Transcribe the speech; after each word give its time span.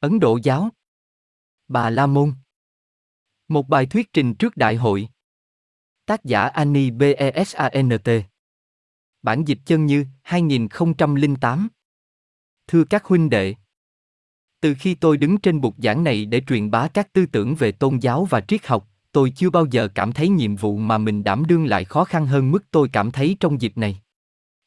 Ấn 0.00 0.20
Độ 0.20 0.38
giáo. 0.42 0.70
Bà 1.68 1.90
La 1.90 2.06
Môn. 2.06 2.32
Một 3.48 3.68
bài 3.68 3.86
thuyết 3.86 4.12
trình 4.12 4.34
trước 4.34 4.56
đại 4.56 4.76
hội. 4.76 5.08
Tác 6.06 6.24
giả 6.24 6.42
Annie 6.42 6.90
Besant. 6.90 8.02
Bản 9.22 9.44
dịch 9.44 9.58
chân 9.66 9.86
như 9.86 10.06
2008. 10.22 11.68
Thưa 12.66 12.84
các 12.84 13.04
huynh 13.04 13.30
đệ, 13.30 13.54
từ 14.60 14.74
khi 14.78 14.94
tôi 14.94 15.16
đứng 15.16 15.38
trên 15.38 15.60
bục 15.60 15.74
giảng 15.78 16.04
này 16.04 16.26
để 16.26 16.42
truyền 16.46 16.70
bá 16.70 16.88
các 16.88 17.12
tư 17.12 17.26
tưởng 17.26 17.54
về 17.54 17.72
tôn 17.72 17.98
giáo 17.98 18.24
và 18.24 18.40
triết 18.40 18.66
học, 18.66 18.88
tôi 19.12 19.32
chưa 19.36 19.50
bao 19.50 19.66
giờ 19.70 19.88
cảm 19.94 20.12
thấy 20.12 20.28
nhiệm 20.28 20.56
vụ 20.56 20.76
mà 20.76 20.98
mình 20.98 21.24
đảm 21.24 21.44
đương 21.48 21.66
lại 21.66 21.84
khó 21.84 22.04
khăn 22.04 22.26
hơn 22.26 22.50
mức 22.50 22.64
tôi 22.70 22.88
cảm 22.92 23.10
thấy 23.10 23.36
trong 23.40 23.60
dịp 23.60 23.78
này. 23.78 24.00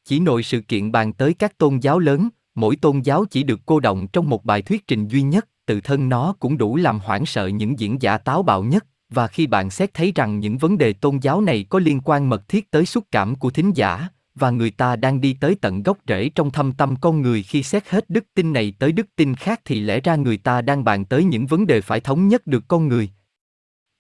Chỉ 0.04 0.20
nội 0.20 0.44
sự 0.44 0.62
kiện 0.62 0.92
bàn 0.92 1.14
tới 1.14 1.34
các 1.34 1.58
tôn 1.58 1.80
giáo 1.80 2.00
lớn, 2.00 2.30
mỗi 2.56 2.76
tôn 2.76 3.02
giáo 3.02 3.26
chỉ 3.26 3.44
được 3.44 3.60
cô 3.66 3.80
động 3.80 4.08
trong 4.08 4.30
một 4.30 4.46
bài 4.46 4.62
thuyết 4.62 4.88
trình 4.88 5.08
duy 5.08 5.22
nhất, 5.22 5.48
tự 5.66 5.82
thân 5.82 6.10
nó 6.10 6.36
cũng 6.40 6.58
đủ 6.58 6.76
làm 6.76 7.00
hoảng 7.00 7.26
sợ 7.26 7.48
những 7.48 7.80
diễn 7.80 8.02
giả 8.02 8.18
táo 8.18 8.44
bạo 8.44 8.64
nhất, 8.64 8.86
và 9.10 9.28
khi 9.28 9.48
bạn 9.48 9.70
xét 9.70 9.94
thấy 9.94 10.12
rằng 10.16 10.40
những 10.40 10.58
vấn 10.58 10.78
đề 10.78 10.94
tôn 10.94 11.18
giáo 11.22 11.42
này 11.42 11.66
có 11.70 11.80
liên 11.80 12.02
quan 12.04 12.30
mật 12.30 12.48
thiết 12.48 12.72
tới 12.72 12.86
xúc 12.86 13.04
cảm 13.12 13.36
của 13.36 13.50
thính 13.50 13.72
giả, 13.76 14.08
và 14.36 14.50
người 14.50 14.72
ta 14.72 14.96
đang 14.96 15.22
đi 15.22 15.34
tới 15.34 15.56
tận 15.62 15.84
gốc 15.84 15.98
rễ 16.08 16.30
trong 16.30 16.52
thâm 16.52 16.72
tâm 16.72 16.96
con 17.02 17.22
người 17.22 17.44
khi 17.44 17.64
xét 17.64 17.90
hết 17.90 18.10
đức 18.10 18.26
tin 18.34 18.54
này 18.54 18.74
tới 18.80 18.92
đức 18.92 19.08
tin 19.16 19.36
khác 19.36 19.62
thì 19.66 19.80
lẽ 19.80 20.00
ra 20.00 20.16
người 20.16 20.38
ta 20.38 20.62
đang 20.62 20.84
bàn 20.84 21.06
tới 21.06 21.24
những 21.24 21.46
vấn 21.46 21.68
đề 21.68 21.82
phải 21.82 22.00
thống 22.00 22.28
nhất 22.28 22.48
được 22.48 22.64
con 22.68 22.88
người. 22.88 23.10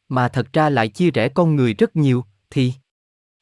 Mà 0.09 0.27
thật 0.27 0.53
ra 0.53 0.69
lại 0.69 0.87
chia 0.87 1.11
rẽ 1.11 1.29
con 1.29 1.55
người 1.55 1.73
rất 1.73 1.95
nhiều 1.95 2.25
thì 2.49 2.73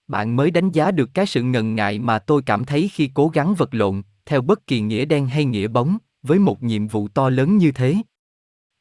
bạn 0.08 0.36
mới 0.36 0.52
đánh 0.52 0.72
giá 0.72 0.92
được 0.92 1.10
cái 1.14 1.26
sự 1.26 1.42
ngần 1.42 1.76
ngại 1.76 2.00
mà 2.00 2.20
tôi 2.20 2.42
cảm 2.42 2.66
thấy 2.66 2.90
khi 2.94 3.12
cố 3.14 3.28
gắng 3.28 3.56
vật 3.56 3.74
lộn 3.74 4.02
theo 4.30 4.42
bất 4.42 4.68
kỳ 4.68 4.82
nghĩa 4.82 5.06
đen 5.06 5.28
hay 5.28 5.46
nghĩa 5.46 5.68
bóng 5.68 5.98
với 6.24 6.40
một 6.40 6.64
nhiệm 6.64 6.88
vụ 6.88 7.08
to 7.08 7.30
lớn 7.30 7.58
như 7.58 7.72
thế 7.72 7.96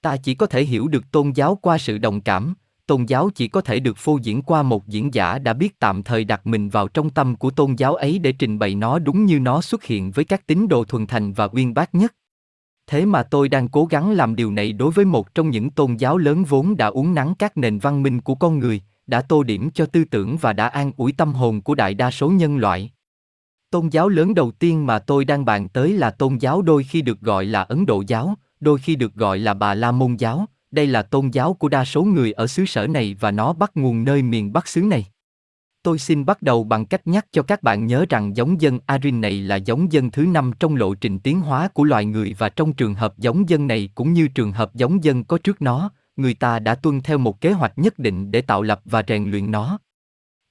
ta 0.02 0.16
chỉ 0.16 0.34
có 0.34 0.46
thể 0.46 0.64
hiểu 0.64 0.88
được 0.88 1.10
tôn 1.10 1.30
giáo 1.30 1.58
qua 1.62 1.78
sự 1.78 1.98
đồng 1.98 2.20
cảm 2.20 2.54
tôn 2.88 3.04
giáo 3.04 3.30
chỉ 3.34 3.48
có 3.48 3.60
thể 3.60 3.80
được 3.80 3.96
phô 3.96 4.18
diễn 4.22 4.42
qua 4.42 4.62
một 4.62 4.86
diễn 4.86 5.14
giả 5.14 5.38
đã 5.38 5.52
biết 5.52 5.78
tạm 5.78 6.02
thời 6.02 6.24
đặt 6.24 6.46
mình 6.46 6.68
vào 6.68 6.88
trong 6.88 7.10
tâm 7.10 7.36
của 7.36 7.50
tôn 7.50 7.74
giáo 7.74 7.94
ấy 7.94 8.18
để 8.18 8.32
trình 8.32 8.58
bày 8.58 8.74
nó 8.74 8.98
đúng 8.98 9.24
như 9.24 9.40
nó 9.40 9.60
xuất 9.60 9.84
hiện 9.84 10.10
với 10.10 10.24
các 10.24 10.46
tín 10.46 10.68
đồ 10.68 10.84
thuần 10.84 11.06
thành 11.06 11.32
và 11.32 11.48
uyên 11.52 11.74
bác 11.74 11.94
nhất. 11.94 12.14
Thế 12.86 13.06
mà 13.06 13.22
tôi 13.22 13.48
đang 13.48 13.68
cố 13.68 13.84
gắng 13.84 14.10
làm 14.10 14.36
điều 14.36 14.52
này 14.52 14.72
đối 14.72 14.90
với 14.90 15.04
một 15.04 15.34
trong 15.34 15.50
những 15.50 15.70
tôn 15.70 15.96
giáo 15.96 16.18
lớn 16.18 16.44
vốn 16.44 16.76
đã 16.76 16.86
uống 16.86 17.14
nắng 17.14 17.34
các 17.38 17.56
nền 17.56 17.78
văn 17.78 18.02
minh 18.02 18.20
của 18.20 18.34
con 18.34 18.58
người, 18.58 18.82
đã 19.06 19.22
tô 19.22 19.42
điểm 19.42 19.70
cho 19.70 19.86
tư 19.86 20.04
tưởng 20.04 20.36
và 20.36 20.52
đã 20.52 20.68
an 20.68 20.92
ủi 20.96 21.12
tâm 21.12 21.32
hồn 21.32 21.60
của 21.62 21.74
đại 21.74 21.94
đa 21.94 22.10
số 22.10 22.30
nhân 22.30 22.56
loại. 22.56 22.90
Tôn 23.70 23.88
giáo 23.88 24.08
lớn 24.08 24.34
đầu 24.34 24.50
tiên 24.50 24.86
mà 24.86 24.98
tôi 24.98 25.24
đang 25.24 25.44
bàn 25.44 25.68
tới 25.68 25.92
là 25.92 26.10
tôn 26.10 26.36
giáo 26.36 26.62
đôi 26.62 26.84
khi 26.84 27.02
được 27.02 27.20
gọi 27.20 27.44
là 27.44 27.62
Ấn 27.62 27.86
Độ 27.86 28.02
giáo, 28.06 28.34
đôi 28.60 28.78
khi 28.78 28.96
được 28.96 29.14
gọi 29.14 29.38
là 29.38 29.54
Bà 29.54 29.74
La 29.74 29.92
Môn 29.92 30.16
giáo, 30.16 30.46
đây 30.70 30.86
là 30.86 31.02
tôn 31.02 31.30
giáo 31.30 31.54
của 31.54 31.68
đa 31.68 31.84
số 31.84 32.02
người 32.02 32.32
ở 32.32 32.46
xứ 32.46 32.64
sở 32.66 32.86
này 32.86 33.16
và 33.20 33.30
nó 33.30 33.52
bắt 33.52 33.70
nguồn 33.74 34.04
nơi 34.04 34.22
miền 34.22 34.52
Bắc 34.52 34.68
xứ 34.68 34.82
này. 34.82 35.06
Tôi 35.82 35.98
xin 35.98 36.24
bắt 36.24 36.42
đầu 36.42 36.64
bằng 36.64 36.86
cách 36.86 37.06
nhắc 37.06 37.26
cho 37.32 37.42
các 37.42 37.62
bạn 37.62 37.86
nhớ 37.86 38.06
rằng 38.08 38.36
giống 38.36 38.60
dân 38.60 38.78
Arin 38.86 39.20
này 39.20 39.32
là 39.32 39.56
giống 39.56 39.92
dân 39.92 40.10
thứ 40.10 40.22
năm 40.22 40.52
trong 40.60 40.76
lộ 40.76 40.94
trình 40.94 41.18
tiến 41.18 41.40
hóa 41.40 41.68
của 41.68 41.84
loài 41.84 42.04
người 42.04 42.34
và 42.38 42.48
trong 42.48 42.72
trường 42.72 42.94
hợp 42.94 43.18
giống 43.18 43.48
dân 43.48 43.66
này 43.66 43.90
cũng 43.94 44.12
như 44.12 44.28
trường 44.28 44.52
hợp 44.52 44.74
giống 44.74 45.04
dân 45.04 45.24
có 45.24 45.38
trước 45.38 45.62
nó, 45.62 45.90
người 46.16 46.34
ta 46.34 46.58
đã 46.58 46.74
tuân 46.74 47.00
theo 47.00 47.18
một 47.18 47.40
kế 47.40 47.52
hoạch 47.52 47.78
nhất 47.78 47.98
định 47.98 48.30
để 48.30 48.40
tạo 48.40 48.62
lập 48.62 48.80
và 48.84 49.02
rèn 49.08 49.30
luyện 49.30 49.50
nó. 49.50 49.78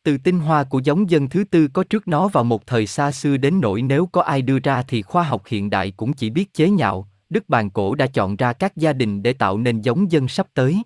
Từ 0.08 0.17
tinh 0.17 0.39
hoa 0.39 0.63
của 0.63 0.80
giống 0.83 1.09
dân 1.09 1.30
thứ 1.30 1.44
tư 1.44 1.67
có 1.67 1.83
trước 1.83 2.08
nó 2.08 2.27
vào 2.27 2.44
một 2.44 2.67
thời 2.67 2.88
xa 2.88 3.11
xưa 3.11 3.38
đến 3.38 3.61
nỗi 3.61 3.81
nếu 3.81 4.05
có 4.05 4.22
ai 4.22 4.41
đưa 4.41 4.59
ra 4.59 4.83
thì 4.88 5.02
khoa 5.02 5.23
học 5.23 5.44
hiện 5.47 5.69
đại 5.69 5.91
cũng 5.97 6.13
chỉ 6.13 6.30
biết 6.30 6.53
chế 6.53 6.69
nhạo, 6.69 7.08
Đức 7.30 7.50
Bàn 7.50 7.69
Cổ 7.69 7.95
đã 7.95 8.08
chọn 8.08 8.35
ra 8.35 8.53
các 8.53 8.78
gia 8.78 8.94
đình 8.94 9.23
để 9.23 9.33
tạo 9.33 9.58
nên 9.58 9.81
giống 9.81 10.11
dân 10.11 10.28
sắp 10.28 10.47
tới. 10.53 10.81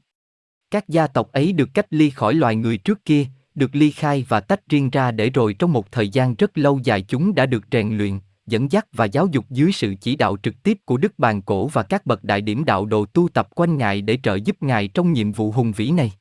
Các 0.72 0.90
gia 0.90 1.08
tộc 1.08 1.32
ấy 1.32 1.54
được 1.54 1.70
cách 1.74 1.86
ly 1.90 2.10
khỏi 2.10 2.34
loài 2.34 2.56
người 2.56 2.78
trước 2.78 3.06
kia, 3.06 3.26
được 3.56 3.76
ly 3.76 3.92
khai 3.92 4.26
và 4.28 4.40
tách 4.40 4.70
riêng 4.70 4.90
ra 4.90 5.12
để 5.12 5.30
rồi 5.30 5.54
trong 5.54 5.74
một 5.74 5.92
thời 5.92 6.10
gian 6.10 6.36
rất 6.36 6.58
lâu 6.58 6.80
dài 6.84 7.02
chúng 7.02 7.36
đã 7.36 7.46
được 7.46 7.64
rèn 7.72 7.98
luyện, 7.98 8.20
dẫn 8.48 8.72
dắt 8.72 8.86
và 8.94 9.06
giáo 9.06 9.28
dục 9.32 9.46
dưới 9.50 9.72
sự 9.72 9.96
chỉ 10.02 10.16
đạo 10.16 10.38
trực 10.44 10.64
tiếp 10.64 10.78
của 10.86 10.98
Đức 10.98 11.20
Bàn 11.20 11.42
Cổ 11.42 11.68
và 11.68 11.84
các 11.84 12.06
bậc 12.06 12.24
đại 12.24 12.42
điểm 12.42 12.66
đạo 12.66 12.86
đồ 12.86 13.06
tu 13.06 13.30
tập 13.30 13.48
quanh 13.56 13.78
Ngài 13.78 14.02
để 14.02 14.18
trợ 14.24 14.36
giúp 14.36 14.64
Ngài 14.64 14.88
trong 14.88 15.14
nhiệm 15.14 15.32
vụ 15.32 15.52
hùng 15.52 15.72
vĩ 15.72 15.92
này. 15.92 16.12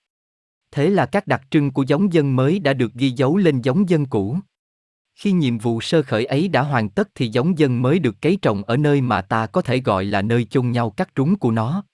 Thế 0.72 0.90
là 0.90 1.06
các 1.06 1.26
đặc 1.26 1.42
trưng 1.50 1.70
của 1.70 1.82
giống 1.82 2.12
dân 2.12 2.36
mới 2.36 2.58
đã 2.58 2.72
được 2.72 2.94
ghi 2.94 3.10
dấu 3.10 3.36
lên 3.36 3.60
giống 3.60 3.88
dân 3.88 4.06
cũ. 4.06 4.38
Khi 5.14 5.32
nhiệm 5.32 5.58
vụ 5.58 5.80
sơ 5.80 6.02
khởi 6.02 6.24
ấy 6.24 6.48
đã 6.48 6.62
hoàn 6.62 6.88
tất 6.88 7.08
thì 7.14 7.28
giống 7.28 7.58
dân 7.58 7.82
mới 7.82 7.98
được 7.98 8.22
cấy 8.22 8.38
trồng 8.42 8.62
ở 8.62 8.76
nơi 8.76 9.00
mà 9.00 9.22
ta 9.22 9.46
có 9.46 9.62
thể 9.62 9.80
gọi 9.80 10.04
là 10.04 10.22
nơi 10.22 10.44
chôn 10.44 10.70
nhau 10.70 10.90
cắt 10.90 11.08
rúng 11.16 11.38
của 11.38 11.50
nó. 11.50 11.84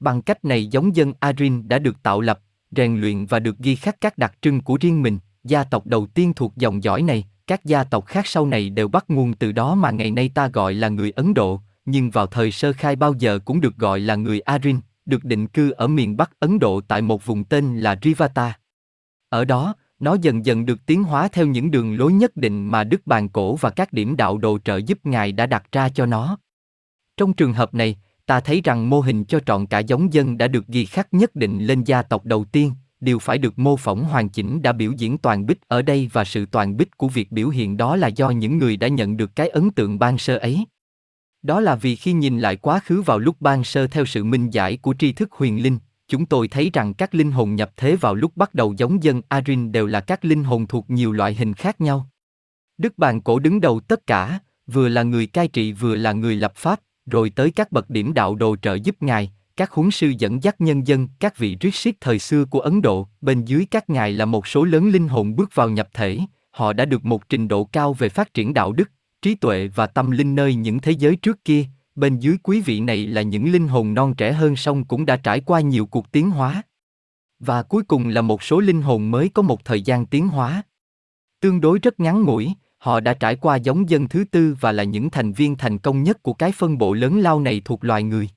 Bằng 0.00 0.22
cách 0.22 0.44
này 0.44 0.66
giống 0.66 0.96
dân 0.96 1.12
Arin 1.20 1.68
đã 1.68 1.78
được 1.78 2.02
tạo 2.02 2.20
lập, 2.20 2.40
rèn 2.76 3.00
luyện 3.00 3.26
và 3.26 3.38
được 3.38 3.58
ghi 3.58 3.76
khắc 3.76 4.00
các 4.00 4.18
đặc 4.18 4.34
trưng 4.42 4.60
của 4.60 4.78
riêng 4.80 5.02
mình, 5.02 5.18
gia 5.44 5.64
tộc 5.64 5.86
đầu 5.86 6.06
tiên 6.06 6.32
thuộc 6.36 6.56
dòng 6.56 6.84
dõi 6.84 7.02
này, 7.02 7.24
các 7.46 7.64
gia 7.64 7.84
tộc 7.84 8.06
khác 8.06 8.26
sau 8.26 8.46
này 8.46 8.70
đều 8.70 8.88
bắt 8.88 9.04
nguồn 9.08 9.34
từ 9.34 9.52
đó 9.52 9.74
mà 9.74 9.90
ngày 9.90 10.10
nay 10.10 10.30
ta 10.34 10.48
gọi 10.48 10.74
là 10.74 10.88
người 10.88 11.10
Ấn 11.10 11.34
Độ, 11.34 11.60
nhưng 11.84 12.10
vào 12.10 12.26
thời 12.26 12.50
sơ 12.50 12.72
khai 12.72 12.96
bao 12.96 13.14
giờ 13.18 13.38
cũng 13.44 13.60
được 13.60 13.76
gọi 13.76 14.00
là 14.00 14.14
người 14.14 14.40
Arin, 14.40 14.80
được 15.06 15.24
định 15.24 15.46
cư 15.46 15.70
ở 15.70 15.86
miền 15.86 16.16
Bắc 16.16 16.30
Ấn 16.40 16.58
Độ 16.58 16.80
tại 16.80 17.02
một 17.02 17.26
vùng 17.26 17.44
tên 17.44 17.78
là 17.78 17.98
Rivata. 18.02 18.58
Ở 19.28 19.44
đó, 19.44 19.74
nó 20.00 20.16
dần 20.22 20.46
dần 20.46 20.66
được 20.66 20.86
tiến 20.86 21.04
hóa 21.04 21.28
theo 21.28 21.46
những 21.46 21.70
đường 21.70 21.96
lối 21.98 22.12
nhất 22.12 22.36
định 22.36 22.66
mà 22.66 22.84
Đức 22.84 23.06
Bàn 23.06 23.28
Cổ 23.28 23.56
và 23.56 23.70
các 23.70 23.92
điểm 23.92 24.16
đạo 24.16 24.38
đồ 24.38 24.58
trợ 24.64 24.76
giúp 24.76 24.98
Ngài 25.04 25.32
đã 25.32 25.46
đặt 25.46 25.72
ra 25.72 25.88
cho 25.88 26.06
nó. 26.06 26.38
Trong 27.16 27.32
trường 27.32 27.52
hợp 27.52 27.74
này, 27.74 27.96
ta 28.26 28.40
thấy 28.40 28.60
rằng 28.64 28.90
mô 28.90 29.00
hình 29.00 29.24
cho 29.24 29.40
trọn 29.40 29.66
cả 29.66 29.78
giống 29.78 30.12
dân 30.12 30.38
đã 30.38 30.48
được 30.48 30.66
ghi 30.66 30.84
khắc 30.84 31.14
nhất 31.14 31.36
định 31.36 31.66
lên 31.66 31.84
gia 31.84 32.02
tộc 32.02 32.24
đầu 32.24 32.44
tiên, 32.44 32.72
điều 33.00 33.18
phải 33.18 33.38
được 33.38 33.58
mô 33.58 33.76
phỏng 33.76 34.04
hoàn 34.04 34.28
chỉnh 34.28 34.62
đã 34.62 34.72
biểu 34.72 34.92
diễn 34.92 35.18
toàn 35.18 35.46
bích 35.46 35.68
ở 35.68 35.82
đây 35.82 36.10
và 36.12 36.24
sự 36.24 36.46
toàn 36.46 36.76
bích 36.76 36.96
của 36.96 37.08
việc 37.08 37.32
biểu 37.32 37.48
hiện 37.48 37.76
đó 37.76 37.96
là 37.96 38.08
do 38.08 38.30
những 38.30 38.58
người 38.58 38.76
đã 38.76 38.88
nhận 38.88 39.16
được 39.16 39.36
cái 39.36 39.48
ấn 39.48 39.70
tượng 39.70 39.98
ban 39.98 40.18
sơ 40.18 40.36
ấy. 40.36 40.64
Đó 41.44 41.60
là 41.60 41.74
vì 41.74 41.96
khi 41.96 42.12
nhìn 42.12 42.38
lại 42.38 42.56
quá 42.56 42.80
khứ 42.84 43.02
vào 43.02 43.18
lúc 43.18 43.36
ban 43.40 43.64
sơ 43.64 43.86
theo 43.86 44.04
sự 44.04 44.24
minh 44.24 44.50
giải 44.50 44.76
của 44.76 44.94
tri 44.98 45.12
thức 45.12 45.32
huyền 45.32 45.62
linh, 45.62 45.78
chúng 46.08 46.26
tôi 46.26 46.48
thấy 46.48 46.70
rằng 46.72 46.94
các 46.94 47.14
linh 47.14 47.32
hồn 47.32 47.54
nhập 47.54 47.70
thế 47.76 47.96
vào 47.96 48.14
lúc 48.14 48.36
bắt 48.36 48.54
đầu 48.54 48.74
giống 48.76 49.02
dân 49.02 49.22
Arin 49.28 49.72
đều 49.72 49.86
là 49.86 50.00
các 50.00 50.24
linh 50.24 50.44
hồn 50.44 50.66
thuộc 50.66 50.90
nhiều 50.90 51.12
loại 51.12 51.34
hình 51.34 51.54
khác 51.54 51.80
nhau. 51.80 52.08
Đức 52.78 52.98
Bàn 52.98 53.20
Cổ 53.20 53.38
đứng 53.38 53.60
đầu 53.60 53.80
tất 53.80 54.06
cả, 54.06 54.38
vừa 54.66 54.88
là 54.88 55.02
người 55.02 55.26
cai 55.26 55.48
trị 55.48 55.72
vừa 55.72 55.96
là 55.96 56.12
người 56.12 56.36
lập 56.36 56.52
pháp, 56.56 56.80
rồi 57.06 57.30
tới 57.30 57.50
các 57.50 57.72
bậc 57.72 57.90
điểm 57.90 58.14
đạo 58.14 58.34
đồ 58.34 58.56
trợ 58.62 58.74
giúp 58.74 58.96
ngài, 59.00 59.32
các 59.56 59.70
huấn 59.70 59.90
sư 59.90 60.12
dẫn 60.18 60.42
dắt 60.42 60.60
nhân 60.60 60.86
dân, 60.86 61.08
các 61.20 61.38
vị 61.38 61.56
Rishit 61.60 61.94
thời 62.00 62.18
xưa 62.18 62.44
của 62.44 62.60
Ấn 62.60 62.82
Độ, 62.82 63.08
bên 63.20 63.44
dưới 63.44 63.66
các 63.70 63.90
ngài 63.90 64.12
là 64.12 64.24
một 64.24 64.46
số 64.46 64.64
lớn 64.64 64.88
linh 64.88 65.08
hồn 65.08 65.36
bước 65.36 65.54
vào 65.54 65.70
nhập 65.70 65.88
thể, 65.94 66.18
họ 66.50 66.72
đã 66.72 66.84
được 66.84 67.04
một 67.04 67.28
trình 67.28 67.48
độ 67.48 67.64
cao 67.64 67.92
về 67.92 68.08
phát 68.08 68.34
triển 68.34 68.54
đạo 68.54 68.72
đức, 68.72 68.90
trí 69.24 69.34
tuệ 69.34 69.68
và 69.68 69.86
tâm 69.86 70.10
linh 70.10 70.34
nơi 70.34 70.54
những 70.54 70.80
thế 70.80 70.92
giới 70.92 71.16
trước 71.16 71.44
kia, 71.44 71.64
bên 71.94 72.18
dưới 72.18 72.36
quý 72.42 72.60
vị 72.60 72.80
này 72.80 73.06
là 73.06 73.22
những 73.22 73.52
linh 73.52 73.68
hồn 73.68 73.94
non 73.94 74.14
trẻ 74.14 74.32
hơn 74.32 74.56
song 74.56 74.84
cũng 74.84 75.06
đã 75.06 75.16
trải 75.16 75.40
qua 75.40 75.60
nhiều 75.60 75.86
cuộc 75.86 76.12
tiến 76.12 76.30
hóa. 76.30 76.62
Và 77.38 77.62
cuối 77.62 77.82
cùng 77.82 78.08
là 78.08 78.22
một 78.22 78.42
số 78.42 78.60
linh 78.60 78.82
hồn 78.82 79.10
mới 79.10 79.28
có 79.28 79.42
một 79.42 79.64
thời 79.64 79.82
gian 79.82 80.06
tiến 80.06 80.28
hóa. 80.28 80.62
Tương 81.40 81.60
đối 81.60 81.78
rất 81.78 82.00
ngắn 82.00 82.22
ngủi, 82.22 82.52
họ 82.78 83.00
đã 83.00 83.14
trải 83.14 83.36
qua 83.36 83.56
giống 83.56 83.90
dân 83.90 84.08
thứ 84.08 84.24
tư 84.24 84.56
và 84.60 84.72
là 84.72 84.84
những 84.84 85.10
thành 85.10 85.32
viên 85.32 85.56
thành 85.56 85.78
công 85.78 86.02
nhất 86.02 86.22
của 86.22 86.32
cái 86.32 86.52
phân 86.52 86.78
bộ 86.78 86.92
lớn 86.92 87.20
lao 87.20 87.40
này 87.40 87.62
thuộc 87.64 87.84
loài 87.84 88.02
người. 88.02 88.28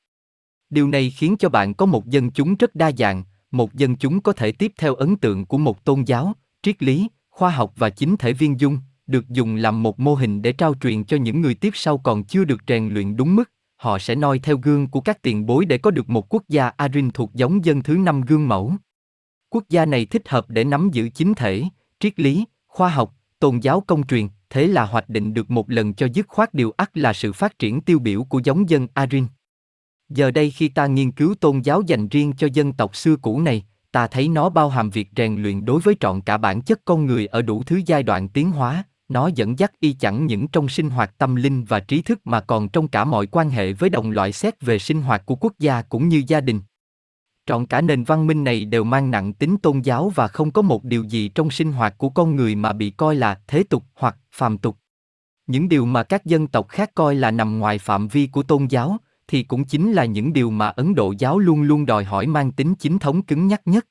Điều 0.70 0.88
này 0.88 1.10
khiến 1.10 1.36
cho 1.40 1.50
bạn 1.50 1.74
có 1.74 1.86
một 1.86 2.06
dân 2.06 2.32
chúng 2.32 2.56
rất 2.56 2.76
đa 2.76 2.92
dạng, 2.98 3.24
một 3.52 3.74
dân 3.74 3.96
chúng 3.96 4.22
có 4.22 4.34
thể 4.34 4.52
tiếp 4.52 4.74
theo 4.78 4.96
ấn 4.96 5.16
tượng 5.16 5.46
của 5.46 5.58
một 5.58 5.86
tôn 5.86 6.04
giáo, 6.04 6.34
triết 6.64 6.84
lý, 6.84 7.08
khoa 7.30 7.50
học 7.50 7.74
và 7.76 7.90
chính 7.90 8.18
thể 8.18 8.34
viên 8.34 8.60
dung, 8.60 8.80
được 9.08 9.30
dùng 9.30 9.56
làm 9.56 9.84
một 9.84 10.00
mô 10.00 10.16
hình 10.16 10.42
để 10.42 10.52
trao 10.52 10.74
truyền 10.82 11.04
cho 11.04 11.18
những 11.18 11.42
người 11.42 11.54
tiếp 11.54 11.72
sau 11.74 11.98
còn 11.98 12.24
chưa 12.24 12.44
được 12.44 12.62
rèn 12.68 12.90
luyện 12.90 13.16
đúng 13.16 13.36
mức, 13.36 13.52
họ 13.76 14.00
sẽ 14.00 14.16
noi 14.16 14.40
theo 14.40 14.58
gương 14.58 14.88
của 14.88 15.02
các 15.02 15.22
tiền 15.22 15.46
bối 15.46 15.66
để 15.66 15.78
có 15.78 15.92
được 15.92 16.10
một 16.10 16.34
quốc 16.34 16.44
gia 16.50 16.68
Arin 16.68 17.12
thuộc 17.12 17.34
giống 17.34 17.66
dân 17.66 17.84
thứ 17.84 17.98
năm 17.98 18.22
gương 18.22 18.48
mẫu. 18.48 18.74
Quốc 19.50 19.64
gia 19.70 19.86
này 19.86 20.06
thích 20.06 20.30
hợp 20.30 20.50
để 20.50 20.64
nắm 20.64 20.90
giữ 20.94 21.10
chính 21.10 21.34
thể, 21.34 21.64
triết 22.00 22.20
lý, 22.20 22.46
khoa 22.68 22.90
học, 22.90 23.14
tôn 23.40 23.60
giáo 23.60 23.82
công 23.82 24.08
truyền, 24.08 24.28
thế 24.50 24.68
là 24.68 24.86
hoạch 24.86 25.10
định 25.10 25.34
được 25.34 25.52
một 25.52 25.70
lần 25.72 25.94
cho 25.94 26.08
dứt 26.14 26.28
khoát 26.28 26.54
điều 26.54 26.72
ắt 26.72 26.98
là 26.98 27.14
sự 27.14 27.34
phát 27.34 27.60
triển 27.60 27.82
tiêu 27.82 28.00
biểu 28.00 28.24
của 28.24 28.42
giống 28.44 28.70
dân 28.70 28.88
Arin. 28.94 29.26
Giờ 30.10 30.32
đây 30.32 30.52
khi 30.52 30.68
ta 30.68 30.88
nghiên 30.88 31.12
cứu 31.12 31.36
tôn 31.36 31.60
giáo 31.60 31.82
dành 31.82 32.08
riêng 32.08 32.34
cho 32.38 32.48
dân 32.54 32.74
tộc 32.74 32.96
xưa 32.96 33.16
cũ 33.16 33.42
này, 33.42 33.66
ta 33.92 34.08
thấy 34.08 34.28
nó 34.28 34.50
bao 34.50 34.70
hàm 34.70 34.90
việc 34.90 35.10
rèn 35.16 35.42
luyện 35.42 35.66
đối 35.66 35.82
với 35.82 35.96
trọn 36.00 36.22
cả 36.22 36.38
bản 36.38 36.62
chất 36.62 36.82
con 36.86 37.06
người 37.06 37.26
ở 37.26 37.42
đủ 37.42 37.64
thứ 37.64 37.82
giai 37.86 38.04
đoạn 38.04 38.30
tiến 38.30 38.52
hóa, 38.52 38.84
nó 39.10 39.28
dẫn 39.28 39.60
dắt 39.60 39.72
y 39.80 39.94
chẳng 39.94 40.26
những 40.26 40.48
trong 40.48 40.70
sinh 40.70 40.90
hoạt 40.90 41.18
tâm 41.18 41.36
linh 41.36 41.64
và 41.64 41.80
trí 41.80 42.02
thức 42.02 42.28
mà 42.28 42.42
còn 42.42 42.70
trong 42.70 42.88
cả 42.88 43.06
mọi 43.06 43.28
quan 43.28 43.50
hệ 43.50 43.74
với 43.74 43.90
đồng 43.90 44.12
loại 44.12 44.32
xét 44.32 44.62
về 44.62 44.80
sinh 44.80 45.02
hoạt 45.02 45.26
của 45.26 45.36
quốc 45.36 45.54
gia 45.60 45.82
cũng 45.82 46.08
như 46.08 46.24
gia 46.28 46.42
đình 46.42 46.62
trọn 47.46 47.66
cả 47.66 47.82
nền 47.82 48.04
văn 48.04 48.28
minh 48.28 48.44
này 48.44 48.66
đều 48.66 48.84
mang 48.84 49.12
nặng 49.12 49.34
tính 49.34 49.58
tôn 49.58 49.82
giáo 49.82 50.10
và 50.16 50.28
không 50.28 50.52
có 50.52 50.62
một 50.62 50.84
điều 50.84 51.04
gì 51.04 51.30
trong 51.30 51.50
sinh 51.50 51.72
hoạt 51.72 51.98
của 51.98 52.10
con 52.10 52.36
người 52.36 52.56
mà 52.56 52.74
bị 52.74 52.90
coi 52.90 53.16
là 53.16 53.42
thế 53.48 53.64
tục 53.64 53.84
hoặc 53.96 54.18
phàm 54.32 54.58
tục 54.58 54.78
những 55.48 55.70
điều 55.70 55.86
mà 55.86 56.04
các 56.04 56.26
dân 56.26 56.48
tộc 56.48 56.68
khác 56.70 56.92
coi 56.96 57.16
là 57.16 57.32
nằm 57.32 57.60
ngoài 57.60 57.80
phạm 57.80 58.08
vi 58.08 58.28
của 58.28 58.44
tôn 58.44 58.66
giáo 58.66 58.98
thì 59.28 59.44
cũng 59.44 59.66
chính 59.66 59.94
là 59.94 60.06
những 60.06 60.34
điều 60.34 60.52
mà 60.52 60.68
Ấn 60.68 60.96
Độ 60.96 61.14
giáo 61.20 61.40
luôn 61.40 61.62
luôn 61.62 61.86
đòi 61.86 62.04
hỏi 62.04 62.28
mang 62.28 62.52
tính 62.52 62.76
chính 62.76 63.00
thống 63.00 63.22
cứng 63.22 63.48
nhắc 63.48 63.62
nhất. 63.66 63.86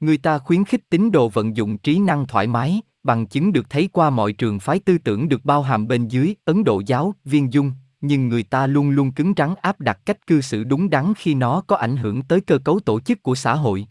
Người 0.00 0.18
ta 0.18 0.38
khuyến 0.38 0.64
khích 0.64 0.88
tín 0.90 1.10
đồ 1.10 1.28
vận 1.28 1.56
dụng 1.56 1.78
trí 1.78 1.98
năng 1.98 2.26
thoải 2.26 2.46
mái, 2.46 2.80
bằng 3.02 3.26
chứng 3.26 3.52
được 3.52 3.70
thấy 3.70 3.88
qua 3.92 4.10
mọi 4.10 4.32
trường 4.32 4.60
phái 4.60 4.78
tư 4.78 4.98
tưởng 4.98 5.28
được 5.28 5.44
bao 5.44 5.62
hàm 5.62 5.88
bên 5.88 6.08
dưới 6.08 6.34
Ấn 6.44 6.64
Độ 6.64 6.82
giáo, 6.86 7.14
viên 7.24 7.52
dung, 7.52 7.72
nhưng 8.00 8.28
người 8.28 8.42
ta 8.42 8.66
luôn 8.66 8.90
luôn 8.90 9.12
cứng 9.12 9.32
rắn 9.36 9.54
áp 9.62 9.80
đặt 9.80 9.98
cách 10.06 10.26
cư 10.26 10.40
xử 10.40 10.64
đúng 10.64 10.90
đắn 10.90 11.12
khi 11.16 11.34
nó 11.34 11.60
có 11.66 11.76
ảnh 11.76 11.96
hưởng 11.96 12.22
tới 12.22 12.40
cơ 12.40 12.58
cấu 12.58 12.80
tổ 12.80 13.00
chức 13.00 13.22
của 13.22 13.34
xã 13.34 13.54
hội. 13.54 13.86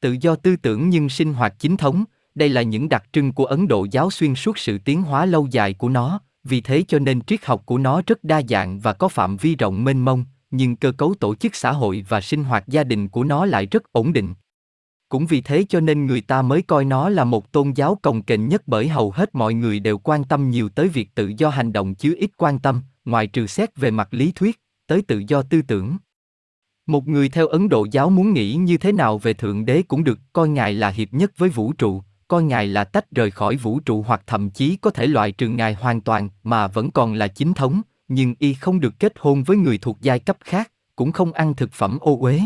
Tự 0.00 0.16
do 0.20 0.34
tư 0.34 0.56
tưởng 0.56 0.90
nhưng 0.90 1.08
sinh 1.08 1.34
hoạt 1.34 1.54
chính 1.58 1.76
thống, 1.76 2.04
đây 2.34 2.48
là 2.48 2.62
những 2.62 2.88
đặc 2.88 3.04
trưng 3.12 3.32
của 3.32 3.44
Ấn 3.44 3.68
Độ 3.68 3.86
giáo 3.90 4.10
xuyên 4.10 4.34
suốt 4.34 4.58
sự 4.58 4.78
tiến 4.78 5.02
hóa 5.02 5.26
lâu 5.26 5.48
dài 5.50 5.74
của 5.74 5.88
nó, 5.88 6.20
vì 6.44 6.60
thế 6.60 6.84
cho 6.88 6.98
nên 6.98 7.20
triết 7.20 7.44
học 7.44 7.62
của 7.66 7.78
nó 7.78 8.02
rất 8.06 8.24
đa 8.24 8.42
dạng 8.48 8.80
và 8.80 8.92
có 8.92 9.08
phạm 9.08 9.36
vi 9.36 9.54
rộng 9.54 9.84
mênh 9.84 10.04
mông, 10.04 10.24
nhưng 10.50 10.76
cơ 10.76 10.92
cấu 10.92 11.14
tổ 11.20 11.34
chức 11.34 11.54
xã 11.54 11.72
hội 11.72 12.04
và 12.08 12.20
sinh 12.20 12.44
hoạt 12.44 12.68
gia 12.68 12.84
đình 12.84 13.08
của 13.08 13.24
nó 13.24 13.46
lại 13.46 13.66
rất 13.66 13.92
ổn 13.92 14.12
định. 14.12 14.34
Cũng 15.08 15.26
vì 15.26 15.40
thế 15.40 15.64
cho 15.68 15.80
nên 15.80 16.06
người 16.06 16.20
ta 16.20 16.42
mới 16.42 16.62
coi 16.62 16.84
nó 16.84 17.08
là 17.08 17.24
một 17.24 17.52
tôn 17.52 17.72
giáo 17.72 17.98
cồng 18.02 18.22
kềnh 18.22 18.48
nhất 18.48 18.62
bởi 18.66 18.88
hầu 18.88 19.10
hết 19.10 19.34
mọi 19.34 19.54
người 19.54 19.80
đều 19.80 19.98
quan 19.98 20.24
tâm 20.24 20.50
nhiều 20.50 20.68
tới 20.68 20.88
việc 20.88 21.14
tự 21.14 21.32
do 21.38 21.48
hành 21.48 21.72
động 21.72 21.94
chứ 21.94 22.14
ít 22.18 22.30
quan 22.36 22.58
tâm, 22.58 22.82
ngoài 23.04 23.26
trừ 23.26 23.46
xét 23.46 23.76
về 23.76 23.90
mặt 23.90 24.08
lý 24.10 24.32
thuyết, 24.32 24.60
tới 24.86 25.02
tự 25.02 25.22
do 25.28 25.42
tư 25.42 25.62
tưởng. 25.62 25.96
Một 26.86 27.08
người 27.08 27.28
theo 27.28 27.46
Ấn 27.46 27.68
Độ 27.68 27.86
giáo 27.90 28.10
muốn 28.10 28.32
nghĩ 28.32 28.54
như 28.54 28.76
thế 28.76 28.92
nào 28.92 29.18
về 29.18 29.34
Thượng 29.34 29.64
Đế 29.64 29.82
cũng 29.82 30.04
được, 30.04 30.18
coi 30.32 30.48
Ngài 30.48 30.72
là 30.72 30.88
hiệp 30.88 31.12
nhất 31.12 31.32
với 31.36 31.48
vũ 31.48 31.72
trụ, 31.72 32.02
coi 32.28 32.42
Ngài 32.42 32.66
là 32.66 32.84
tách 32.84 33.10
rời 33.10 33.30
khỏi 33.30 33.56
vũ 33.56 33.80
trụ 33.80 34.02
hoặc 34.02 34.22
thậm 34.26 34.50
chí 34.50 34.76
có 34.76 34.90
thể 34.90 35.06
loại 35.06 35.32
trừ 35.32 35.48
Ngài 35.48 35.74
hoàn 35.74 36.00
toàn 36.00 36.28
mà 36.42 36.66
vẫn 36.66 36.90
còn 36.90 37.14
là 37.14 37.28
chính 37.28 37.54
thống, 37.54 37.82
nhưng 38.08 38.34
y 38.38 38.54
không 38.54 38.80
được 38.80 38.94
kết 38.98 39.12
hôn 39.18 39.42
với 39.42 39.56
người 39.56 39.78
thuộc 39.78 39.98
giai 40.00 40.18
cấp 40.18 40.36
khác, 40.40 40.72
cũng 40.96 41.12
không 41.12 41.32
ăn 41.32 41.54
thực 41.54 41.72
phẩm 41.72 41.98
ô 42.00 42.18
uế. 42.20 42.40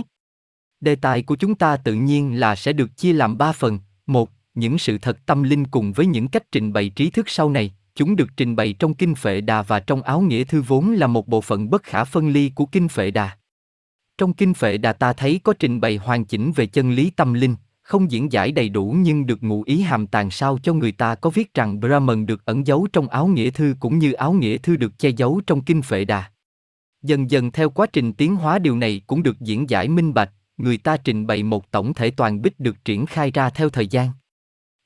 Đề 0.80 0.94
tài 0.94 1.22
của 1.22 1.36
chúng 1.36 1.54
ta 1.54 1.76
tự 1.76 1.94
nhiên 1.94 2.40
là 2.40 2.56
sẽ 2.56 2.72
được 2.72 2.96
chia 2.96 3.12
làm 3.12 3.38
ba 3.38 3.52
phần. 3.52 3.78
Một, 4.06 4.30
những 4.54 4.78
sự 4.78 4.98
thật 4.98 5.18
tâm 5.26 5.42
linh 5.42 5.66
cùng 5.66 5.92
với 5.92 6.06
những 6.06 6.28
cách 6.28 6.52
trình 6.52 6.72
bày 6.72 6.88
trí 6.88 7.10
thức 7.10 7.28
sau 7.28 7.50
này, 7.50 7.74
chúng 7.94 8.16
được 8.16 8.28
trình 8.36 8.56
bày 8.56 8.72
trong 8.72 8.94
Kinh 8.94 9.14
Phệ 9.14 9.40
Đà 9.40 9.62
và 9.62 9.80
trong 9.80 10.02
áo 10.02 10.20
nghĩa 10.20 10.44
thư 10.44 10.62
vốn 10.62 10.92
là 10.92 11.06
một 11.06 11.28
bộ 11.28 11.40
phận 11.40 11.70
bất 11.70 11.82
khả 11.82 12.04
phân 12.04 12.28
ly 12.28 12.52
của 12.54 12.66
Kinh 12.66 12.88
Phệ 12.88 13.10
Đà. 13.10 13.30
Trong 14.18 14.32
Kinh 14.32 14.54
Phệ 14.54 14.78
Đà 14.78 14.92
ta 14.92 15.12
thấy 15.12 15.40
có 15.44 15.52
trình 15.58 15.80
bày 15.80 15.96
hoàn 15.96 16.24
chỉnh 16.24 16.52
về 16.52 16.66
chân 16.66 16.92
lý 16.92 17.10
tâm 17.10 17.34
linh, 17.34 17.56
không 17.82 18.10
diễn 18.10 18.32
giải 18.32 18.52
đầy 18.52 18.68
đủ 18.68 18.96
nhưng 18.98 19.26
được 19.26 19.42
ngụ 19.42 19.62
ý 19.62 19.80
hàm 19.80 20.06
tàng 20.06 20.30
sao 20.30 20.58
cho 20.62 20.74
người 20.74 20.92
ta 20.92 21.14
có 21.14 21.30
viết 21.30 21.54
rằng 21.54 21.80
Brahman 21.80 22.26
được 22.26 22.44
ẩn 22.44 22.66
giấu 22.66 22.88
trong 22.92 23.08
áo 23.08 23.26
nghĩa 23.26 23.50
thư 23.50 23.74
cũng 23.80 23.98
như 23.98 24.12
áo 24.12 24.32
nghĩa 24.32 24.58
thư 24.58 24.76
được 24.76 24.98
che 24.98 25.08
giấu 25.08 25.40
trong 25.46 25.64
Kinh 25.64 25.82
Phệ 25.82 26.04
Đà. 26.04 26.24
Dần 27.02 27.30
dần 27.30 27.50
theo 27.50 27.70
quá 27.70 27.86
trình 27.86 28.12
tiến 28.12 28.36
hóa 28.36 28.58
điều 28.58 28.76
này 28.76 29.02
cũng 29.06 29.22
được 29.22 29.40
diễn 29.40 29.70
giải 29.70 29.88
minh 29.88 30.14
bạch, 30.14 30.30
người 30.62 30.78
ta 30.78 30.96
trình 30.96 31.26
bày 31.26 31.42
một 31.42 31.70
tổng 31.70 31.94
thể 31.94 32.10
toàn 32.10 32.42
bích 32.42 32.60
được 32.60 32.84
triển 32.84 33.06
khai 33.06 33.30
ra 33.30 33.50
theo 33.50 33.70
thời 33.70 33.86
gian. 33.86 34.10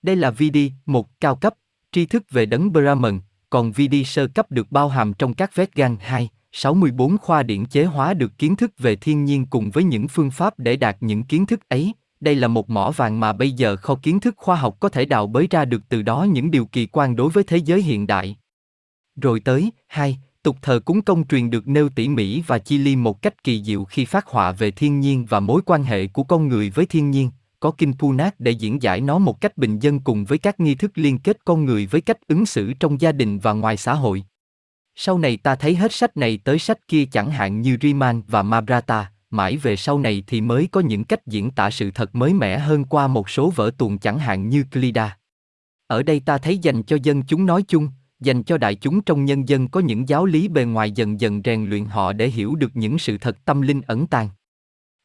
Đây 0.02 0.16
là 0.16 0.30
VD, 0.30 0.58
một 0.86 1.20
cao 1.20 1.36
cấp, 1.36 1.54
tri 1.92 2.06
thức 2.06 2.22
về 2.30 2.46
đấng 2.46 2.72
Brahman, 2.72 3.20
còn 3.50 3.72
VD 3.72 3.94
sơ 4.06 4.26
cấp 4.26 4.50
được 4.50 4.72
bao 4.72 4.88
hàm 4.88 5.12
trong 5.14 5.34
các 5.34 5.54
Vegan 5.54 5.96
2, 6.00 6.28
64 6.52 7.18
khoa 7.18 7.42
điển 7.42 7.66
chế 7.66 7.84
hóa 7.84 8.14
được 8.14 8.38
kiến 8.38 8.56
thức 8.56 8.72
về 8.78 8.96
thiên 8.96 9.24
nhiên 9.24 9.46
cùng 9.46 9.70
với 9.70 9.84
những 9.84 10.08
phương 10.08 10.30
pháp 10.30 10.58
để 10.58 10.76
đạt 10.76 10.96
những 11.00 11.22
kiến 11.22 11.46
thức 11.46 11.68
ấy. 11.68 11.92
Đây 12.20 12.34
là 12.34 12.48
một 12.48 12.70
mỏ 12.70 12.90
vàng 12.90 13.20
mà 13.20 13.32
bây 13.32 13.52
giờ 13.52 13.76
kho 13.76 13.94
kiến 13.94 14.20
thức 14.20 14.34
khoa 14.36 14.56
học 14.56 14.76
có 14.80 14.88
thể 14.88 15.04
đào 15.04 15.26
bới 15.26 15.46
ra 15.50 15.64
được 15.64 15.82
từ 15.88 16.02
đó 16.02 16.26
những 16.32 16.50
điều 16.50 16.66
kỳ 16.66 16.86
quan 16.86 17.16
đối 17.16 17.30
với 17.30 17.44
thế 17.44 17.56
giới 17.56 17.82
hiện 17.82 18.06
đại. 18.06 18.36
Rồi 19.16 19.40
tới, 19.40 19.72
hai, 19.88 20.18
tục 20.44 20.56
thờ 20.62 20.80
cúng 20.84 21.02
công 21.02 21.26
truyền 21.26 21.50
được 21.50 21.68
nêu 21.68 21.88
tỉ 21.88 22.08
mỉ 22.08 22.42
và 22.46 22.58
chi 22.58 22.78
li 22.78 22.96
một 22.96 23.22
cách 23.22 23.44
kỳ 23.44 23.62
diệu 23.64 23.84
khi 23.84 24.04
phát 24.04 24.26
họa 24.26 24.52
về 24.52 24.70
thiên 24.70 25.00
nhiên 25.00 25.26
và 25.26 25.40
mối 25.40 25.62
quan 25.66 25.84
hệ 25.84 26.06
của 26.06 26.22
con 26.22 26.48
người 26.48 26.70
với 26.70 26.86
thiên 26.86 27.10
nhiên, 27.10 27.30
có 27.60 27.70
kinh 27.70 27.92
Punat 27.98 28.40
để 28.40 28.50
diễn 28.50 28.82
giải 28.82 29.00
nó 29.00 29.18
một 29.18 29.40
cách 29.40 29.58
bình 29.58 29.78
dân 29.78 30.00
cùng 30.00 30.24
với 30.24 30.38
các 30.38 30.60
nghi 30.60 30.74
thức 30.74 30.92
liên 30.94 31.18
kết 31.18 31.44
con 31.44 31.64
người 31.64 31.86
với 31.86 32.00
cách 32.00 32.18
ứng 32.28 32.46
xử 32.46 32.72
trong 32.72 33.00
gia 33.00 33.12
đình 33.12 33.38
và 33.38 33.52
ngoài 33.52 33.76
xã 33.76 33.94
hội. 33.94 34.24
Sau 34.94 35.18
này 35.18 35.36
ta 35.36 35.54
thấy 35.54 35.74
hết 35.74 35.92
sách 35.92 36.16
này 36.16 36.38
tới 36.44 36.58
sách 36.58 36.88
kia 36.88 37.04
chẳng 37.04 37.30
hạn 37.30 37.60
như 37.60 37.76
Riman 37.80 38.22
và 38.28 38.42
Mabrata, 38.42 39.10
mãi 39.30 39.56
về 39.56 39.76
sau 39.76 39.98
này 39.98 40.24
thì 40.26 40.40
mới 40.40 40.68
có 40.72 40.80
những 40.80 41.04
cách 41.04 41.26
diễn 41.26 41.50
tả 41.50 41.70
sự 41.70 41.90
thật 41.90 42.14
mới 42.14 42.34
mẻ 42.34 42.58
hơn 42.58 42.84
qua 42.84 43.06
một 43.06 43.30
số 43.30 43.50
vở 43.50 43.70
tuồng 43.78 43.98
chẳng 43.98 44.18
hạn 44.18 44.48
như 44.48 44.64
Clida. 44.72 45.16
Ở 45.86 46.02
đây 46.02 46.20
ta 46.20 46.38
thấy 46.38 46.58
dành 46.58 46.82
cho 46.82 46.96
dân 47.02 47.22
chúng 47.22 47.46
nói 47.46 47.64
chung, 47.68 47.88
dành 48.24 48.42
cho 48.42 48.58
đại 48.58 48.74
chúng 48.74 49.00
trong 49.00 49.24
nhân 49.24 49.48
dân 49.48 49.68
có 49.68 49.80
những 49.80 50.08
giáo 50.08 50.26
lý 50.26 50.48
bề 50.48 50.64
ngoài 50.64 50.90
dần 50.90 51.20
dần 51.20 51.40
rèn 51.44 51.66
luyện 51.68 51.84
họ 51.84 52.12
để 52.12 52.28
hiểu 52.28 52.54
được 52.54 52.76
những 52.76 52.98
sự 52.98 53.18
thật 53.18 53.44
tâm 53.44 53.62
linh 53.62 53.80
ẩn 53.86 54.06
tàng. 54.06 54.28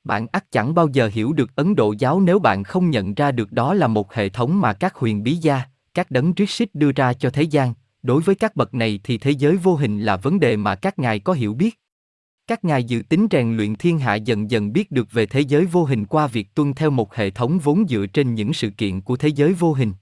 Bạn 0.03 0.27
ắt 0.31 0.51
chẳng 0.51 0.75
bao 0.75 0.87
giờ 0.87 1.09
hiểu 1.13 1.33
được 1.33 1.55
Ấn 1.55 1.75
Độ 1.75 1.93
giáo 1.99 2.21
nếu 2.21 2.39
bạn 2.39 2.63
không 2.63 2.89
nhận 2.89 3.13
ra 3.13 3.31
được 3.31 3.51
đó 3.51 3.73
là 3.73 3.87
một 3.87 4.13
hệ 4.13 4.29
thống 4.29 4.61
mà 4.61 4.73
các 4.73 4.95
huyền 4.95 5.23
bí 5.23 5.33
gia, 5.33 5.61
các 5.93 6.11
đấng 6.11 6.35
triết 6.35 6.49
xích 6.49 6.75
đưa 6.75 6.91
ra 6.91 7.13
cho 7.13 7.29
thế 7.29 7.43
gian. 7.43 7.73
Đối 8.03 8.21
với 8.21 8.35
các 8.35 8.55
bậc 8.55 8.73
này 8.73 8.99
thì 9.03 9.17
thế 9.17 9.31
giới 9.31 9.57
vô 9.57 9.75
hình 9.75 10.01
là 10.01 10.17
vấn 10.17 10.39
đề 10.39 10.57
mà 10.57 10.75
các 10.75 10.99
ngài 10.99 11.19
có 11.19 11.33
hiểu 11.33 11.53
biết. 11.53 11.79
Các 12.47 12.65
ngài 12.65 12.83
dự 12.83 13.01
tính 13.09 13.27
rèn 13.31 13.57
luyện 13.57 13.75
thiên 13.75 13.99
hạ 13.99 14.15
dần 14.15 14.51
dần 14.51 14.73
biết 14.73 14.91
được 14.91 15.11
về 15.11 15.25
thế 15.25 15.41
giới 15.41 15.65
vô 15.65 15.83
hình 15.83 16.05
qua 16.05 16.27
việc 16.27 16.55
tuân 16.55 16.73
theo 16.73 16.89
một 16.89 17.15
hệ 17.15 17.29
thống 17.29 17.59
vốn 17.59 17.87
dựa 17.87 18.05
trên 18.05 18.35
những 18.35 18.53
sự 18.53 18.69
kiện 18.69 19.01
của 19.01 19.17
thế 19.17 19.27
giới 19.27 19.53
vô 19.53 19.73
hình 19.73 19.93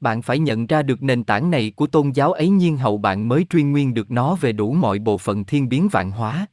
bạn 0.00 0.22
phải 0.22 0.38
nhận 0.38 0.66
ra 0.66 0.82
được 0.82 1.02
nền 1.02 1.24
tảng 1.24 1.50
này 1.50 1.72
của 1.76 1.86
tôn 1.86 2.10
giáo 2.10 2.32
ấy 2.32 2.48
nhiên 2.48 2.76
hậu 2.76 2.98
bạn 2.98 3.28
mới 3.28 3.46
truy 3.50 3.62
nguyên 3.62 3.94
được 3.94 4.10
nó 4.10 4.34
về 4.34 4.52
đủ 4.52 4.72
mọi 4.72 4.98
bộ 4.98 5.18
phận 5.18 5.44
thiên 5.44 5.68
biến 5.68 5.88
vạn 5.88 6.10
hóa. 6.10 6.46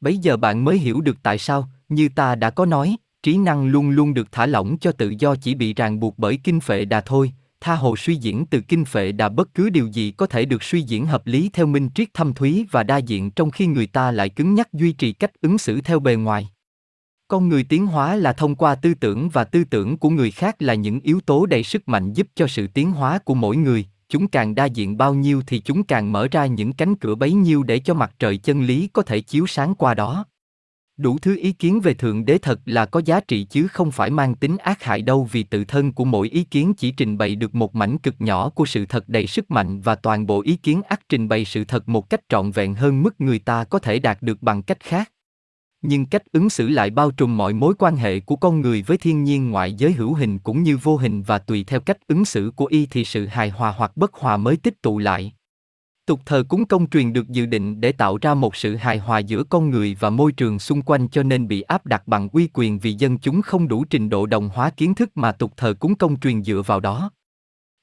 Bấy 0.00 0.18
giờ 0.18 0.36
bạn 0.36 0.64
mới 0.64 0.78
hiểu 0.78 1.00
được 1.00 1.16
tại 1.22 1.38
sao, 1.38 1.68
như 1.88 2.08
ta 2.08 2.34
đã 2.34 2.50
có 2.50 2.66
nói, 2.66 2.96
trí 3.22 3.38
năng 3.38 3.66
luôn 3.66 3.90
luôn 3.90 4.14
được 4.14 4.32
thả 4.32 4.46
lỏng 4.46 4.78
cho 4.78 4.92
tự 4.92 5.14
do 5.18 5.34
chỉ 5.36 5.54
bị 5.54 5.74
ràng 5.74 6.00
buộc 6.00 6.18
bởi 6.18 6.38
kinh 6.44 6.60
phệ 6.60 6.84
đà 6.84 7.00
thôi, 7.00 7.32
tha 7.60 7.74
hồ 7.74 7.96
suy 7.96 8.14
diễn 8.14 8.46
từ 8.46 8.60
kinh 8.60 8.84
phệ 8.84 9.12
đà 9.12 9.28
bất 9.28 9.54
cứ 9.54 9.70
điều 9.70 9.86
gì 9.86 10.10
có 10.10 10.26
thể 10.26 10.44
được 10.44 10.62
suy 10.62 10.82
diễn 10.82 11.06
hợp 11.06 11.26
lý 11.26 11.50
theo 11.52 11.66
minh 11.66 11.90
triết 11.94 12.14
thâm 12.14 12.34
thúy 12.34 12.66
và 12.70 12.82
đa 12.82 12.96
diện 12.96 13.30
trong 13.30 13.50
khi 13.50 13.66
người 13.66 13.86
ta 13.86 14.10
lại 14.10 14.28
cứng 14.28 14.54
nhắc 14.54 14.72
duy 14.72 14.92
trì 14.92 15.12
cách 15.12 15.30
ứng 15.40 15.58
xử 15.58 15.80
theo 15.80 16.00
bề 16.00 16.14
ngoài 16.14 16.50
con 17.30 17.48
người 17.48 17.62
tiến 17.62 17.86
hóa 17.86 18.16
là 18.16 18.32
thông 18.32 18.54
qua 18.54 18.74
tư 18.74 18.94
tưởng 18.94 19.28
và 19.28 19.44
tư 19.44 19.64
tưởng 19.64 19.96
của 19.96 20.10
người 20.10 20.30
khác 20.30 20.62
là 20.62 20.74
những 20.74 21.00
yếu 21.00 21.20
tố 21.20 21.46
đầy 21.46 21.62
sức 21.62 21.88
mạnh 21.88 22.12
giúp 22.12 22.26
cho 22.34 22.46
sự 22.46 22.66
tiến 22.66 22.92
hóa 22.92 23.18
của 23.18 23.34
mỗi 23.34 23.56
người. 23.56 23.86
Chúng 24.08 24.28
càng 24.28 24.54
đa 24.54 24.64
diện 24.64 24.96
bao 24.96 25.14
nhiêu 25.14 25.42
thì 25.46 25.60
chúng 25.60 25.84
càng 25.84 26.12
mở 26.12 26.28
ra 26.30 26.46
những 26.46 26.72
cánh 26.72 26.94
cửa 26.94 27.14
bấy 27.14 27.32
nhiêu 27.32 27.62
để 27.62 27.78
cho 27.78 27.94
mặt 27.94 28.14
trời 28.18 28.36
chân 28.36 28.62
lý 28.62 28.88
có 28.92 29.02
thể 29.02 29.20
chiếu 29.20 29.46
sáng 29.46 29.74
qua 29.74 29.94
đó. 29.94 30.24
Đủ 30.96 31.18
thứ 31.22 31.36
ý 31.36 31.52
kiến 31.52 31.80
về 31.80 31.94
thượng 31.94 32.24
đế 32.24 32.38
thật 32.38 32.60
là 32.64 32.86
có 32.86 33.02
giá 33.04 33.20
trị 33.20 33.44
chứ 33.44 33.66
không 33.66 33.90
phải 33.90 34.10
mang 34.10 34.34
tính 34.34 34.56
ác 34.56 34.82
hại 34.82 35.02
đâu 35.02 35.28
vì 35.32 35.42
tự 35.42 35.64
thân 35.64 35.92
của 35.92 36.04
mỗi 36.04 36.28
ý 36.28 36.44
kiến 36.44 36.74
chỉ 36.74 36.90
trình 36.90 37.18
bày 37.18 37.36
được 37.36 37.54
một 37.54 37.74
mảnh 37.74 37.98
cực 37.98 38.14
nhỏ 38.18 38.50
của 38.50 38.66
sự 38.66 38.86
thật 38.86 39.08
đầy 39.08 39.26
sức 39.26 39.50
mạnh 39.50 39.80
và 39.80 39.94
toàn 39.94 40.26
bộ 40.26 40.42
ý 40.42 40.56
kiến 40.56 40.82
ác 40.82 41.00
trình 41.08 41.28
bày 41.28 41.44
sự 41.44 41.64
thật 41.64 41.88
một 41.88 42.10
cách 42.10 42.20
trọn 42.28 42.50
vẹn 42.50 42.74
hơn 42.74 43.02
mức 43.02 43.20
người 43.20 43.38
ta 43.38 43.64
có 43.64 43.78
thể 43.78 43.98
đạt 43.98 44.22
được 44.22 44.42
bằng 44.42 44.62
cách 44.62 44.80
khác 44.80 45.10
nhưng 45.82 46.06
cách 46.06 46.22
ứng 46.32 46.50
xử 46.50 46.68
lại 46.68 46.90
bao 46.90 47.10
trùm 47.10 47.36
mọi 47.36 47.52
mối 47.52 47.74
quan 47.78 47.96
hệ 47.96 48.20
của 48.20 48.36
con 48.36 48.60
người 48.60 48.82
với 48.82 48.98
thiên 48.98 49.24
nhiên 49.24 49.50
ngoại 49.50 49.72
giới 49.72 49.92
hữu 49.92 50.14
hình 50.14 50.38
cũng 50.38 50.62
như 50.62 50.76
vô 50.76 50.96
hình 50.96 51.22
và 51.22 51.38
tùy 51.38 51.64
theo 51.64 51.80
cách 51.80 51.98
ứng 52.06 52.24
xử 52.24 52.52
của 52.56 52.66
y 52.66 52.86
thì 52.86 53.04
sự 53.04 53.26
hài 53.26 53.50
hòa 53.50 53.74
hoặc 53.76 53.96
bất 53.96 54.14
hòa 54.14 54.36
mới 54.36 54.56
tích 54.56 54.82
tụ 54.82 54.98
lại. 54.98 55.32
Tục 56.06 56.20
thờ 56.26 56.44
cúng 56.48 56.64
công 56.64 56.90
truyền 56.90 57.12
được 57.12 57.28
dự 57.28 57.46
định 57.46 57.80
để 57.80 57.92
tạo 57.92 58.18
ra 58.22 58.34
một 58.34 58.56
sự 58.56 58.76
hài 58.76 58.98
hòa 58.98 59.18
giữa 59.18 59.44
con 59.44 59.70
người 59.70 59.96
và 60.00 60.10
môi 60.10 60.32
trường 60.32 60.58
xung 60.58 60.82
quanh 60.82 61.08
cho 61.08 61.22
nên 61.22 61.48
bị 61.48 61.60
áp 61.60 61.86
đặt 61.86 62.08
bằng 62.08 62.28
uy 62.32 62.48
quyền 62.54 62.78
vì 62.78 62.92
dân 62.92 63.18
chúng 63.18 63.42
không 63.42 63.68
đủ 63.68 63.84
trình 63.84 64.08
độ 64.08 64.26
đồng 64.26 64.48
hóa 64.48 64.70
kiến 64.70 64.94
thức 64.94 65.10
mà 65.14 65.32
tục 65.32 65.52
thờ 65.56 65.74
cúng 65.80 65.94
công 65.94 66.20
truyền 66.20 66.44
dựa 66.44 66.62
vào 66.66 66.80
đó. 66.80 67.10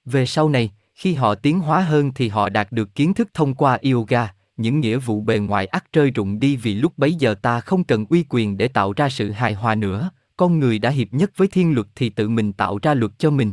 Về 0.06 0.26
sau 0.26 0.50
này, 0.50 0.72
khi 0.94 1.14
họ 1.14 1.36
tiến 1.36 1.60
hóa 1.60 1.82
hơn 1.82 2.12
thì 2.16 2.28
họ 2.28 2.50
đạt 2.50 2.72
được 2.72 2.96
kiến 2.96 3.14
thức 3.14 3.30
thông 3.34 3.56
qua 3.56 3.78
yoga 3.92 4.37
những 4.58 4.80
nghĩa 4.80 4.98
vụ 4.98 5.22
bề 5.22 5.40
ngoài 5.40 5.66
ắt 5.66 5.94
rơi 5.94 6.12
rụng 6.12 6.40
đi 6.40 6.56
vì 6.56 6.76
lúc 6.76 6.94
bấy 6.98 7.14
giờ 7.14 7.34
ta 7.34 7.60
không 7.60 7.84
cần 7.84 8.06
uy 8.10 8.26
quyền 8.30 8.58
để 8.58 8.68
tạo 8.68 8.94
ra 8.94 9.10
sự 9.10 9.32
hài 9.32 9.54
hòa 9.54 9.76
nữa, 9.76 10.10
con 10.38 10.60
người 10.60 10.80
đã 10.80 10.90
hiệp 10.90 11.14
nhất 11.14 11.32
với 11.38 11.48
thiên 11.48 11.76
luật 11.76 11.88
thì 11.96 12.10
tự 12.10 12.30
mình 12.30 12.54
tạo 12.54 12.80
ra 12.82 12.94
luật 12.94 13.12
cho 13.18 13.30
mình. 13.30 13.52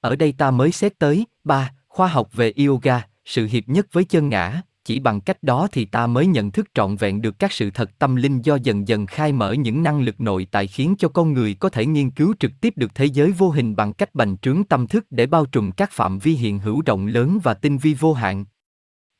Ở 0.00 0.16
đây 0.16 0.32
ta 0.32 0.50
mới 0.50 0.72
xét 0.72 0.98
tới, 0.98 1.26
ba, 1.44 1.72
khoa 1.88 2.08
học 2.08 2.28
về 2.32 2.52
yoga, 2.66 3.02
sự 3.24 3.46
hiệp 3.46 3.68
nhất 3.68 3.86
với 3.92 4.04
chân 4.04 4.28
ngã, 4.28 4.62
chỉ 4.84 5.00
bằng 5.00 5.20
cách 5.20 5.42
đó 5.42 5.68
thì 5.72 5.84
ta 5.84 6.06
mới 6.06 6.26
nhận 6.26 6.50
thức 6.50 6.66
trọn 6.74 6.96
vẹn 6.96 7.22
được 7.22 7.38
các 7.38 7.52
sự 7.52 7.70
thật 7.70 7.98
tâm 7.98 8.16
linh 8.16 8.42
do 8.42 8.56
dần 8.62 8.88
dần 8.88 9.06
khai 9.06 9.32
mở 9.32 9.52
những 9.52 9.82
năng 9.82 10.00
lực 10.00 10.20
nội 10.20 10.46
tại 10.50 10.66
khiến 10.66 10.94
cho 10.98 11.08
con 11.08 11.32
người 11.32 11.54
có 11.54 11.68
thể 11.68 11.86
nghiên 11.86 12.10
cứu 12.10 12.34
trực 12.40 12.52
tiếp 12.60 12.72
được 12.76 12.94
thế 12.94 13.04
giới 13.04 13.32
vô 13.32 13.50
hình 13.50 13.76
bằng 13.76 13.92
cách 13.92 14.14
bành 14.14 14.38
trướng 14.38 14.64
tâm 14.64 14.86
thức 14.86 15.06
để 15.10 15.26
bao 15.26 15.46
trùm 15.46 15.70
các 15.70 15.90
phạm 15.92 16.18
vi 16.18 16.32
hiện 16.32 16.58
hữu 16.58 16.82
rộng 16.86 17.06
lớn 17.06 17.38
và 17.42 17.54
tinh 17.54 17.78
vi 17.78 17.94
vô 17.94 18.12
hạn. 18.12 18.44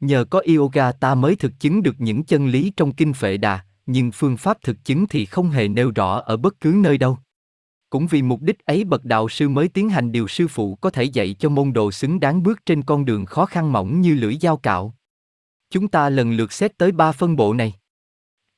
Nhờ 0.00 0.24
có 0.30 0.42
yoga 0.56 0.92
ta 0.92 1.14
mới 1.14 1.36
thực 1.36 1.52
chứng 1.60 1.82
được 1.82 1.94
những 1.98 2.24
chân 2.24 2.46
lý 2.46 2.72
trong 2.76 2.92
kinh 2.92 3.12
phệ 3.12 3.36
đà, 3.36 3.60
nhưng 3.86 4.10
phương 4.12 4.36
pháp 4.36 4.56
thực 4.62 4.84
chứng 4.84 5.06
thì 5.06 5.26
không 5.26 5.50
hề 5.50 5.68
nêu 5.68 5.92
rõ 5.94 6.20
ở 6.20 6.36
bất 6.36 6.60
cứ 6.60 6.74
nơi 6.76 6.98
đâu. 6.98 7.18
Cũng 7.90 8.06
vì 8.06 8.22
mục 8.22 8.42
đích 8.42 8.64
ấy 8.64 8.84
bậc 8.84 9.04
đạo 9.04 9.28
sư 9.28 9.48
mới 9.48 9.68
tiến 9.68 9.88
hành 9.88 10.12
điều 10.12 10.28
sư 10.28 10.48
phụ 10.48 10.74
có 10.74 10.90
thể 10.90 11.04
dạy 11.04 11.34
cho 11.38 11.48
môn 11.48 11.72
đồ 11.72 11.92
xứng 11.92 12.20
đáng 12.20 12.42
bước 12.42 12.66
trên 12.66 12.82
con 12.82 13.04
đường 13.04 13.26
khó 13.26 13.46
khăn 13.46 13.72
mỏng 13.72 14.00
như 14.00 14.14
lưỡi 14.14 14.36
dao 14.40 14.56
cạo. 14.56 14.94
Chúng 15.70 15.88
ta 15.88 16.08
lần 16.08 16.32
lượt 16.32 16.52
xét 16.52 16.78
tới 16.78 16.92
ba 16.92 17.12
phân 17.12 17.36
bộ 17.36 17.54
này. 17.54 17.74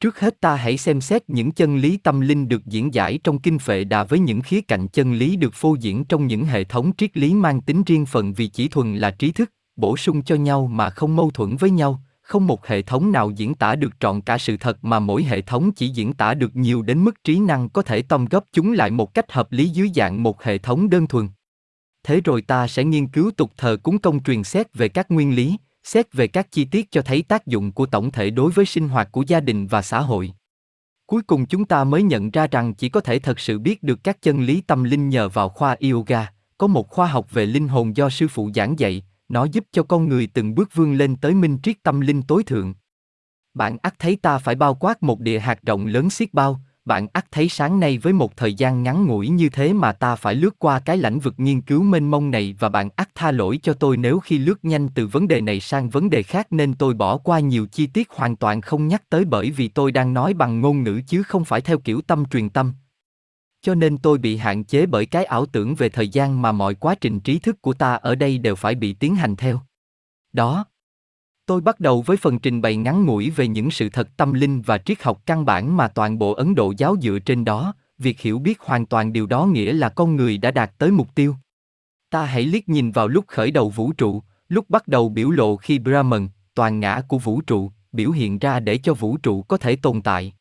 Trước 0.01 0.21
hết 0.21 0.41
ta 0.41 0.57
hãy 0.57 0.79
xem 0.79 1.01
xét 1.01 1.31
những 1.31 1.53
chân 1.53 1.77
lý 1.77 1.97
tâm 1.97 2.21
linh 2.21 2.49
được 2.49 2.67
diễn 2.67 2.95
giải 2.95 3.19
trong 3.25 3.39
kinh 3.39 3.59
Phệ 3.59 3.85
Đà 3.85 4.05
với 4.05 4.19
những 4.19 4.41
khía 4.41 4.61
cạnh 4.61 4.89
chân 4.89 5.13
lý 5.13 5.37
được 5.37 5.55
phô 5.55 5.77
diễn 5.81 6.05
trong 6.05 6.27
những 6.27 6.45
hệ 6.45 6.65
thống 6.65 6.93
triết 6.97 7.17
lý 7.17 7.35
mang 7.35 7.61
tính 7.61 7.83
riêng 7.87 8.07
phần 8.07 8.33
vì 8.33 8.47
chỉ 8.47 8.69
thuần 8.69 8.97
là 8.97 9.11
trí 9.11 9.33
thức, 9.33 9.51
bổ 9.77 9.97
sung 9.97 10.23
cho 10.23 10.35
nhau 10.35 10.67
mà 10.67 10.91
không 10.91 11.17
mâu 11.17 11.31
thuẫn 11.31 11.57
với 11.57 11.71
nhau, 11.71 12.03
không 12.23 12.47
một 12.47 12.67
hệ 12.67 12.83
thống 12.83 13.13
nào 13.13 13.31
diễn 13.31 13.55
tả 13.55 13.75
được 13.75 14.01
trọn 14.01 14.21
cả 14.21 14.39
sự 14.39 14.57
thật 14.57 14.85
mà 14.85 14.99
mỗi 14.99 15.25
hệ 15.25 15.41
thống 15.41 15.73
chỉ 15.73 15.89
diễn 15.89 16.13
tả 16.13 16.35
được 16.35 16.57
nhiều 16.57 16.83
đến 16.83 17.05
mức 17.05 17.25
trí 17.25 17.41
năng 17.41 17.69
có 17.69 17.83
thể 17.83 18.03
tông 18.03 18.25
gấp 18.25 18.45
chúng 18.53 18.73
lại 18.73 18.91
một 18.91 19.15
cách 19.15 19.33
hợp 19.33 19.53
lý 19.53 19.69
dưới 19.69 19.91
dạng 19.95 20.23
một 20.23 20.43
hệ 20.43 20.59
thống 20.59 20.91
đơn 20.91 21.07
thuần. 21.07 21.29
Thế 22.05 22.21
rồi 22.21 22.43
ta 22.43 22.69
sẽ 22.69 22.85
nghiên 22.85 23.07
cứu 23.07 23.31
tục 23.37 23.53
thờ 23.57 23.77
cúng 23.83 23.99
công 23.99 24.23
truyền 24.23 24.45
xét 24.45 24.75
về 24.75 24.89
các 24.89 25.11
nguyên 25.11 25.35
lý, 25.35 25.57
xét 25.85 26.13
về 26.13 26.27
các 26.27 26.53
chi 26.53 26.65
tiết 26.65 26.91
cho 26.91 27.03
thấy 27.03 27.23
tác 27.23 27.47
dụng 27.47 27.73
của 27.73 27.87
tổng 27.87 28.11
thể 28.11 28.31
đối 28.31 28.53
với 28.53 28.67
sinh 28.67 28.89
hoạt 28.89 29.13
của 29.13 29.25
gia 29.27 29.41
đình 29.41 29.67
và 29.67 29.83
xã 29.83 30.01
hội. 30.01 30.33
Cuối 31.07 31.23
cùng 31.23 31.47
chúng 31.47 31.65
ta 31.65 31.85
mới 31.85 32.03
nhận 32.03 32.31
ra 32.31 32.47
rằng 32.47 32.75
chỉ 32.75 32.89
có 32.89 33.01
thể 33.01 33.19
thật 33.19 33.41
sự 33.41 33.59
biết 33.59 33.83
được 33.83 34.05
các 34.05 34.23
chân 34.23 34.41
lý 34.41 34.61
tâm 34.61 34.85
linh 34.85 35.09
nhờ 35.09 35.29
vào 35.29 35.49
khoa 35.49 35.77
yoga, 35.93 36.27
có 36.59 36.67
một 36.67 36.89
khoa 36.89 37.07
học 37.07 37.27
về 37.31 37.47
linh 37.47 37.69
hồn 37.69 37.97
do 37.97 38.11
sư 38.11 38.29
phụ 38.29 38.51
giảng 38.55 38.79
dạy, 38.79 39.03
nó 39.33 39.45
giúp 39.45 39.65
cho 39.73 39.83
con 39.83 40.09
người 40.09 40.29
từng 40.35 40.55
bước 40.55 40.75
vươn 40.75 40.95
lên 40.95 41.17
tới 41.17 41.35
minh 41.35 41.59
triết 41.63 41.83
tâm 41.83 42.01
linh 42.01 42.23
tối 42.23 42.43
thượng. 42.45 42.75
Bạn 43.55 43.77
ắt 43.83 43.95
thấy 43.99 44.17
ta 44.17 44.39
phải 44.39 44.55
bao 44.55 44.75
quát 44.75 45.03
một 45.03 45.21
địa 45.21 45.39
hạt 45.39 45.59
rộng 45.63 45.87
lớn 45.87 46.11
xiết 46.11 46.35
bao, 46.35 46.61
bạn 46.85 47.07
ắt 47.13 47.27
thấy 47.31 47.49
sáng 47.49 47.81
nay 47.81 47.99
với 47.99 48.13
một 48.13 48.37
thời 48.37 48.55
gian 48.55 48.83
ngắn 48.83 49.07
ngủi 49.07 49.29
như 49.29 49.49
thế 49.49 49.73
mà 49.73 49.93
ta 49.93 50.17
phải 50.17 50.35
lướt 50.35 50.59
qua 50.59 50.81
cái 50.81 50.97
lãnh 50.97 51.19
vực 51.19 51.35
nghiên 51.37 51.61
cứu 51.61 51.83
mênh 51.83 52.11
mông 52.11 52.31
này 52.31 52.57
và 52.59 52.69
bạn 52.69 52.89
ắt 52.97 53.09
tha 53.15 53.31
lỗi 53.31 53.59
cho 53.63 53.73
tôi 53.73 53.97
nếu 53.97 54.21
khi 54.21 54.39
lướt 54.39 54.65
nhanh 54.65 54.89
từ 54.89 55.07
vấn 55.07 55.29
đề 55.29 55.41
này 55.41 55.61
sang 55.61 55.91
vấn 55.91 56.11
đề 56.11 56.23
khác 56.23 56.47
nên 56.51 56.75
tôi 56.75 56.95
bỏ 56.95 57.17
qua 57.17 57.41
nhiều 57.41 57.67
chi 57.67 57.87
tiết 57.87 58.11
hoàn 58.11 58.37
toàn 58.37 58.61
không 58.61 58.89
nhắc 58.89 59.03
tới 59.09 59.25
bởi 59.25 59.51
vì 59.51 59.69
tôi 59.69 59.93
đang 59.93 60.15
nói 60.15 60.35
bằng 60.35 60.61
ngôn 60.61 60.83
ngữ 60.83 61.01
chứ 61.07 61.23
không 61.23 61.45
phải 61.45 61.61
theo 61.61 61.79
kiểu 61.79 62.01
tâm 62.01 62.25
truyền 62.25 62.51
tâm. 62.51 62.73
Cho 63.63 63.75
nên 63.75 63.99
tôi 63.99 64.19
bị 64.19 64.37
hạn 64.37 64.65
chế 64.65 64.87
bởi 64.87 65.07
cái 65.07 65.25
ảo 65.25 65.47
tưởng 65.47 65.75
về 65.75 65.89
thời 65.89 66.09
gian 66.09 66.43
mà 66.43 66.53
mọi 66.53 66.75
quá 66.75 66.95
trình 66.95 67.21
trí 67.21 67.39
thức 67.39 67.63
của 67.63 67.73
ta 67.73 67.95
ở 67.95 68.15
đây 68.15 68.39
đều 68.39 68.55
phải 68.55 68.75
bị 68.75 68.93
tiến 68.93 69.17
hành 69.17 69.37
theo. 69.37 69.61
Đó, 70.33 70.65
Tôi 71.47 71.61
bắt 71.61 71.81
đầu 71.81 72.03
với 72.03 72.17
phần 72.17 72.39
trình 72.39 72.63
bày 72.63 72.77
ngắn 72.77 73.07
ngủi 73.07 73.31
về 73.31 73.49
những 73.49 73.71
sự 73.71 73.89
thật 73.89 74.09
tâm 74.17 74.33
linh 74.33 74.63
và 74.63 74.79
triết 74.79 75.03
học 75.03 75.23
căn 75.27 75.45
bản 75.45 75.77
mà 75.77 75.89
toàn 75.89 76.19
bộ 76.19 76.33
Ấn 76.33 76.55
Độ 76.55 76.75
giáo 76.79 76.97
dựa 77.03 77.19
trên 77.19 77.45
đó, 77.45 77.75
việc 77.99 78.21
hiểu 78.21 78.39
biết 78.39 78.61
hoàn 78.61 78.87
toàn 78.87 79.13
điều 79.13 79.27
đó 79.27 79.47
nghĩa 79.47 79.73
là 79.73 79.89
con 79.89 80.17
người 80.17 80.39
đã 80.39 80.51
đạt 80.51 80.73
tới 80.79 80.91
mục 80.91 81.15
tiêu. 81.15 81.37
Ta 82.11 82.25
hãy 82.25 82.43
liếc 82.43 82.69
nhìn 82.69 82.91
vào 82.91 83.09
lúc 83.09 83.25
khởi 83.29 83.51
đầu 83.51 83.71
vũ 83.71 83.93
trụ, 83.93 84.23
lúc 84.49 84.71
bắt 84.71 84.89
đầu 84.89 85.09
biểu 85.09 85.31
lộ 85.31 85.57
khi 85.57 85.79
Brahman, 85.79 86.29
toàn 86.55 86.81
ngã 86.81 87.03
của 87.09 87.19
vũ 87.19 87.41
trụ, 87.41 87.71
biểu 87.93 88.11
hiện 88.11 88.39
ra 88.39 88.61
để 88.61 88.79
cho 88.79 88.95
vũ 88.95 89.17
trụ 89.17 89.43
có 89.43 89.57
thể 89.57 89.77
tồn 89.77 90.03
tại. 90.03 90.33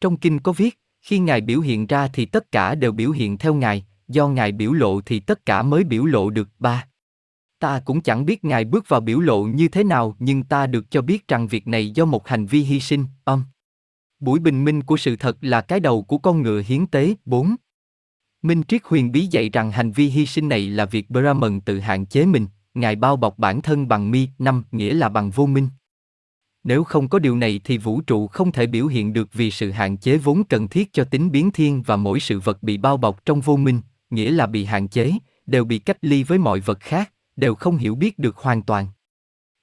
Trong 0.00 0.16
kinh 0.16 0.38
có 0.38 0.52
viết, 0.52 0.78
khi 1.00 1.18
Ngài 1.18 1.40
biểu 1.40 1.60
hiện 1.60 1.86
ra 1.86 2.08
thì 2.12 2.26
tất 2.26 2.52
cả 2.52 2.74
đều 2.74 2.92
biểu 2.92 3.10
hiện 3.10 3.38
theo 3.38 3.54
Ngài, 3.54 3.84
do 4.08 4.28
Ngài 4.28 4.52
biểu 4.52 4.72
lộ 4.72 5.00
thì 5.00 5.20
tất 5.20 5.46
cả 5.46 5.62
mới 5.62 5.84
biểu 5.84 6.04
lộ 6.04 6.30
được. 6.30 6.48
Ba. 6.58 6.86
Ta 7.58 7.80
cũng 7.84 8.00
chẳng 8.00 8.26
biết 8.26 8.44
Ngài 8.44 8.64
bước 8.64 8.88
vào 8.88 9.00
biểu 9.00 9.20
lộ 9.20 9.42
như 9.42 9.68
thế 9.68 9.84
nào 9.84 10.16
nhưng 10.18 10.42
ta 10.42 10.66
được 10.66 10.90
cho 10.90 11.02
biết 11.02 11.28
rằng 11.28 11.46
việc 11.46 11.66
này 11.66 11.90
do 11.90 12.04
một 12.04 12.28
hành 12.28 12.46
vi 12.46 12.60
hy 12.60 12.80
sinh, 12.80 13.04
âm. 13.24 13.44
Buổi 14.20 14.38
bình 14.38 14.64
minh 14.64 14.82
của 14.82 14.96
sự 14.96 15.16
thật 15.16 15.36
là 15.40 15.60
cái 15.60 15.80
đầu 15.80 16.02
của 16.02 16.18
con 16.18 16.42
ngựa 16.42 16.62
hiến 16.66 16.86
tế, 16.86 17.14
4. 17.24 17.56
Minh 18.42 18.62
Triết 18.68 18.82
huyền 18.84 19.12
bí 19.12 19.26
dạy 19.26 19.48
rằng 19.48 19.72
hành 19.72 19.92
vi 19.92 20.06
hy 20.06 20.26
sinh 20.26 20.48
này 20.48 20.68
là 20.68 20.84
việc 20.84 21.10
Brahman 21.10 21.60
tự 21.60 21.80
hạn 21.80 22.06
chế 22.06 22.26
mình, 22.26 22.46
Ngài 22.74 22.96
bao 22.96 23.16
bọc 23.16 23.38
bản 23.38 23.62
thân 23.62 23.88
bằng 23.88 24.10
mi, 24.10 24.28
năm, 24.38 24.64
nghĩa 24.72 24.94
là 24.94 25.08
bằng 25.08 25.30
vô 25.30 25.46
minh. 25.46 25.68
Nếu 26.64 26.84
không 26.84 27.08
có 27.08 27.18
điều 27.18 27.36
này 27.36 27.60
thì 27.64 27.78
vũ 27.78 28.00
trụ 28.00 28.26
không 28.26 28.52
thể 28.52 28.66
biểu 28.66 28.86
hiện 28.86 29.12
được 29.12 29.28
vì 29.32 29.50
sự 29.50 29.70
hạn 29.70 29.96
chế 29.96 30.16
vốn 30.16 30.44
cần 30.44 30.68
thiết 30.68 30.92
cho 30.92 31.04
tính 31.04 31.30
biến 31.30 31.50
thiên 31.50 31.82
và 31.82 31.96
mỗi 31.96 32.20
sự 32.20 32.40
vật 32.40 32.62
bị 32.62 32.76
bao 32.76 32.96
bọc 32.96 33.24
trong 33.24 33.40
vô 33.40 33.56
minh, 33.56 33.80
nghĩa 34.10 34.30
là 34.30 34.46
bị 34.46 34.64
hạn 34.64 34.88
chế, 34.88 35.12
đều 35.46 35.64
bị 35.64 35.78
cách 35.78 35.98
ly 36.00 36.22
với 36.22 36.38
mọi 36.38 36.60
vật 36.60 36.80
khác, 36.80 37.12
đều 37.36 37.54
không 37.54 37.76
hiểu 37.76 37.94
biết 37.94 38.18
được 38.18 38.36
hoàn 38.36 38.62
toàn. 38.62 38.86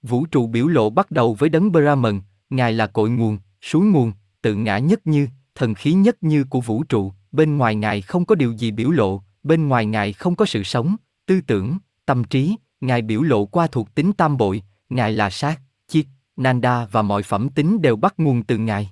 Vũ 0.02 0.26
trụ 0.26 0.48
biểu 0.48 0.68
lộ 0.68 0.90
bắt 0.90 1.12
đầu 1.12 1.34
với 1.34 1.50
đấng 1.50 1.72
Brahman, 1.72 2.22
Ngài 2.50 2.74
là 2.74 2.88
cội 2.88 3.10
nguồn, 3.10 3.38
suối 3.62 3.86
nguồn, 3.86 4.12
tự 4.42 4.56
ngã 4.56 4.78
nhất 4.78 5.08
như, 5.08 5.28
thần 5.56 5.74
khí 5.74 5.94
nhất 5.94 6.18
như 6.22 6.44
của 6.44 6.62
vũ 6.62 6.84
trụ, 6.84 7.14
bên 7.32 7.58
ngoài 7.58 7.76
Ngài 7.76 8.02
không 8.02 8.26
có 8.26 8.36
điều 8.36 8.52
gì 8.52 8.72
biểu 8.72 8.90
lộ, 8.90 9.22
bên 9.44 9.68
ngoài 9.68 9.86
Ngài 9.86 10.14
không 10.14 10.36
có 10.36 10.46
sự 10.46 10.64
sống, 10.64 10.96
tư 11.26 11.42
tưởng, 11.48 11.78
tâm 12.06 12.24
trí, 12.24 12.56
Ngài 12.82 13.02
biểu 13.02 13.22
lộ 13.22 13.46
qua 13.46 13.68
thuộc 13.68 13.96
tính 13.96 14.14
tam 14.14 14.38
bội, 14.38 14.62
Ngài 14.90 15.12
là 15.12 15.30
sát, 15.30 15.60
chiết, 15.88 16.06
nanda 16.38 16.86
và 16.86 17.02
mọi 17.02 17.24
phẩm 17.24 17.50
tính 17.50 17.82
đều 17.82 17.96
bắt 17.96 18.14
nguồn 18.18 18.44
từ 18.44 18.58
Ngài. 18.58 18.90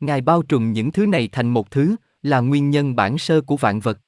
Ngài 0.00 0.20
bao 0.20 0.42
trùm 0.42 0.72
những 0.72 0.92
thứ 0.92 1.06
này 1.06 1.28
thành 1.32 1.48
một 1.48 1.70
thứ, 1.70 1.96
là 2.22 2.40
nguyên 2.40 2.70
nhân 2.70 2.96
bản 2.96 3.18
sơ 3.18 3.40
của 3.40 3.56
vạn 3.56 3.80
vật. 3.80 3.98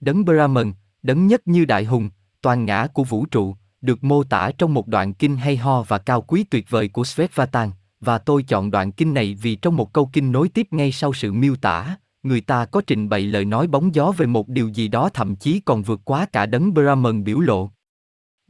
Đấng 0.00 0.24
Brahman, 0.24 0.72
đấng 1.02 1.26
nhất 1.26 1.46
như 1.46 1.64
đại 1.64 1.84
hùng, 1.84 2.10
toàn 2.42 2.64
ngã 2.64 2.86
của 2.94 3.04
vũ 3.04 3.26
trụ, 3.26 3.56
được 3.80 4.04
mô 4.04 4.24
tả 4.24 4.50
trong 4.58 4.74
một 4.74 4.86
đoạn 4.86 5.14
kinh 5.14 5.36
hay 5.36 5.56
ho 5.56 5.82
và 5.82 5.98
cao 5.98 6.22
quý 6.22 6.44
tuyệt 6.44 6.70
vời 6.70 6.88
của 6.88 7.04
Svetvatan, 7.04 7.70
và 8.00 8.18
tôi 8.18 8.42
chọn 8.42 8.70
đoạn 8.70 8.92
kinh 8.92 9.14
này 9.14 9.36
vì 9.42 9.56
trong 9.56 9.76
một 9.76 9.92
câu 9.92 10.10
kinh 10.12 10.32
nối 10.32 10.48
tiếp 10.48 10.68
ngay 10.70 10.92
sau 10.92 11.12
sự 11.12 11.32
miêu 11.32 11.56
tả, 11.56 11.96
người 12.22 12.40
ta 12.40 12.64
có 12.64 12.82
trình 12.86 13.08
bày 13.08 13.20
lời 13.20 13.44
nói 13.44 13.66
bóng 13.66 13.94
gió 13.94 14.12
về 14.16 14.26
một 14.26 14.48
điều 14.48 14.68
gì 14.68 14.88
đó 14.88 15.08
thậm 15.08 15.36
chí 15.36 15.60
còn 15.60 15.82
vượt 15.82 16.00
quá 16.04 16.26
cả 16.32 16.46
đấng 16.46 16.74
Brahman 16.74 17.24
biểu 17.24 17.40
lộ. 17.40 17.70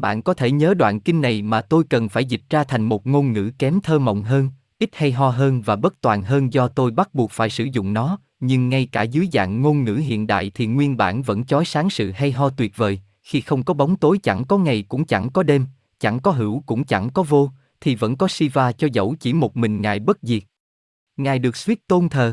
Bạn 0.04 0.22
có 0.22 0.34
thể 0.34 0.50
nhớ 0.50 0.74
đoạn 0.74 1.00
kinh 1.00 1.20
này 1.20 1.42
mà 1.42 1.60
tôi 1.60 1.84
cần 1.90 2.08
phải 2.08 2.24
dịch 2.24 2.42
ra 2.50 2.64
thành 2.64 2.82
một 2.82 3.06
ngôn 3.06 3.32
ngữ 3.32 3.50
kém 3.58 3.80
thơ 3.80 3.98
mộng 3.98 4.22
hơn, 4.22 4.50
ít 4.78 4.90
hay 4.92 5.12
ho 5.12 5.28
hơn 5.28 5.62
và 5.62 5.76
bất 5.76 6.00
toàn 6.00 6.22
hơn 6.22 6.52
do 6.52 6.68
tôi 6.68 6.90
bắt 6.90 7.14
buộc 7.14 7.30
phải 7.30 7.50
sử 7.50 7.64
dụng 7.64 7.92
nó, 7.92 8.18
nhưng 8.40 8.68
ngay 8.68 8.88
cả 8.92 9.02
dưới 9.02 9.28
dạng 9.32 9.62
ngôn 9.62 9.84
ngữ 9.84 9.94
hiện 9.94 10.26
đại 10.26 10.50
thì 10.54 10.66
nguyên 10.66 10.96
bản 10.96 11.22
vẫn 11.22 11.44
chói 11.44 11.64
sáng 11.64 11.90
sự 11.90 12.10
hay 12.10 12.32
ho 12.32 12.50
tuyệt 12.50 12.76
vời, 12.76 13.00
khi 13.22 13.40
không 13.40 13.62
có 13.62 13.74
bóng 13.74 13.96
tối 13.96 14.18
chẳng 14.22 14.44
có 14.44 14.58
ngày 14.58 14.84
cũng 14.88 15.04
chẳng 15.04 15.30
có 15.30 15.42
đêm, 15.42 15.66
chẳng 15.98 16.20
có 16.20 16.30
hữu 16.30 16.62
cũng 16.66 16.84
chẳng 16.84 17.10
có 17.10 17.22
vô, 17.22 17.50
thì 17.80 17.94
vẫn 17.94 18.16
có 18.16 18.28
Shiva 18.28 18.72
cho 18.72 18.88
dẫu 18.92 19.14
chỉ 19.20 19.32
một 19.32 19.56
mình 19.56 19.80
Ngài 19.80 19.98
bất 19.98 20.18
diệt. 20.22 20.42
Ngài 21.16 21.38
được 21.38 21.56
suýt 21.56 21.86
tôn 21.86 22.08
thờ. 22.08 22.32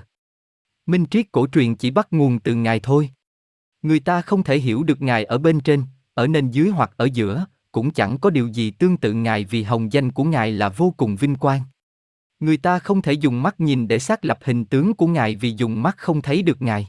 Minh 0.86 1.06
triết 1.06 1.32
cổ 1.32 1.48
truyền 1.48 1.76
chỉ 1.76 1.92
bắt 1.92 2.08
nguồn 2.12 2.40
từ 2.40 2.56
Ngài 2.56 2.80
thôi. 2.80 3.10
Người 3.82 4.00
ta 4.00 4.22
không 4.22 4.44
thể 4.44 4.60
hiểu 4.60 4.84
được 4.84 5.02
Ngài 5.02 5.24
ở 5.24 5.38
bên 5.38 5.60
trên, 5.60 5.84
ở 6.14 6.28
nền 6.28 6.52
dưới 6.52 6.70
hoặc 6.70 6.92
ở 6.98 7.06
giữa, 7.14 7.46
cũng 7.72 7.92
chẳng 7.92 8.18
có 8.18 8.30
điều 8.30 8.48
gì 8.48 8.72
tương 8.72 8.98
tự 8.98 9.14
Ngài 9.14 9.46
vì 9.46 9.64
hồng 9.64 9.94
danh 9.94 10.12
của 10.12 10.24
Ngài 10.24 10.52
là 10.52 10.70
vô 10.70 10.94
cùng 10.98 11.16
vinh 11.16 11.36
quang. 11.36 11.62
Người 12.40 12.58
ta 12.58 12.80
không 12.80 13.02
thể 13.02 13.14
dùng 13.14 13.44
mắt 13.44 13.60
nhìn 13.60 13.88
để 13.88 14.00
xác 14.00 14.26
lập 14.26 14.40
hình 14.44 14.66
tướng 14.66 14.94
của 14.94 15.08
Ngài 15.08 15.36
vì 15.36 15.54
dùng 15.58 15.84
mắt 15.84 15.98
không 15.98 16.22
thấy 16.22 16.42
được 16.42 16.62
Ngài. 16.62 16.88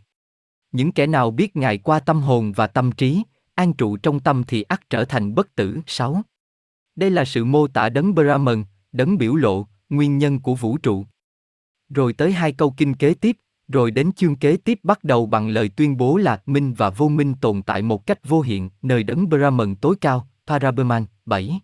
Những 0.72 0.92
kẻ 0.92 1.06
nào 1.06 1.30
biết 1.30 1.56
Ngài 1.56 1.78
qua 1.78 2.00
tâm 2.00 2.20
hồn 2.20 2.52
và 2.52 2.66
tâm 2.66 2.92
trí, 2.92 3.22
an 3.54 3.72
trụ 3.72 3.96
trong 3.96 4.20
tâm 4.20 4.44
thì 4.44 4.62
ắt 4.62 4.90
trở 4.90 5.04
thành 5.04 5.34
bất 5.34 5.54
tử. 5.54 5.80
6. 5.86 6.22
Đây 6.96 7.10
là 7.10 7.24
sự 7.24 7.44
mô 7.44 7.66
tả 7.68 7.88
đấng 7.88 8.14
Brahman, 8.14 8.64
đấng 8.92 9.18
biểu 9.18 9.34
lộ, 9.34 9.66
nguyên 9.88 10.18
nhân 10.18 10.40
của 10.40 10.54
vũ 10.54 10.78
trụ. 10.78 11.04
Rồi 11.88 12.12
tới 12.12 12.32
hai 12.32 12.52
câu 12.52 12.74
kinh 12.76 12.94
kế 12.94 13.14
tiếp, 13.14 13.36
rồi 13.68 13.90
đến 13.90 14.12
chương 14.12 14.36
kế 14.36 14.56
tiếp 14.56 14.80
bắt 14.82 15.04
đầu 15.04 15.26
bằng 15.26 15.48
lời 15.48 15.68
tuyên 15.68 15.96
bố 15.96 16.16
là 16.16 16.42
minh 16.46 16.74
và 16.74 16.90
vô 16.90 17.08
minh 17.08 17.34
tồn 17.40 17.62
tại 17.62 17.82
một 17.82 18.06
cách 18.06 18.28
vô 18.28 18.40
hiện, 18.40 18.70
nơi 18.82 19.02
đấng 19.02 19.28
Brahman 19.28 19.76
tối 19.76 19.96
cao, 20.00 20.28
Parabrahman, 20.46 21.04
7. 21.26 21.60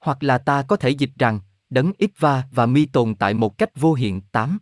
Hoặc 0.00 0.22
là 0.22 0.38
ta 0.38 0.62
có 0.62 0.76
thể 0.76 0.90
dịch 0.90 1.10
rằng, 1.18 1.40
đấng 1.70 1.92
Itva 1.98 2.44
và 2.50 2.66
mi 2.66 2.86
tồn 2.86 3.14
tại 3.14 3.34
một 3.34 3.58
cách 3.58 3.80
vô 3.80 3.94
hiện, 3.94 4.20
8. 4.32 4.58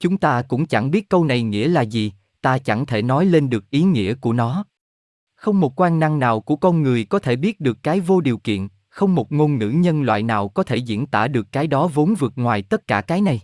Chúng 0.00 0.18
ta 0.18 0.42
cũng 0.42 0.66
chẳng 0.66 0.90
biết 0.90 1.08
câu 1.08 1.24
này 1.24 1.42
nghĩa 1.42 1.68
là 1.68 1.82
gì, 1.82 2.12
ta 2.40 2.58
chẳng 2.58 2.86
thể 2.86 3.02
nói 3.02 3.26
lên 3.26 3.50
được 3.50 3.70
ý 3.70 3.82
nghĩa 3.82 4.14
của 4.14 4.32
nó. 4.32 4.64
Không 5.34 5.60
một 5.60 5.80
quan 5.80 5.98
năng 5.98 6.18
nào 6.18 6.40
của 6.40 6.56
con 6.56 6.82
người 6.82 7.04
có 7.04 7.18
thể 7.18 7.36
biết 7.36 7.60
được 7.60 7.78
cái 7.82 8.00
vô 8.00 8.20
điều 8.20 8.38
kiện, 8.38 8.68
không 8.88 9.14
một 9.14 9.32
ngôn 9.32 9.58
ngữ 9.58 9.68
nhân 9.68 10.02
loại 10.02 10.22
nào 10.22 10.48
có 10.48 10.62
thể 10.62 10.76
diễn 10.76 11.06
tả 11.06 11.28
được 11.28 11.46
cái 11.52 11.66
đó 11.66 11.86
vốn 11.94 12.14
vượt 12.14 12.32
ngoài 12.36 12.62
tất 12.62 12.86
cả 12.86 13.00
cái 13.00 13.20
này. 13.20 13.40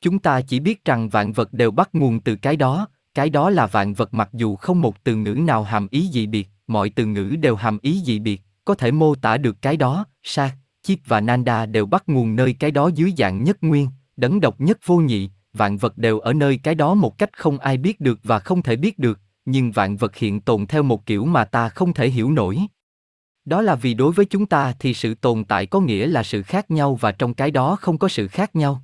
Chúng 0.00 0.18
ta 0.18 0.40
chỉ 0.40 0.60
biết 0.60 0.84
rằng 0.84 1.08
vạn 1.08 1.32
vật 1.32 1.52
đều 1.52 1.70
bắt 1.70 1.90
nguồn 1.92 2.20
từ 2.20 2.36
cái 2.36 2.56
đó, 2.56 2.88
cái 3.14 3.30
đó 3.30 3.50
là 3.50 3.66
vạn 3.66 3.94
vật 3.94 4.14
mặc 4.14 4.28
dù 4.32 4.56
không 4.56 4.80
một 4.80 5.04
từ 5.04 5.16
ngữ 5.16 5.34
nào 5.34 5.62
hàm 5.62 5.88
ý 5.90 6.06
gì 6.06 6.26
biệt, 6.26 6.48
mọi 6.66 6.90
từ 6.90 7.06
ngữ 7.06 7.36
đều 7.40 7.56
hàm 7.56 7.78
ý 7.82 7.98
gì 7.98 8.18
biệt, 8.18 8.42
có 8.64 8.74
thể 8.74 8.90
mô 8.90 9.14
tả 9.14 9.36
được 9.36 9.56
cái 9.62 9.76
đó, 9.76 10.06
sa, 10.22 10.56
chip 10.82 10.98
và 11.06 11.20
nanda 11.20 11.66
đều 11.66 11.86
bắt 11.86 12.04
nguồn 12.06 12.36
nơi 12.36 12.56
cái 12.58 12.70
đó 12.70 12.90
dưới 12.94 13.12
dạng 13.18 13.44
nhất 13.44 13.56
nguyên, 13.60 13.88
đấng 14.16 14.40
độc 14.40 14.60
nhất 14.60 14.78
vô 14.86 14.96
nhị, 14.96 15.30
vạn 15.52 15.76
vật 15.76 15.98
đều 15.98 16.18
ở 16.20 16.32
nơi 16.32 16.60
cái 16.62 16.74
đó 16.74 16.94
một 16.94 17.18
cách 17.18 17.38
không 17.38 17.58
ai 17.58 17.76
biết 17.76 18.00
được 18.00 18.20
và 18.22 18.38
không 18.38 18.62
thể 18.62 18.76
biết 18.76 18.98
được, 18.98 19.20
nhưng 19.44 19.72
vạn 19.72 19.96
vật 19.96 20.16
hiện 20.16 20.40
tồn 20.40 20.66
theo 20.66 20.82
một 20.82 21.06
kiểu 21.06 21.24
mà 21.24 21.44
ta 21.44 21.68
không 21.68 21.92
thể 21.92 22.08
hiểu 22.08 22.30
nổi. 22.30 22.58
Đó 23.44 23.62
là 23.62 23.74
vì 23.74 23.94
đối 23.94 24.12
với 24.12 24.26
chúng 24.26 24.46
ta 24.46 24.72
thì 24.78 24.94
sự 24.94 25.14
tồn 25.14 25.44
tại 25.44 25.66
có 25.66 25.80
nghĩa 25.80 26.06
là 26.06 26.22
sự 26.22 26.42
khác 26.42 26.70
nhau 26.70 26.94
và 26.94 27.12
trong 27.12 27.34
cái 27.34 27.50
đó 27.50 27.76
không 27.76 27.98
có 27.98 28.08
sự 28.08 28.28
khác 28.28 28.56
nhau. 28.56 28.82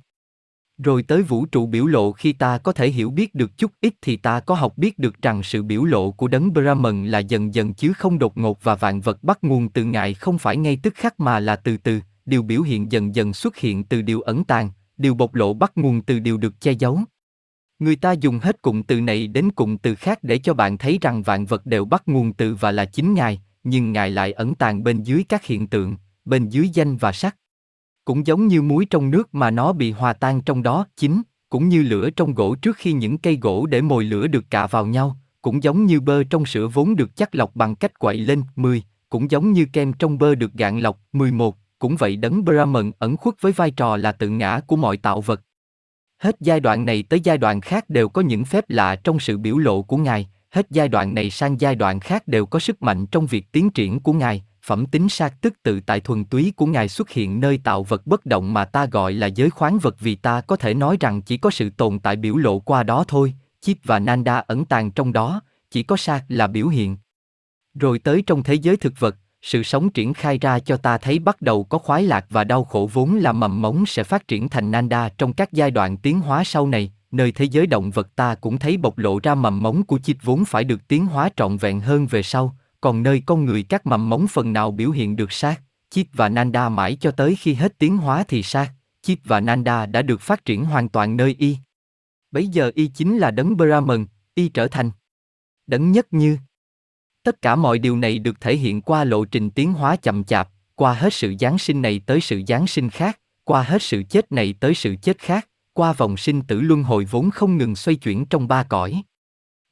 Rồi 0.83 1.03
tới 1.03 1.21
vũ 1.21 1.45
trụ 1.45 1.65
biểu 1.65 1.85
lộ 1.85 2.11
khi 2.11 2.33
ta 2.33 2.57
có 2.57 2.71
thể 2.71 2.89
hiểu 2.89 3.11
biết 3.11 3.35
được 3.35 3.57
chút 3.57 3.71
ít 3.81 3.93
thì 4.01 4.17
ta 4.17 4.39
có 4.39 4.55
học 4.55 4.77
biết 4.77 4.99
được 4.99 5.21
rằng 5.21 5.43
sự 5.43 5.63
biểu 5.63 5.83
lộ 5.83 6.11
của 6.11 6.27
đấng 6.27 6.53
Brahman 6.53 7.07
là 7.07 7.19
dần 7.19 7.53
dần 7.53 7.73
chứ 7.73 7.93
không 7.93 8.19
đột 8.19 8.37
ngột 8.37 8.63
và 8.63 8.75
vạn 8.75 9.01
vật 9.01 9.23
bắt 9.23 9.39
nguồn 9.41 9.69
từ 9.69 9.83
ngài 9.83 10.13
không 10.13 10.37
phải 10.37 10.57
ngay 10.57 10.79
tức 10.83 10.93
khắc 10.95 11.19
mà 11.19 11.39
là 11.39 11.55
từ 11.55 11.77
từ, 11.77 11.99
điều 12.25 12.43
biểu 12.43 12.61
hiện 12.61 12.91
dần 12.91 13.15
dần 13.15 13.33
xuất 13.33 13.57
hiện 13.57 13.83
từ 13.83 14.01
điều 14.01 14.21
ẩn 14.21 14.43
tàng, 14.43 14.69
điều 14.97 15.13
bộc 15.13 15.35
lộ 15.35 15.53
bắt 15.53 15.71
nguồn 15.75 16.01
từ 16.01 16.19
điều 16.19 16.37
được 16.37 16.61
che 16.61 16.71
giấu. 16.71 16.99
Người 17.79 17.95
ta 17.95 18.11
dùng 18.11 18.39
hết 18.39 18.61
cụm 18.61 18.83
từ 18.83 19.01
này 19.01 19.27
đến 19.27 19.51
cụm 19.51 19.77
từ 19.77 19.95
khác 19.95 20.19
để 20.21 20.37
cho 20.37 20.53
bạn 20.53 20.77
thấy 20.77 20.97
rằng 21.01 21.23
vạn 21.23 21.45
vật 21.45 21.65
đều 21.65 21.85
bắt 21.85 22.03
nguồn 22.05 22.33
từ 22.33 22.55
và 22.55 22.71
là 22.71 22.85
chính 22.85 23.13
Ngài, 23.13 23.41
nhưng 23.63 23.91
Ngài 23.91 24.09
lại 24.09 24.31
ẩn 24.31 24.55
tàng 24.55 24.83
bên 24.83 25.03
dưới 25.03 25.23
các 25.29 25.45
hiện 25.45 25.67
tượng, 25.67 25.95
bên 26.25 26.49
dưới 26.49 26.69
danh 26.73 26.97
và 26.97 27.11
sắc. 27.11 27.35
Cũng 28.05 28.27
giống 28.27 28.47
như 28.47 28.61
muối 28.61 28.85
trong 28.85 29.11
nước 29.11 29.35
mà 29.35 29.51
nó 29.51 29.73
bị 29.73 29.91
hòa 29.91 30.13
tan 30.13 30.41
trong 30.41 30.63
đó, 30.63 30.85
chín 30.97 31.21
cũng 31.51 31.69
như 31.69 31.83
lửa 31.83 32.09
trong 32.09 32.33
gỗ 32.33 32.55
trước 32.55 32.77
khi 32.77 32.93
những 32.93 33.17
cây 33.17 33.37
gỗ 33.41 33.65
để 33.65 33.81
mồi 33.81 34.03
lửa 34.03 34.27
được 34.27 34.45
cạ 34.49 34.67
vào 34.67 34.85
nhau, 34.85 35.17
cũng 35.41 35.63
giống 35.63 35.85
như 35.85 35.99
bơ 35.99 36.23
trong 36.23 36.45
sữa 36.45 36.67
vốn 36.67 36.95
được 36.95 37.15
chắc 37.15 37.35
lọc 37.35 37.55
bằng 37.55 37.75
cách 37.75 37.99
quậy 37.99 38.17
lên, 38.17 38.43
10, 38.55 38.83
cũng 39.09 39.31
giống 39.31 39.51
như 39.51 39.65
kem 39.73 39.93
trong 39.93 40.17
bơ 40.17 40.35
được 40.35 40.53
gạn 40.53 40.79
lọc, 40.79 40.99
11, 41.13 41.57
cũng 41.79 41.95
vậy 41.95 42.15
đấng 42.15 42.45
Brahman 42.45 42.91
ẩn 42.99 43.17
khuất 43.17 43.35
với 43.41 43.51
vai 43.51 43.71
trò 43.71 43.97
là 43.97 44.11
tự 44.11 44.29
ngã 44.29 44.59
của 44.67 44.75
mọi 44.75 44.97
tạo 44.97 45.21
vật. 45.21 45.41
Hết 46.17 46.35
giai 46.39 46.59
đoạn 46.59 46.85
này 46.85 47.03
tới 47.03 47.19
giai 47.23 47.37
đoạn 47.37 47.61
khác 47.61 47.89
đều 47.89 48.09
có 48.09 48.21
những 48.21 48.45
phép 48.45 48.65
lạ 48.67 48.95
trong 48.95 49.19
sự 49.19 49.37
biểu 49.37 49.57
lộ 49.57 49.81
của 49.81 49.97
Ngài, 49.97 50.29
hết 50.49 50.67
giai 50.69 50.87
đoạn 50.87 51.13
này 51.13 51.29
sang 51.29 51.61
giai 51.61 51.75
đoạn 51.75 51.99
khác 51.99 52.27
đều 52.27 52.45
có 52.45 52.59
sức 52.59 52.81
mạnh 52.81 53.05
trong 53.05 53.25
việc 53.25 53.51
tiến 53.51 53.69
triển 53.69 53.99
của 53.99 54.13
Ngài, 54.13 54.43
phẩm 54.63 54.85
tính 54.85 55.09
sát 55.09 55.41
tức 55.41 55.53
tự 55.63 55.79
tại 55.79 55.99
thuần 55.99 56.25
túy 56.25 56.53
của 56.55 56.65
Ngài 56.65 56.87
xuất 56.87 57.09
hiện 57.09 57.39
nơi 57.39 57.59
tạo 57.63 57.83
vật 57.83 58.07
bất 58.07 58.25
động 58.25 58.53
mà 58.53 58.65
ta 58.65 58.85
gọi 58.85 59.13
là 59.13 59.27
giới 59.27 59.49
khoáng 59.49 59.79
vật 59.79 59.95
vì 59.99 60.15
ta 60.15 60.41
có 60.41 60.55
thể 60.55 60.73
nói 60.73 60.97
rằng 60.99 61.21
chỉ 61.21 61.37
có 61.37 61.49
sự 61.49 61.69
tồn 61.69 61.99
tại 61.99 62.15
biểu 62.15 62.37
lộ 62.37 62.59
qua 62.59 62.83
đó 62.83 63.03
thôi, 63.07 63.33
Chip 63.61 63.77
và 63.83 63.99
Nanda 63.99 64.37
ẩn 64.37 64.65
tàng 64.65 64.91
trong 64.91 65.13
đó, 65.13 65.41
chỉ 65.71 65.83
có 65.83 65.97
sát 65.97 66.23
là 66.27 66.47
biểu 66.47 66.67
hiện. 66.67 66.97
Rồi 67.73 67.99
tới 67.99 68.23
trong 68.27 68.43
thế 68.43 68.53
giới 68.53 68.77
thực 68.77 68.93
vật, 68.99 69.15
sự 69.41 69.63
sống 69.63 69.89
triển 69.89 70.13
khai 70.13 70.37
ra 70.37 70.59
cho 70.59 70.77
ta 70.77 70.97
thấy 70.97 71.19
bắt 71.19 71.41
đầu 71.41 71.63
có 71.63 71.77
khoái 71.77 72.03
lạc 72.03 72.25
và 72.29 72.43
đau 72.43 72.63
khổ 72.63 72.89
vốn 72.93 73.15
là 73.15 73.31
mầm 73.31 73.61
mống 73.61 73.85
sẽ 73.85 74.03
phát 74.03 74.27
triển 74.27 74.49
thành 74.49 74.71
Nanda 74.71 75.09
trong 75.17 75.33
các 75.33 75.51
giai 75.51 75.71
đoạn 75.71 75.97
tiến 75.97 76.19
hóa 76.19 76.43
sau 76.43 76.67
này, 76.67 76.91
nơi 77.11 77.31
thế 77.31 77.45
giới 77.45 77.67
động 77.67 77.91
vật 77.91 78.15
ta 78.15 78.35
cũng 78.35 78.57
thấy 78.57 78.77
bộc 78.77 78.97
lộ 78.97 79.19
ra 79.23 79.35
mầm 79.35 79.63
mống 79.63 79.83
của 79.83 79.99
chip 79.99 80.17
vốn 80.23 80.45
phải 80.45 80.63
được 80.63 80.87
tiến 80.87 81.05
hóa 81.05 81.29
trọn 81.35 81.57
vẹn 81.57 81.79
hơn 81.79 82.07
về 82.07 82.23
sau, 82.23 82.55
còn 82.81 83.03
nơi 83.03 83.23
con 83.25 83.45
người 83.45 83.63
các 83.63 83.85
mầm 83.85 84.09
móng 84.09 84.27
phần 84.27 84.53
nào 84.53 84.71
biểu 84.71 84.91
hiện 84.91 85.15
được 85.15 85.31
sát, 85.31 85.61
chip 85.89 86.07
và 86.13 86.29
Nanda 86.29 86.69
mãi 86.69 86.97
cho 87.01 87.11
tới 87.11 87.35
khi 87.35 87.53
hết 87.53 87.77
tiến 87.77 87.97
hóa 87.97 88.23
thì 88.27 88.43
sát, 88.43 88.71
chip 89.01 89.19
và 89.23 89.39
Nanda 89.39 89.85
đã 89.85 90.01
được 90.01 90.21
phát 90.21 90.45
triển 90.45 90.65
hoàn 90.65 90.89
toàn 90.89 91.17
nơi 91.17 91.35
y. 91.39 91.57
Bấy 92.31 92.47
giờ 92.47 92.71
y 92.75 92.87
chính 92.87 93.17
là 93.17 93.31
đấng 93.31 93.57
Brahman, 93.57 94.05
y 94.35 94.49
trở 94.49 94.67
thành 94.67 94.91
đấng 95.67 95.91
nhất 95.91 96.07
như. 96.13 96.37
Tất 97.23 97.41
cả 97.41 97.55
mọi 97.55 97.79
điều 97.79 97.97
này 97.97 98.19
được 98.19 98.41
thể 98.41 98.55
hiện 98.55 98.81
qua 98.81 99.03
lộ 99.03 99.25
trình 99.25 99.49
tiến 99.49 99.73
hóa 99.73 99.95
chậm 99.95 100.23
chạp, 100.23 100.49
qua 100.75 100.93
hết 100.93 101.13
sự 101.13 101.35
giáng 101.39 101.57
sinh 101.57 101.81
này 101.81 102.01
tới 102.05 102.21
sự 102.21 102.41
giáng 102.47 102.67
sinh 102.67 102.89
khác, 102.89 103.19
qua 103.43 103.63
hết 103.63 103.81
sự 103.81 104.03
chết 104.09 104.31
này 104.31 104.53
tới 104.59 104.75
sự 104.75 104.95
chết 105.01 105.17
khác, 105.19 105.47
qua 105.73 105.93
vòng 105.93 106.17
sinh 106.17 106.41
tử 106.41 106.61
luân 106.61 106.83
hồi 106.83 107.05
vốn 107.05 107.31
không 107.31 107.57
ngừng 107.57 107.75
xoay 107.75 107.95
chuyển 107.95 108.25
trong 108.25 108.47
ba 108.47 108.63
cõi. 108.63 109.03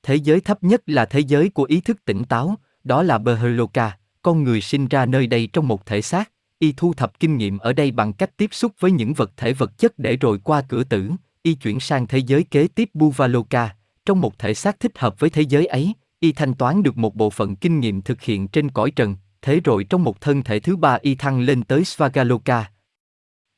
Thế 0.03 0.15
giới 0.15 0.41
thấp 0.41 0.63
nhất 0.63 0.81
là 0.85 1.05
thế 1.05 1.19
giới 1.19 1.49
của 1.49 1.63
ý 1.63 1.81
thức 1.81 2.05
tỉnh 2.05 2.23
táo, 2.23 2.55
đó 2.89 3.03
là 3.03 3.17
Berholoka, 3.17 3.97
con 4.21 4.43
người 4.43 4.61
sinh 4.61 4.87
ra 4.87 5.05
nơi 5.05 5.27
đây 5.27 5.49
trong 5.53 5.67
một 5.67 5.85
thể 5.85 6.01
xác, 6.01 6.31
y 6.59 6.73
thu 6.77 6.93
thập 6.93 7.19
kinh 7.19 7.37
nghiệm 7.37 7.57
ở 7.57 7.73
đây 7.73 7.91
bằng 7.91 8.13
cách 8.13 8.37
tiếp 8.37 8.49
xúc 8.51 8.71
với 8.79 8.91
những 8.91 9.13
vật 9.13 9.31
thể 9.37 9.53
vật 9.53 9.77
chất 9.77 9.99
để 9.99 10.15
rồi 10.15 10.39
qua 10.43 10.61
cửa 10.69 10.83
tử, 10.83 11.11
y 11.43 11.53
chuyển 11.53 11.79
sang 11.79 12.07
thế 12.07 12.17
giới 12.17 12.43
kế 12.43 12.67
tiếp 12.67 12.89
Buvaloka, 12.93 13.75
trong 14.05 14.21
một 14.21 14.39
thể 14.39 14.53
xác 14.53 14.79
thích 14.79 14.97
hợp 14.97 15.19
với 15.19 15.29
thế 15.29 15.41
giới 15.41 15.65
ấy, 15.65 15.93
y 16.19 16.31
thanh 16.31 16.53
toán 16.53 16.83
được 16.83 16.97
một 16.97 17.15
bộ 17.15 17.29
phận 17.29 17.55
kinh 17.55 17.79
nghiệm 17.79 18.01
thực 18.01 18.21
hiện 18.21 18.47
trên 18.47 18.71
cõi 18.71 18.91
trần, 18.91 19.15
thế 19.41 19.59
rồi 19.59 19.83
trong 19.83 20.03
một 20.03 20.21
thân 20.21 20.43
thể 20.43 20.59
thứ 20.59 20.75
ba 20.75 20.97
y 21.01 21.15
thăng 21.15 21.39
lên 21.39 21.63
tới 21.63 21.85
Svagaloka, 21.85 22.65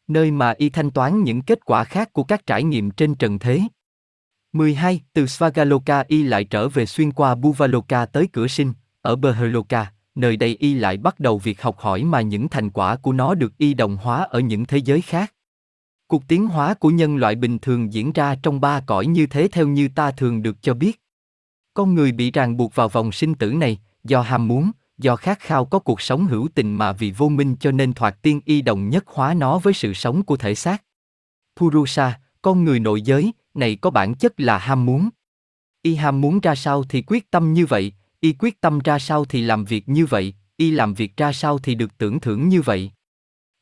nơi 0.08 0.32
mà 0.32 0.54
y 0.58 0.70
thanh 0.70 0.92
toán 0.92 1.24
những 1.24 1.42
kết 1.42 1.66
quả 1.66 1.84
khác 1.84 2.14
của 2.14 2.24
các 2.24 2.46
trải 2.46 2.64
nghiệm 2.64 2.92
trên 2.92 3.16
trần 3.16 3.40
thế. 3.40 3.62
12. 4.54 5.02
Từ 5.14 5.28
Svagaloka 5.28 6.04
y 6.08 6.24
lại 6.24 6.44
trở 6.44 6.70
về 6.70 6.86
xuyên 6.86 7.12
qua 7.12 7.36
Buvaloka 7.36 8.06
tới 8.06 8.28
cửa 8.34 8.48
sinh, 8.48 8.74
ở 9.02 9.16
Berholoka, 9.16 9.92
nơi 10.16 10.38
đây 10.38 10.56
y 10.60 10.74
lại 10.74 10.98
bắt 10.98 11.20
đầu 11.20 11.38
việc 11.38 11.62
học 11.62 11.80
hỏi 11.80 12.04
mà 12.04 12.22
những 12.22 12.50
thành 12.50 12.70
quả 12.70 12.96
của 12.96 13.14
nó 13.14 13.36
được 13.36 13.58
y 13.58 13.74
đồng 13.74 13.98
hóa 13.98 14.24
ở 14.24 14.40
những 14.40 14.66
thế 14.66 14.78
giới 14.78 15.02
khác. 15.02 15.34
Cuộc 16.08 16.28
tiến 16.28 16.48
hóa 16.48 16.74
của 16.74 16.90
nhân 16.90 17.18
loại 17.18 17.36
bình 17.36 17.60
thường 17.60 17.94
diễn 17.94 18.12
ra 18.12 18.36
trong 18.36 18.62
ba 18.62 18.80
cõi 18.80 19.06
như 19.06 19.28
thế 19.28 19.48
theo 19.52 19.68
như 19.68 19.90
ta 19.96 20.12
thường 20.12 20.44
được 20.44 20.62
cho 20.62 20.74
biết. 20.74 21.02
Con 21.74 21.96
người 21.96 22.12
bị 22.12 22.32
ràng 22.32 22.58
buộc 22.58 22.76
vào 22.76 22.90
vòng 22.90 23.12
sinh 23.12 23.36
tử 23.36 23.54
này, 23.54 23.80
do 24.04 24.22
ham 24.22 24.48
muốn, 24.48 24.72
do 24.98 25.16
khát 25.16 25.40
khao 25.40 25.66
có 25.66 25.80
cuộc 25.80 26.02
sống 26.02 26.26
hữu 26.26 26.48
tình 26.56 26.76
mà 26.76 26.92
vì 26.92 27.12
vô 27.12 27.30
minh 27.30 27.56
cho 27.60 27.72
nên 27.72 27.94
thoạt 27.94 28.22
tiên 28.22 28.42
y 28.46 28.62
đồng 28.62 28.90
nhất 28.90 29.04
hóa 29.08 29.34
nó 29.34 29.60
với 29.60 29.74
sự 29.74 29.94
sống 29.94 30.24
của 30.24 30.38
thể 30.38 30.56
xác. 30.56 30.84
Purusa, 31.60 32.20
con 32.42 32.64
người 32.64 32.80
nội 32.80 33.02
giới, 33.02 33.32
này 33.54 33.76
có 33.76 33.90
bản 33.90 34.16
chất 34.16 34.40
là 34.40 34.58
ham 34.58 34.86
muốn. 34.86 35.10
Y 35.82 35.96
ham 35.96 36.22
muốn 36.22 36.40
ra 36.40 36.56
sao 36.56 36.84
thì 36.84 37.02
quyết 37.08 37.32
tâm 37.32 37.54
như 37.54 37.66
vậy, 37.66 37.94
y 38.22 38.34
quyết 38.40 38.62
tâm 38.62 38.80
ra 38.80 39.00
sao 39.00 39.26
thì 39.26 39.42
làm 39.42 39.66
việc 39.66 39.90
như 39.90 40.06
vậy, 40.06 40.34
y 40.58 40.72
làm 40.72 40.94
việc 40.94 41.18
ra 41.18 41.34
sao 41.34 41.60
thì 41.60 41.76
được 41.76 41.98
tưởng 41.98 42.20
thưởng 42.20 42.50
như 42.50 42.62
vậy. 42.62 42.92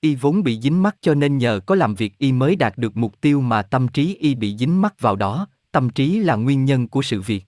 Y 0.01 0.15
vốn 0.15 0.43
bị 0.43 0.59
dính 0.61 0.83
mắc 0.83 0.95
cho 1.01 1.13
nên 1.13 1.37
nhờ 1.37 1.59
có 1.65 1.75
làm 1.75 1.95
việc 1.95 2.17
y 2.17 2.31
mới 2.31 2.55
đạt 2.55 2.77
được 2.77 2.97
mục 2.97 3.21
tiêu 3.21 3.41
mà 3.41 3.61
tâm 3.61 3.87
trí 3.87 4.15
y 4.15 4.35
bị 4.35 4.57
dính 4.57 4.81
mắc 4.81 4.99
vào 4.99 5.15
đó, 5.15 5.47
tâm 5.71 5.89
trí 5.89 6.19
là 6.19 6.35
nguyên 6.35 6.65
nhân 6.65 6.87
của 6.87 7.01
sự 7.01 7.21
việc. 7.21 7.43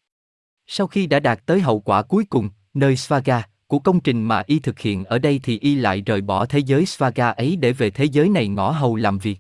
Sau 0.68 0.88
khi 0.88 1.08
đã 1.08 1.20
đạt 1.20 1.46
tới 1.46 1.62
hậu 1.62 1.80
quả 1.80 2.02
cuối 2.02 2.26
cùng, 2.26 2.50
nơi 2.74 2.96
Svaga, 2.96 3.44
của 3.68 3.80
công 3.80 4.00
trình 4.00 4.24
mà 4.24 4.44
y 4.48 4.60
thực 4.60 4.80
hiện 4.80 5.06
ở 5.06 5.20
đây 5.20 5.40
thì 5.44 5.60
y 5.60 5.76
lại 5.76 6.02
rời 6.02 6.22
bỏ 6.22 6.46
thế 6.46 6.60
giới 6.60 6.86
Svaga 6.86 7.30
ấy 7.30 7.56
để 7.56 7.74
về 7.74 7.90
thế 7.90 8.06
giới 8.06 8.30
này 8.30 8.48
ngõ 8.48 8.72
hầu 8.72 8.96
làm 8.96 9.18
việc. 9.18 9.40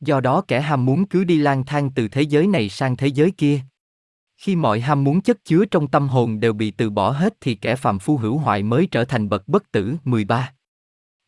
Do 0.00 0.20
đó 0.20 0.42
kẻ 0.48 0.60
ham 0.60 0.84
muốn 0.84 1.06
cứ 1.06 1.24
đi 1.24 1.38
lang 1.38 1.64
thang 1.64 1.90
từ 1.90 2.08
thế 2.08 2.22
giới 2.22 2.46
này 2.46 2.68
sang 2.68 2.96
thế 2.96 3.06
giới 3.06 3.30
kia. 3.30 3.60
Khi 4.42 4.56
mọi 4.56 4.80
ham 4.80 5.04
muốn 5.04 5.20
chất 5.20 5.44
chứa 5.44 5.64
trong 5.64 5.88
tâm 5.88 6.08
hồn 6.08 6.40
đều 6.40 6.52
bị 6.52 6.70
từ 6.70 6.90
bỏ 6.90 7.10
hết 7.10 7.34
thì 7.40 7.54
kẻ 7.54 7.76
phàm 7.76 7.98
phu 7.98 8.16
hữu 8.16 8.38
hoại 8.38 8.62
mới 8.62 8.86
trở 8.86 9.04
thành 9.04 9.28
bậc 9.28 9.48
bất 9.48 9.72
tử 9.72 9.96
13. 10.04 10.52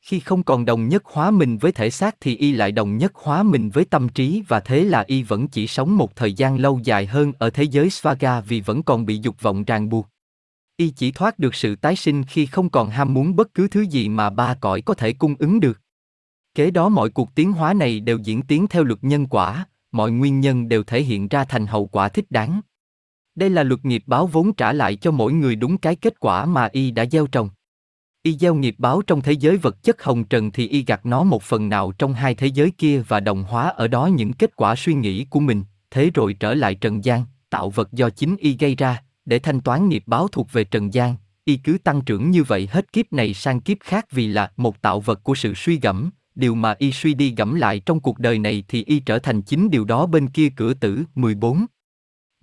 Khi 0.01 0.21
không 0.21 0.43
còn 0.43 0.65
đồng 0.65 0.89
nhất 0.89 1.03
hóa 1.05 1.31
mình 1.31 1.59
với 1.59 1.73
thể 1.73 1.91
xác 1.91 2.17
thì 2.21 2.37
y 2.37 2.53
lại 2.53 2.73
đồng 2.73 2.97
nhất 2.97 3.13
hóa 3.15 3.43
mình 3.43 3.71
với 3.71 3.85
tâm 3.85 4.09
trí 4.09 4.43
và 4.49 4.61
thế 4.61 4.85
là 4.85 5.05
y 5.07 5.23
vẫn 5.23 5.49
chỉ 5.49 5.67
sống 5.67 5.97
một 5.97 6.17
thời 6.17 6.33
gian 6.33 6.59
lâu 6.59 6.81
dài 6.85 7.07
hơn 7.07 7.33
ở 7.39 7.51
thế 7.51 7.63
giới 7.63 7.91
Svaga 7.91 8.41
vì 8.41 8.61
vẫn 8.61 8.83
còn 8.83 9.07
bị 9.07 9.19
dục 9.23 9.43
vọng 9.43 9.65
ràng 9.65 9.89
buộc. 9.89 10.09
Y 10.77 10.89
chỉ 10.89 11.13
thoát 11.13 11.39
được 11.39 11.55
sự 11.55 11.77
tái 11.77 11.97
sinh 11.97 12.25
khi 12.25 12.47
không 12.47 12.71
còn 12.71 12.91
ham 12.91 13.15
muốn 13.15 13.37
bất 13.37 13.55
cứ 13.55 13.69
thứ 13.69 13.81
gì 13.81 14.09
mà 14.09 14.31
ba 14.31 14.55
cõi 14.61 14.81
có 14.81 14.95
thể 14.95 15.13
cung 15.13 15.35
ứng 15.39 15.61
được. 15.61 15.81
Kế 16.55 16.71
đó 16.71 16.89
mọi 16.89 17.11
cuộc 17.11 17.35
tiến 17.35 17.53
hóa 17.53 17.75
này 17.75 18.01
đều 18.01 18.19
diễn 18.19 18.43
tiến 18.43 18.67
theo 18.67 18.85
luật 18.85 19.05
nhân 19.05 19.27
quả, 19.27 19.67
mọi 19.93 20.11
nguyên 20.11 20.41
nhân 20.41 20.69
đều 20.69 20.85
thể 20.85 21.03
hiện 21.03 21.29
ra 21.29 21.45
thành 21.45 21.67
hậu 21.67 21.87
quả 21.87 22.09
thích 22.09 22.31
đáng. 22.31 22.61
Đây 23.35 23.51
là 23.51 23.63
luật 23.63 23.85
nghiệp 23.85 24.03
báo 24.07 24.27
vốn 24.27 24.53
trả 24.53 24.73
lại 24.73 24.97
cho 24.97 25.11
mỗi 25.11 25.33
người 25.33 25.57
đúng 25.57 25.79
cái 25.79 25.97
kết 25.97 26.21
quả 26.21 26.47
mà 26.47 26.69
y 26.73 26.91
đã 26.91 27.05
gieo 27.11 27.27
trồng. 27.27 27.49
Y 28.23 28.37
gieo 28.39 28.55
nghiệp 28.55 28.75
báo 28.79 29.03
trong 29.03 29.21
thế 29.21 29.33
giới 29.33 29.57
vật 29.57 29.83
chất 29.83 30.03
hồng 30.03 30.25
trần 30.25 30.51
thì 30.51 30.69
y 30.69 30.85
gặt 30.85 31.07
nó 31.07 31.25
một 31.25 31.43
phần 31.43 31.69
nào 31.69 31.93
trong 31.93 32.15
hai 32.15 32.35
thế 32.35 32.47
giới 32.47 32.71
kia 32.79 33.03
và 33.09 33.21
đồng 33.21 33.45
hóa 33.45 33.69
ở 33.69 33.89
đó 33.89 34.07
những 34.07 34.33
kết 34.33 34.57
quả 34.57 34.75
suy 34.77 34.95
nghĩ 34.95 35.25
của 35.25 35.41
mình, 35.41 35.63
thế 35.91 36.11
rồi 36.15 36.35
trở 36.41 36.55
lại 36.55 36.75
trần 36.75 37.05
gian, 37.05 37.25
tạo 37.51 37.71
vật 37.71 37.93
do 37.93 38.11
chính 38.11 38.37
y 38.37 38.57
gây 38.57 38.75
ra, 38.75 39.03
để 39.25 39.39
thanh 39.39 39.61
toán 39.61 39.89
nghiệp 39.89 40.03
báo 40.07 40.29
thuộc 40.29 40.53
về 40.53 40.65
trần 40.65 40.95
gian, 40.95 41.17
y 41.45 41.57
cứ 41.57 41.79
tăng 41.85 42.01
trưởng 42.01 42.31
như 42.31 42.43
vậy 42.43 42.69
hết 42.71 42.93
kiếp 42.93 43.13
này 43.13 43.35
sang 43.35 43.61
kiếp 43.61 43.77
khác 43.81 44.07
vì 44.11 44.27
là 44.27 44.51
một 44.57 44.83
tạo 44.83 45.01
vật 45.01 45.25
của 45.25 45.35
sự 45.35 45.55
suy 45.55 45.79
gẫm, 45.83 46.11
điều 46.35 46.55
mà 46.55 46.75
y 46.79 46.93
suy 46.93 47.15
đi 47.15 47.35
gẫm 47.37 47.55
lại 47.55 47.81
trong 47.81 48.01
cuộc 48.01 48.19
đời 48.19 48.39
này 48.39 48.65
thì 48.69 48.85
y 48.85 49.01
trở 49.01 49.19
thành 49.19 49.43
chính 49.43 49.71
điều 49.71 49.85
đó 49.85 50.07
bên 50.07 50.29
kia 50.29 50.49
cửa 50.57 50.75
tử 50.75 51.05
14. 51.15 51.67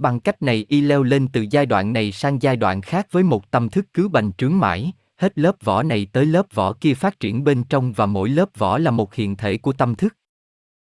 Bằng 0.02 0.20
cách 0.20 0.42
này 0.42 0.66
y 0.70 0.82
leo 0.82 1.04
lên 1.04 1.28
từ 1.28 1.46
giai 1.52 1.66
đoạn 1.66 1.94
này 1.94 2.12
sang 2.12 2.42
giai 2.42 2.56
đoạn 2.58 2.82
khác 2.82 3.08
với 3.12 3.24
một 3.24 3.52
tâm 3.52 3.70
thức 3.70 3.86
cứ 3.94 4.08
bành 4.08 4.32
trướng 4.38 4.60
mãi, 4.60 4.92
hết 5.18 5.38
lớp 5.38 5.56
vỏ 5.64 5.84
này 5.84 6.08
tới 6.14 6.26
lớp 6.26 6.46
vỏ 6.54 6.74
kia 6.74 6.94
phát 6.94 7.20
triển 7.20 7.44
bên 7.44 7.64
trong 7.64 7.94
và 7.94 8.06
mỗi 8.06 8.30
lớp 8.30 8.50
vỏ 8.58 8.78
là 8.78 8.92
một 8.92 9.14
hiện 9.14 9.36
thể 9.36 9.58
của 9.58 9.74
tâm 9.74 9.96
thức. 9.96 10.16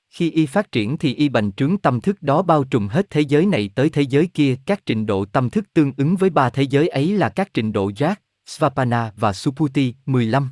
Khi 0.09 0.31
y 0.31 0.45
phát 0.45 0.71
triển 0.71 0.97
thì 0.97 1.15
y 1.15 1.29
bành 1.29 1.51
trướng 1.51 1.77
tâm 1.77 2.01
thức 2.01 2.21
đó 2.21 2.41
bao 2.41 2.63
trùm 2.63 2.87
hết 2.87 3.09
thế 3.09 3.21
giới 3.21 3.45
này 3.45 3.69
tới 3.75 3.89
thế 3.89 4.01
giới 4.01 4.27
kia, 4.27 4.55
các 4.65 4.85
trình 4.85 5.05
độ 5.05 5.25
tâm 5.25 5.49
thức 5.49 5.65
tương 5.73 5.91
ứng 5.97 6.15
với 6.15 6.29
ba 6.29 6.49
thế 6.49 6.63
giới 6.63 6.87
ấy 6.87 7.17
là 7.17 7.29
các 7.29 7.53
trình 7.53 7.73
độ 7.73 7.91
Giác, 7.95 8.21
Svapana 8.45 9.11
và 9.17 9.33
Suputi, 9.33 9.93
15. 10.05 10.49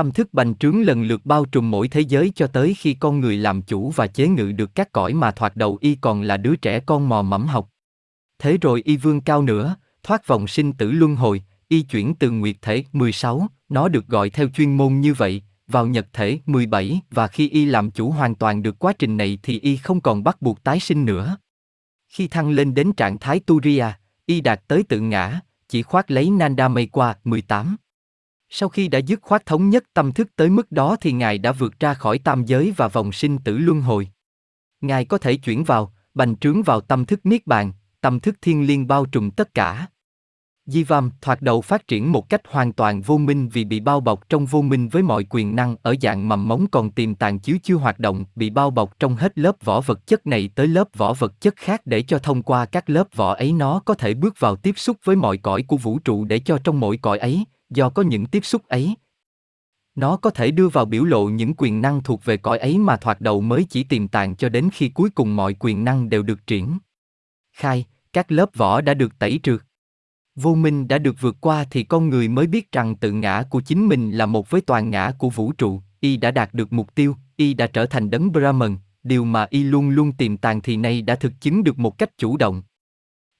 Tâm 0.00 0.12
thức 0.12 0.34
bành 0.34 0.54
trướng 0.54 0.82
lần 0.82 1.02
lượt 1.02 1.26
bao 1.26 1.44
trùm 1.44 1.70
mỗi 1.70 1.88
thế 1.88 2.00
giới 2.00 2.32
cho 2.34 2.46
tới 2.46 2.74
khi 2.78 2.94
con 2.94 3.20
người 3.20 3.36
làm 3.36 3.62
chủ 3.62 3.90
và 3.90 4.06
chế 4.06 4.28
ngự 4.28 4.52
được 4.52 4.74
các 4.74 4.92
cõi 4.92 5.14
mà 5.14 5.30
thoạt 5.30 5.56
đầu 5.56 5.78
y 5.80 5.94
còn 6.00 6.22
là 6.22 6.36
đứa 6.36 6.56
trẻ 6.56 6.80
con 6.80 7.08
mò 7.08 7.22
mẫm 7.22 7.46
học. 7.46 7.68
Thế 8.38 8.58
rồi 8.60 8.82
y 8.84 8.96
vương 8.96 9.20
cao 9.20 9.42
nữa, 9.42 9.76
thoát 10.02 10.26
vòng 10.26 10.46
sinh 10.46 10.72
tử 10.72 10.90
luân 10.90 11.16
hồi, 11.16 11.42
y 11.68 11.82
chuyển 11.82 12.14
từ 12.14 12.30
nguyệt 12.30 12.56
thể 12.62 12.84
16, 12.92 13.46
nó 13.68 13.88
được 13.88 14.06
gọi 14.06 14.30
theo 14.30 14.48
chuyên 14.48 14.76
môn 14.76 15.00
như 15.00 15.14
vậy, 15.14 15.42
vào 15.66 15.86
nhật 15.86 16.06
thể 16.12 16.38
17 16.46 17.00
và 17.10 17.26
khi 17.26 17.48
y 17.48 17.64
làm 17.64 17.90
chủ 17.90 18.10
hoàn 18.10 18.34
toàn 18.34 18.62
được 18.62 18.78
quá 18.78 18.92
trình 18.92 19.16
này 19.16 19.38
thì 19.42 19.60
y 19.60 19.76
không 19.76 20.00
còn 20.00 20.24
bắt 20.24 20.42
buộc 20.42 20.64
tái 20.64 20.80
sinh 20.80 21.04
nữa. 21.04 21.36
Khi 22.08 22.28
thăng 22.28 22.50
lên 22.50 22.74
đến 22.74 22.92
trạng 22.92 23.18
thái 23.18 23.40
Turiya, 23.40 23.98
y 24.26 24.40
đạt 24.40 24.68
tới 24.68 24.82
tự 24.82 25.00
ngã, 25.00 25.40
chỉ 25.68 25.82
khoát 25.82 26.10
lấy 26.10 26.30
Nanda 26.30 26.68
Mây 26.68 26.86
qua 26.86 27.14
18. 27.24 27.76
Sau 28.52 28.68
khi 28.68 28.88
đã 28.88 28.98
dứt 28.98 29.20
khoát 29.22 29.46
thống 29.46 29.70
nhất 29.70 29.84
tâm 29.94 30.12
thức 30.12 30.28
tới 30.36 30.50
mức 30.50 30.72
đó 30.72 30.96
thì 31.00 31.12
Ngài 31.12 31.38
đã 31.38 31.52
vượt 31.52 31.80
ra 31.80 31.94
khỏi 31.94 32.18
tam 32.18 32.44
giới 32.44 32.72
và 32.76 32.88
vòng 32.88 33.12
sinh 33.12 33.38
tử 33.38 33.58
luân 33.58 33.80
hồi. 33.80 34.08
Ngài 34.80 35.04
có 35.04 35.18
thể 35.18 35.36
chuyển 35.36 35.64
vào, 35.64 35.92
bành 36.14 36.36
trướng 36.36 36.62
vào 36.62 36.80
tâm 36.80 37.04
thức 37.04 37.20
niết 37.24 37.46
bàn, 37.46 37.72
tâm 38.00 38.20
thức 38.20 38.36
thiên 38.42 38.66
liêng 38.66 38.86
bao 38.86 39.06
trùm 39.06 39.30
tất 39.30 39.54
cả. 39.54 39.86
di 40.66 40.82
vam 40.84 41.10
thoạt 41.20 41.42
đầu 41.42 41.60
phát 41.60 41.88
triển 41.88 42.12
một 42.12 42.28
cách 42.28 42.40
hoàn 42.48 42.72
toàn 42.72 43.00
vô 43.00 43.18
minh 43.18 43.48
vì 43.48 43.64
bị 43.64 43.80
bao 43.80 44.00
bọc 44.00 44.28
trong 44.28 44.46
vô 44.46 44.62
minh 44.62 44.88
với 44.88 45.02
mọi 45.02 45.26
quyền 45.30 45.56
năng 45.56 45.76
ở 45.82 45.94
dạng 46.02 46.28
mầm 46.28 46.48
mống 46.48 46.66
còn 46.70 46.90
tiềm 46.90 47.14
tàng 47.14 47.38
chiếu 47.38 47.56
chưa 47.62 47.74
hoạt 47.74 47.98
động, 47.98 48.24
bị 48.34 48.50
bao 48.50 48.70
bọc 48.70 48.98
trong 48.98 49.16
hết 49.16 49.38
lớp 49.38 49.64
vỏ 49.64 49.80
vật 49.80 50.06
chất 50.06 50.26
này 50.26 50.50
tới 50.54 50.66
lớp 50.66 50.88
vỏ 50.96 51.12
vật 51.12 51.40
chất 51.40 51.56
khác 51.56 51.80
để 51.84 52.02
cho 52.02 52.18
thông 52.18 52.42
qua 52.42 52.66
các 52.66 52.90
lớp 52.90 53.08
vỏ 53.14 53.34
ấy 53.34 53.52
nó 53.52 53.80
có 53.84 53.94
thể 53.94 54.14
bước 54.14 54.40
vào 54.40 54.56
tiếp 54.56 54.78
xúc 54.78 54.96
với 55.04 55.16
mọi 55.16 55.38
cõi 55.38 55.62
của 55.62 55.76
vũ 55.76 55.98
trụ 55.98 56.24
để 56.24 56.38
cho 56.38 56.58
trong 56.64 56.80
mỗi 56.80 56.96
cõi 56.96 57.18
ấy, 57.18 57.44
do 57.70 57.88
có 57.90 58.02
những 58.02 58.26
tiếp 58.26 58.44
xúc 58.44 58.68
ấy, 58.68 58.94
nó 59.94 60.16
có 60.16 60.30
thể 60.30 60.50
đưa 60.50 60.68
vào 60.68 60.84
biểu 60.84 61.04
lộ 61.04 61.28
những 61.28 61.54
quyền 61.56 61.82
năng 61.82 62.02
thuộc 62.02 62.24
về 62.24 62.36
cõi 62.36 62.58
ấy 62.58 62.78
mà 62.78 62.96
thoạt 62.96 63.20
đầu 63.20 63.40
mới 63.40 63.66
chỉ 63.70 63.84
tiềm 63.84 64.08
tàng 64.08 64.36
cho 64.36 64.48
đến 64.48 64.68
khi 64.72 64.88
cuối 64.88 65.10
cùng 65.10 65.36
mọi 65.36 65.54
quyền 65.58 65.84
năng 65.84 66.10
đều 66.10 66.22
được 66.22 66.46
triển. 66.46 66.78
Khai, 67.56 67.84
các 68.12 68.32
lớp 68.32 68.50
vỏ 68.56 68.80
đã 68.80 68.94
được 68.94 69.18
tẩy 69.18 69.40
trượt. 69.42 69.60
Vô 70.34 70.54
minh 70.54 70.88
đã 70.88 70.98
được 70.98 71.16
vượt 71.20 71.36
qua 71.40 71.64
thì 71.70 71.82
con 71.82 72.08
người 72.08 72.28
mới 72.28 72.46
biết 72.46 72.72
rằng 72.72 72.96
tự 72.96 73.12
ngã 73.12 73.42
của 73.50 73.60
chính 73.60 73.88
mình 73.88 74.10
là 74.10 74.26
một 74.26 74.50
với 74.50 74.60
toàn 74.60 74.90
ngã 74.90 75.12
của 75.18 75.30
vũ 75.30 75.52
trụ, 75.52 75.82
y 76.00 76.16
đã 76.16 76.30
đạt 76.30 76.54
được 76.54 76.72
mục 76.72 76.94
tiêu, 76.94 77.16
y 77.36 77.54
đã 77.54 77.66
trở 77.66 77.86
thành 77.86 78.10
đấng 78.10 78.32
Brahman, 78.32 78.76
điều 79.02 79.24
mà 79.24 79.46
y 79.50 79.62
luôn 79.62 79.90
luôn 79.90 80.12
tiềm 80.12 80.36
tàng 80.36 80.60
thì 80.60 80.76
nay 80.76 81.02
đã 81.02 81.14
thực 81.14 81.32
chứng 81.40 81.64
được 81.64 81.78
một 81.78 81.98
cách 81.98 82.18
chủ 82.18 82.36
động. 82.36 82.62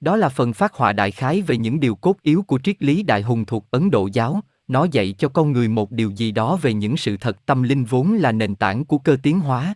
Đó 0.00 0.16
là 0.16 0.28
phần 0.28 0.52
phát 0.52 0.74
họa 0.74 0.92
đại 0.92 1.10
khái 1.10 1.42
về 1.42 1.56
những 1.56 1.80
điều 1.80 1.94
cốt 1.94 2.16
yếu 2.22 2.42
của 2.42 2.58
triết 2.64 2.82
lý 2.82 3.02
đại 3.02 3.22
hùng 3.22 3.44
thuộc 3.44 3.70
Ấn 3.70 3.90
Độ 3.90 4.08
giáo, 4.12 4.40
nó 4.68 4.86
dạy 4.92 5.14
cho 5.18 5.28
con 5.28 5.52
người 5.52 5.68
một 5.68 5.90
điều 5.90 6.10
gì 6.10 6.32
đó 6.32 6.56
về 6.62 6.74
những 6.74 6.96
sự 6.96 7.16
thật 7.16 7.46
tâm 7.46 7.62
linh 7.62 7.84
vốn 7.84 8.12
là 8.12 8.32
nền 8.32 8.54
tảng 8.54 8.84
của 8.84 8.98
cơ 8.98 9.16
tiến 9.22 9.40
hóa. 9.40 9.74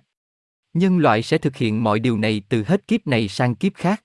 Nhân 0.75 0.99
loại 0.99 1.23
sẽ 1.23 1.39
thực 1.39 1.57
hiện 1.57 1.85
mọi 1.85 1.99
điều 1.99 2.19
này 2.19 2.43
từ 2.49 2.65
hết 2.67 2.89
kiếp 2.89 3.07
này 3.07 3.29
sang 3.29 3.55
kiếp 3.55 3.75
khác. 3.75 4.03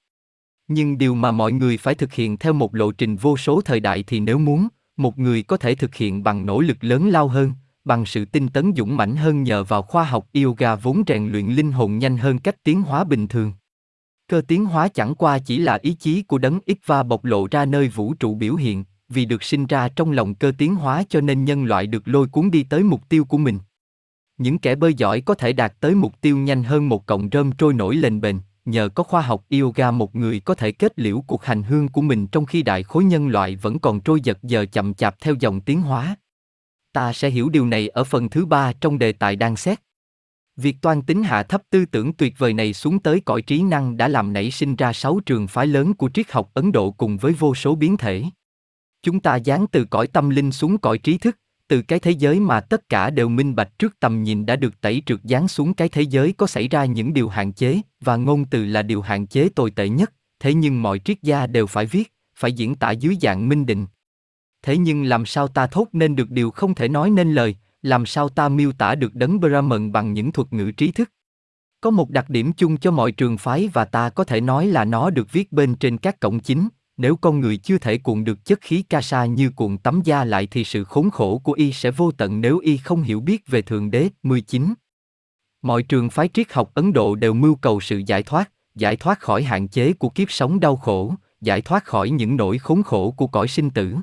Nhưng 0.68 0.98
điều 0.98 1.16
mà 1.16 1.32
mọi 1.32 1.52
người 1.52 1.78
phải 1.78 1.96
thực 1.96 2.14
hiện 2.14 2.38
theo 2.38 2.54
một 2.54 2.76
lộ 2.76 2.92
trình 2.92 3.16
vô 3.16 3.38
số 3.38 3.62
thời 3.62 3.80
đại 3.80 4.04
thì 4.08 4.20
nếu 4.20 4.38
muốn, 4.38 4.68
một 4.98 5.20
người 5.20 5.44
có 5.44 5.58
thể 5.58 5.76
thực 5.76 5.96
hiện 5.96 6.24
bằng 6.24 6.46
nỗ 6.46 6.60
lực 6.62 6.78
lớn 6.84 7.10
lao 7.10 7.28
hơn, 7.28 7.52
bằng 7.86 8.06
sự 8.06 8.26
tinh 8.26 8.48
tấn 8.48 8.74
dũng 8.78 8.98
mãnh 8.98 9.16
hơn 9.16 9.44
nhờ 9.44 9.64
vào 9.64 9.82
khoa 9.82 10.04
học 10.04 10.28
yoga 10.44 10.76
vốn 10.76 11.04
rèn 11.08 11.32
luyện 11.32 11.46
linh 11.46 11.72
hồn 11.72 11.98
nhanh 11.98 12.18
hơn 12.18 12.40
cách 12.40 12.64
tiến 12.64 12.82
hóa 12.82 13.04
bình 13.04 13.28
thường. 13.28 13.54
Cơ 14.30 14.42
tiến 14.48 14.66
hóa 14.66 14.88
chẳng 14.88 15.16
qua 15.16 15.40
chỉ 15.40 15.58
là 15.58 15.80
ý 15.82 15.94
chí 15.94 16.22
của 16.22 16.38
đấng 16.38 16.60
ít 16.66 16.78
va 16.86 17.04
bộc 17.04 17.26
lộ 17.26 17.48
ra 17.52 17.66
nơi 17.66 17.88
vũ 17.88 18.14
trụ 18.14 18.36
biểu 18.36 18.56
hiện, 18.56 18.84
vì 19.10 19.26
được 19.26 19.44
sinh 19.44 19.66
ra 19.66 19.90
trong 19.90 20.12
lòng 20.12 20.36
cơ 20.36 20.52
tiến 20.58 20.76
hóa 20.76 21.04
cho 21.10 21.22
nên 21.22 21.46
nhân 21.46 21.64
loại 21.64 21.88
được 21.88 22.08
lôi 22.08 22.28
cuốn 22.28 22.52
đi 22.52 22.64
tới 22.64 22.84
mục 22.84 23.10
tiêu 23.10 23.26
của 23.26 23.38
mình. 23.38 23.60
Những 24.38 24.60
kẻ 24.60 24.76
bơi 24.76 24.94
giỏi 24.94 25.22
có 25.22 25.34
thể 25.34 25.54
đạt 25.54 25.74
tới 25.80 25.96
mục 25.96 26.22
tiêu 26.22 26.38
nhanh 26.38 26.64
hơn 26.64 26.90
một 26.90 27.06
cọng 27.06 27.30
rơm 27.32 27.52
trôi 27.52 27.74
nổi 27.74 27.96
lên 27.96 28.22
bền, 28.22 28.40
nhờ 28.66 28.90
có 28.90 29.04
khoa 29.04 29.22
học 29.22 29.46
yoga 29.62 29.92
một 29.92 30.16
người 30.16 30.40
có 30.40 30.56
thể 30.56 30.72
kết 30.72 31.00
liễu 31.00 31.24
cuộc 31.28 31.46
hành 31.46 31.64
hương 31.64 31.88
của 31.88 32.02
mình 32.02 32.28
trong 32.28 32.46
khi 32.46 32.64
đại 32.64 32.84
khối 32.84 33.04
nhân 33.04 33.28
loại 33.28 33.56
vẫn 33.56 33.80
còn 33.80 34.00
trôi 34.00 34.22
giật 34.22 34.38
giờ 34.44 34.66
chậm 34.72 34.94
chạp 34.94 35.16
theo 35.22 35.36
dòng 35.40 35.62
tiến 35.62 35.82
hóa. 35.82 36.16
Ta 36.94 37.14
sẽ 37.14 37.30
hiểu 37.30 37.50
điều 37.50 37.66
này 37.66 37.88
ở 37.88 38.04
phần 38.04 38.30
thứ 38.30 38.46
ba 38.46 38.74
trong 38.82 39.00
đề 39.00 39.12
tài 39.12 39.36
đang 39.36 39.56
xét. 39.56 39.80
Việc 40.62 40.82
toan 40.82 41.02
tính 41.02 41.24
hạ 41.24 41.44
thấp 41.44 41.62
tư 41.70 41.86
tưởng 41.86 42.14
tuyệt 42.14 42.34
vời 42.38 42.54
này 42.54 42.74
xuống 42.74 43.00
tới 43.00 43.22
cõi 43.26 43.42
trí 43.42 43.62
năng 43.62 43.98
đã 43.98 44.08
làm 44.08 44.34
nảy 44.34 44.52
sinh 44.52 44.76
ra 44.76 44.94
sáu 44.94 45.20
trường 45.26 45.48
phái 45.48 45.68
lớn 45.68 45.94
của 45.94 46.10
triết 46.14 46.32
học 46.32 46.50
Ấn 46.54 46.72
Độ 46.72 46.92
cùng 46.92 47.18
với 47.18 47.34
vô 47.34 47.56
số 47.56 47.76
biến 47.76 47.98
thể. 47.98 48.24
Chúng 49.04 49.20
ta 49.20 49.36
dán 49.36 49.66
từ 49.68 49.86
cõi 49.86 50.08
tâm 50.08 50.30
linh 50.30 50.52
xuống 50.52 50.78
cõi 50.78 50.98
trí 50.98 51.18
thức, 51.18 51.38
từ 51.68 51.82
cái 51.82 52.00
thế 52.00 52.12
giới 52.12 52.40
mà 52.40 52.60
tất 52.60 52.90
cả 52.90 53.10
đều 53.10 53.30
minh 53.30 53.56
bạch 53.56 53.80
trước 53.80 54.00
tầm 54.00 54.24
nhìn 54.24 54.46
đã 54.46 54.56
được 54.56 54.82
tẩy 54.82 55.02
trượt 55.06 55.24
dán 55.24 55.48
xuống 55.48 55.74
cái 55.74 55.90
thế 55.90 56.02
giới 56.02 56.34
có 56.34 56.48
xảy 56.48 56.68
ra 56.68 56.86
những 56.86 57.14
điều 57.14 57.30
hạn 57.30 57.54
chế, 57.54 57.82
và 58.02 58.16
ngôn 58.16 58.46
từ 58.46 58.66
là 58.66 58.82
điều 58.82 59.02
hạn 59.02 59.28
chế 59.28 59.50
tồi 59.56 59.72
tệ 59.72 59.90
nhất, 59.90 60.14
thế 60.40 60.54
nhưng 60.54 60.82
mọi 60.82 61.00
triết 61.00 61.22
gia 61.22 61.48
đều 61.48 61.68
phải 61.68 61.86
viết, 61.86 62.14
phải 62.36 62.52
diễn 62.52 62.76
tả 62.76 62.92
dưới 62.92 63.18
dạng 63.22 63.50
minh 63.50 63.66
định. 63.66 63.88
Thế 64.64 64.78
nhưng 64.78 65.04
làm 65.04 65.26
sao 65.26 65.48
ta 65.48 65.68
thốt 65.68 65.88
nên 65.94 66.16
được 66.16 66.30
điều 66.30 66.52
không 66.52 66.76
thể 66.76 66.88
nói 66.88 67.10
nên 67.10 67.34
lời, 67.34 67.56
làm 67.82 68.06
sao 68.06 68.30
ta 68.30 68.50
miêu 68.50 68.72
tả 68.72 68.96
được 68.96 69.16
đấng 69.16 69.40
Brahman 69.40 69.92
bằng 69.92 70.14
những 70.14 70.32
thuật 70.32 70.54
ngữ 70.54 70.72
trí 70.72 70.92
thức? 70.92 71.12
Có 71.82 71.90
một 71.90 72.10
đặc 72.10 72.30
điểm 72.30 72.54
chung 72.54 72.78
cho 72.78 72.92
mọi 72.92 73.12
trường 73.12 73.38
phái 73.38 73.70
và 73.74 73.86
ta 73.86 74.10
có 74.10 74.24
thể 74.24 74.42
nói 74.42 74.68
là 74.68 74.86
nó 74.86 75.10
được 75.10 75.32
viết 75.32 75.52
bên 75.52 75.76
trên 75.76 75.98
các 75.98 76.20
cổng 76.20 76.40
chính, 76.40 76.70
nếu 76.98 77.16
con 77.16 77.40
người 77.40 77.58
chưa 77.58 77.78
thể 77.78 77.98
cuộn 77.98 78.24
được 78.24 78.46
chất 78.46 78.62
khí 78.62 78.84
ca 78.90 79.02
sa 79.02 79.26
như 79.26 79.50
cuộn 79.50 79.78
tấm 79.78 80.02
da 80.04 80.24
lại 80.24 80.48
thì 80.52 80.64
sự 80.64 80.84
khốn 80.84 81.10
khổ 81.10 81.38
của 81.38 81.54
y 81.54 81.72
sẽ 81.72 81.92
vô 81.92 82.12
tận 82.12 82.42
nếu 82.42 82.60
y 82.60 82.78
không 82.78 83.02
hiểu 83.02 83.20
biết 83.20 83.48
về 83.48 83.62
Thượng 83.62 83.92
Đế. 83.92 84.10
19. 84.24 84.74
Mọi 85.62 85.84
trường 85.84 86.10
phái 86.10 86.30
triết 86.34 86.54
học 86.54 86.72
Ấn 86.74 86.94
Độ 86.94 87.16
đều 87.16 87.34
mưu 87.34 87.56
cầu 87.56 87.80
sự 87.80 88.02
giải 88.06 88.24
thoát, 88.24 88.52
giải 88.76 88.96
thoát 88.96 89.20
khỏi 89.20 89.44
hạn 89.44 89.68
chế 89.68 89.94
của 89.94 90.10
kiếp 90.10 90.32
sống 90.32 90.60
đau 90.60 90.76
khổ, 90.76 91.14
giải 91.42 91.62
thoát 91.62 91.86
khỏi 91.86 92.10
những 92.10 92.38
nỗi 92.38 92.58
khốn 92.58 92.84
khổ 92.84 93.12
của 93.12 93.28
cõi 93.28 93.48
sinh 93.48 93.70
tử. 93.70 93.96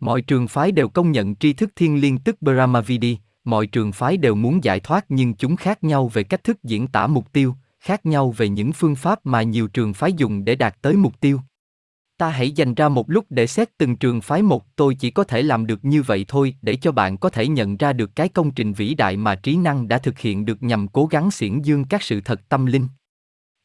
Mọi 0.00 0.22
trường 0.22 0.48
phái 0.48 0.72
đều 0.72 0.88
công 0.88 1.12
nhận 1.12 1.36
tri 1.36 1.52
thức 1.52 1.70
thiên 1.76 2.00
liên 2.00 2.18
tức 2.18 2.42
Brahmavidi, 2.42 3.18
mọi 3.44 3.66
trường 3.66 3.92
phái 3.92 4.16
đều 4.16 4.34
muốn 4.34 4.64
giải 4.64 4.80
thoát 4.80 5.04
nhưng 5.08 5.34
chúng 5.34 5.56
khác 5.56 5.84
nhau 5.84 6.08
về 6.08 6.24
cách 6.24 6.44
thức 6.44 6.62
diễn 6.62 6.86
tả 6.86 7.06
mục 7.06 7.32
tiêu, 7.32 7.54
khác 7.80 8.06
nhau 8.06 8.30
về 8.30 8.48
những 8.48 8.72
phương 8.72 8.94
pháp 8.94 9.26
mà 9.26 9.42
nhiều 9.42 9.68
trường 9.68 9.94
phái 9.94 10.12
dùng 10.12 10.44
để 10.44 10.54
đạt 10.54 10.82
tới 10.82 10.96
mục 10.96 11.20
tiêu. 11.20 11.40
Ta 12.18 12.28
hãy 12.28 12.50
dành 12.50 12.74
ra 12.74 12.88
một 12.88 13.10
lúc 13.10 13.24
để 13.30 13.46
xét 13.46 13.78
từng 13.78 13.96
trường 13.96 14.20
phái 14.20 14.42
một, 14.42 14.76
tôi 14.76 14.94
chỉ 14.94 15.10
có 15.10 15.24
thể 15.24 15.42
làm 15.42 15.66
được 15.66 15.84
như 15.84 16.02
vậy 16.02 16.24
thôi 16.28 16.54
để 16.62 16.76
cho 16.76 16.92
bạn 16.92 17.16
có 17.16 17.30
thể 17.30 17.48
nhận 17.48 17.76
ra 17.76 17.92
được 17.92 18.16
cái 18.16 18.28
công 18.28 18.50
trình 18.50 18.72
vĩ 18.72 18.94
đại 18.94 19.16
mà 19.16 19.34
trí 19.34 19.56
năng 19.56 19.88
đã 19.88 19.98
thực 19.98 20.18
hiện 20.18 20.44
được 20.44 20.62
nhằm 20.62 20.88
cố 20.88 21.06
gắng 21.06 21.30
xiển 21.30 21.62
dương 21.62 21.84
các 21.84 22.02
sự 22.02 22.20
thật 22.20 22.48
tâm 22.48 22.66
linh. 22.66 22.88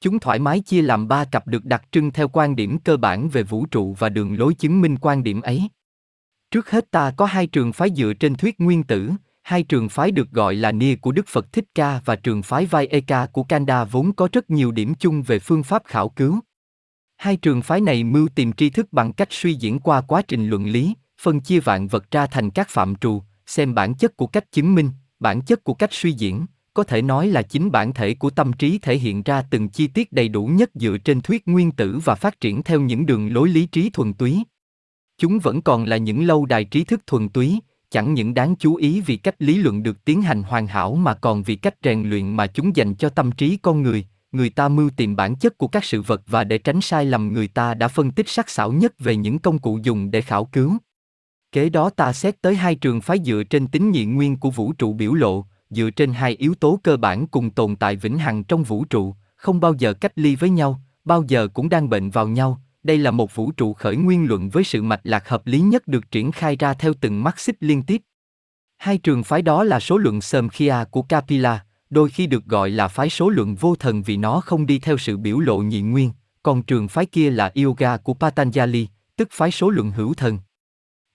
Chúng 0.02 0.20
thoải 0.20 0.40
mái 0.40 0.60
chia 0.60 0.82
làm 0.82 1.08
ba 1.08 1.26
cặp 1.26 1.48
được 1.48 1.66
đặc 1.66 1.84
trưng 1.92 2.12
theo 2.12 2.28
quan 2.28 2.56
điểm 2.56 2.78
cơ 2.80 2.98
bản 2.98 3.30
về 3.30 3.44
vũ 3.44 3.66
trụ 3.66 3.96
và 4.00 4.10
đường 4.10 4.40
lối 4.40 4.54
chứng 4.54 4.82
minh 4.82 4.98
quan 4.98 5.24
điểm 5.24 5.42
ấy. 5.42 5.70
Trước 6.52 6.70
hết 6.70 6.92
ta 6.92 7.12
có 7.18 7.26
hai 7.26 7.48
trường 7.48 7.74
phái 7.74 7.90
dựa 7.96 8.14
trên 8.14 8.36
thuyết 8.36 8.60
nguyên 8.60 8.84
tử, 8.84 9.12
hai 9.42 9.64
trường 9.64 9.90
phái 9.90 10.12
được 10.12 10.32
gọi 10.32 10.56
là 10.56 10.72
Nia 10.72 10.96
của 10.96 11.12
Đức 11.12 11.28
Phật 11.28 11.54
Thích 11.54 11.66
Ca 11.76 12.02
và 12.06 12.16
trường 12.16 12.42
phái 12.42 12.66
Vai 12.66 12.88
Eka 12.88 13.26
của 13.26 13.44
Kanda 13.44 13.84
vốn 13.84 14.14
có 14.14 14.30
rất 14.32 14.50
nhiều 14.50 14.72
điểm 14.72 14.94
chung 15.00 15.22
về 15.22 15.40
phương 15.40 15.64
pháp 15.64 15.84
khảo 15.86 16.10
cứu. 16.10 16.40
Hai 17.18 17.38
trường 17.38 17.62
phái 17.62 17.82
này 17.82 18.04
mưu 18.04 18.28
tìm 18.36 18.54
tri 18.54 18.70
thức 18.70 18.94
bằng 18.94 19.14
cách 19.14 19.28
suy 19.32 19.54
diễn 19.54 19.80
qua 19.80 20.02
quá 20.02 20.22
trình 20.22 20.48
luận 20.48 20.66
lý, 20.66 20.94
phân 21.22 21.40
chia 21.40 21.60
vạn 21.60 21.88
vật 21.88 22.12
ra 22.12 22.26
thành 22.26 22.50
các 22.50 22.70
phạm 22.70 22.96
trù, 22.96 23.22
xem 23.46 23.76
bản 23.76 23.94
chất 23.96 24.18
của 24.18 24.28
cách 24.28 24.52
chứng 24.52 24.76
minh, 24.76 24.90
bản 25.20 25.42
chất 25.42 25.64
của 25.64 25.74
cách 25.74 25.94
suy 25.94 26.12
diễn, 26.12 26.46
có 26.74 26.84
thể 26.84 27.02
nói 27.02 27.28
là 27.28 27.42
chính 27.42 27.72
bản 27.72 27.94
thể 27.94 28.14
của 28.14 28.30
tâm 28.30 28.54
trí 28.54 28.78
thể 28.78 28.98
hiện 28.98 29.24
ra 29.24 29.44
từng 29.52 29.70
chi 29.70 29.88
tiết 29.88 30.12
đầy 30.12 30.30
đủ 30.30 30.46
nhất 30.46 30.70
dựa 30.74 30.98
trên 30.98 31.22
thuyết 31.22 31.48
nguyên 31.48 31.72
tử 31.72 32.00
và 32.06 32.16
phát 32.16 32.40
triển 32.40 32.64
theo 32.64 32.82
những 32.82 33.06
đường 33.06 33.34
lối 33.34 33.50
lý 33.50 33.66
trí 33.66 33.90
thuần 33.90 34.14
túy. 34.14 34.44
Chúng 35.20 35.40
vẫn 35.40 35.62
còn 35.62 35.86
là 35.86 35.98
những 35.98 36.24
lâu 36.28 36.46
đài 36.46 36.64
trí 36.66 36.84
thức 36.84 37.02
thuần 37.08 37.30
túy, 37.30 37.60
chẳng 37.92 38.14
những 38.14 38.34
đáng 38.34 38.56
chú 38.56 38.76
ý 38.76 39.02
vì 39.02 39.18
cách 39.18 39.36
lý 39.40 39.58
luận 39.58 39.84
được 39.84 40.06
tiến 40.06 40.22
hành 40.22 40.44
hoàn 40.44 40.68
hảo 40.68 40.96
mà 40.96 41.14
còn 41.14 41.44
vì 41.44 41.56
cách 41.56 41.76
rèn 41.84 42.10
luyện 42.10 42.36
mà 42.36 42.48
chúng 42.48 42.76
dành 42.76 42.96
cho 42.96 43.10
tâm 43.10 43.32
trí 43.32 43.58
con 43.58 43.82
người, 43.82 44.06
người 44.32 44.50
ta 44.50 44.70
mưu 44.70 44.90
tìm 44.90 45.16
bản 45.16 45.36
chất 45.36 45.58
của 45.58 45.68
các 45.68 45.84
sự 45.84 46.02
vật 46.02 46.22
và 46.28 46.44
để 46.44 46.58
tránh 46.58 46.82
sai 46.82 47.06
lầm 47.06 47.34
người 47.34 47.48
ta 47.48 47.74
đã 47.74 47.88
phân 47.88 48.12
tích 48.12 48.30
sắc 48.30 48.50
sảo 48.50 48.72
nhất 48.72 49.00
về 49.00 49.16
những 49.16 49.40
công 49.40 49.60
cụ 49.60 49.80
dùng 49.84 50.12
để 50.12 50.22
khảo 50.22 50.46
cứu. 50.46 50.78
Kế 51.52 51.70
đó 51.70 51.90
ta 51.90 52.14
xét 52.14 52.42
tới 52.42 52.56
hai 52.56 52.76
trường 52.76 53.02
phái 53.02 53.20
dựa 53.26 53.44
trên 53.50 53.68
tính 53.68 53.92
nhị 53.92 54.06
nguyên 54.06 54.38
của 54.38 54.52
vũ 54.52 54.74
trụ 54.74 54.94
biểu 54.94 55.14
lộ, 55.14 55.46
dựa 55.70 55.90
trên 55.90 56.14
hai 56.14 56.36
yếu 56.36 56.56
tố 56.56 56.80
cơ 56.84 56.98
bản 56.98 57.28
cùng 57.28 57.50
tồn 57.50 57.76
tại 57.76 57.96
vĩnh 57.96 58.18
hằng 58.18 58.44
trong 58.44 58.64
vũ 58.64 58.86
trụ, 58.86 59.16
không 59.36 59.60
bao 59.60 59.74
giờ 59.74 59.94
cách 59.94 60.12
ly 60.16 60.36
với 60.36 60.50
nhau, 60.50 60.82
bao 61.06 61.24
giờ 61.28 61.48
cũng 61.54 61.70
đang 61.70 61.90
bệnh 61.90 62.10
vào 62.10 62.28
nhau. 62.28 62.62
Đây 62.84 62.98
là 62.98 63.12
một 63.12 63.36
vũ 63.36 63.52
trụ 63.52 63.74
khởi 63.74 63.96
nguyên 63.96 64.28
luận 64.28 64.50
với 64.50 64.64
sự 64.64 64.82
mạch 64.82 65.02
lạc 65.04 65.30
hợp 65.30 65.48
lý 65.48 65.60
nhất 65.60 65.88
được 65.88 66.12
triển 66.12 66.32
khai 66.32 66.56
ra 66.56 66.74
theo 66.74 66.94
từng 67.02 67.24
mắt 67.24 67.40
xích 67.40 67.56
liên 67.60 67.84
tiếp. 67.84 68.02
Hai 68.78 68.98
trường 68.98 69.24
phái 69.24 69.42
đó 69.42 69.64
là 69.64 69.80
số 69.80 69.98
luận 69.98 70.22
Samkhya 70.22 70.86
của 70.92 71.02
Kapila, 71.02 71.66
đôi 71.90 72.10
khi 72.10 72.28
được 72.28 72.46
gọi 72.46 72.70
là 72.70 72.88
phái 72.88 73.10
số 73.10 73.30
lượng 73.30 73.56
vô 73.56 73.76
thần 73.76 74.04
vì 74.04 74.18
nó 74.18 74.42
không 74.42 74.66
đi 74.66 74.80
theo 74.80 74.98
sự 74.98 75.18
biểu 75.18 75.40
lộ 75.40 75.58
nhị 75.58 75.82
nguyên, 75.82 76.12
còn 76.44 76.64
trường 76.64 76.88
phái 76.88 77.06
kia 77.06 77.30
là 77.30 77.52
yoga 77.64 77.98
của 77.98 78.14
Patanjali, 78.20 78.86
tức 79.16 79.28
phái 79.32 79.52
số 79.52 79.70
lượng 79.70 79.92
hữu 79.92 80.14
thần. 80.14 80.40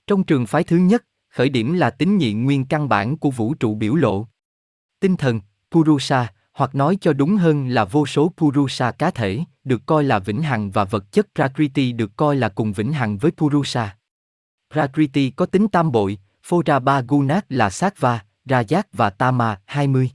Trong 0.06 0.24
trường 0.24 0.46
phái 0.46 0.64
thứ 0.64 0.76
nhất, 0.76 1.04
khởi 1.28 1.48
điểm 1.48 1.72
là 1.72 1.90
tính 1.90 2.18
nhị 2.18 2.32
nguyên 2.32 2.64
căn 2.64 2.88
bản 2.88 3.16
của 3.16 3.30
vũ 3.30 3.54
trụ 3.54 3.74
biểu 3.74 3.94
lộ. 3.94 4.26
Tinh 5.00 5.16
thần, 5.16 5.40
Purusa, 5.70 6.32
hoặc 6.52 6.74
nói 6.74 6.98
cho 7.00 7.12
đúng 7.12 7.36
hơn 7.36 7.68
là 7.68 7.84
vô 7.84 8.06
số 8.06 8.32
Purusa 8.36 8.90
cá 8.92 9.10
thể, 9.10 9.40
được 9.64 9.86
coi 9.86 10.04
là 10.04 10.18
vĩnh 10.18 10.42
hằng 10.42 10.70
và 10.70 10.84
vật 10.84 11.12
chất 11.12 11.26
Prakriti 11.34 11.92
được 11.92 12.16
coi 12.16 12.36
là 12.36 12.48
cùng 12.48 12.72
vĩnh 12.72 12.92
hằng 12.92 13.18
với 13.18 13.30
Purusa. 13.30 13.96
Prakriti 14.72 15.30
có 15.30 15.46
tính 15.46 15.68
tam 15.68 15.92
bội, 15.92 16.18
Phora 16.42 16.78
ba 16.78 17.00
Gunat 17.00 17.44
là 17.48 17.70
Sattva, 17.70 18.24
Rajas 18.44 18.82
và 18.92 19.10
Tama 19.10 19.60
20. 19.64 20.10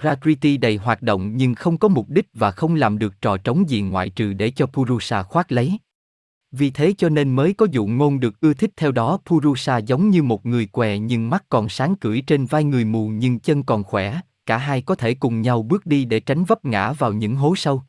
Prakriti 0.00 0.56
đầy 0.56 0.76
hoạt 0.76 1.02
động 1.02 1.36
nhưng 1.36 1.54
không 1.54 1.78
có 1.78 1.88
mục 1.88 2.08
đích 2.08 2.28
và 2.34 2.50
không 2.50 2.74
làm 2.74 2.98
được 2.98 3.20
trò 3.20 3.36
trống 3.36 3.68
gì 3.68 3.80
ngoại 3.80 4.10
trừ 4.10 4.32
để 4.32 4.50
cho 4.50 4.66
Purusa 4.66 5.22
khoác 5.22 5.52
lấy. 5.52 5.78
Vì 6.52 6.70
thế 6.70 6.94
cho 6.98 7.08
nên 7.08 7.36
mới 7.36 7.54
có 7.54 7.66
dụ 7.70 7.86
ngôn 7.86 8.20
được 8.20 8.40
ưa 8.40 8.54
thích 8.54 8.70
theo 8.76 8.92
đó 8.92 9.18
Purusa 9.26 9.78
giống 9.78 10.10
như 10.10 10.22
một 10.22 10.46
người 10.46 10.66
què 10.66 10.98
nhưng 10.98 11.30
mắt 11.30 11.44
còn 11.48 11.68
sáng 11.68 11.96
cưỡi 11.96 12.20
trên 12.20 12.46
vai 12.46 12.64
người 12.64 12.84
mù 12.84 13.08
nhưng 13.08 13.38
chân 13.38 13.62
còn 13.62 13.84
khỏe, 13.84 14.20
cả 14.46 14.58
hai 14.58 14.82
có 14.82 14.94
thể 14.94 15.14
cùng 15.14 15.40
nhau 15.40 15.62
bước 15.62 15.86
đi 15.86 16.04
để 16.04 16.20
tránh 16.20 16.44
vấp 16.44 16.64
ngã 16.64 16.92
vào 16.92 17.12
những 17.12 17.36
hố 17.36 17.56
sâu. 17.56 17.82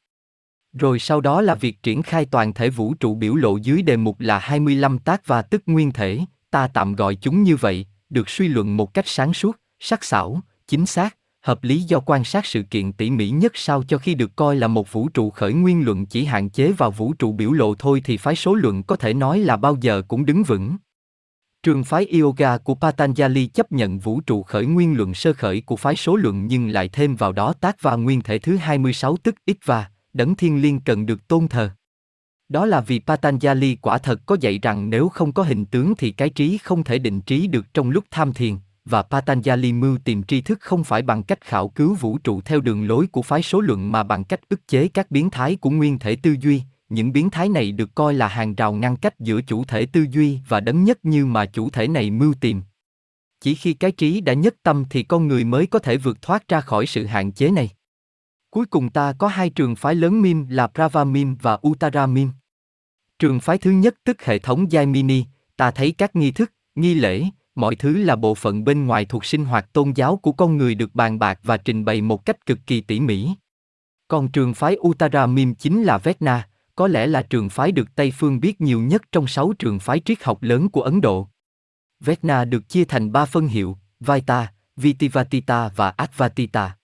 Rồi 0.80 1.00
sau 1.00 1.22
đó 1.22 1.42
là 1.42 1.56
việc 1.56 1.84
triển 1.84 2.02
khai 2.02 2.26
toàn 2.26 2.54
thể 2.54 2.70
vũ 2.70 2.94
trụ 2.94 3.16
biểu 3.16 3.36
lộ 3.36 3.58
dưới 3.58 3.82
đề 3.82 3.98
mục 3.98 4.20
là 4.20 4.40
25 4.40 5.00
tác 5.00 5.28
và 5.28 5.42
tức 5.42 5.62
nguyên 5.66 5.92
thể, 5.92 6.20
ta 6.52 6.68
tạm 6.68 6.96
gọi 6.96 7.16
chúng 7.16 7.44
như 7.44 7.56
vậy, 7.56 7.86
được 8.10 8.30
suy 8.30 8.48
luận 8.48 8.78
một 8.78 8.94
cách 8.94 9.08
sáng 9.08 9.34
suốt, 9.34 9.58
sắc 9.80 10.04
sảo, 10.04 10.42
chính 10.68 10.86
xác, 10.86 11.18
hợp 11.42 11.64
lý 11.64 11.82
do 11.82 12.00
quan 12.00 12.24
sát 12.24 12.46
sự 12.46 12.64
kiện 12.64 12.94
tỉ 12.94 13.10
mỉ 13.10 13.30
nhất 13.30 13.52
sao 13.56 13.84
cho 13.84 13.98
khi 13.98 14.16
được 14.16 14.36
coi 14.36 14.56
là 14.56 14.68
một 14.68 14.92
vũ 14.92 15.10
trụ 15.10 15.30
khởi 15.30 15.54
nguyên 15.54 15.86
luận 15.86 16.06
chỉ 16.06 16.26
hạn 16.26 16.50
chế 16.50 16.72
vào 16.72 16.92
vũ 16.92 17.14
trụ 17.14 17.32
biểu 17.32 17.52
lộ 17.52 17.76
thôi 17.76 18.02
thì 18.06 18.18
phái 18.18 18.36
số 18.36 18.56
luận 18.56 18.84
có 18.84 18.96
thể 18.96 19.14
nói 19.14 19.40
là 19.40 19.58
bao 19.58 19.78
giờ 19.82 20.02
cũng 20.08 20.26
đứng 20.26 20.44
vững. 20.44 20.78
Trường 21.64 21.84
phái 21.84 22.08
Yoga 22.22 22.58
của 22.58 22.76
Patanjali 22.82 23.48
chấp 23.48 23.72
nhận 23.72 24.00
vũ 24.00 24.22
trụ 24.22 24.44
khởi 24.44 24.66
nguyên 24.66 24.98
luận 24.98 25.14
sơ 25.14 25.34
khởi 25.34 25.62
của 25.62 25.76
phái 25.76 25.96
số 25.96 26.16
luận 26.16 26.48
nhưng 26.48 26.70
lại 26.70 26.90
thêm 26.90 27.16
vào 27.16 27.32
đó 27.32 27.54
tác 27.54 27.82
và 27.82 27.96
nguyên 27.96 28.22
thể 28.22 28.40
thứ 28.40 28.56
26 28.58 29.18
tức 29.18 29.36
Itva, 29.46 29.90
đấng 30.14 30.36
thiên 30.36 30.62
liêng 30.62 30.80
cần 30.80 31.06
được 31.06 31.28
tôn 31.28 31.48
thờ. 31.48 31.70
Đó 32.50 32.66
là 32.66 32.82
vì 32.82 33.00
Patanjali 33.06 33.76
quả 33.82 33.98
thật 33.98 34.22
có 34.26 34.38
dạy 34.42 34.60
rằng 34.62 34.90
nếu 34.90 35.10
không 35.10 35.32
có 35.32 35.44
hình 35.44 35.66
tướng 35.66 35.96
thì 35.96 36.12
cái 36.12 36.30
trí 36.30 36.58
không 36.58 36.84
thể 36.84 37.00
định 37.00 37.22
trí 37.22 37.48
được 37.48 37.74
trong 37.74 37.90
lúc 37.90 38.04
tham 38.12 38.34
thiền, 38.34 38.56
và 38.86 39.04
Patanjali 39.10 39.80
mưu 39.80 39.98
tìm 39.98 40.24
tri 40.24 40.42
thức 40.42 40.60
không 40.62 40.84
phải 40.84 41.02
bằng 41.02 41.24
cách 41.24 41.42
khảo 41.42 41.68
cứu 41.68 41.96
vũ 41.96 42.18
trụ 42.18 42.42
theo 42.42 42.62
đường 42.62 42.88
lối 42.88 43.08
của 43.08 43.22
phái 43.22 43.44
số 43.44 43.62
luận 43.62 43.92
mà 43.92 44.04
bằng 44.04 44.24
cách 44.24 44.40
ức 44.50 44.68
chế 44.68 44.88
các 44.88 45.12
biến 45.12 45.30
thái 45.30 45.56
của 45.56 45.70
nguyên 45.70 46.00
thể 46.00 46.16
tư 46.16 46.36
duy, 46.42 46.62
những 46.90 47.12
biến 47.12 47.30
thái 47.30 47.50
này 47.50 47.72
được 47.72 47.96
coi 47.96 48.14
là 48.14 48.28
hàng 48.28 48.56
rào 48.56 48.74
ngăn 48.74 48.96
cách 48.96 49.20
giữa 49.20 49.42
chủ 49.42 49.64
thể 49.64 49.86
tư 49.86 50.06
duy 50.12 50.40
và 50.48 50.60
đấng 50.60 50.84
nhất 50.84 51.06
như 51.06 51.26
mà 51.26 51.46
chủ 51.46 51.70
thể 51.70 51.88
này 51.88 52.12
mưu 52.12 52.34
tìm. 52.34 52.62
Chỉ 53.42 53.56
khi 53.56 53.74
cái 53.74 53.92
trí 53.92 54.22
đã 54.22 54.34
nhất 54.34 54.56
tâm 54.64 54.84
thì 54.90 55.04
con 55.04 55.28
người 55.28 55.44
mới 55.44 55.66
có 55.66 55.80
thể 55.80 55.98
vượt 55.98 56.22
thoát 56.22 56.48
ra 56.48 56.62
khỏi 56.62 56.86
sự 56.86 57.06
hạn 57.06 57.32
chế 57.32 57.50
này. 57.50 57.70
Cuối 58.58 58.66
cùng 58.66 58.90
ta 58.90 59.14
có 59.14 59.28
hai 59.28 59.50
trường 59.50 59.76
phái 59.76 59.96
lớn 59.96 60.22
Mim 60.22 60.48
là 60.50 60.68
Pravamim 60.68 61.36
và 61.42 61.60
Uttaramim. 61.68 62.30
Trường 63.20 63.40
phái 63.40 63.58
thứ 63.58 63.72
nhất 63.72 63.96
tức 64.04 64.22
hệ 64.22 64.40
thống 64.40 64.66
Jaimini, 64.66 65.24
ta 65.58 65.72
thấy 65.72 65.92
các 65.92 66.16
nghi 66.16 66.32
thức, 66.32 66.52
nghi 66.76 66.94
lễ, 66.94 67.24
mọi 67.56 67.76
thứ 67.76 67.98
là 68.04 68.16
bộ 68.16 68.36
phận 68.36 68.64
bên 68.64 68.86
ngoài 68.86 69.06
thuộc 69.06 69.26
sinh 69.26 69.46
hoạt 69.46 69.74
tôn 69.74 69.92
giáo 69.92 70.18
của 70.18 70.32
con 70.32 70.58
người 70.58 70.76
được 70.76 70.96
bàn 70.96 71.20
bạc 71.20 71.40
và 71.44 71.58
trình 71.58 71.86
bày 71.86 72.02
một 72.02 72.26
cách 72.26 72.46
cực 72.46 72.60
kỳ 72.68 72.82
tỉ 72.82 73.00
mỉ. 73.00 73.30
Còn 74.08 74.32
trường 74.32 74.54
phái 74.54 74.78
Uttaramim 74.80 75.56
chính 75.56 75.84
là 75.84 75.98
Vecna, 75.98 76.50
có 76.76 76.88
lẽ 76.88 77.08
là 77.08 77.22
trường 77.22 77.50
phái 77.50 77.72
được 77.72 77.96
Tây 77.96 78.14
phương 78.18 78.40
biết 78.40 78.62
nhiều 78.62 78.82
nhất 78.82 79.02
trong 79.12 79.28
sáu 79.28 79.54
trường 79.60 79.80
phái 79.80 80.00
triết 80.00 80.24
học 80.24 80.44
lớn 80.44 80.70
của 80.70 80.82
Ấn 80.82 81.02
Độ. 81.02 81.28
Vecna 82.00 82.46
được 82.46 82.70
chia 82.70 82.86
thành 82.86 83.12
ba 83.12 83.26
phân 83.26 83.48
hiệu, 83.48 83.78
Vaita, 84.00 84.54
Vitivatita 84.76 85.70
và 85.76 85.90
Advatita. 85.90 86.77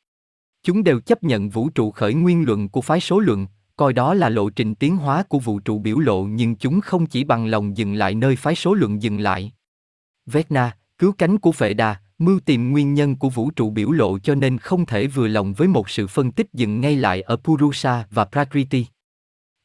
Chúng 0.63 0.83
đều 0.83 0.99
chấp 0.99 1.23
nhận 1.23 1.49
vũ 1.49 1.69
trụ 1.69 1.91
khởi 1.91 2.13
nguyên 2.13 2.45
luận 2.45 2.69
của 2.69 2.81
phái 2.81 2.99
số 2.99 3.19
luận, 3.19 3.47
coi 3.75 3.93
đó 3.93 4.13
là 4.13 4.29
lộ 4.29 4.49
trình 4.49 4.75
tiến 4.75 4.97
hóa 4.97 5.23
của 5.23 5.39
vũ 5.39 5.59
trụ 5.59 5.79
biểu 5.79 5.99
lộ 5.99 6.23
nhưng 6.23 6.55
chúng 6.55 6.81
không 6.81 7.05
chỉ 7.05 7.23
bằng 7.23 7.45
lòng 7.45 7.77
dừng 7.77 7.93
lại 7.93 8.15
nơi 8.15 8.35
phái 8.35 8.55
số 8.55 8.73
luận 8.73 9.01
dừng 9.01 9.19
lại. 9.19 9.51
Vecna, 10.25 10.77
cứu 10.97 11.11
cánh 11.11 11.37
của 11.37 11.51
vệ 11.51 11.73
đà, 11.73 11.95
mưu 12.17 12.39
tìm 12.39 12.71
nguyên 12.71 12.93
nhân 12.93 13.15
của 13.15 13.29
vũ 13.29 13.51
trụ 13.51 13.69
biểu 13.69 13.91
lộ 13.91 14.19
cho 14.19 14.35
nên 14.35 14.57
không 14.57 14.85
thể 14.85 15.07
vừa 15.07 15.27
lòng 15.27 15.53
với 15.53 15.67
một 15.67 15.89
sự 15.89 16.07
phân 16.07 16.31
tích 16.31 16.47
dừng 16.53 16.81
ngay 16.81 16.95
lại 16.95 17.21
ở 17.21 17.35
Purusha 17.35 18.07
và 18.11 18.25
Prakriti. 18.25 18.85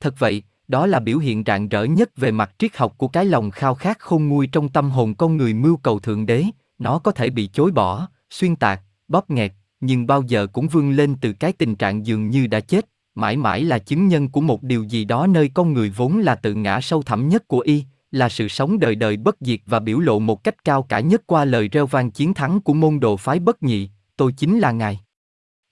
Thật 0.01 0.15
vậy, 0.19 0.43
đó 0.69 0.87
là 0.87 1.01
biểu 1.01 1.19
hiện 1.19 1.43
rạng 1.47 1.69
rỡ 1.69 1.85
nhất 1.85 2.17
về 2.17 2.31
mặt 2.31 2.51
triết 2.59 2.77
học 2.77 2.95
của 2.99 3.09
cái 3.09 3.25
lòng 3.25 3.51
khao 3.51 3.75
khát 3.75 3.99
khôn 3.99 4.29
nguôi 4.29 4.47
trong 4.47 4.69
tâm 4.69 4.91
hồn 4.91 5.15
con 5.15 5.37
người 5.37 5.55
mưu 5.55 5.77
cầu 5.77 5.99
thượng 5.99 6.27
đế, 6.27 6.45
nó 6.79 6.99
có 6.99 7.13
thể 7.13 7.31
bị 7.31 7.51
chối 7.53 7.71
bỏ, 7.71 8.09
xuyên 8.31 8.57
tạc, 8.57 8.83
bóp 9.09 9.31
nghẹt, 9.31 9.53
nhưng 9.81 10.07
bao 10.07 10.23
giờ 10.23 10.47
cũng 10.47 10.69
vươn 10.69 10.91
lên 10.91 11.15
từ 11.21 11.33
cái 11.33 11.53
tình 11.53 11.77
trạng 11.77 12.07
dường 12.07 12.31
như 12.31 12.47
đã 12.47 12.61
chết, 12.61 12.89
mãi 13.15 13.37
mãi 13.37 13.65
là 13.65 13.79
chứng 13.79 14.09
nhân 14.09 14.29
của 14.29 14.41
một 14.41 14.63
điều 14.63 14.85
gì 14.85 15.05
đó 15.05 15.27
nơi 15.27 15.51
con 15.55 15.73
người 15.73 15.91
vốn 15.91 16.19
là 16.19 16.35
tự 16.35 16.55
ngã 16.55 16.81
sâu 16.81 17.03
thẳm 17.03 17.29
nhất 17.29 17.49
của 17.49 17.61
y, 17.61 17.85
là 18.11 18.29
sự 18.29 18.49
sống 18.49 18.79
đời 18.79 18.95
đời 18.95 19.17
bất 19.17 19.37
diệt 19.41 19.61
và 19.67 19.81
biểu 19.81 19.99
lộ 19.99 20.19
một 20.19 20.45
cách 20.45 20.65
cao 20.65 20.83
cả 20.83 21.01
nhất 21.01 21.23
qua 21.27 21.45
lời 21.45 21.69
reo 21.69 21.87
vang 21.87 22.11
chiến 22.11 22.35
thắng 22.35 22.61
của 22.61 22.75
môn 22.75 23.01
đồ 23.01 23.17
phái 23.17 23.39
bất 23.39 23.63
nhị, 23.63 23.91
tôi 24.17 24.33
chính 24.33 24.59
là 24.59 24.73
Ngài. 24.73 25.01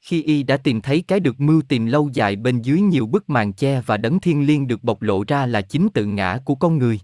Khi 0.00 0.22
y 0.22 0.42
đã 0.42 0.56
tìm 0.56 0.80
thấy 0.80 1.02
cái 1.08 1.20
được 1.20 1.40
mưu 1.40 1.62
tìm 1.62 1.86
lâu 1.86 2.10
dài 2.12 2.36
bên 2.36 2.62
dưới 2.62 2.80
nhiều 2.80 3.06
bức 3.06 3.30
màn 3.30 3.52
che 3.52 3.80
và 3.86 3.96
đấng 3.96 4.20
thiên 4.20 4.46
liêng 4.46 4.66
được 4.66 4.84
bộc 4.84 5.02
lộ 5.02 5.24
ra 5.28 5.46
là 5.46 5.60
chính 5.60 5.88
tự 5.88 6.04
ngã 6.04 6.38
của 6.44 6.54
con 6.54 6.78
người. 6.78 7.00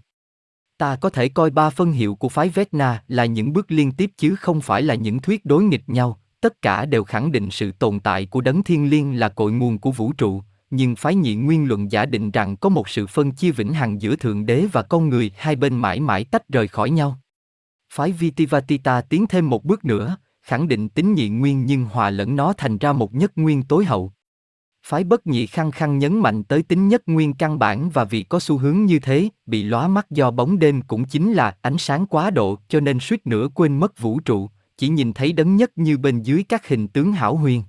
Ta 0.77 0.95
có 0.95 1.09
thể 1.09 1.29
coi 1.29 1.49
ba 1.49 1.69
phân 1.69 1.91
hiệu 1.91 2.15
của 2.15 2.29
phái 2.29 2.49
Vecna 2.49 3.03
là 3.07 3.25
những 3.25 3.53
bước 3.53 3.71
liên 3.71 3.91
tiếp 3.91 4.11
chứ 4.17 4.35
không 4.35 4.61
phải 4.61 4.81
là 4.81 4.95
những 4.95 5.19
thuyết 5.19 5.45
đối 5.45 5.63
nghịch 5.63 5.89
nhau, 5.89 6.19
tất 6.43 6.61
cả 6.61 6.85
đều 6.85 7.03
khẳng 7.03 7.31
định 7.31 7.51
sự 7.51 7.71
tồn 7.71 7.99
tại 7.99 8.25
của 8.25 8.41
đấng 8.41 8.63
thiên 8.63 8.89
liêng 8.89 9.19
là 9.19 9.29
cội 9.29 9.51
nguồn 9.51 9.79
của 9.79 9.91
vũ 9.91 10.13
trụ, 10.13 10.41
nhưng 10.69 10.95
phái 10.95 11.15
nhị 11.15 11.35
nguyên 11.35 11.67
luận 11.67 11.91
giả 11.91 12.05
định 12.05 12.31
rằng 12.31 12.57
có 12.57 12.69
một 12.69 12.89
sự 12.89 13.07
phân 13.07 13.31
chia 13.31 13.51
vĩnh 13.51 13.73
hằng 13.73 14.01
giữa 14.01 14.15
thượng 14.15 14.45
đế 14.45 14.65
và 14.71 14.81
con 14.81 15.09
người 15.09 15.31
hai 15.37 15.55
bên 15.55 15.75
mãi 15.75 15.99
mãi 15.99 16.25
tách 16.25 16.49
rời 16.49 16.67
khỏi 16.67 16.89
nhau. 16.89 17.19
Phái 17.93 18.11
Vitivatita 18.11 19.01
tiến 19.01 19.27
thêm 19.27 19.49
một 19.49 19.65
bước 19.65 19.85
nữa, 19.85 20.17
khẳng 20.41 20.67
định 20.67 20.89
tính 20.89 21.13
nhị 21.13 21.29
nguyên 21.29 21.65
nhưng 21.65 21.85
hòa 21.85 22.09
lẫn 22.09 22.35
nó 22.35 22.53
thành 22.53 22.77
ra 22.77 22.93
một 22.93 23.13
nhất 23.13 23.31
nguyên 23.35 23.63
tối 23.63 23.85
hậu. 23.85 24.13
Phái 24.85 25.03
bất 25.03 25.27
nhị 25.27 25.47
khăng 25.47 25.71
khăng 25.71 25.99
nhấn 25.99 26.19
mạnh 26.19 26.43
tới 26.43 26.63
tính 26.63 26.87
nhất 26.87 27.01
nguyên 27.05 27.33
căn 27.33 27.59
bản 27.59 27.89
và 27.89 28.03
vì 28.03 28.23
có 28.23 28.39
xu 28.39 28.57
hướng 28.57 28.85
như 28.85 28.99
thế, 28.99 29.29
bị 29.45 29.63
lóa 29.63 29.87
mắt 29.87 30.11
do 30.11 30.31
bóng 30.31 30.59
đêm 30.59 30.81
cũng 30.81 31.05
chính 31.05 31.33
là 31.33 31.57
ánh 31.61 31.77
sáng 31.77 32.05
quá 32.05 32.29
độ 32.29 32.57
cho 32.67 32.79
nên 32.79 32.99
suýt 32.99 33.27
nữa 33.27 33.47
quên 33.55 33.79
mất 33.79 33.99
vũ 33.99 34.19
trụ, 34.19 34.49
chỉ 34.83 34.89
nhìn 34.89 35.13
thấy 35.13 35.33
đấng 35.33 35.55
nhất 35.55 35.71
như 35.75 35.97
bên 35.97 36.21
dưới 36.21 36.43
các 36.49 36.67
hình 36.67 36.87
tướng 36.87 37.13
hảo 37.13 37.35
huyền. 37.35 37.63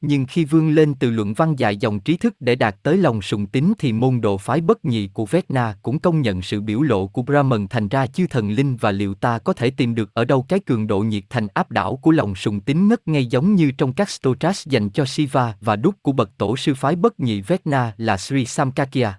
Nhưng 0.00 0.26
khi 0.26 0.44
vươn 0.44 0.70
lên 0.70 0.94
từ 0.94 1.10
luận 1.10 1.34
văn 1.34 1.56
dài 1.56 1.76
dòng 1.76 2.00
trí 2.00 2.16
thức 2.16 2.34
để 2.40 2.54
đạt 2.54 2.76
tới 2.82 2.96
lòng 2.96 3.22
sùng 3.22 3.46
tín 3.46 3.72
thì 3.78 3.92
môn 3.92 4.20
đồ 4.20 4.38
phái 4.38 4.60
bất 4.60 4.84
nhị 4.84 5.08
của 5.08 5.26
Vesna 5.26 5.76
cũng 5.82 5.98
công 5.98 6.20
nhận 6.20 6.42
sự 6.42 6.60
biểu 6.60 6.82
lộ 6.82 7.06
của 7.06 7.22
Brahman 7.22 7.68
thành 7.68 7.88
ra 7.88 8.06
chư 8.06 8.26
thần 8.26 8.50
linh 8.50 8.76
và 8.76 8.92
liệu 8.92 9.14
ta 9.14 9.38
có 9.38 9.52
thể 9.52 9.70
tìm 9.70 9.94
được 9.94 10.14
ở 10.14 10.24
đâu 10.24 10.46
cái 10.48 10.60
cường 10.60 10.86
độ 10.86 11.00
nhiệt 11.00 11.24
thành 11.30 11.46
áp 11.54 11.70
đảo 11.70 11.96
của 11.96 12.10
lòng 12.10 12.34
sùng 12.34 12.60
tín 12.60 12.88
ngất 12.88 13.08
ngay 13.08 13.26
giống 13.26 13.54
như 13.54 13.70
trong 13.70 13.92
các 13.92 14.10
stotras 14.10 14.66
dành 14.66 14.90
cho 14.90 15.04
Shiva 15.04 15.54
và 15.60 15.76
đúc 15.76 15.94
của 16.02 16.12
bậc 16.12 16.30
tổ 16.38 16.56
sư 16.56 16.74
phái 16.74 16.96
bất 16.96 17.20
nhị 17.20 17.40
Vesna 17.40 17.94
là 17.96 18.16
Sri 18.16 18.44
Samkakya. 18.44 19.12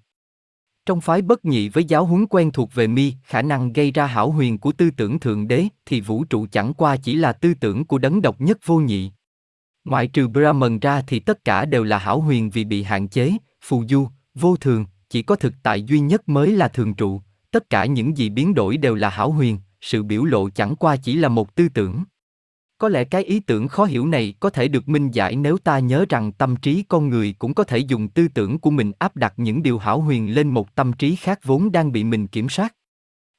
Trong 0.89 1.02
phái 1.02 1.21
bất 1.21 1.45
nhị 1.45 1.69
với 1.69 1.84
giáo 1.84 2.06
huấn 2.06 2.28
quen 2.28 2.52
thuộc 2.52 2.73
về 2.73 2.88
mi, 2.88 3.13
khả 3.23 3.41
năng 3.41 3.73
gây 3.73 3.91
ra 3.91 4.06
hảo 4.06 4.32
huyền 4.32 4.58
của 4.58 4.71
tư 4.71 4.91
tưởng 4.91 5.19
thượng 5.19 5.47
đế, 5.47 5.65
thì 5.86 6.02
vũ 6.02 6.23
trụ 6.23 6.47
chẳng 6.52 6.73
qua 6.73 6.97
chỉ 6.97 7.15
là 7.15 7.34
tư 7.34 7.54
tưởng 7.54 7.86
của 7.86 7.97
đấng 7.97 8.21
độc 8.21 8.41
nhất 8.41 8.58
vô 8.65 8.80
nhị. 8.80 9.12
Ngoại 9.86 10.08
trừ 10.08 10.28
Brahman 10.28 10.80
ra 10.80 11.02
thì 11.08 11.19
tất 11.19 11.45
cả 11.45 11.65
đều 11.65 11.84
là 11.84 11.97
hảo 11.97 12.21
huyền 12.21 12.49
vì 12.49 12.63
bị 12.63 12.84
hạn 12.84 13.08
chế, 13.08 13.32
phù 13.62 13.84
du, 13.89 14.08
vô 14.36 14.56
thường, 14.56 14.86
chỉ 15.10 15.21
có 15.21 15.36
thực 15.36 15.54
tại 15.63 15.84
duy 15.84 15.99
nhất 15.99 16.30
mới 16.30 16.52
là 16.52 16.67
thường 16.67 16.93
trụ, 16.93 17.21
tất 17.52 17.69
cả 17.69 17.86
những 17.86 18.17
gì 18.17 18.30
biến 18.30 18.54
đổi 18.54 18.78
đều 18.78 18.95
là 18.95 19.10
hảo 19.10 19.32
huyền, 19.32 19.60
sự 19.82 20.04
biểu 20.04 20.23
lộ 20.23 20.49
chẳng 20.49 20.75
qua 20.75 20.95
chỉ 20.95 21.15
là 21.15 21.30
một 21.30 21.56
tư 21.56 21.69
tưởng. 21.69 22.04
Có 22.79 22.89
lẽ 22.89 23.03
cái 23.03 23.23
ý 23.23 23.39
tưởng 23.39 23.67
khó 23.67 23.85
hiểu 23.85 24.07
này 24.07 24.33
có 24.39 24.49
thể 24.49 24.67
được 24.67 24.89
minh 24.89 25.11
giải 25.11 25.35
nếu 25.35 25.57
ta 25.57 25.79
nhớ 25.79 26.05
rằng 26.09 26.31
tâm 26.31 26.55
trí 26.55 26.83
con 26.87 27.09
người 27.09 27.35
cũng 27.39 27.53
có 27.53 27.63
thể 27.63 27.77
dùng 27.77 28.07
tư 28.07 28.27
tưởng 28.27 28.59
của 28.59 28.69
mình 28.69 28.91
áp 28.99 29.15
đặt 29.15 29.33
những 29.37 29.63
điều 29.63 29.77
hảo 29.77 30.01
huyền 30.01 30.35
lên 30.35 30.47
một 30.47 30.75
tâm 30.75 30.93
trí 30.93 31.15
khác 31.15 31.39
vốn 31.43 31.71
đang 31.71 31.91
bị 31.91 32.03
mình 32.03 32.27
kiểm 32.27 32.49
soát. 32.49 32.75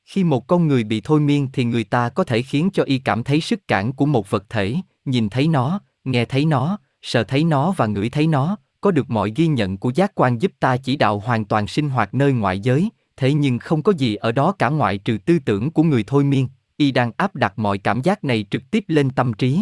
Khi 0.05 0.24
một 0.24 0.46
con 0.46 0.68
người 0.68 0.85
bị 0.85 1.00
thôi 1.00 1.20
miên 1.20 1.48
thì 1.53 1.64
người 1.64 1.85
ta 1.85 2.09
có 2.09 2.24
thể 2.24 2.42
khiến 2.42 2.70
cho 2.72 2.83
y 2.83 2.98
cảm 2.98 3.24
thấy 3.24 3.40
sức 3.40 3.68
cản 3.68 3.92
của 3.92 4.07
một 4.07 4.31
vật 4.31 4.44
thể, 4.48 4.76
nhìn 5.05 5.29
thấy 5.29 5.48
nó, 5.48 5.81
nghe 6.05 6.24
thấy 6.24 6.44
nó, 6.44 6.79
sờ 7.03 7.24
thấy 7.24 7.44
nó 7.44 7.74
và 7.76 7.87
ngửi 7.87 8.09
thấy 8.09 8.26
nó, 8.26 8.57
có 8.81 8.90
được 8.90 9.11
mọi 9.11 9.33
ghi 9.37 9.46
nhận 9.46 9.76
của 9.76 9.92
giác 9.94 10.14
quan 10.14 10.42
giúp 10.42 10.53
ta 10.61 10.76
chỉ 10.76 10.96
đạo 10.96 11.18
hoàn 11.18 11.44
toàn 11.44 11.66
sinh 11.66 11.88
hoạt 11.88 12.14
nơi 12.14 12.33
ngoại 12.33 12.61
giới, 12.61 12.90
thế 13.16 13.35
nhưng 13.35 13.59
không 13.59 13.83
có 13.83 13.92
gì 13.92 14.14
ở 14.14 14.33
đó 14.33 14.53
cả 14.53 14.68
ngoại 14.68 14.98
trừ 14.98 15.18
tư 15.26 15.38
tưởng 15.44 15.70
của 15.70 15.83
người 15.83 16.05
thôi 16.07 16.24
miên, 16.24 16.48
y 16.81 16.90
đang 16.90 17.12
áp 17.16 17.37
đặt 17.37 17.59
mọi 17.59 17.79
cảm 17.79 18.03
giác 18.03 18.25
này 18.25 18.47
trực 18.51 18.62
tiếp 18.71 18.85
lên 18.88 19.11
tâm 19.11 19.33
trí. 19.33 19.61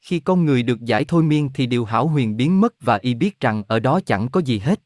Khi 0.00 0.20
con 0.20 0.44
người 0.44 0.62
được 0.62 0.80
giải 0.84 1.04
thôi 1.04 1.22
miên 1.22 1.50
thì 1.54 1.66
điều 1.66 1.84
hảo 1.84 2.08
huyền 2.08 2.36
biến 2.36 2.60
mất 2.60 2.74
và 2.80 2.96
y 2.96 3.14
biết 3.14 3.40
rằng 3.40 3.62
ở 3.68 3.80
đó 3.80 4.00
chẳng 4.06 4.28
có 4.28 4.40
gì 4.40 4.58
hết. 4.58 4.80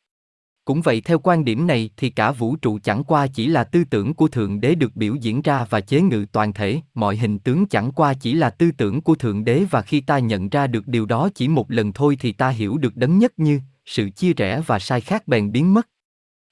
Cũng 0.64 0.80
vậy 0.80 1.00
theo 1.00 1.18
quan 1.18 1.44
điểm 1.44 1.66
này 1.66 1.90
thì 1.96 2.10
cả 2.10 2.32
vũ 2.32 2.56
trụ 2.56 2.78
chẳng 2.82 3.04
qua 3.04 3.26
chỉ 3.26 3.46
là 3.46 3.64
tư 3.64 3.84
tưởng 3.84 4.14
của 4.14 4.28
Thượng 4.28 4.60
Đế 4.60 4.74
được 4.74 4.96
biểu 4.96 5.14
diễn 5.14 5.42
ra 5.42 5.66
và 5.70 5.80
chế 5.80 6.00
ngự 6.00 6.26
toàn 6.32 6.52
thể, 6.52 6.80
mọi 6.94 7.16
hình 7.16 7.38
tướng 7.38 7.66
chẳng 7.66 7.92
qua 7.92 8.14
chỉ 8.14 8.34
là 8.34 8.50
tư 8.50 8.70
tưởng 8.72 9.00
của 9.00 9.14
Thượng 9.14 9.44
Đế 9.44 9.64
và 9.70 9.82
khi 9.82 10.00
ta 10.00 10.18
nhận 10.18 10.48
ra 10.48 10.66
được 10.66 10.88
điều 10.88 11.06
đó 11.06 11.28
chỉ 11.34 11.48
một 11.48 11.70
lần 11.70 11.92
thôi 11.92 12.16
thì 12.20 12.32
ta 12.32 12.48
hiểu 12.48 12.78
được 12.78 12.96
đấng 12.96 13.18
nhất 13.18 13.32
như, 13.36 13.60
sự 13.86 14.10
chia 14.10 14.32
rẽ 14.32 14.62
và 14.66 14.78
sai 14.78 15.00
khác 15.00 15.28
bèn 15.28 15.52
biến 15.52 15.74
mất. 15.74 15.88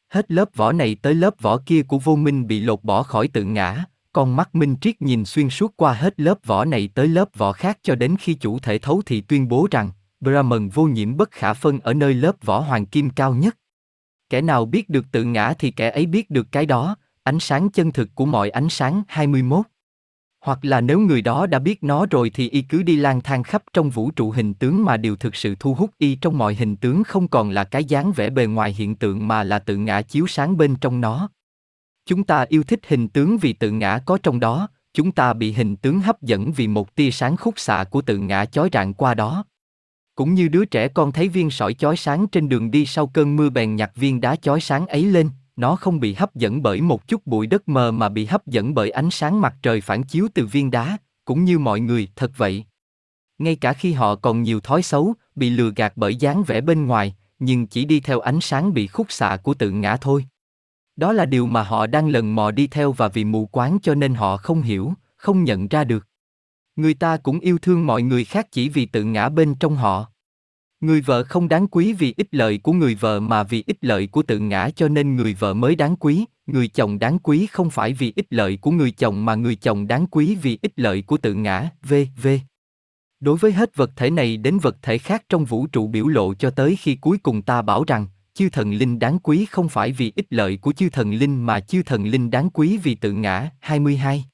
Hết 0.09 0.31
lớp 0.31 0.49
vỏ 0.55 0.73
này 0.73 0.97
tới 1.03 1.15
lớp 1.15 1.35
vỏ 1.41 1.59
kia 1.67 1.83
của 1.83 1.99
vô 1.99 2.17
minh 2.17 2.47
bị 2.47 2.61
lột 2.61 2.85
bỏ 2.85 3.03
khỏi 3.03 3.29
tự 3.29 3.45
ngã, 3.45 3.85
con 4.19 4.37
mắt 4.37 4.55
minh 4.55 4.77
triết 4.81 5.03
nhìn 5.03 5.25
xuyên 5.25 5.51
suốt 5.51 5.77
qua 5.77 5.93
hết 5.93 6.21
lớp 6.21 6.39
vỏ 6.47 6.65
này 6.65 6.89
tới 6.95 7.09
lớp 7.09 7.29
vỏ 7.37 7.53
khác 7.53 7.79
cho 7.83 7.95
đến 7.95 8.17
khi 8.21 8.35
chủ 8.35 8.59
thể 8.59 8.79
thấu 8.79 9.03
thì 9.07 9.21
tuyên 9.21 9.49
bố 9.49 9.69
rằng, 9.71 9.91
Brahman 10.21 10.69
vô 10.69 10.85
nhiễm 10.85 11.17
bất 11.17 11.31
khả 11.31 11.53
phân 11.53 11.81
ở 11.81 11.95
nơi 11.95 12.15
lớp 12.15 12.33
vỏ 12.43 12.61
hoàng 12.61 12.87
kim 12.87 13.11
cao 13.11 13.35
nhất. 13.35 13.57
Kẻ 14.31 14.41
nào 14.41 14.67
biết 14.67 14.89
được 14.89 15.05
tự 15.13 15.25
ngã 15.25 15.55
thì 15.59 15.71
kẻ 15.71 15.91
ấy 15.91 16.07
biết 16.07 16.31
được 16.31 16.47
cái 16.53 16.67
đó, 16.67 16.97
ánh 17.23 17.41
sáng 17.41 17.71
chân 17.71 17.93
thực 17.93 18.09
của 18.15 18.27
mọi 18.27 18.51
ánh 18.51 18.69
sáng 18.69 19.03
21. 19.09 19.67
Hoặc 20.41 20.59
là 20.63 20.81
nếu 20.81 21.01
người 21.01 21.23
đó 21.23 21.47
đã 21.47 21.59
biết 21.59 21.83
nó 21.83 22.07
rồi 22.11 22.31
thì 22.35 22.51
y 22.51 22.63
cứ 22.63 22.83
đi 22.83 22.97
lang 22.97 23.21
thang 23.21 23.43
khắp 23.43 23.63
trong 23.73 23.91
vũ 23.91 24.11
trụ 24.11 24.31
hình 24.31 24.55
tướng 24.55 24.85
mà 24.85 24.97
điều 24.97 25.17
thực 25.17 25.37
sự 25.37 25.55
thu 25.61 25.75
hút 25.75 25.91
y 25.99 26.15
trong 26.15 26.39
mọi 26.39 26.55
hình 26.55 26.77
tướng 26.77 27.05
không 27.05 27.29
còn 27.29 27.51
là 27.51 27.65
cái 27.65 27.85
dáng 27.85 28.13
vẻ 28.13 28.31
bề 28.31 28.47
ngoài 28.47 28.73
hiện 28.73 28.95
tượng 28.95 29.29
mà 29.29 29.45
là 29.45 29.59
tự 29.59 29.77
ngã 29.77 30.03
chiếu 30.03 30.27
sáng 30.27 30.57
bên 30.57 30.77
trong 30.77 31.01
nó. 31.01 31.29
Chúng 32.09 32.25
ta 32.25 32.47
yêu 32.49 32.63
thích 32.63 32.81
hình 32.89 33.09
tướng 33.09 33.39
vì 33.39 33.53
tự 33.53 33.71
ngã 33.71 33.99
có 34.07 34.19
trong 34.23 34.41
đó, 34.41 34.69
chúng 34.95 35.13
ta 35.13 35.33
bị 35.33 35.53
hình 35.53 35.77
tướng 35.77 36.01
hấp 36.01 36.23
dẫn 36.23 36.53
vì 36.53 36.69
một 36.69 36.95
tia 36.95 37.11
sáng 37.11 37.37
khúc 37.37 37.59
xạ 37.59 37.85
của 37.91 38.03
tự 38.03 38.19
ngã 38.19 38.45
chói 38.45 38.69
rạng 38.73 38.95
qua 38.95 39.15
đó. 39.15 39.45
Cũng 40.15 40.35
như 40.35 40.49
đứa 40.49 40.65
trẻ 40.65 40.89
con 40.89 41.13
thấy 41.13 41.29
viên 41.29 41.51
sỏi 41.51 41.75
chói 41.75 41.97
sáng 41.97 42.27
trên 42.29 42.49
đường 42.49 42.71
đi 42.71 42.87
sau 42.87 43.07
cơn 43.07 43.37
mưa 43.37 43.51
bèn 43.51 43.77
nhặt 43.77 43.93
viên 43.97 44.21
đá 44.21 44.37
chói 44.37 44.61
sáng 44.61 44.87
ấy 44.87 45.05
lên, 45.05 45.31
nó 45.57 45.77
không 45.77 46.01
bị 46.01 46.15
hấp 46.15 46.35
dẫn 46.35 46.63
bởi 46.63 46.81
một 46.81 47.09
chút 47.09 47.27
bụi 47.27 47.47
đất 47.47 47.69
mờ 47.69 47.93
mà 47.93 48.09
bị 48.09 48.25
hấp 48.25 48.47
dẫn 48.47 48.75
bởi 48.75 48.91
ánh 48.91 49.11
sáng 49.11 49.41
mặt 49.41 49.55
trời 49.63 49.81
phản 49.81 50.03
chiếu 50.03 50.29
từ 50.35 50.47
viên 50.47 50.71
đá, 50.71 50.99
cũng 51.25 51.45
như 51.45 51.59
mọi 51.59 51.81
người, 51.81 52.09
thật 52.17 52.31
vậy. 52.37 52.65
Ngay 53.39 53.57
cả 53.57 53.73
khi 53.73 53.93
họ 53.93 54.15
còn 54.15 54.43
nhiều 54.43 54.61
thói 54.61 54.83
xấu, 54.83 55.15
bị 55.35 55.51
lừa 55.51 55.71
gạt 55.77 55.93
bởi 55.97 56.17
dáng 56.17 56.43
vẻ 56.47 56.61
bên 56.61 56.87
ngoài, 56.87 57.17
nhưng 57.39 57.67
chỉ 57.67 57.85
đi 57.85 58.01
theo 58.01 58.21
ánh 58.21 58.41
sáng 58.41 58.75
bị 58.75 58.87
khúc 58.87 59.13
xạ 59.13 59.37
của 59.43 59.55
tự 59.55 59.71
ngã 59.71 59.97
thôi. 59.97 60.25
Đó 60.99 61.13
là 61.13 61.27
điều 61.27 61.47
mà 61.47 61.63
họ 61.63 61.87
đang 61.87 62.09
lần 62.09 62.35
mò 62.35 62.51
đi 62.51 62.67
theo 62.67 62.93
và 62.93 63.09
vì 63.09 63.25
mù 63.25 63.47
quáng 63.47 63.79
cho 63.83 63.95
nên 63.95 64.15
họ 64.15 64.37
không 64.37 64.63
hiểu, 64.63 64.93
không 65.17 65.45
nhận 65.45 65.69
ra 65.69 65.85
được. 65.85 66.07
Người 66.77 66.95
ta 66.95 67.17
cũng 67.17 67.41
yêu 67.41 67.59
thương 67.59 67.87
mọi 67.87 68.03
người 68.03 68.25
khác 68.25 68.47
chỉ 68.53 68.69
vì 68.69 68.87
tự 68.87 69.05
ngã 69.05 69.29
bên 69.29 69.55
trong 69.55 69.77
họ. 69.77 70.07
Người 70.81 71.01
vợ 71.01 71.25
không 71.25 71.49
đáng 71.49 71.69
quý 71.69 71.93
vì 71.93 72.15
ích 72.17 72.29
lợi 72.31 72.59
của 72.59 72.73
người 72.73 72.95
vợ 72.95 73.21
mà 73.21 73.43
vì 73.43 73.65
ích 73.67 73.79
lợi 73.81 74.07
của 74.07 74.23
tự 74.23 74.39
ngã 74.39 74.71
cho 74.77 74.89
nên 74.89 75.17
người 75.17 75.35
vợ 75.35 75.55
mới 75.55 75.77
đáng 75.77 75.97
quý, 75.97 76.25
người 76.47 76.69
chồng 76.69 76.99
đáng 76.99 77.19
quý 77.19 77.47
không 77.47 77.71
phải 77.71 77.93
vì 77.93 78.13
ích 78.17 78.27
lợi 78.31 78.57
của 78.57 78.71
người 78.71 78.91
chồng 78.91 79.25
mà 79.25 79.35
người 79.35 79.55
chồng 79.55 79.87
đáng 79.87 80.07
quý 80.07 80.37
vì 80.43 80.59
ích 80.63 80.73
lợi 80.77 81.03
của 81.03 81.17
tự 81.17 81.35
ngã, 81.35 81.71
v.v. 81.83 82.29
Đối 83.21 83.37
với 83.37 83.53
hết 83.53 83.77
vật 83.77 83.91
thể 83.97 84.11
này 84.11 84.37
đến 84.37 84.59
vật 84.59 84.77
thể 84.83 84.99
khác 84.99 85.25
trong 85.29 85.45
vũ 85.45 85.67
trụ 85.67 85.87
biểu 85.87 86.09
lộ 86.09 86.35
cho 86.35 86.51
tới 86.51 86.77
khi 86.77 86.95
cuối 86.95 87.19
cùng 87.19 87.43
ta 87.43 87.63
bảo 87.63 87.85
rằng, 87.85 88.07
chư 88.39 88.49
thần 88.49 88.73
linh 88.73 88.99
đáng 88.99 89.19
quý 89.19 89.47
không 89.51 89.69
phải 89.69 89.93
vì 89.93 90.13
ích 90.17 90.27
lợi 90.31 90.57
của 90.57 90.73
chư 90.73 90.89
thần 90.89 91.15
linh 91.15 91.47
mà 91.47 91.61
chư 91.61 91.83
thần 91.83 92.05
linh 92.05 92.31
đáng 92.31 92.51
quý 92.51 92.79
vì 92.83 92.95
tự 92.95 93.13
ngã. 93.13 93.51
22. 93.61 94.25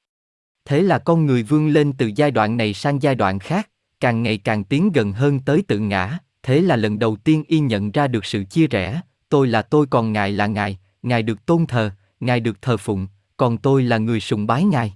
Thế 0.65 0.81
là 0.81 0.99
con 0.99 1.25
người 1.25 1.43
vươn 1.43 1.67
lên 1.67 1.93
từ 1.93 2.11
giai 2.15 2.31
đoạn 2.31 2.57
này 2.57 2.73
sang 2.73 3.01
giai 3.01 3.15
đoạn 3.15 3.39
khác, 3.39 3.69
càng 3.99 4.23
ngày 4.23 4.37
càng 4.37 4.63
tiến 4.63 4.91
gần 4.91 5.11
hơn 5.11 5.39
tới 5.39 5.63
tự 5.67 5.79
ngã, 5.79 6.17
thế 6.43 6.61
là 6.61 6.75
lần 6.75 6.99
đầu 6.99 7.15
tiên 7.15 7.43
y 7.47 7.59
nhận 7.59 7.91
ra 7.91 8.07
được 8.07 8.25
sự 8.25 8.43
chia 8.43 8.67
rẽ, 8.67 9.01
tôi 9.29 9.47
là 9.47 9.61
tôi 9.61 9.85
còn 9.87 10.13
ngài 10.13 10.31
là 10.31 10.47
ngài, 10.47 10.77
ngài 11.03 11.23
được 11.23 11.45
tôn 11.45 11.65
thờ, 11.65 11.91
ngài 12.19 12.39
được 12.39 12.61
thờ 12.61 12.77
phụng, 12.77 13.07
còn 13.37 13.57
tôi 13.57 13.83
là 13.83 13.97
người 13.97 14.19
sùng 14.19 14.47
bái 14.47 14.63
ngài. 14.63 14.93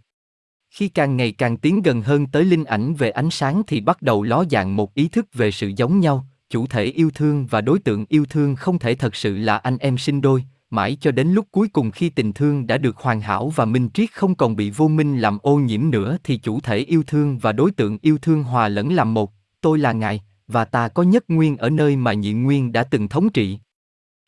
Khi 0.70 0.90
càng 0.90 1.18
ngày 1.18 1.32
càng 1.32 1.58
tiến 1.58 1.82
gần 1.82 2.02
hơn 2.02 2.28
tới 2.28 2.46
linh 2.46 2.64
ảnh 2.64 2.94
về 2.94 3.10
ánh 3.10 3.30
sáng 3.30 3.62
thì 3.68 3.82
bắt 3.82 4.02
đầu 4.02 4.24
ló 4.24 4.44
dạng 4.52 4.76
một 4.76 4.94
ý 4.94 5.08
thức 5.08 5.26
về 5.34 5.52
sự 5.52 5.72
giống 5.76 6.00
nhau, 6.00 6.26
chủ 6.50 6.68
thể 6.68 6.84
yêu 6.84 7.12
thương 7.16 7.46
và 7.46 7.62
đối 7.62 7.80
tượng 7.80 8.06
yêu 8.10 8.26
thương 8.30 8.56
không 8.56 8.80
thể 8.80 8.96
thật 8.96 9.16
sự 9.16 9.38
là 9.38 9.58
anh 9.58 9.78
em 9.78 9.98
sinh 9.98 10.22
đôi, 10.22 10.44
mãi 10.70 10.98
cho 11.02 11.12
đến 11.12 11.28
lúc 11.28 11.48
cuối 11.52 11.68
cùng 11.68 11.92
khi 11.92 12.10
tình 12.10 12.34
thương 12.34 12.68
đã 12.68 12.78
được 12.78 12.98
hoàn 12.98 13.22
hảo 13.22 13.50
và 13.50 13.66
minh 13.66 13.90
triết 13.94 14.14
không 14.14 14.36
còn 14.36 14.56
bị 14.56 14.70
vô 14.70 14.88
minh 14.88 15.18
làm 15.18 15.38
ô 15.42 15.56
nhiễm 15.56 15.90
nữa 15.90 16.18
thì 16.24 16.38
chủ 16.38 16.60
thể 16.60 16.78
yêu 16.78 17.04
thương 17.08 17.38
và 17.38 17.52
đối 17.52 17.72
tượng 17.72 17.98
yêu 18.02 18.18
thương 18.22 18.44
hòa 18.44 18.68
lẫn 18.68 18.94
làm 18.94 19.14
một, 19.14 19.32
tôi 19.62 19.80
là 19.80 19.92
ngài, 19.92 20.22
và 20.48 20.66
ta 20.66 20.88
có 20.88 21.04
nhất 21.04 21.24
nguyên 21.28 21.58
ở 21.58 21.70
nơi 21.70 21.96
mà 21.96 22.14
nhị 22.14 22.34
nguyên 22.34 22.72
đã 22.72 22.84
từng 22.84 23.08
thống 23.08 23.30
trị. 23.30 23.60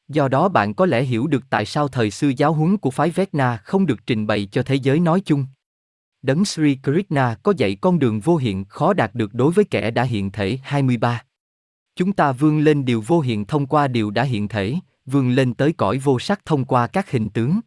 Do 0.07 0.27
đó 0.27 0.49
bạn 0.49 0.73
có 0.73 0.86
lẽ 0.86 1.03
hiểu 1.03 1.27
được 1.27 1.43
tại 1.49 1.65
sao 1.65 1.88
thời 1.88 2.12
sư 2.12 2.34
giáo 2.38 2.53
huấn 2.53 2.77
của 2.77 2.91
phái 2.91 3.10
Vecna 3.10 3.57
không 3.57 3.86
được 3.86 4.07
trình 4.07 4.27
bày 4.27 4.47
cho 4.51 4.63
thế 4.63 4.75
giới 4.75 4.99
nói 4.99 5.21
chung. 5.25 5.45
Đấng 6.21 6.45
Sri 6.45 6.77
Krishna 6.84 7.36
có 7.43 7.53
dạy 7.57 7.75
con 7.75 7.99
đường 7.99 8.19
vô 8.19 8.38
hiện 8.38 8.65
khó 8.65 8.93
đạt 8.93 9.15
được 9.15 9.34
đối 9.34 9.51
với 9.51 9.65
kẻ 9.65 9.91
đã 9.91 10.03
hiện 10.03 10.31
thể 10.31 10.60
23. 10.63 11.21
Chúng 11.95 12.13
ta 12.13 12.32
vươn 12.32 12.60
lên 12.60 12.86
điều 12.86 13.01
vô 13.08 13.19
hiện 13.19 13.45
thông 13.45 13.67
qua 13.67 13.88
điều 13.88 14.12
đã 14.12 14.23
hiện 14.23 14.47
thể, 14.47 14.75
vươn 15.06 15.32
lên 15.32 15.54
tới 15.54 15.73
cõi 15.73 15.97
vô 15.97 16.19
sắc 16.19 16.45
thông 16.45 16.65
qua 16.65 16.88
các 16.88 17.12
hình 17.12 17.30
tướng. 17.30 17.60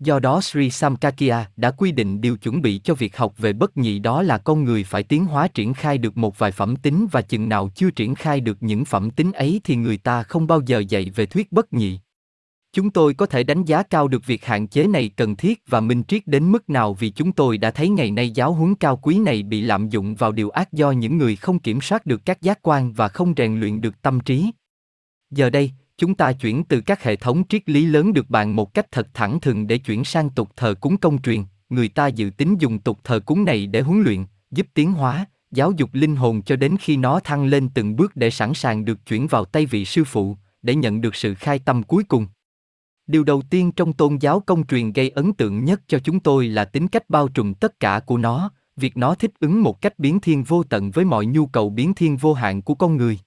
Do 0.00 0.18
đó 0.18 0.40
Sri 0.40 0.70
Samkakia 0.70 1.36
đã 1.56 1.70
quy 1.70 1.92
định 1.92 2.20
điều 2.20 2.36
chuẩn 2.36 2.62
bị 2.62 2.80
cho 2.84 2.94
việc 2.94 3.16
học 3.16 3.34
về 3.38 3.52
bất 3.52 3.76
nhị 3.76 3.98
đó 3.98 4.22
là 4.22 4.38
con 4.38 4.64
người 4.64 4.84
phải 4.84 5.02
tiến 5.02 5.24
hóa 5.24 5.48
triển 5.48 5.74
khai 5.74 5.98
được 5.98 6.16
một 6.16 6.38
vài 6.38 6.52
phẩm 6.52 6.76
tính 6.76 7.06
và 7.12 7.22
chừng 7.22 7.48
nào 7.48 7.70
chưa 7.74 7.90
triển 7.90 8.14
khai 8.14 8.40
được 8.40 8.56
những 8.60 8.84
phẩm 8.84 9.10
tính 9.10 9.32
ấy 9.32 9.60
thì 9.64 9.76
người 9.76 9.96
ta 9.96 10.22
không 10.22 10.46
bao 10.46 10.60
giờ 10.66 10.78
dạy 10.78 11.10
về 11.14 11.26
thuyết 11.26 11.52
bất 11.52 11.72
nhị. 11.72 11.98
Chúng 12.76 12.90
tôi 12.90 13.14
có 13.14 13.26
thể 13.26 13.42
đánh 13.42 13.64
giá 13.64 13.82
cao 13.82 14.08
được 14.08 14.26
việc 14.26 14.44
hạn 14.44 14.66
chế 14.66 14.86
này 14.86 15.10
cần 15.16 15.36
thiết 15.36 15.62
và 15.68 15.80
minh 15.80 16.02
triết 16.08 16.26
đến 16.26 16.52
mức 16.52 16.70
nào 16.70 16.94
vì 16.94 17.10
chúng 17.10 17.32
tôi 17.32 17.58
đã 17.58 17.70
thấy 17.70 17.88
ngày 17.88 18.10
nay 18.10 18.30
giáo 18.30 18.52
huấn 18.52 18.74
cao 18.74 18.96
quý 18.96 19.18
này 19.18 19.42
bị 19.42 19.60
lạm 19.60 19.88
dụng 19.88 20.14
vào 20.14 20.32
điều 20.32 20.50
ác 20.50 20.72
do 20.72 20.90
những 20.90 21.18
người 21.18 21.36
không 21.36 21.58
kiểm 21.58 21.80
soát 21.80 22.06
được 22.06 22.24
các 22.24 22.42
giác 22.42 22.58
quan 22.62 22.92
và 22.92 23.08
không 23.08 23.34
rèn 23.36 23.60
luyện 23.60 23.80
được 23.80 24.02
tâm 24.02 24.20
trí. 24.20 24.50
Giờ 25.30 25.50
đây, 25.50 25.70
chúng 25.98 26.14
ta 26.14 26.32
chuyển 26.32 26.64
từ 26.64 26.80
các 26.80 27.02
hệ 27.02 27.16
thống 27.16 27.42
triết 27.48 27.68
lý 27.68 27.86
lớn 27.86 28.12
được 28.12 28.30
bàn 28.30 28.56
một 28.56 28.74
cách 28.74 28.86
thật 28.90 29.08
thẳng 29.14 29.40
thừng 29.40 29.66
để 29.66 29.78
chuyển 29.78 30.04
sang 30.04 30.30
tục 30.30 30.48
thờ 30.56 30.74
cúng 30.80 30.96
công 30.96 31.22
truyền, 31.22 31.44
người 31.68 31.88
ta 31.88 32.06
dự 32.06 32.30
tính 32.36 32.56
dùng 32.60 32.78
tục 32.78 32.98
thờ 33.04 33.20
cúng 33.26 33.44
này 33.44 33.66
để 33.66 33.80
huấn 33.80 34.02
luyện, 34.02 34.24
giúp 34.50 34.66
tiến 34.74 34.92
hóa, 34.92 35.26
giáo 35.50 35.72
dục 35.72 35.90
linh 35.92 36.16
hồn 36.16 36.42
cho 36.42 36.56
đến 36.56 36.76
khi 36.80 36.96
nó 36.96 37.20
thăng 37.20 37.44
lên 37.46 37.68
từng 37.68 37.96
bước 37.96 38.16
để 38.16 38.30
sẵn 38.30 38.54
sàng 38.54 38.84
được 38.84 39.06
chuyển 39.06 39.26
vào 39.26 39.44
tay 39.44 39.66
vị 39.66 39.84
sư 39.84 40.04
phụ, 40.04 40.36
để 40.62 40.74
nhận 40.74 41.00
được 41.00 41.14
sự 41.14 41.34
khai 41.34 41.58
tâm 41.58 41.82
cuối 41.82 42.04
cùng. 42.04 42.26
Điều 43.06 43.24
đầu 43.24 43.42
tiên 43.50 43.72
trong 43.72 43.92
tôn 43.92 44.16
giáo 44.16 44.40
công 44.40 44.66
truyền 44.66 44.92
gây 44.92 45.10
ấn 45.10 45.32
tượng 45.32 45.64
nhất 45.64 45.80
cho 45.86 45.98
chúng 45.98 46.20
tôi 46.20 46.48
là 46.48 46.64
tính 46.64 46.88
cách 46.88 47.10
bao 47.10 47.28
trùm 47.28 47.54
tất 47.54 47.80
cả 47.80 48.00
của 48.06 48.18
nó, 48.18 48.50
việc 48.76 48.96
nó 48.96 49.14
thích 49.14 49.30
ứng 49.40 49.62
một 49.62 49.80
cách 49.80 49.98
biến 49.98 50.20
thiên 50.20 50.44
vô 50.44 50.62
tận 50.62 50.90
với 50.90 51.04
mọi 51.04 51.26
nhu 51.26 51.46
cầu 51.46 51.70
biến 51.70 51.94
thiên 51.94 52.16
vô 52.16 52.32
hạn 52.32 52.62
của 52.62 52.74
con 52.74 52.96
người. 52.96 53.18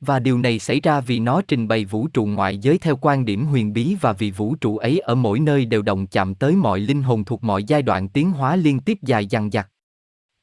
Và 0.00 0.18
điều 0.18 0.38
này 0.38 0.58
xảy 0.58 0.80
ra 0.80 1.00
vì 1.00 1.18
nó 1.18 1.42
trình 1.48 1.68
bày 1.68 1.84
vũ 1.84 2.08
trụ 2.08 2.26
ngoại 2.26 2.58
giới 2.58 2.78
theo 2.78 2.96
quan 3.00 3.24
điểm 3.24 3.46
huyền 3.46 3.72
bí 3.72 3.96
và 4.00 4.12
vì 4.12 4.30
vũ 4.30 4.54
trụ 4.54 4.78
ấy 4.78 4.98
ở 4.98 5.14
mỗi 5.14 5.40
nơi 5.40 5.66
đều 5.66 5.82
đồng 5.82 6.06
chạm 6.06 6.34
tới 6.34 6.56
mọi 6.56 6.80
linh 6.80 7.02
hồn 7.02 7.24
thuộc 7.24 7.44
mọi 7.44 7.64
giai 7.64 7.82
đoạn 7.82 8.08
tiến 8.08 8.30
hóa 8.30 8.56
liên 8.56 8.80
tiếp 8.80 8.98
dài 9.02 9.26
dằng 9.26 9.50
dặc. 9.50 9.70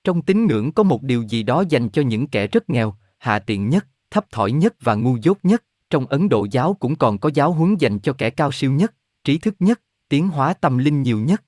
Trong 0.03 0.21
tín 0.21 0.45
ngưỡng 0.45 0.71
có 0.71 0.83
một 0.83 1.03
điều 1.03 1.21
gì 1.21 1.43
đó 1.43 1.63
dành 1.69 1.89
cho 1.89 2.01
những 2.01 2.27
kẻ 2.27 2.47
rất 2.47 2.69
nghèo, 2.69 2.95
hạ 3.19 3.39
tiện 3.39 3.69
nhất, 3.69 3.87
thấp 4.11 4.25
thỏi 4.31 4.51
nhất 4.51 4.75
và 4.81 4.95
ngu 4.95 5.17
dốt 5.21 5.37
nhất, 5.43 5.63
trong 5.91 6.05
Ấn 6.05 6.29
Độ 6.29 6.47
giáo 6.51 6.73
cũng 6.79 6.95
còn 6.95 7.17
có 7.17 7.29
giáo 7.33 7.51
huấn 7.51 7.75
dành 7.79 7.99
cho 7.99 8.13
kẻ 8.13 8.29
cao 8.29 8.51
siêu 8.51 8.71
nhất, 8.71 8.93
trí 9.23 9.37
thức 9.37 9.55
nhất, 9.59 9.81
tiến 10.09 10.27
hóa 10.27 10.53
tâm 10.53 10.77
linh 10.77 11.01
nhiều 11.01 11.19
nhất. 11.19 11.43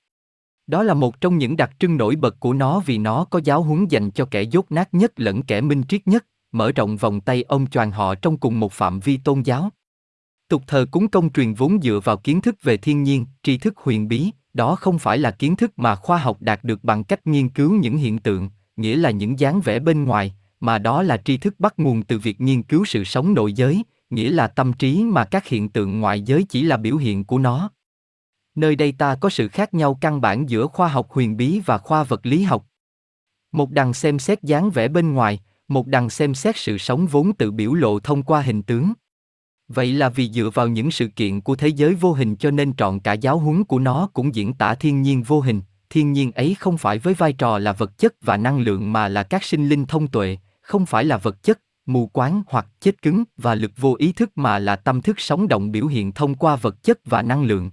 Đó 0.66 0.82
là 0.82 0.94
một 0.94 1.20
trong 1.20 1.38
những 1.38 1.56
đặc 1.56 1.70
trưng 1.78 1.96
nổi 1.96 2.16
bật 2.16 2.40
của 2.40 2.52
nó 2.52 2.80
vì 2.80 2.98
nó 2.98 3.24
có 3.24 3.40
giáo 3.44 3.62
huấn 3.62 3.86
dành 3.88 4.10
cho 4.10 4.24
kẻ 4.24 4.42
dốt 4.42 4.72
nát 4.72 4.94
nhất 4.94 5.12
lẫn 5.16 5.42
kẻ 5.42 5.60
minh 5.60 5.82
triết 5.88 6.06
nhất, 6.06 6.26
mở 6.52 6.72
rộng 6.72 6.96
vòng 6.96 7.20
tay 7.20 7.42
ông 7.42 7.66
choàng 7.66 7.90
họ 7.90 8.14
trong 8.14 8.36
cùng 8.36 8.60
một 8.60 8.72
phạm 8.72 9.00
vi 9.00 9.16
tôn 9.16 9.42
giáo. 9.42 9.70
Tục 10.48 10.62
thờ 10.66 10.86
cúng 10.90 11.08
công 11.08 11.32
truyền 11.32 11.54
vốn 11.54 11.82
dựa 11.82 12.00
vào 12.04 12.16
kiến 12.16 12.40
thức 12.40 12.54
về 12.62 12.76
thiên 12.76 13.02
nhiên, 13.02 13.26
tri 13.42 13.58
thức 13.58 13.74
huyền 13.76 14.08
bí, 14.08 14.30
đó 14.54 14.76
không 14.76 14.98
phải 14.98 15.18
là 15.18 15.30
kiến 15.30 15.56
thức 15.56 15.72
mà 15.76 15.94
khoa 15.94 16.18
học 16.18 16.36
đạt 16.40 16.64
được 16.64 16.84
bằng 16.84 17.04
cách 17.04 17.26
nghiên 17.26 17.48
cứu 17.48 17.72
những 17.72 17.96
hiện 17.96 18.18
tượng, 18.18 18.50
nghĩa 18.76 18.96
là 18.96 19.10
những 19.10 19.38
dáng 19.38 19.60
vẻ 19.60 19.78
bên 19.78 20.04
ngoài, 20.04 20.34
mà 20.60 20.78
đó 20.78 21.02
là 21.02 21.16
tri 21.16 21.36
thức 21.36 21.54
bắt 21.58 21.74
nguồn 21.76 22.02
từ 22.02 22.18
việc 22.18 22.40
nghiên 22.40 22.62
cứu 22.62 22.84
sự 22.84 23.04
sống 23.04 23.34
nội 23.34 23.52
giới, 23.52 23.82
nghĩa 24.14 24.30
là 24.30 24.46
tâm 24.46 24.72
trí 24.72 25.04
mà 25.04 25.24
các 25.24 25.46
hiện 25.46 25.68
tượng 25.68 26.00
ngoại 26.00 26.22
giới 26.22 26.46
chỉ 26.48 26.62
là 26.62 26.76
biểu 26.76 26.96
hiện 26.96 27.24
của 27.24 27.38
nó. 27.38 27.70
Nơi 28.54 28.76
đây 28.76 28.92
ta 28.92 29.14
có 29.14 29.30
sự 29.30 29.48
khác 29.48 29.74
nhau 29.74 29.98
căn 30.00 30.20
bản 30.20 30.48
giữa 30.48 30.66
khoa 30.66 30.88
học 30.88 31.06
huyền 31.10 31.36
bí 31.36 31.60
và 31.66 31.78
khoa 31.78 32.04
vật 32.04 32.26
lý 32.26 32.42
học. 32.42 32.66
Một 33.52 33.70
đằng 33.70 33.94
xem 33.94 34.18
xét 34.18 34.42
dáng 34.42 34.70
vẻ 34.70 34.88
bên 34.88 35.14
ngoài, 35.14 35.40
một 35.68 35.86
đằng 35.86 36.10
xem 36.10 36.34
xét 36.34 36.56
sự 36.56 36.78
sống 36.78 37.06
vốn 37.06 37.32
tự 37.32 37.50
biểu 37.50 37.74
lộ 37.74 38.00
thông 38.00 38.22
qua 38.22 38.40
hình 38.42 38.62
tướng. 38.62 38.92
Vậy 39.68 39.92
là 39.92 40.08
vì 40.08 40.30
dựa 40.30 40.50
vào 40.54 40.68
những 40.68 40.90
sự 40.90 41.08
kiện 41.08 41.40
của 41.40 41.56
thế 41.56 41.68
giới 41.68 41.94
vô 41.94 42.12
hình 42.12 42.36
cho 42.36 42.50
nên 42.50 42.76
trọn 42.76 43.00
cả 43.00 43.12
giáo 43.12 43.38
huấn 43.38 43.64
của 43.64 43.78
nó 43.78 44.08
cũng 44.12 44.34
diễn 44.34 44.52
tả 44.52 44.74
thiên 44.74 45.02
nhiên 45.02 45.22
vô 45.22 45.40
hình, 45.40 45.60
thiên 45.90 46.12
nhiên 46.12 46.32
ấy 46.32 46.56
không 46.58 46.78
phải 46.78 46.98
với 46.98 47.14
vai 47.14 47.32
trò 47.32 47.58
là 47.58 47.72
vật 47.72 47.98
chất 47.98 48.14
và 48.20 48.36
năng 48.36 48.58
lượng 48.58 48.92
mà 48.92 49.08
là 49.08 49.22
các 49.22 49.44
sinh 49.44 49.68
linh 49.68 49.86
thông 49.86 50.06
tuệ, 50.06 50.38
không 50.60 50.86
phải 50.86 51.04
là 51.04 51.16
vật 51.16 51.42
chất, 51.42 51.60
mù 51.86 52.06
quáng 52.06 52.42
hoặc 52.46 52.66
chết 52.80 53.02
cứng 53.02 53.24
và 53.36 53.54
lực 53.54 53.70
vô 53.76 53.96
ý 53.98 54.12
thức 54.12 54.30
mà 54.34 54.58
là 54.58 54.76
tâm 54.76 55.02
thức 55.02 55.20
sống 55.20 55.48
động 55.48 55.72
biểu 55.72 55.86
hiện 55.86 56.12
thông 56.12 56.34
qua 56.34 56.56
vật 56.56 56.82
chất 56.82 56.98
và 57.04 57.22
năng 57.22 57.44
lượng. 57.44 57.70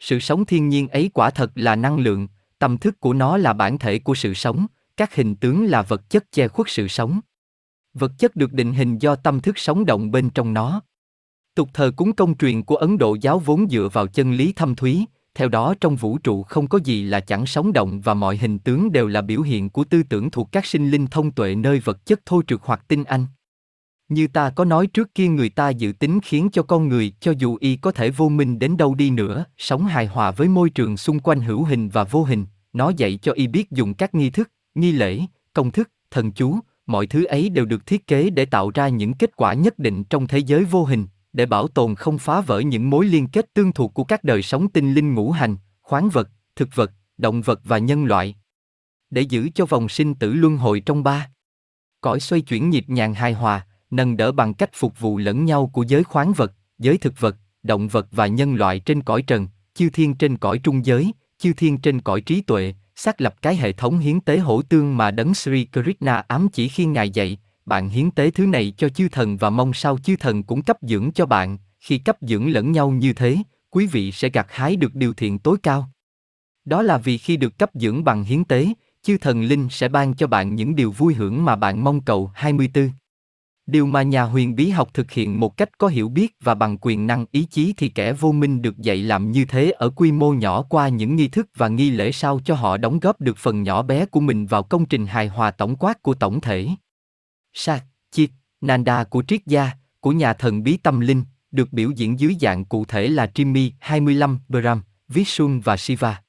Sự 0.00 0.20
sống 0.20 0.44
thiên 0.44 0.68
nhiên 0.68 0.88
ấy 0.88 1.10
quả 1.14 1.30
thật 1.30 1.50
là 1.54 1.76
năng 1.76 1.98
lượng, 1.98 2.28
tâm 2.58 2.78
thức 2.78 3.00
của 3.00 3.12
nó 3.12 3.36
là 3.36 3.52
bản 3.52 3.78
thể 3.78 3.98
của 3.98 4.14
sự 4.14 4.34
sống, 4.34 4.66
các 4.96 5.14
hình 5.14 5.36
tướng 5.36 5.64
là 5.64 5.82
vật 5.82 6.10
chất 6.10 6.32
che 6.32 6.48
khuất 6.48 6.68
sự 6.70 6.88
sống. 6.88 7.20
Vật 7.94 8.12
chất 8.18 8.36
được 8.36 8.52
định 8.52 8.72
hình 8.72 8.98
do 8.98 9.16
tâm 9.16 9.40
thức 9.40 9.58
sống 9.58 9.86
động 9.86 10.10
bên 10.10 10.30
trong 10.30 10.54
nó. 10.54 10.80
Tục 11.54 11.68
thờ 11.72 11.92
cúng 11.96 12.12
công 12.12 12.36
truyền 12.36 12.62
của 12.62 12.76
Ấn 12.76 12.98
Độ 12.98 13.16
giáo 13.20 13.38
vốn 13.38 13.68
dựa 13.70 13.88
vào 13.92 14.06
chân 14.06 14.32
lý 14.32 14.52
thâm 14.52 14.74
thúy, 14.74 15.06
theo 15.34 15.48
đó 15.48 15.74
trong 15.80 15.96
vũ 15.96 16.18
trụ 16.18 16.42
không 16.42 16.66
có 16.66 16.78
gì 16.84 17.02
là 17.02 17.20
chẳng 17.20 17.46
sống 17.46 17.72
động 17.72 18.00
và 18.00 18.14
mọi 18.14 18.36
hình 18.36 18.58
tướng 18.58 18.92
đều 18.92 19.08
là 19.08 19.20
biểu 19.20 19.42
hiện 19.42 19.70
của 19.70 19.84
tư 19.84 20.02
tưởng 20.02 20.30
thuộc 20.30 20.52
các 20.52 20.66
sinh 20.66 20.90
linh 20.90 21.06
thông 21.06 21.30
tuệ 21.30 21.54
nơi 21.54 21.80
vật 21.80 22.06
chất 22.06 22.26
thô 22.26 22.42
trực 22.42 22.62
hoặc 22.62 22.84
tinh 22.88 23.04
anh. 23.04 23.26
Như 24.08 24.26
ta 24.26 24.50
có 24.50 24.64
nói 24.64 24.86
trước 24.86 25.14
kia 25.14 25.28
người 25.28 25.48
ta 25.48 25.68
dự 25.68 25.92
tính 25.92 26.20
khiến 26.22 26.48
cho 26.52 26.62
con 26.62 26.88
người 26.88 27.12
cho 27.20 27.32
dù 27.38 27.56
y 27.60 27.76
có 27.76 27.92
thể 27.92 28.10
vô 28.10 28.28
minh 28.28 28.58
đến 28.58 28.76
đâu 28.76 28.94
đi 28.94 29.10
nữa, 29.10 29.44
sống 29.58 29.86
hài 29.86 30.06
hòa 30.06 30.30
với 30.30 30.48
môi 30.48 30.70
trường 30.70 30.96
xung 30.96 31.18
quanh 31.18 31.40
hữu 31.40 31.64
hình 31.64 31.88
và 31.88 32.04
vô 32.04 32.24
hình, 32.24 32.46
nó 32.72 32.92
dạy 32.96 33.18
cho 33.22 33.32
y 33.32 33.46
biết 33.46 33.70
dùng 33.70 33.94
các 33.94 34.14
nghi 34.14 34.30
thức, 34.30 34.50
nghi 34.74 34.92
lễ, 34.92 35.20
công 35.52 35.70
thức, 35.70 35.90
thần 36.10 36.32
chú, 36.32 36.58
mọi 36.86 37.06
thứ 37.06 37.24
ấy 37.24 37.48
đều 37.48 37.64
được 37.64 37.86
thiết 37.86 38.06
kế 38.06 38.30
để 38.30 38.44
tạo 38.44 38.70
ra 38.74 38.88
những 38.88 39.14
kết 39.14 39.36
quả 39.36 39.54
nhất 39.54 39.78
định 39.78 40.04
trong 40.04 40.26
thế 40.26 40.38
giới 40.38 40.64
vô 40.64 40.84
hình, 40.84 41.06
để 41.34 41.46
bảo 41.46 41.68
tồn 41.68 41.94
không 41.94 42.18
phá 42.18 42.40
vỡ 42.40 42.60
những 42.60 42.90
mối 42.90 43.06
liên 43.06 43.26
kết 43.26 43.54
tương 43.54 43.72
thuộc 43.72 43.94
của 43.94 44.04
các 44.04 44.24
đời 44.24 44.42
sống 44.42 44.68
tinh 44.68 44.94
linh 44.94 45.14
ngũ 45.14 45.30
hành, 45.30 45.56
khoáng 45.82 46.08
vật, 46.08 46.28
thực 46.56 46.68
vật, 46.74 46.92
động 47.18 47.42
vật 47.42 47.60
và 47.64 47.78
nhân 47.78 48.04
loại. 48.04 48.36
Để 49.10 49.22
giữ 49.22 49.48
cho 49.54 49.66
vòng 49.66 49.88
sinh 49.88 50.14
tử 50.14 50.32
luân 50.32 50.56
hồi 50.56 50.80
trong 50.80 51.02
ba 51.02 51.28
cõi 52.04 52.20
xoay 52.20 52.40
chuyển 52.40 52.70
nhịp 52.70 52.84
nhàng 52.88 53.14
hài 53.14 53.32
hòa, 53.32 53.66
nâng 53.90 54.16
đỡ 54.16 54.32
bằng 54.32 54.54
cách 54.54 54.70
phục 54.74 55.00
vụ 55.00 55.18
lẫn 55.18 55.44
nhau 55.44 55.70
của 55.72 55.82
giới 55.82 56.04
khoáng 56.04 56.32
vật, 56.32 56.52
giới 56.78 56.98
thực 56.98 57.20
vật, 57.20 57.36
động 57.62 57.88
vật 57.88 58.06
và 58.10 58.26
nhân 58.26 58.54
loại 58.54 58.80
trên 58.80 59.02
cõi 59.02 59.22
trần, 59.22 59.48
chư 59.74 59.90
thiên 59.90 60.14
trên 60.14 60.36
cõi 60.36 60.58
trung 60.58 60.86
giới, 60.86 61.12
chư 61.38 61.52
thiên 61.52 61.78
trên 61.78 62.00
cõi 62.00 62.20
trí 62.20 62.40
tuệ, 62.40 62.74
xác 62.96 63.20
lập 63.20 63.34
cái 63.42 63.56
hệ 63.56 63.72
thống 63.72 63.98
hiến 63.98 64.20
tế 64.20 64.38
hỗ 64.38 64.62
tương 64.62 64.96
mà 64.96 65.10
đấng 65.10 65.34
Sri 65.34 65.66
Krishna 65.72 66.16
ám 66.28 66.48
chỉ 66.52 66.68
khi 66.68 66.84
ngài 66.84 67.10
dạy, 67.10 67.38
bạn 67.66 67.88
hiến 67.88 68.10
tế 68.10 68.30
thứ 68.30 68.46
này 68.46 68.72
cho 68.76 68.88
chư 68.88 69.08
thần 69.08 69.36
và 69.36 69.50
mong 69.50 69.72
sao 69.72 69.98
chư 69.98 70.16
thần 70.16 70.42
cũng 70.42 70.62
cấp 70.62 70.76
dưỡng 70.82 71.10
cho 71.12 71.26
bạn, 71.26 71.58
khi 71.80 71.98
cấp 71.98 72.16
dưỡng 72.20 72.52
lẫn 72.52 72.72
nhau 72.72 72.90
như 72.90 73.12
thế, 73.12 73.36
quý 73.70 73.86
vị 73.86 74.12
sẽ 74.12 74.28
gặt 74.28 74.46
hái 74.50 74.76
được 74.76 74.94
điều 74.94 75.14
thiện 75.14 75.38
tối 75.38 75.56
cao. 75.62 75.88
Đó 76.64 76.82
là 76.82 76.98
vì 76.98 77.18
khi 77.18 77.36
được 77.36 77.58
cấp 77.58 77.70
dưỡng 77.74 78.04
bằng 78.04 78.24
hiến 78.24 78.44
tế, 78.44 78.68
chư 79.02 79.18
thần 79.18 79.42
linh 79.42 79.68
sẽ 79.70 79.88
ban 79.88 80.14
cho 80.14 80.26
bạn 80.26 80.54
những 80.54 80.76
điều 80.76 80.90
vui 80.90 81.14
hưởng 81.14 81.44
mà 81.44 81.56
bạn 81.56 81.84
mong 81.84 82.00
cầu 82.00 82.30
24. 82.34 82.90
Điều 83.66 83.86
mà 83.86 84.02
nhà 84.02 84.22
huyền 84.22 84.56
bí 84.56 84.68
học 84.68 84.88
thực 84.94 85.10
hiện 85.10 85.40
một 85.40 85.56
cách 85.56 85.78
có 85.78 85.88
hiểu 85.88 86.08
biết 86.08 86.36
và 86.42 86.54
bằng 86.54 86.78
quyền 86.80 87.06
năng 87.06 87.26
ý 87.30 87.46
chí 87.50 87.74
thì 87.76 87.88
kẻ 87.88 88.12
vô 88.12 88.32
minh 88.32 88.62
được 88.62 88.78
dạy 88.78 88.96
làm 88.96 89.30
như 89.30 89.44
thế 89.44 89.70
ở 89.70 89.90
quy 89.90 90.12
mô 90.12 90.32
nhỏ 90.32 90.62
qua 90.62 90.88
những 90.88 91.16
nghi 91.16 91.28
thức 91.28 91.48
và 91.56 91.68
nghi 91.68 91.90
lễ 91.90 92.12
sao 92.12 92.40
cho 92.44 92.54
họ 92.54 92.76
đóng 92.76 93.00
góp 93.00 93.20
được 93.20 93.36
phần 93.38 93.62
nhỏ 93.62 93.82
bé 93.82 94.06
của 94.06 94.20
mình 94.20 94.46
vào 94.46 94.62
công 94.62 94.86
trình 94.86 95.06
hài 95.06 95.28
hòa 95.28 95.50
tổng 95.50 95.76
quát 95.76 96.02
của 96.02 96.14
tổng 96.14 96.40
thể. 96.40 96.68
Sa, 97.54 97.80
Nanda 98.64 99.04
của 99.04 99.22
triết 99.28 99.46
gia, 99.46 99.70
của 100.00 100.12
nhà 100.12 100.32
thần 100.32 100.62
bí 100.62 100.76
tâm 100.76 101.00
linh, 101.00 101.22
được 101.50 101.72
biểu 101.72 101.90
diễn 101.90 102.20
dưới 102.20 102.36
dạng 102.40 102.64
cụ 102.64 102.84
thể 102.84 103.08
là 103.08 103.26
Trimi 103.26 103.72
25, 103.80 104.38
Brahm, 104.48 104.80
Vishnu 105.08 105.60
và 105.64 105.76
Shiva. 105.76 106.22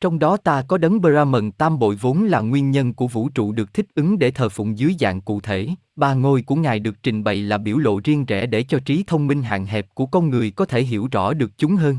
Trong 0.00 0.18
đó 0.18 0.36
ta 0.36 0.62
có 0.68 0.78
đấng 0.78 1.00
Brahman 1.00 1.52
tam 1.52 1.78
bội 1.78 1.96
vốn 1.96 2.24
là 2.24 2.40
nguyên 2.40 2.70
nhân 2.70 2.94
của 2.94 3.06
vũ 3.06 3.28
trụ 3.28 3.52
được 3.52 3.74
thích 3.74 3.86
ứng 3.94 4.18
để 4.18 4.30
thờ 4.30 4.48
phụng 4.48 4.78
dưới 4.78 4.94
dạng 5.00 5.20
cụ 5.20 5.40
thể, 5.40 5.68
ba 5.96 6.14
ngôi 6.14 6.42
của 6.42 6.54
Ngài 6.54 6.78
được 6.78 7.02
trình 7.02 7.24
bày 7.24 7.36
là 7.36 7.58
biểu 7.58 7.78
lộ 7.78 8.00
riêng 8.04 8.24
rẽ 8.26 8.46
để 8.46 8.62
cho 8.62 8.78
trí 8.84 9.04
thông 9.06 9.26
minh 9.26 9.42
hạn 9.42 9.66
hẹp 9.66 9.94
của 9.94 10.06
con 10.06 10.30
người 10.30 10.50
có 10.50 10.64
thể 10.64 10.82
hiểu 10.82 11.08
rõ 11.12 11.32
được 11.32 11.50
chúng 11.56 11.76
hơn. 11.76 11.96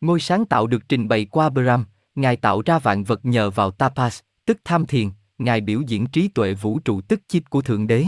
Ngôi 0.00 0.20
sáng 0.20 0.44
tạo 0.44 0.66
được 0.66 0.88
trình 0.88 1.08
bày 1.08 1.24
qua 1.24 1.48
Brahm, 1.48 1.84
Ngài 2.14 2.36
tạo 2.36 2.62
ra 2.62 2.78
vạn 2.78 3.04
vật 3.04 3.24
nhờ 3.24 3.50
vào 3.50 3.70
tapas, 3.70 4.20
tức 4.46 4.58
tham 4.64 4.86
thiền, 4.86 5.10
Ngài 5.44 5.60
biểu 5.60 5.80
diễn 5.80 6.06
trí 6.06 6.28
tuệ 6.28 6.54
vũ 6.54 6.78
trụ 6.78 7.00
tức 7.00 7.20
chip 7.28 7.42
của 7.50 7.62
Thượng 7.62 7.86
Đế. 7.86 8.06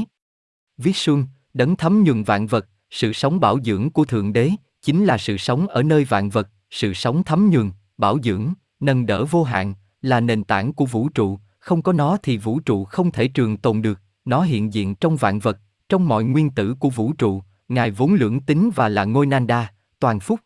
Viết 0.78 0.96
xuân, 0.96 1.24
đấng 1.54 1.76
thấm 1.76 2.04
nhuần 2.04 2.22
vạn 2.22 2.46
vật, 2.46 2.66
sự 2.90 3.12
sống 3.12 3.40
bảo 3.40 3.58
dưỡng 3.64 3.90
của 3.90 4.04
Thượng 4.04 4.32
Đế, 4.32 4.50
chính 4.82 5.04
là 5.04 5.18
sự 5.18 5.36
sống 5.36 5.68
ở 5.68 5.82
nơi 5.82 6.04
vạn 6.04 6.30
vật, 6.30 6.48
sự 6.70 6.94
sống 6.94 7.24
thấm 7.24 7.50
nhuần, 7.50 7.70
bảo 7.98 8.18
dưỡng, 8.22 8.52
nâng 8.80 9.06
đỡ 9.06 9.24
vô 9.24 9.42
hạn, 9.42 9.74
là 10.02 10.20
nền 10.20 10.44
tảng 10.44 10.72
của 10.72 10.86
vũ 10.86 11.08
trụ, 11.08 11.38
không 11.58 11.82
có 11.82 11.92
nó 11.92 12.16
thì 12.22 12.36
vũ 12.36 12.60
trụ 12.60 12.84
không 12.84 13.10
thể 13.10 13.28
trường 13.28 13.56
tồn 13.56 13.82
được, 13.82 14.00
nó 14.24 14.42
hiện 14.42 14.74
diện 14.74 14.94
trong 14.94 15.16
vạn 15.16 15.38
vật, 15.38 15.58
trong 15.88 16.08
mọi 16.08 16.24
nguyên 16.24 16.50
tử 16.50 16.74
của 16.74 16.90
vũ 16.90 17.12
trụ, 17.12 17.42
Ngài 17.68 17.90
vốn 17.90 18.14
lưỡng 18.14 18.40
tính 18.40 18.70
và 18.74 18.88
là 18.88 19.04
ngôi 19.04 19.26
Nanda, 19.26 19.72
toàn 20.00 20.20
phúc. 20.20 20.40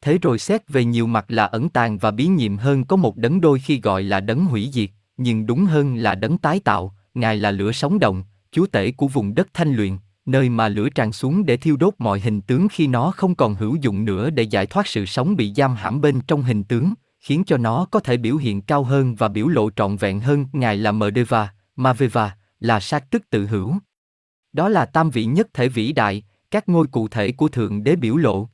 Thế 0.00 0.18
rồi 0.22 0.38
xét 0.38 0.68
về 0.68 0.84
nhiều 0.84 1.06
mặt 1.06 1.24
là 1.28 1.44
ẩn 1.44 1.68
tàng 1.68 1.98
và 1.98 2.10
bí 2.10 2.26
nhiệm 2.26 2.56
hơn 2.56 2.84
có 2.84 2.96
một 2.96 3.16
đấng 3.16 3.40
đôi 3.40 3.58
khi 3.58 3.80
gọi 3.80 4.02
là 4.02 4.20
đấng 4.20 4.44
hủy 4.44 4.70
diệt, 4.72 4.90
nhưng 5.18 5.46
đúng 5.46 5.64
hơn 5.64 5.96
là 5.96 6.14
đấng 6.14 6.38
tái 6.38 6.60
tạo, 6.60 6.94
Ngài 7.14 7.36
là 7.36 7.50
lửa 7.50 7.72
sống 7.72 7.98
động, 7.98 8.24
chúa 8.52 8.66
tể 8.66 8.90
của 8.90 9.08
vùng 9.08 9.34
đất 9.34 9.48
thanh 9.54 9.74
luyện, 9.74 9.98
nơi 10.26 10.48
mà 10.48 10.68
lửa 10.68 10.88
tràn 10.88 11.12
xuống 11.12 11.46
để 11.46 11.56
thiêu 11.56 11.76
đốt 11.76 11.94
mọi 11.98 12.20
hình 12.20 12.40
tướng 12.40 12.68
khi 12.68 12.86
nó 12.86 13.10
không 13.10 13.34
còn 13.34 13.54
hữu 13.54 13.76
dụng 13.76 14.04
nữa 14.04 14.30
để 14.30 14.42
giải 14.42 14.66
thoát 14.66 14.86
sự 14.86 15.06
sống 15.06 15.36
bị 15.36 15.52
giam 15.56 15.74
hãm 15.74 16.00
bên 16.00 16.20
trong 16.20 16.42
hình 16.42 16.64
tướng, 16.64 16.92
khiến 17.20 17.44
cho 17.46 17.56
nó 17.56 17.86
có 17.90 18.00
thể 18.00 18.16
biểu 18.16 18.36
hiện 18.36 18.62
cao 18.62 18.84
hơn 18.84 19.14
và 19.14 19.28
biểu 19.28 19.48
lộ 19.48 19.70
trọn 19.70 19.96
vẹn 19.96 20.20
hơn. 20.20 20.46
Ngài 20.52 20.76
là 20.76 20.92
Mdeva, 20.92 21.54
Maveva, 21.76 22.36
là 22.60 22.80
sát 22.80 23.10
tức 23.10 23.22
tự 23.30 23.46
hữu. 23.46 23.74
Đó 24.52 24.68
là 24.68 24.86
tam 24.86 25.10
vị 25.10 25.24
nhất 25.24 25.48
thể 25.54 25.68
vĩ 25.68 25.92
đại, 25.92 26.22
các 26.50 26.68
ngôi 26.68 26.86
cụ 26.86 27.08
thể 27.08 27.32
của 27.32 27.48
Thượng 27.48 27.84
Đế 27.84 27.96
biểu 27.96 28.16
lộ. 28.16 28.48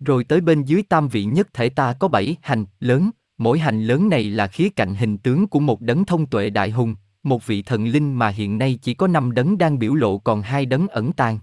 Rồi 0.00 0.24
tới 0.24 0.40
bên 0.40 0.62
dưới 0.62 0.82
tam 0.82 1.08
vị 1.08 1.24
nhất 1.24 1.48
thể 1.52 1.68
ta 1.68 1.92
có 1.92 2.08
bảy 2.08 2.36
hành 2.42 2.64
lớn, 2.80 3.10
mỗi 3.38 3.58
hành 3.58 3.84
lớn 3.84 4.08
này 4.08 4.24
là 4.24 4.46
khía 4.46 4.68
cạnh 4.68 4.94
hình 4.94 5.18
tướng 5.18 5.46
của 5.46 5.60
một 5.60 5.80
đấng 5.80 6.04
thông 6.04 6.26
tuệ 6.26 6.50
đại 6.50 6.70
hùng, 6.70 6.94
một 7.22 7.46
vị 7.46 7.62
thần 7.62 7.86
linh 7.86 8.14
mà 8.14 8.28
hiện 8.28 8.58
nay 8.58 8.78
chỉ 8.82 8.94
có 8.94 9.06
năm 9.06 9.34
đấng 9.34 9.58
đang 9.58 9.78
biểu 9.78 9.94
lộ 9.94 10.18
còn 10.18 10.42
hai 10.42 10.66
đấng 10.66 10.88
ẩn 10.88 11.12
tàng. 11.12 11.38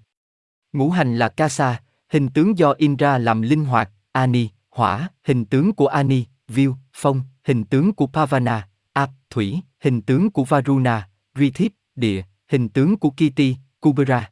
Ngũ 0.73 0.89
hành 0.89 1.17
là 1.17 1.29
Kasa, 1.29 1.81
hình 2.09 2.29
tướng 2.29 2.57
do 2.57 2.71
Indra 2.77 3.17
làm 3.17 3.41
linh 3.41 3.65
hoạt, 3.65 3.89
Ani, 4.11 4.49
hỏa, 4.69 5.09
hình 5.23 5.45
tướng 5.45 5.73
của 5.73 5.87
Ani, 5.87 6.25
Viu, 6.47 6.75
phong, 6.93 7.21
hình 7.43 7.63
tướng 7.63 7.93
của 7.93 8.07
Pavana, 8.07 8.67
Ap, 8.93 9.09
thủy, 9.29 9.59
hình 9.79 10.01
tướng 10.01 10.31
của 10.31 10.43
Varuna, 10.43 11.09
Rithip, 11.35 11.71
địa, 11.95 12.23
hình 12.47 12.69
tướng 12.69 12.97
của 12.97 13.09
Kiti, 13.09 13.55
Kubera. 13.79 14.29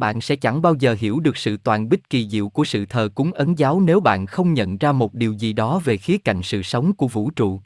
Bạn 0.00 0.20
sẽ 0.20 0.36
chẳng 0.36 0.62
bao 0.62 0.74
giờ 0.74 0.96
hiểu 0.98 1.20
được 1.20 1.36
sự 1.36 1.56
toàn 1.56 1.88
bích 1.88 2.10
kỳ 2.10 2.28
diệu 2.28 2.48
của 2.48 2.64
sự 2.64 2.86
thờ 2.86 3.08
cúng 3.14 3.32
ấn 3.32 3.54
giáo 3.54 3.80
nếu 3.80 4.00
bạn 4.00 4.26
không 4.26 4.54
nhận 4.54 4.78
ra 4.78 4.92
một 4.92 5.14
điều 5.14 5.32
gì 5.32 5.52
đó 5.52 5.80
về 5.84 5.96
khía 5.96 6.18
cạnh 6.18 6.42
sự 6.42 6.62
sống 6.62 6.92
của 6.92 7.08
vũ 7.08 7.30
trụ. 7.30 7.60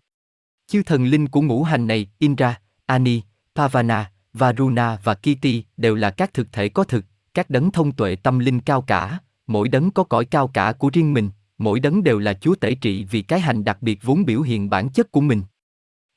Chư 0.66 0.82
thần 0.82 1.05
linh 1.05 1.28
của 1.28 1.41
ngũ 1.41 1.62
hành 1.62 1.87
này, 1.87 2.11
Indra, 2.18 2.61
Ani, 2.87 3.22
Pavana, 3.55 4.11
Varuna 4.32 4.99
và 5.05 5.14
Kiti 5.14 5.64
đều 5.76 5.95
là 5.95 6.11
các 6.11 6.35
thực 6.35 6.53
thể 6.53 6.68
có 6.68 6.85
thực, 6.85 7.05
các 7.35 7.51
đấng 7.51 7.70
thông 7.70 7.93
tuệ 7.93 8.16
tâm 8.16 8.39
linh 8.39 8.61
cao 8.61 8.82
cả, 8.82 9.18
mỗi 9.47 9.68
đấng 9.68 9.91
có 9.91 10.05
cõi 10.05 10.24
cao 10.24 10.49
cả 10.49 10.72
của 10.72 10.91
riêng 10.93 11.12
mình, 11.14 11.30
mỗi 11.59 11.80
đấng 11.80 12.03
đều 12.03 12.18
là 12.18 12.35
chúa 12.35 12.55
tể 12.55 12.74
trị 12.74 13.05
vì 13.05 13.22
cái 13.22 13.41
hành 13.41 13.64
đặc 13.64 13.82
biệt 13.82 13.99
vốn 14.03 14.24
biểu 14.24 14.43
hiện 14.43 14.70
bản 14.70 14.89
chất 14.89 15.12
của 15.12 15.20
mình. 15.20 15.43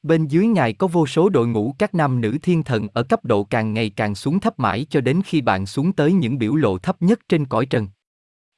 Bên 0.04 0.28
dưới 0.28 0.48
ngài 0.48 0.74
có 0.74 0.88
vô 0.88 1.08
số 1.08 1.30
đội 1.30 1.48
ngũ 1.48 1.76
các 1.78 1.96
nam 1.96 2.22
nữ 2.22 2.38
thiên 2.42 2.64
thần 2.64 2.88
ở 2.94 3.04
cấp 3.04 3.26
độ 3.26 3.44
càng 3.44 3.74
ngày 3.74 3.90
càng 3.90 4.16
xuống 4.16 4.40
thấp 4.40 4.60
mãi 4.60 4.86
cho 4.90 5.02
đến 5.02 5.22
khi 5.26 5.42
bạn 5.42 5.66
xuống 5.66 5.94
tới 5.94 6.14
những 6.14 6.38
biểu 6.38 6.56
lộ 6.56 6.78
thấp 6.78 7.02
nhất 7.02 7.20
trên 7.30 7.46
cõi 7.46 7.66
trần. 7.66 7.88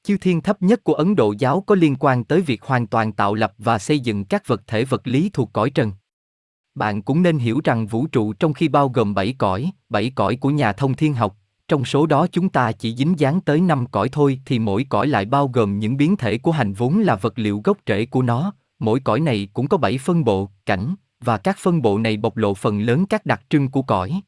Chư 0.04 0.18
thiên 0.18 0.42
thấp 0.42 0.62
nhất 0.62 0.84
của 0.84 0.94
Ấn 0.94 1.16
Độ 1.16 1.34
giáo 1.40 1.62
có 1.62 1.76
liên 1.76 1.96
quan 2.00 2.24
tới 2.24 2.42
việc 2.42 2.64
hoàn 2.64 2.88
toàn 2.88 3.12
tạo 3.12 3.34
lập 3.36 3.54
và 3.58 3.80
xây 3.80 4.00
dựng 4.00 4.26
các 4.26 4.48
vật 4.48 4.62
thể 4.68 4.86
vật 4.86 5.08
lý 5.08 5.30
thuộc 5.34 5.50
cõi 5.54 5.70
trần. 5.70 5.92
Bạn 6.76 7.02
cũng 7.02 7.22
nên 7.22 7.38
hiểu 7.38 7.62
rằng 7.64 7.88
vũ 7.88 8.08
trụ 8.08 8.34
trong 8.34 8.54
khi 8.54 8.68
bao 8.68 8.90
gồm 8.90 9.14
bảy 9.14 9.36
cõi, 9.38 9.72
bảy 9.90 10.12
cõi 10.16 10.36
của 10.36 10.50
nhà 10.50 10.74
thông 10.74 10.94
thiên 10.94 11.14
học, 11.14 11.36
trong 11.68 11.86
số 11.86 12.06
đó 12.06 12.28
chúng 12.32 12.50
ta 12.50 12.72
chỉ 12.72 12.96
dính 12.96 13.20
dáng 13.20 13.42
tới 13.42 13.62
năm 13.62 13.86
cõi 13.92 14.10
thôi 14.12 14.42
thì 14.46 14.60
mỗi 14.60 14.86
cõi 14.90 15.08
lại 15.08 15.26
bao 15.26 15.48
gồm 15.48 15.80
những 15.80 15.98
biến 15.98 16.18
thể 16.18 16.38
của 16.38 16.52
hành 16.52 16.74
vốn 16.74 17.00
là 17.00 17.16
vật 17.16 17.40
liệu 17.40 17.62
gốc 17.64 17.78
rễ 17.88 18.06
của 18.06 18.22
nó, 18.22 18.54
mỗi 18.80 19.00
cõi 19.00 19.20
này 19.20 19.50
cũng 19.54 19.68
có 19.68 19.78
bảy 19.78 19.98
phân 19.98 20.24
bộ, 20.24 20.50
cảnh, 20.66 20.96
và 21.20 21.38
các 21.38 21.58
phân 21.58 21.82
bộ 21.82 21.98
này 21.98 22.18
bộc 22.18 22.38
lộ 22.38 22.54
phần 22.54 22.82
lớn 22.82 23.06
các 23.06 23.26
đặc 23.26 23.42
trưng 23.50 23.72
của 23.72 23.82
cõi. 23.82 24.22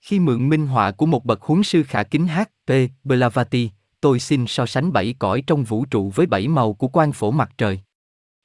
Khi 0.00 0.20
mượn 0.20 0.48
minh 0.48 0.66
họa 0.66 0.90
của 0.90 1.06
một 1.06 1.24
bậc 1.24 1.42
huấn 1.42 1.62
sư 1.62 1.82
khả 1.82 2.02
kính 2.02 2.26
H.P. 2.26 2.72
Blavati, 3.04 3.70
tôi 4.00 4.20
xin 4.20 4.46
so 4.46 4.66
sánh 4.66 4.92
bảy 4.92 5.14
cõi 5.18 5.42
trong 5.46 5.64
vũ 5.64 5.84
trụ 5.84 6.10
với 6.14 6.26
bảy 6.26 6.48
màu 6.48 6.72
của 6.72 6.88
quan 6.88 7.12
phổ 7.12 7.30
mặt 7.30 7.50
trời. 7.58 7.80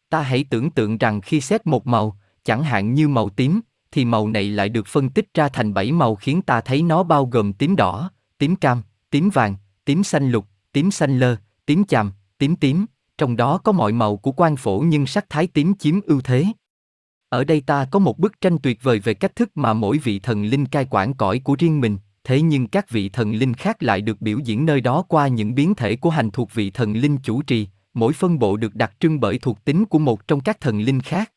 Ta 0.10 0.22
hãy 0.22 0.46
tưởng 0.50 0.72
tượng 0.72 0.98
rằng 0.98 1.22
khi 1.22 1.42
xét 1.42 1.68
một 1.68 1.88
màu, 1.88 2.18
chẳng 2.44 2.64
hạn 2.64 2.94
như 2.94 3.08
màu 3.08 3.30
tím, 3.30 3.62
thì 3.92 4.06
màu 4.06 4.28
này 4.28 4.50
lại 4.50 4.70
được 4.70 4.88
phân 4.88 5.10
tích 5.10 5.34
ra 5.34 5.50
thành 5.50 5.74
bảy 5.74 5.92
màu 5.92 6.16
khiến 6.16 6.42
ta 6.42 6.62
thấy 6.62 6.82
nó 6.82 7.04
bao 7.04 7.26
gồm 7.26 7.54
tím 7.54 7.76
đỏ, 7.76 8.12
tím 8.38 8.56
cam, 8.56 8.82
tím 9.10 9.30
vàng, 9.30 9.56
tím 9.86 10.04
xanh 10.04 10.32
lục, 10.32 10.46
tím 10.72 10.92
xanh 10.92 11.20
lơ, 11.20 11.36
tím 11.66 11.84
chàm, 11.84 12.12
tím 12.38 12.56
tím, 12.56 12.86
trong 13.18 13.36
đó 13.36 13.58
có 13.58 13.72
mọi 13.72 13.92
màu 13.92 14.18
của 14.18 14.32
quan 14.32 14.56
phổ 14.56 14.84
nhưng 14.86 15.08
sắc 15.08 15.26
thái 15.30 15.48
tím 15.48 15.74
chiếm 15.74 16.02
ưu 16.02 16.22
thế. 16.22 16.46
Ở 17.32 17.44
đây 17.44 17.62
ta 17.62 17.86
có 17.86 18.00
một 18.00 18.20
bức 18.20 18.42
tranh 18.42 18.58
tuyệt 18.58 18.84
vời 18.84 19.00
về 19.00 19.14
cách 19.14 19.36
thức 19.36 19.52
mà 19.56 19.74
mỗi 19.74 19.98
vị 19.98 20.20
thần 20.20 20.46
linh 20.46 20.66
cai 20.66 20.88
quản 20.90 21.14
cõi 21.14 21.42
của 21.44 21.56
riêng 21.60 21.82
mình, 21.82 21.98
thế 22.24 22.42
nhưng 22.42 22.68
các 22.68 22.90
vị 22.90 23.10
thần 23.10 23.32
linh 23.32 23.54
khác 23.54 23.84
lại 23.84 24.02
được 24.02 24.22
biểu 24.22 24.40
diễn 24.40 24.66
nơi 24.66 24.82
đó 24.82 25.04
qua 25.08 25.28
những 25.28 25.56
biến 25.56 25.76
thể 25.76 25.96
của 25.96 26.10
hành 26.10 26.32
thuộc 26.32 26.54
vị 26.54 26.72
thần 26.72 26.94
linh 26.94 27.18
chủ 27.18 27.42
trì, 27.42 27.68
mỗi 27.94 28.14
phân 28.14 28.40
bộ 28.40 28.58
được 28.58 28.76
đặc 28.76 28.94
trưng 29.00 29.20
bởi 29.20 29.38
thuộc 29.38 29.66
tính 29.66 29.86
của 29.86 30.00
một 30.00 30.28
trong 30.28 30.40
các 30.40 30.62
thần 30.62 30.82
linh 30.82 31.02
khác. 31.02 31.32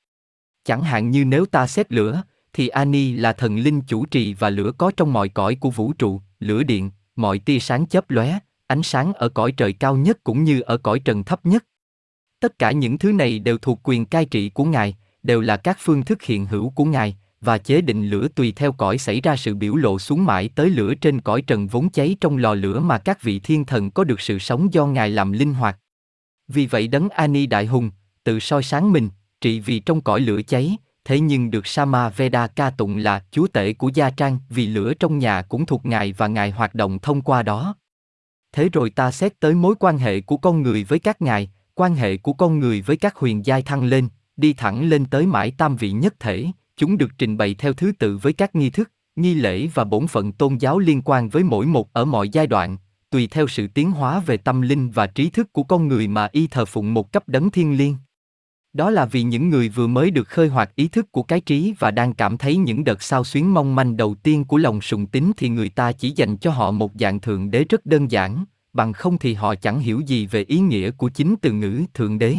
Chẳng 0.65 0.83
hạn 0.83 1.11
như 1.11 1.25
nếu 1.25 1.47
ta 1.47 1.67
xét 1.67 1.93
lửa, 1.93 2.23
thì 2.53 2.69
Ani 2.69 3.13
là 3.13 3.33
thần 3.33 3.57
linh 3.57 3.81
chủ 3.81 4.07
trì 4.07 4.35
và 4.35 4.51
lửa 4.51 4.73
có 4.79 4.91
trong 4.97 5.13
mọi 5.13 5.29
cõi 5.29 5.55
của 5.55 5.71
vũ 5.71 5.93
trụ, 5.93 6.21
lửa 6.41 6.63
điện, 6.63 6.91
mọi 7.17 7.39
tia 7.39 7.59
sáng 7.59 7.87
chớp 7.87 8.11
lóe, 8.11 8.39
ánh 8.67 8.83
sáng 8.83 9.13
ở 9.13 9.29
cõi 9.29 9.53
trời 9.53 9.73
cao 9.73 9.97
nhất 9.97 10.19
cũng 10.25 10.45
như 10.45 10.61
ở 10.61 10.77
cõi 10.77 10.99
trần 10.99 11.25
thấp 11.25 11.47
nhất. 11.47 11.65
Tất 12.41 12.59
cả 12.59 12.73
những 12.73 12.99
thứ 12.99 13.13
này 13.13 13.39
đều 13.39 13.59
thuộc 13.59 13.81
quyền 13.83 14.07
cai 14.07 14.25
trị 14.25 14.49
của 14.49 14.65
Ngài, 14.65 14.97
đều 15.25 15.41
là 15.41 15.57
các 15.57 15.77
phương 15.81 16.05
thức 16.05 16.23
hiện 16.23 16.47
hữu 16.47 16.71
của 16.71 16.85
Ngài, 16.85 17.17
và 17.41 17.59
chế 17.59 17.81
định 17.81 18.09
lửa 18.09 18.29
tùy 18.35 18.53
theo 18.57 18.73
cõi 18.73 18.99
xảy 18.99 19.21
ra 19.21 19.37
sự 19.37 19.55
biểu 19.55 19.77
lộ 19.77 19.99
xuống 19.99 20.25
mãi 20.25 20.51
tới 20.55 20.71
lửa 20.71 20.95
trên 20.95 21.21
cõi 21.21 21.43
trần 21.43 21.67
vốn 21.67 21.91
cháy 21.91 22.17
trong 22.21 22.37
lò 22.37 22.55
lửa 22.55 22.81
mà 22.81 22.99
các 22.99 23.23
vị 23.23 23.39
thiên 23.39 23.65
thần 23.65 23.91
có 23.91 24.05
được 24.05 24.21
sự 24.21 24.39
sống 24.39 24.73
do 24.75 24.87
Ngài 24.87 25.11
làm 25.11 25.33
linh 25.33 25.55
hoạt. 25.55 25.79
Vì 26.49 26.67
vậy 26.67 26.89
đấng 26.89 27.09
Ani 27.09 27.47
Đại 27.47 27.67
Hùng, 27.67 27.91
tự 28.25 28.41
soi 28.41 28.63
sáng 28.63 28.93
mình, 28.93 29.09
trị 29.41 29.61
vì 29.61 29.79
trong 29.79 30.01
cõi 30.01 30.21
lửa 30.21 30.43
cháy, 30.43 30.77
thế 31.05 31.21
nhưng 31.21 31.51
được 31.51 31.67
Sama 31.67 32.09
Veda 32.09 32.47
ca 32.47 32.71
tụng 32.71 32.97
là 32.97 33.25
chúa 33.31 33.47
tể 33.47 33.73
của 33.73 33.91
gia 33.95 34.11
trang 34.11 34.39
vì 34.49 34.67
lửa 34.67 34.95
trong 34.95 35.19
nhà 35.19 35.43
cũng 35.43 35.67
thuộc 35.67 35.87
Ngài 35.87 36.13
và 36.13 36.27
Ngài 36.27 36.51
hoạt 36.51 36.75
động 36.75 36.99
thông 36.99 37.23
qua 37.23 37.43
đó. 37.43 37.75
Thế 38.53 38.69
rồi 38.73 38.91
ta 38.91 39.11
xét 39.11 39.41
tới 39.41 39.55
mối 39.55 39.75
quan 39.81 39.99
hệ 39.99 40.21
của 40.21 40.37
con 40.37 40.63
người 40.63 40.85
với 40.85 40.99
các 40.99 41.23
ngài, 41.23 41.51
quan 41.75 41.95
hệ 41.95 42.17
của 42.17 42.33
con 42.33 42.59
người 42.59 42.83
với 42.83 42.97
các 42.97 43.17
huyền 43.17 43.47
giai 43.47 43.63
thăng 43.63 43.85
lên, 43.85 44.09
đi 44.37 44.53
thẳng 44.53 44.89
lên 44.89 45.07
tới 45.07 45.27
mãi 45.27 45.53
tam 45.59 45.77
vị 45.77 45.91
nhất 45.91 46.15
thể, 46.21 46.47
chúng 46.77 46.99
được 46.99 47.11
trình 47.19 47.37
bày 47.37 47.55
theo 47.55 47.73
thứ 47.73 47.93
tự 47.99 48.17
với 48.17 48.33
các 48.33 48.55
nghi 48.55 48.71
thức, 48.71 48.91
nghi 49.17 49.35
lễ 49.35 49.69
và 49.75 49.85
bổn 49.85 50.07
phận 50.07 50.33
tôn 50.33 50.57
giáo 50.57 50.79
liên 50.79 51.03
quan 51.05 51.29
với 51.29 51.43
mỗi 51.43 51.67
một 51.67 51.93
ở 51.93 52.05
mọi 52.05 52.29
giai 52.29 52.47
đoạn, 52.47 52.77
tùy 53.11 53.29
theo 53.31 53.49
sự 53.49 53.67
tiến 53.67 53.91
hóa 53.91 54.21
về 54.21 54.37
tâm 54.37 54.63
linh 54.63 54.91
và 54.91 55.07
trí 55.07 55.31
thức 55.31 55.53
của 55.53 55.63
con 55.63 55.89
người 55.89 56.09
mà 56.09 56.29
y 56.33 56.47
thờ 56.47 56.65
phụng 56.65 56.95
một 56.95 57.13
cấp 57.13 57.29
đấng 57.29 57.51
thiên 57.51 57.77
liêng. 57.77 57.97
Đó 58.73 58.91
là 58.91 59.05
vì 59.07 59.23
những 59.23 59.49
người 59.49 59.69
vừa 59.69 59.87
mới 59.87 60.11
được 60.11 60.29
khơi 60.29 60.49
hoạt 60.49 60.75
ý 60.75 60.89
thức 60.89 61.13
của 61.13 61.23
cái 61.23 61.41
trí 61.41 61.75
và 61.79 61.91
đang 61.91 62.15
cảm 62.15 62.39
thấy 62.39 62.57
những 62.57 62.85
đợt 62.85 63.03
sao 63.03 63.25
xuyến 63.25 63.55
mong 63.55 63.75
manh 63.75 63.97
đầu 63.97 64.15
tiên 64.15 64.45
của 64.45 64.57
lòng 64.57 64.81
sùng 64.81 65.07
tín 65.07 65.33
thì 65.37 65.49
người 65.49 65.69
ta 65.69 65.93
chỉ 65.93 66.11
dành 66.11 66.37
cho 66.37 66.51
họ 66.51 66.71
một 66.71 66.93
dạng 66.95 67.21
thượng 67.21 67.51
đế 67.51 67.65
rất 67.65 67.87
đơn 67.87 68.11
giản, 68.11 68.45
bằng 68.73 68.93
không 68.93 69.19
thì 69.19 69.35
họ 69.35 69.55
chẳng 69.55 69.81
hiểu 69.81 70.01
gì 70.01 70.27
về 70.27 70.43
ý 70.43 70.59
nghĩa 70.59 70.91
của 70.91 71.09
chính 71.09 71.35
từ 71.43 71.53
ngữ 71.53 71.83
thượng 71.95 72.19
đế. 72.19 72.37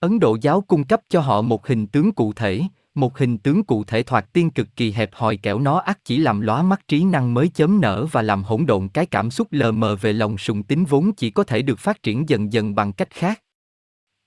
Ấn 0.00 0.20
Độ 0.20 0.36
giáo 0.40 0.60
cung 0.60 0.84
cấp 0.84 1.00
cho 1.08 1.20
họ 1.20 1.42
một 1.42 1.66
hình 1.66 1.86
tướng 1.86 2.12
cụ 2.12 2.32
thể, 2.32 2.62
một 2.94 3.18
hình 3.18 3.38
tướng 3.38 3.64
cụ 3.64 3.84
thể 3.84 4.02
thoạt 4.02 4.32
tiên 4.32 4.50
cực 4.50 4.76
kỳ 4.76 4.92
hẹp 4.92 5.10
hòi 5.12 5.36
kẻo 5.36 5.58
nó 5.58 5.78
ắt 5.78 5.98
chỉ 6.04 6.18
làm 6.18 6.40
lóa 6.40 6.62
mắt 6.62 6.88
trí 6.88 7.04
năng 7.04 7.34
mới 7.34 7.48
chớm 7.48 7.80
nở 7.80 8.06
và 8.12 8.22
làm 8.22 8.42
hỗn 8.42 8.66
độn 8.66 8.88
cái 8.88 9.06
cảm 9.06 9.30
xúc 9.30 9.48
lờ 9.50 9.72
mờ 9.72 9.96
về 9.96 10.12
lòng 10.12 10.38
sùng 10.38 10.62
tín 10.62 10.84
vốn 10.84 11.12
chỉ 11.12 11.30
có 11.30 11.44
thể 11.44 11.62
được 11.62 11.78
phát 11.78 12.02
triển 12.02 12.28
dần 12.28 12.52
dần 12.52 12.74
bằng 12.74 12.92
cách 12.92 13.10
khác. 13.10 13.42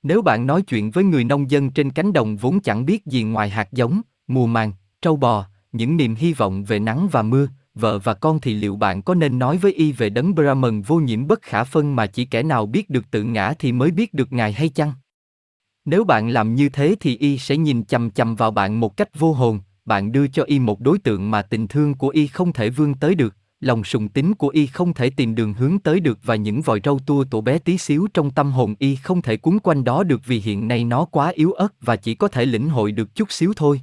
Nếu 0.04 0.22
bạn 0.22 0.48
nói 0.48 0.62
chuyện 0.62 0.92
với 0.92 1.04
người 1.04 1.24
nông 1.24 1.52
dân 1.52 1.72
trên 1.72 1.92
cánh 1.92 2.14
đồng 2.14 2.38
vốn 2.38 2.60
chẳng 2.60 2.86
biết 2.86 3.06
gì 3.06 3.24
ngoài 3.24 3.50
hạt 3.50 3.72
giống, 3.72 4.02
mùa 4.28 4.46
màng, 4.46 4.74
trâu 5.02 5.16
bò, 5.16 5.46
những 5.72 5.98
niềm 5.98 6.16
hy 6.16 6.34
vọng 6.34 6.64
về 6.64 6.80
nắng 6.80 7.08
và 7.12 7.22
mưa, 7.22 7.48
vợ 7.76 8.00
và 8.00 8.14
con 8.14 8.40
thì 8.40 8.54
liệu 8.54 8.76
bạn 8.76 9.02
có 9.02 9.16
nên 9.16 9.40
nói 9.40 9.58
với 9.58 9.74
y 9.74 9.92
về 9.92 10.10
đấng 10.10 10.36
Brahman 10.36 10.82
vô 10.82 11.00
nhiễm 11.00 11.28
bất 11.28 11.42
khả 11.42 11.64
phân 11.64 11.96
mà 11.96 12.08
chỉ 12.08 12.26
kẻ 12.26 12.44
nào 12.44 12.66
biết 12.66 12.90
được 12.90 13.12
tự 13.12 13.24
ngã 13.24 13.54
thì 13.60 13.72
mới 13.72 13.92
biết 13.92 14.14
được 14.14 14.34
ngài 14.34 14.54
hay 14.54 14.70
chăng? 14.70 14.94
Nếu 15.92 16.04
bạn 16.04 16.30
làm 16.30 16.56
như 16.56 16.70
thế 16.70 16.96
thì 17.00 17.18
y 17.18 17.38
sẽ 17.38 17.58
nhìn 17.58 17.84
chằm 17.86 18.12
chằm 18.12 18.36
vào 18.36 18.52
bạn 18.52 18.80
một 18.80 18.98
cách 18.98 19.20
vô 19.20 19.34
hồn, 19.34 19.60
bạn 19.86 20.12
đưa 20.12 20.28
cho 20.28 20.44
y 20.44 20.60
một 20.60 20.80
đối 20.80 21.00
tượng 21.00 21.32
mà 21.32 21.42
tình 21.42 21.68
thương 21.68 21.94
của 21.94 22.08
y 22.08 22.28
không 22.28 22.54
thể 22.54 22.70
vươn 22.70 22.94
tới 22.94 23.16
được, 23.16 23.36
lòng 23.60 23.84
sùng 23.84 24.10
tín 24.10 24.34
của 24.34 24.48
y 24.48 24.68
không 24.68 24.94
thể 24.94 25.10
tìm 25.10 25.36
đường 25.36 25.54
hướng 25.54 25.80
tới 25.80 26.00
được 26.00 26.20
và 26.24 26.36
những 26.36 26.62
vòi 26.62 26.80
râu 26.84 27.00
tua 27.00 27.24
tổ 27.24 27.42
bé 27.42 27.58
tí 27.58 27.78
xíu 27.78 28.08
trong 28.14 28.32
tâm 28.32 28.52
hồn 28.52 28.76
y 28.80 28.96
không 28.96 29.22
thể 29.22 29.38
cuốn 29.38 29.60
quanh 29.60 29.84
đó 29.84 30.04
được 30.04 30.22
vì 30.26 30.40
hiện 30.40 30.68
nay 30.68 30.84
nó 30.84 31.06
quá 31.06 31.32
yếu 31.36 31.52
ớt 31.52 31.74
và 31.82 31.96
chỉ 31.96 32.16
có 32.16 32.28
thể 32.28 32.46
lĩnh 32.46 32.70
hội 32.70 32.92
được 32.92 33.16
chút 33.16 33.32
xíu 33.32 33.54
thôi. 33.56 33.82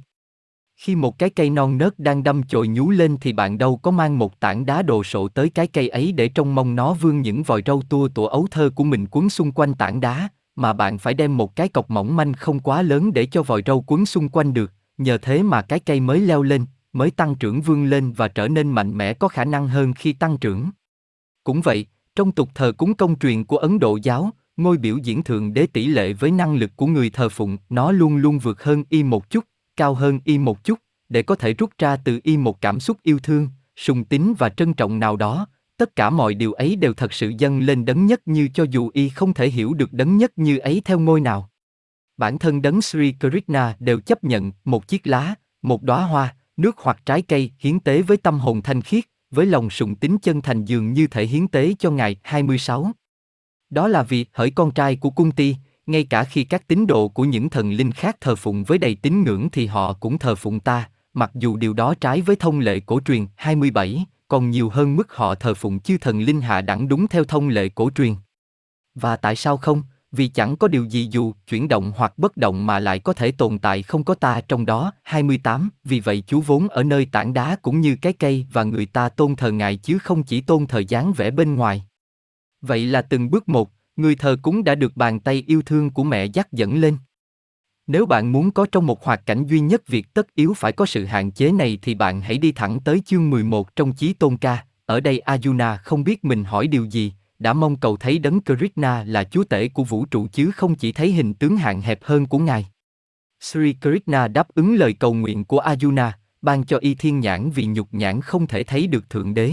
Khi 0.75 0.95
một 0.95 1.19
cái 1.19 1.29
cây 1.29 1.49
non 1.49 1.77
nớt 1.77 1.99
đang 1.99 2.23
đâm 2.23 2.43
chồi 2.43 2.67
nhú 2.67 2.89
lên 2.89 3.17
thì 3.21 3.33
bạn 3.33 3.57
đâu 3.57 3.77
có 3.77 3.91
mang 3.91 4.17
một 4.19 4.39
tảng 4.39 4.65
đá 4.65 4.81
đồ 4.81 5.03
sộ 5.03 5.27
tới 5.27 5.49
cái 5.49 5.67
cây 5.67 5.89
ấy 5.89 6.11
để 6.11 6.29
trông 6.29 6.55
mong 6.55 6.75
nó 6.75 6.93
vươn 6.93 7.21
những 7.21 7.43
vòi 7.43 7.61
râu 7.65 7.81
tua 7.89 8.07
tủa 8.07 8.27
ấu 8.27 8.47
thơ 8.51 8.69
của 8.75 8.83
mình 8.83 9.05
cuốn 9.05 9.29
xung 9.29 9.51
quanh 9.51 9.73
tảng 9.73 9.99
đá, 9.99 10.29
mà 10.59 10.73
bạn 10.73 10.97
phải 10.97 11.13
đem 11.13 11.37
một 11.37 11.55
cái 11.55 11.69
cọc 11.69 11.91
mỏng 11.91 12.15
manh 12.15 12.33
không 12.33 12.59
quá 12.59 12.81
lớn 12.81 13.13
để 13.13 13.25
cho 13.25 13.43
vòi 13.43 13.63
râu 13.65 13.83
quấn 13.87 14.05
xung 14.05 14.29
quanh 14.29 14.53
được, 14.53 14.73
nhờ 14.97 15.17
thế 15.17 15.43
mà 15.43 15.61
cái 15.61 15.79
cây 15.79 15.99
mới 15.99 16.19
leo 16.19 16.43
lên, 16.43 16.65
mới 16.93 17.11
tăng 17.11 17.35
trưởng 17.35 17.61
vươn 17.61 17.85
lên 17.85 18.11
và 18.11 18.27
trở 18.27 18.47
nên 18.47 18.71
mạnh 18.71 18.97
mẽ 18.97 19.13
có 19.13 19.27
khả 19.27 19.45
năng 19.45 19.67
hơn 19.67 19.93
khi 19.93 20.13
tăng 20.13 20.37
trưởng. 20.37 20.69
Cũng 21.43 21.61
vậy, 21.61 21.85
trong 22.15 22.31
tục 22.31 22.49
thờ 22.55 22.71
cúng 22.77 22.93
công 22.93 23.19
truyền 23.19 23.43
của 23.43 23.57
Ấn 23.57 23.79
Độ 23.79 23.99
giáo, 24.03 24.31
ngôi 24.57 24.77
biểu 24.77 24.97
diễn 24.97 25.23
thượng 25.23 25.53
đế 25.53 25.67
tỷ 25.67 25.85
lệ 25.85 26.13
với 26.13 26.31
năng 26.31 26.55
lực 26.55 26.71
của 26.75 26.87
người 26.87 27.09
thờ 27.09 27.29
phụng, 27.29 27.57
nó 27.69 27.91
luôn 27.91 28.17
luôn 28.17 28.39
vượt 28.39 28.63
hơn 28.63 28.83
y 28.89 29.03
một 29.03 29.29
chút, 29.29 29.45
cao 29.75 29.93
hơn 29.93 30.19
y 30.23 30.37
một 30.37 30.63
chút, 30.63 30.79
để 31.09 31.23
có 31.23 31.35
thể 31.35 31.53
rút 31.53 31.69
ra 31.77 31.97
từ 31.97 32.19
y 32.23 32.37
một 32.37 32.61
cảm 32.61 32.79
xúc 32.79 32.97
yêu 33.03 33.19
thương, 33.23 33.47
sùng 33.75 34.03
tín 34.03 34.33
và 34.37 34.49
trân 34.49 34.73
trọng 34.73 34.99
nào 34.99 35.15
đó, 35.15 35.47
tất 35.79 35.95
cả 35.95 36.09
mọi 36.09 36.33
điều 36.33 36.53
ấy 36.53 36.75
đều 36.75 36.93
thật 36.93 37.13
sự 37.13 37.33
dâng 37.37 37.59
lên 37.59 37.85
đấng 37.85 38.05
nhất 38.05 38.21
như 38.25 38.49
cho 38.53 38.65
dù 38.69 38.89
y 38.93 39.09
không 39.09 39.33
thể 39.33 39.49
hiểu 39.49 39.73
được 39.73 39.93
đấng 39.93 40.17
nhất 40.17 40.31
như 40.35 40.57
ấy 40.57 40.81
theo 40.85 40.99
ngôi 40.99 41.21
nào. 41.21 41.49
Bản 42.17 42.39
thân 42.39 42.61
đấng 42.61 42.81
Sri 42.81 43.13
Krishna 43.19 43.75
đều 43.79 43.99
chấp 43.99 44.23
nhận 44.23 44.51
một 44.63 44.87
chiếc 44.87 45.07
lá, 45.07 45.35
một 45.61 45.83
đóa 45.83 46.03
hoa, 46.03 46.35
nước 46.57 46.77
hoặc 46.77 47.05
trái 47.05 47.21
cây 47.21 47.51
hiến 47.59 47.79
tế 47.79 48.01
với 48.01 48.17
tâm 48.17 48.39
hồn 48.39 48.61
thanh 48.61 48.81
khiết, 48.81 49.03
với 49.31 49.45
lòng 49.45 49.69
sùng 49.69 49.95
tín 49.95 50.17
chân 50.21 50.41
thành 50.41 50.65
dường 50.65 50.93
như 50.93 51.07
thể 51.07 51.25
hiến 51.25 51.47
tế 51.47 51.73
cho 51.79 51.91
Ngài 51.91 52.15
26. 52.23 52.91
Đó 53.69 53.87
là 53.87 54.03
vì 54.03 54.25
hỡi 54.33 54.51
con 54.51 54.71
trai 54.71 54.95
của 54.95 55.09
cung 55.09 55.31
ti, 55.31 55.55
ngay 55.85 56.03
cả 56.03 56.23
khi 56.23 56.43
các 56.43 56.67
tín 56.67 56.87
đồ 56.87 57.07
của 57.07 57.23
những 57.23 57.49
thần 57.49 57.71
linh 57.71 57.91
khác 57.91 58.17
thờ 58.21 58.35
phụng 58.35 58.63
với 58.63 58.77
đầy 58.77 58.95
tín 58.95 59.23
ngưỡng 59.23 59.49
thì 59.51 59.65
họ 59.65 59.93
cũng 59.93 60.17
thờ 60.17 60.35
phụng 60.35 60.59
ta, 60.59 60.89
mặc 61.13 61.31
dù 61.35 61.57
điều 61.57 61.73
đó 61.73 61.93
trái 62.01 62.21
với 62.21 62.35
thông 62.35 62.59
lệ 62.59 62.79
cổ 62.79 62.99
truyền 63.05 63.25
27, 63.35 64.05
còn 64.29 64.49
nhiều 64.49 64.69
hơn 64.69 64.95
mức 64.95 65.15
họ 65.15 65.35
thờ 65.35 65.53
phụng 65.53 65.79
chư 65.79 65.97
thần 65.97 66.19
linh 66.21 66.41
hạ 66.41 66.61
đẳng 66.61 66.87
đúng 66.87 67.07
theo 67.07 67.23
thông 67.23 67.49
lệ 67.49 67.69
cổ 67.69 67.89
truyền. 67.95 68.15
Và 68.95 69.15
tại 69.15 69.35
sao 69.35 69.57
không? 69.57 69.83
Vì 70.11 70.27
chẳng 70.27 70.55
có 70.55 70.67
điều 70.67 70.85
gì 70.85 71.07
dù 71.11 71.33
chuyển 71.47 71.67
động 71.67 71.91
hoặc 71.95 72.17
bất 72.17 72.37
động 72.37 72.65
mà 72.65 72.79
lại 72.79 72.99
có 72.99 73.13
thể 73.13 73.31
tồn 73.31 73.59
tại 73.59 73.83
không 73.83 74.03
có 74.03 74.15
ta 74.15 74.41
trong 74.47 74.65
đó. 74.65 74.91
28. 75.03 75.69
Vì 75.83 75.99
vậy 75.99 76.23
chú 76.27 76.41
vốn 76.41 76.69
ở 76.69 76.83
nơi 76.83 77.05
tảng 77.05 77.33
đá 77.33 77.55
cũng 77.61 77.81
như 77.81 77.95
cái 78.01 78.13
cây 78.13 78.45
và 78.53 78.63
người 78.63 78.85
ta 78.85 79.09
tôn 79.09 79.35
thờ 79.35 79.51
Ngài 79.51 79.77
chứ 79.77 79.97
không 79.97 80.23
chỉ 80.23 80.41
tôn 80.41 80.67
thờ 80.67 80.83
dáng 80.87 81.13
vẻ 81.13 81.31
bên 81.31 81.55
ngoài. 81.55 81.83
Vậy 82.61 82.85
là 82.85 83.01
từng 83.01 83.31
bước 83.31 83.49
một, 83.49 83.71
người 83.95 84.15
thờ 84.15 84.37
cúng 84.41 84.63
đã 84.63 84.75
được 84.75 84.97
bàn 84.97 85.19
tay 85.19 85.43
yêu 85.47 85.61
thương 85.61 85.89
của 85.89 86.03
mẹ 86.03 86.25
dắt 86.25 86.53
dẫn 86.53 86.81
lên. 86.81 86.97
Nếu 87.89 88.05
bạn 88.05 88.31
muốn 88.31 88.51
có 88.51 88.65
trong 88.71 88.85
một 88.85 89.03
hoạt 89.03 89.25
cảnh 89.25 89.45
duy 89.45 89.59
nhất 89.59 89.87
việc 89.87 90.13
tất 90.13 90.35
yếu 90.35 90.53
phải 90.53 90.71
có 90.71 90.85
sự 90.85 91.05
hạn 91.05 91.31
chế 91.31 91.51
này 91.51 91.79
thì 91.81 91.95
bạn 91.95 92.21
hãy 92.21 92.37
đi 92.37 92.51
thẳng 92.51 92.79
tới 92.79 93.01
chương 93.05 93.29
11 93.29 93.75
trong 93.75 93.93
chí 93.93 94.13
tôn 94.13 94.37
ca. 94.37 94.65
Ở 94.85 94.99
đây 94.99 95.21
Arjuna 95.25 95.77
không 95.83 96.03
biết 96.03 96.25
mình 96.25 96.43
hỏi 96.43 96.67
điều 96.67 96.85
gì, 96.85 97.13
đã 97.39 97.53
mong 97.53 97.75
cầu 97.75 97.97
thấy 97.97 98.19
đấng 98.19 98.39
Krishna 98.41 99.03
là 99.03 99.23
chúa 99.23 99.43
tể 99.43 99.67
của 99.67 99.83
vũ 99.83 100.05
trụ 100.05 100.27
chứ 100.31 100.51
không 100.51 100.75
chỉ 100.75 100.91
thấy 100.91 101.11
hình 101.11 101.33
tướng 101.33 101.57
hạn 101.57 101.81
hẹp 101.81 101.99
hơn 102.03 102.25
của 102.25 102.37
ngài. 102.37 102.67
Sri 103.39 103.75
Krishna 103.81 104.27
đáp 104.27 104.47
ứng 104.55 104.75
lời 104.75 104.93
cầu 104.93 105.13
nguyện 105.13 105.45
của 105.45 105.61
Arjuna, 105.61 106.11
ban 106.41 106.63
cho 106.63 106.77
y 106.77 106.95
thiên 106.95 107.19
nhãn 107.19 107.49
vì 107.49 107.65
nhục 107.65 107.87
nhãn 107.91 108.21
không 108.21 108.47
thể 108.47 108.63
thấy 108.63 108.87
được 108.87 109.09
thượng 109.09 109.33
đế. 109.33 109.51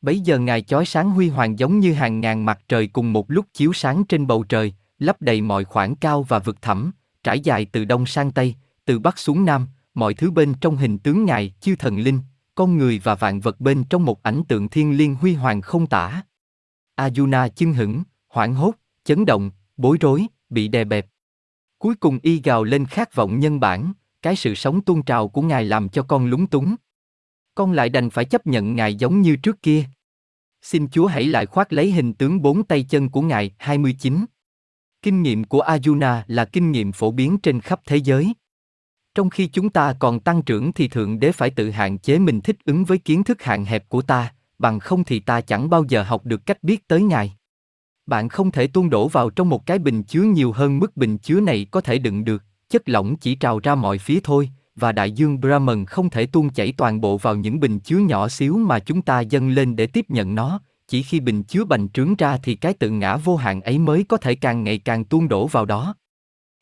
Bấy 0.00 0.20
giờ 0.20 0.38
ngài 0.38 0.62
chói 0.62 0.86
sáng 0.86 1.10
huy 1.10 1.28
hoàng 1.28 1.58
giống 1.58 1.80
như 1.80 1.92
hàng 1.92 2.20
ngàn 2.20 2.44
mặt 2.44 2.60
trời 2.68 2.86
cùng 2.86 3.12
một 3.12 3.30
lúc 3.30 3.46
chiếu 3.54 3.72
sáng 3.72 4.04
trên 4.04 4.26
bầu 4.26 4.44
trời, 4.48 4.74
lấp 4.98 5.22
đầy 5.22 5.40
mọi 5.40 5.64
khoảng 5.64 5.96
cao 5.96 6.22
và 6.22 6.38
vực 6.38 6.62
thẳm, 6.62 6.92
trải 7.22 7.40
dài 7.40 7.66
từ 7.72 7.84
đông 7.84 8.06
sang 8.06 8.30
tây, 8.30 8.54
từ 8.84 8.98
bắc 8.98 9.18
xuống 9.18 9.44
nam, 9.44 9.66
mọi 9.94 10.14
thứ 10.14 10.30
bên 10.30 10.54
trong 10.60 10.76
hình 10.76 10.98
tướng 10.98 11.24
ngài, 11.24 11.54
chư 11.60 11.76
thần 11.76 11.98
linh, 11.98 12.20
con 12.54 12.78
người 12.78 13.00
và 13.04 13.14
vạn 13.14 13.40
vật 13.40 13.60
bên 13.60 13.84
trong 13.84 14.04
một 14.04 14.22
ảnh 14.22 14.42
tượng 14.48 14.68
thiên 14.68 14.96
liêng 14.96 15.14
huy 15.14 15.34
hoàng 15.34 15.60
không 15.60 15.86
tả. 15.86 16.22
Ajuna 16.96 17.48
chưng 17.48 17.72
hững, 17.72 18.02
hoảng 18.28 18.54
hốt, 18.54 18.74
chấn 19.04 19.24
động, 19.24 19.50
bối 19.76 19.96
rối, 20.00 20.26
bị 20.50 20.68
đè 20.68 20.84
bẹp. 20.84 21.06
Cuối 21.78 21.94
cùng 21.94 22.18
y 22.22 22.40
gào 22.44 22.64
lên 22.64 22.86
khát 22.86 23.14
vọng 23.14 23.40
nhân 23.40 23.60
bản, 23.60 23.92
cái 24.22 24.36
sự 24.36 24.54
sống 24.54 24.80
tuôn 24.80 25.02
trào 25.02 25.28
của 25.28 25.42
ngài 25.42 25.64
làm 25.64 25.88
cho 25.88 26.02
con 26.02 26.26
lúng 26.26 26.46
túng. 26.46 26.74
Con 27.54 27.72
lại 27.72 27.88
đành 27.88 28.10
phải 28.10 28.24
chấp 28.24 28.46
nhận 28.46 28.76
ngài 28.76 28.94
giống 28.94 29.22
như 29.22 29.36
trước 29.36 29.62
kia. 29.62 29.84
Xin 30.62 30.88
Chúa 30.88 31.06
hãy 31.06 31.24
lại 31.24 31.46
khoác 31.46 31.72
lấy 31.72 31.92
hình 31.92 32.14
tướng 32.14 32.42
bốn 32.42 32.64
tay 32.64 32.82
chân 32.82 33.08
của 33.08 33.22
ngài 33.22 33.54
29. 33.58 34.24
Kinh 35.02 35.22
nghiệm 35.22 35.44
của 35.44 35.62
Ajuna 35.62 36.22
là 36.26 36.44
kinh 36.44 36.72
nghiệm 36.72 36.92
phổ 36.92 37.10
biến 37.10 37.38
trên 37.38 37.60
khắp 37.60 37.80
thế 37.86 37.96
giới. 37.96 38.32
Trong 39.14 39.30
khi 39.30 39.46
chúng 39.46 39.70
ta 39.70 39.92
còn 39.98 40.20
tăng 40.20 40.42
trưởng 40.42 40.72
thì 40.72 40.88
Thượng 40.88 41.20
Đế 41.20 41.32
phải 41.32 41.50
tự 41.50 41.70
hạn 41.70 41.98
chế 41.98 42.18
mình 42.18 42.40
thích 42.40 42.56
ứng 42.64 42.84
với 42.84 42.98
kiến 42.98 43.24
thức 43.24 43.42
hạn 43.42 43.64
hẹp 43.64 43.88
của 43.88 44.02
ta, 44.02 44.32
bằng 44.58 44.78
không 44.78 45.04
thì 45.04 45.20
ta 45.20 45.40
chẳng 45.40 45.70
bao 45.70 45.84
giờ 45.88 46.02
học 46.02 46.24
được 46.24 46.46
cách 46.46 46.62
biết 46.62 46.88
tới 46.88 47.02
Ngài. 47.02 47.36
Bạn 48.06 48.28
không 48.28 48.50
thể 48.50 48.66
tuôn 48.66 48.90
đổ 48.90 49.08
vào 49.08 49.30
trong 49.30 49.48
một 49.48 49.66
cái 49.66 49.78
bình 49.78 50.02
chứa 50.02 50.22
nhiều 50.22 50.52
hơn 50.52 50.78
mức 50.78 50.96
bình 50.96 51.18
chứa 51.18 51.40
này 51.40 51.66
có 51.70 51.80
thể 51.80 51.98
đựng 51.98 52.24
được, 52.24 52.42
chất 52.68 52.88
lỏng 52.88 53.16
chỉ 53.16 53.34
trào 53.34 53.58
ra 53.58 53.74
mọi 53.74 53.98
phía 53.98 54.20
thôi, 54.24 54.50
và 54.76 54.92
đại 54.92 55.10
dương 55.10 55.40
Brahman 55.40 55.86
không 55.86 56.10
thể 56.10 56.26
tuôn 56.26 56.50
chảy 56.50 56.72
toàn 56.76 57.00
bộ 57.00 57.18
vào 57.18 57.36
những 57.36 57.60
bình 57.60 57.80
chứa 57.80 57.98
nhỏ 57.98 58.28
xíu 58.28 58.56
mà 58.56 58.78
chúng 58.78 59.02
ta 59.02 59.20
dâng 59.20 59.48
lên 59.48 59.76
để 59.76 59.86
tiếp 59.86 60.04
nhận 60.08 60.34
nó, 60.34 60.60
chỉ 60.88 61.02
khi 61.02 61.20
bình 61.20 61.42
chứa 61.42 61.64
bành 61.64 61.88
trướng 61.88 62.14
ra 62.14 62.38
thì 62.42 62.54
cái 62.54 62.74
tự 62.74 62.90
ngã 62.90 63.16
vô 63.16 63.36
hạn 63.36 63.60
ấy 63.60 63.78
mới 63.78 64.04
có 64.04 64.16
thể 64.16 64.34
càng 64.34 64.64
ngày 64.64 64.78
càng 64.78 65.04
tuôn 65.04 65.28
đổ 65.28 65.46
vào 65.46 65.64
đó. 65.64 65.94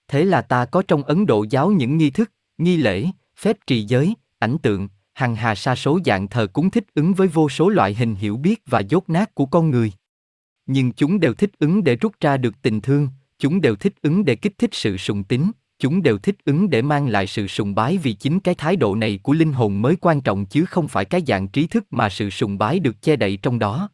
Thế 0.09 0.25
là 0.25 0.43
ta 0.43 0.65
có 0.65 0.83
trong 0.89 1.03
Ấn 1.03 1.27
Độ 1.27 1.47
giáo 1.51 1.71
những 1.71 1.97
nghi 1.97 2.11
thức, 2.11 2.33
nghi 2.59 2.77
lễ, 2.77 3.07
phép 3.39 3.57
trì 3.67 3.83
giới, 3.83 4.15
ảnh 4.39 4.59
tượng, 4.59 4.89
hằng 5.15 5.37
hà 5.37 5.55
sa 5.55 5.75
số 5.75 5.99
dạng 6.05 6.29
thờ 6.29 6.47
cúng 6.53 6.71
thích 6.71 6.85
ứng 6.95 7.15
với 7.15 7.29
vô 7.29 7.49
số 7.49 7.69
loại 7.69 7.95
hình 7.95 8.15
hiểu 8.15 8.37
biết 8.37 8.63
và 8.67 8.81
dốt 8.81 9.11
nát 9.11 9.35
của 9.35 9.47
con 9.47 9.71
người. 9.71 9.93
Nhưng 10.67 10.93
chúng 10.93 11.21
đều 11.21 11.35
thích 11.35 11.51
ứng 11.59 11.85
để 11.85 11.97
rút 11.97 12.13
ra 12.21 12.37
được 12.37 12.55
tình 12.63 12.81
thương, 12.81 13.09
chúng 13.39 13.61
đều 13.61 13.77
thích 13.77 13.95
ứng 14.03 14.25
để 14.25 14.37
kích 14.37 14.59
thích 14.59 14.71
sự 14.73 14.97
sùng 14.97 15.25
tín, 15.25 15.51
chúng 15.79 16.03
đều 16.03 16.19
thích 16.19 16.37
ứng 16.45 16.71
để 16.71 16.83
mang 16.83 17.09
lại 17.09 17.27
sự 17.27 17.47
sùng 17.47 17.75
bái 17.75 17.99
vì 17.99 18.13
chính 18.13 18.41
cái 18.41 18.55
thái 18.55 18.77
độ 18.77 18.95
này 18.95 19.21
của 19.23 19.33
linh 19.33 19.53
hồn 19.53 19.83
mới 19.83 19.97
quan 20.01 20.21
trọng 20.21 20.47
chứ 20.47 20.65
không 20.65 20.89
phải 20.89 21.05
cái 21.05 21.23
dạng 21.27 21.49
trí 21.49 21.67
thức 21.67 21.87
mà 21.91 22.09
sự 22.09 22.31
sùng 22.31 22.59
bái 22.59 22.79
được 22.79 23.03
che 23.03 23.17
đậy 23.17 23.39
trong 23.43 23.59
đó. 23.59 23.91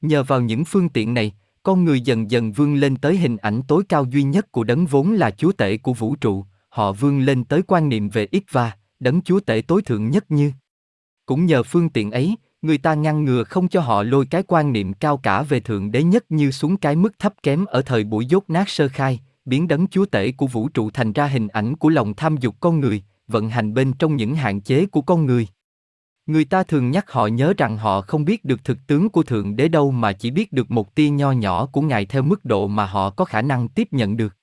Nhờ 0.00 0.22
vào 0.22 0.40
những 0.40 0.64
phương 0.64 0.88
tiện 0.88 1.14
này, 1.14 1.32
con 1.62 1.84
người 1.84 2.00
dần 2.00 2.30
dần 2.30 2.52
vươn 2.52 2.74
lên 2.74 2.96
tới 2.96 3.16
hình 3.16 3.36
ảnh 3.36 3.62
tối 3.68 3.82
cao 3.88 4.04
duy 4.04 4.22
nhất 4.22 4.52
của 4.52 4.64
đấng 4.64 4.86
vốn 4.86 5.12
là 5.12 5.30
chúa 5.30 5.52
tể 5.52 5.76
của 5.76 5.92
vũ 5.92 6.16
trụ, 6.16 6.44
họ 6.68 6.92
vươn 6.92 7.20
lên 7.20 7.44
tới 7.44 7.62
quan 7.62 7.88
niệm 7.88 8.08
về 8.08 8.26
Itva, 8.30 8.76
đấng 9.00 9.22
chúa 9.22 9.40
tể 9.40 9.62
tối 9.62 9.82
thượng 9.82 10.10
nhất 10.10 10.24
như. 10.28 10.52
Cũng 11.26 11.46
nhờ 11.46 11.62
phương 11.62 11.88
tiện 11.88 12.10
ấy, 12.10 12.36
người 12.62 12.78
ta 12.78 12.94
ngăn 12.94 13.24
ngừa 13.24 13.44
không 13.44 13.68
cho 13.68 13.80
họ 13.80 14.02
lôi 14.02 14.26
cái 14.26 14.42
quan 14.42 14.72
niệm 14.72 14.92
cao 14.92 15.16
cả 15.16 15.42
về 15.42 15.60
thượng 15.60 15.90
đế 15.92 16.02
nhất 16.02 16.24
như 16.28 16.50
xuống 16.50 16.76
cái 16.76 16.96
mức 16.96 17.18
thấp 17.18 17.34
kém 17.42 17.64
ở 17.64 17.82
thời 17.82 18.04
buổi 18.04 18.26
dốt 18.26 18.44
nát 18.48 18.68
sơ 18.68 18.88
khai, 18.88 19.20
biến 19.44 19.68
đấng 19.68 19.86
chúa 19.86 20.06
tể 20.06 20.32
của 20.32 20.46
vũ 20.46 20.68
trụ 20.68 20.90
thành 20.90 21.12
ra 21.12 21.26
hình 21.26 21.48
ảnh 21.48 21.76
của 21.76 21.88
lòng 21.88 22.14
tham 22.14 22.36
dục 22.36 22.54
con 22.60 22.80
người, 22.80 23.02
vận 23.28 23.48
hành 23.48 23.74
bên 23.74 23.92
trong 23.92 24.16
những 24.16 24.34
hạn 24.34 24.60
chế 24.60 24.86
của 24.86 25.02
con 25.02 25.26
người. 25.26 25.46
Người 26.26 26.44
ta 26.44 26.62
thường 26.62 26.90
nhắc 26.90 27.10
họ 27.10 27.26
nhớ 27.26 27.54
rằng 27.58 27.78
họ 27.78 28.00
không 28.00 28.24
biết 28.24 28.44
được 28.44 28.64
thực 28.64 28.78
tướng 28.86 29.08
của 29.08 29.22
Thượng 29.22 29.56
Đế 29.56 29.68
đâu 29.68 29.90
mà 29.90 30.12
chỉ 30.12 30.30
biết 30.30 30.52
được 30.52 30.70
một 30.70 30.94
tia 30.94 31.08
nho 31.08 31.32
nhỏ 31.32 31.66
của 31.66 31.80
Ngài 31.80 32.06
theo 32.06 32.22
mức 32.22 32.44
độ 32.44 32.66
mà 32.66 32.86
họ 32.86 33.10
có 33.10 33.24
khả 33.24 33.42
năng 33.42 33.68
tiếp 33.68 33.88
nhận 33.90 34.16
được. 34.16 34.36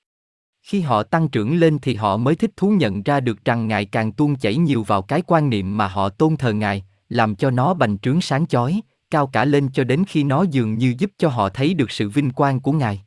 Khi 0.62 0.80
họ 0.80 1.02
tăng 1.02 1.28
trưởng 1.28 1.56
lên 1.56 1.78
thì 1.78 1.94
họ 1.94 2.16
mới 2.16 2.36
thích 2.36 2.50
thú 2.56 2.70
nhận 2.70 3.02
ra 3.02 3.20
được 3.20 3.44
rằng 3.44 3.68
Ngài 3.68 3.84
càng 3.84 4.12
tuôn 4.12 4.36
chảy 4.36 4.56
nhiều 4.56 4.82
vào 4.82 5.02
cái 5.02 5.22
quan 5.26 5.50
niệm 5.50 5.76
mà 5.76 5.88
họ 5.88 6.08
tôn 6.08 6.36
thờ 6.36 6.52
Ngài, 6.52 6.84
làm 7.08 7.34
cho 7.34 7.50
nó 7.50 7.74
bành 7.74 7.98
trướng 7.98 8.20
sáng 8.20 8.46
chói, 8.46 8.80
cao 9.10 9.26
cả 9.26 9.44
lên 9.44 9.68
cho 9.72 9.84
đến 9.84 10.04
khi 10.08 10.24
nó 10.24 10.42
dường 10.42 10.78
như 10.78 10.94
giúp 10.98 11.10
cho 11.18 11.28
họ 11.28 11.48
thấy 11.48 11.74
được 11.74 11.90
sự 11.90 12.08
vinh 12.08 12.30
quang 12.30 12.60
của 12.60 12.72
Ngài. 12.72 13.04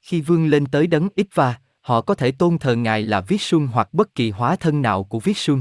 Khi 0.00 0.20
vươn 0.20 0.46
lên 0.46 0.66
tới 0.66 0.86
đấng 0.86 1.08
Itva, 1.14 1.58
họ 1.80 2.00
có 2.00 2.14
thể 2.14 2.30
tôn 2.30 2.58
thờ 2.58 2.74
Ngài 2.74 3.02
là 3.02 3.20
Vishnu 3.20 3.66
hoặc 3.72 3.94
bất 3.94 4.14
kỳ 4.14 4.30
hóa 4.30 4.56
thân 4.56 4.82
nào 4.82 5.04
của 5.04 5.20
Vishnu. 5.20 5.58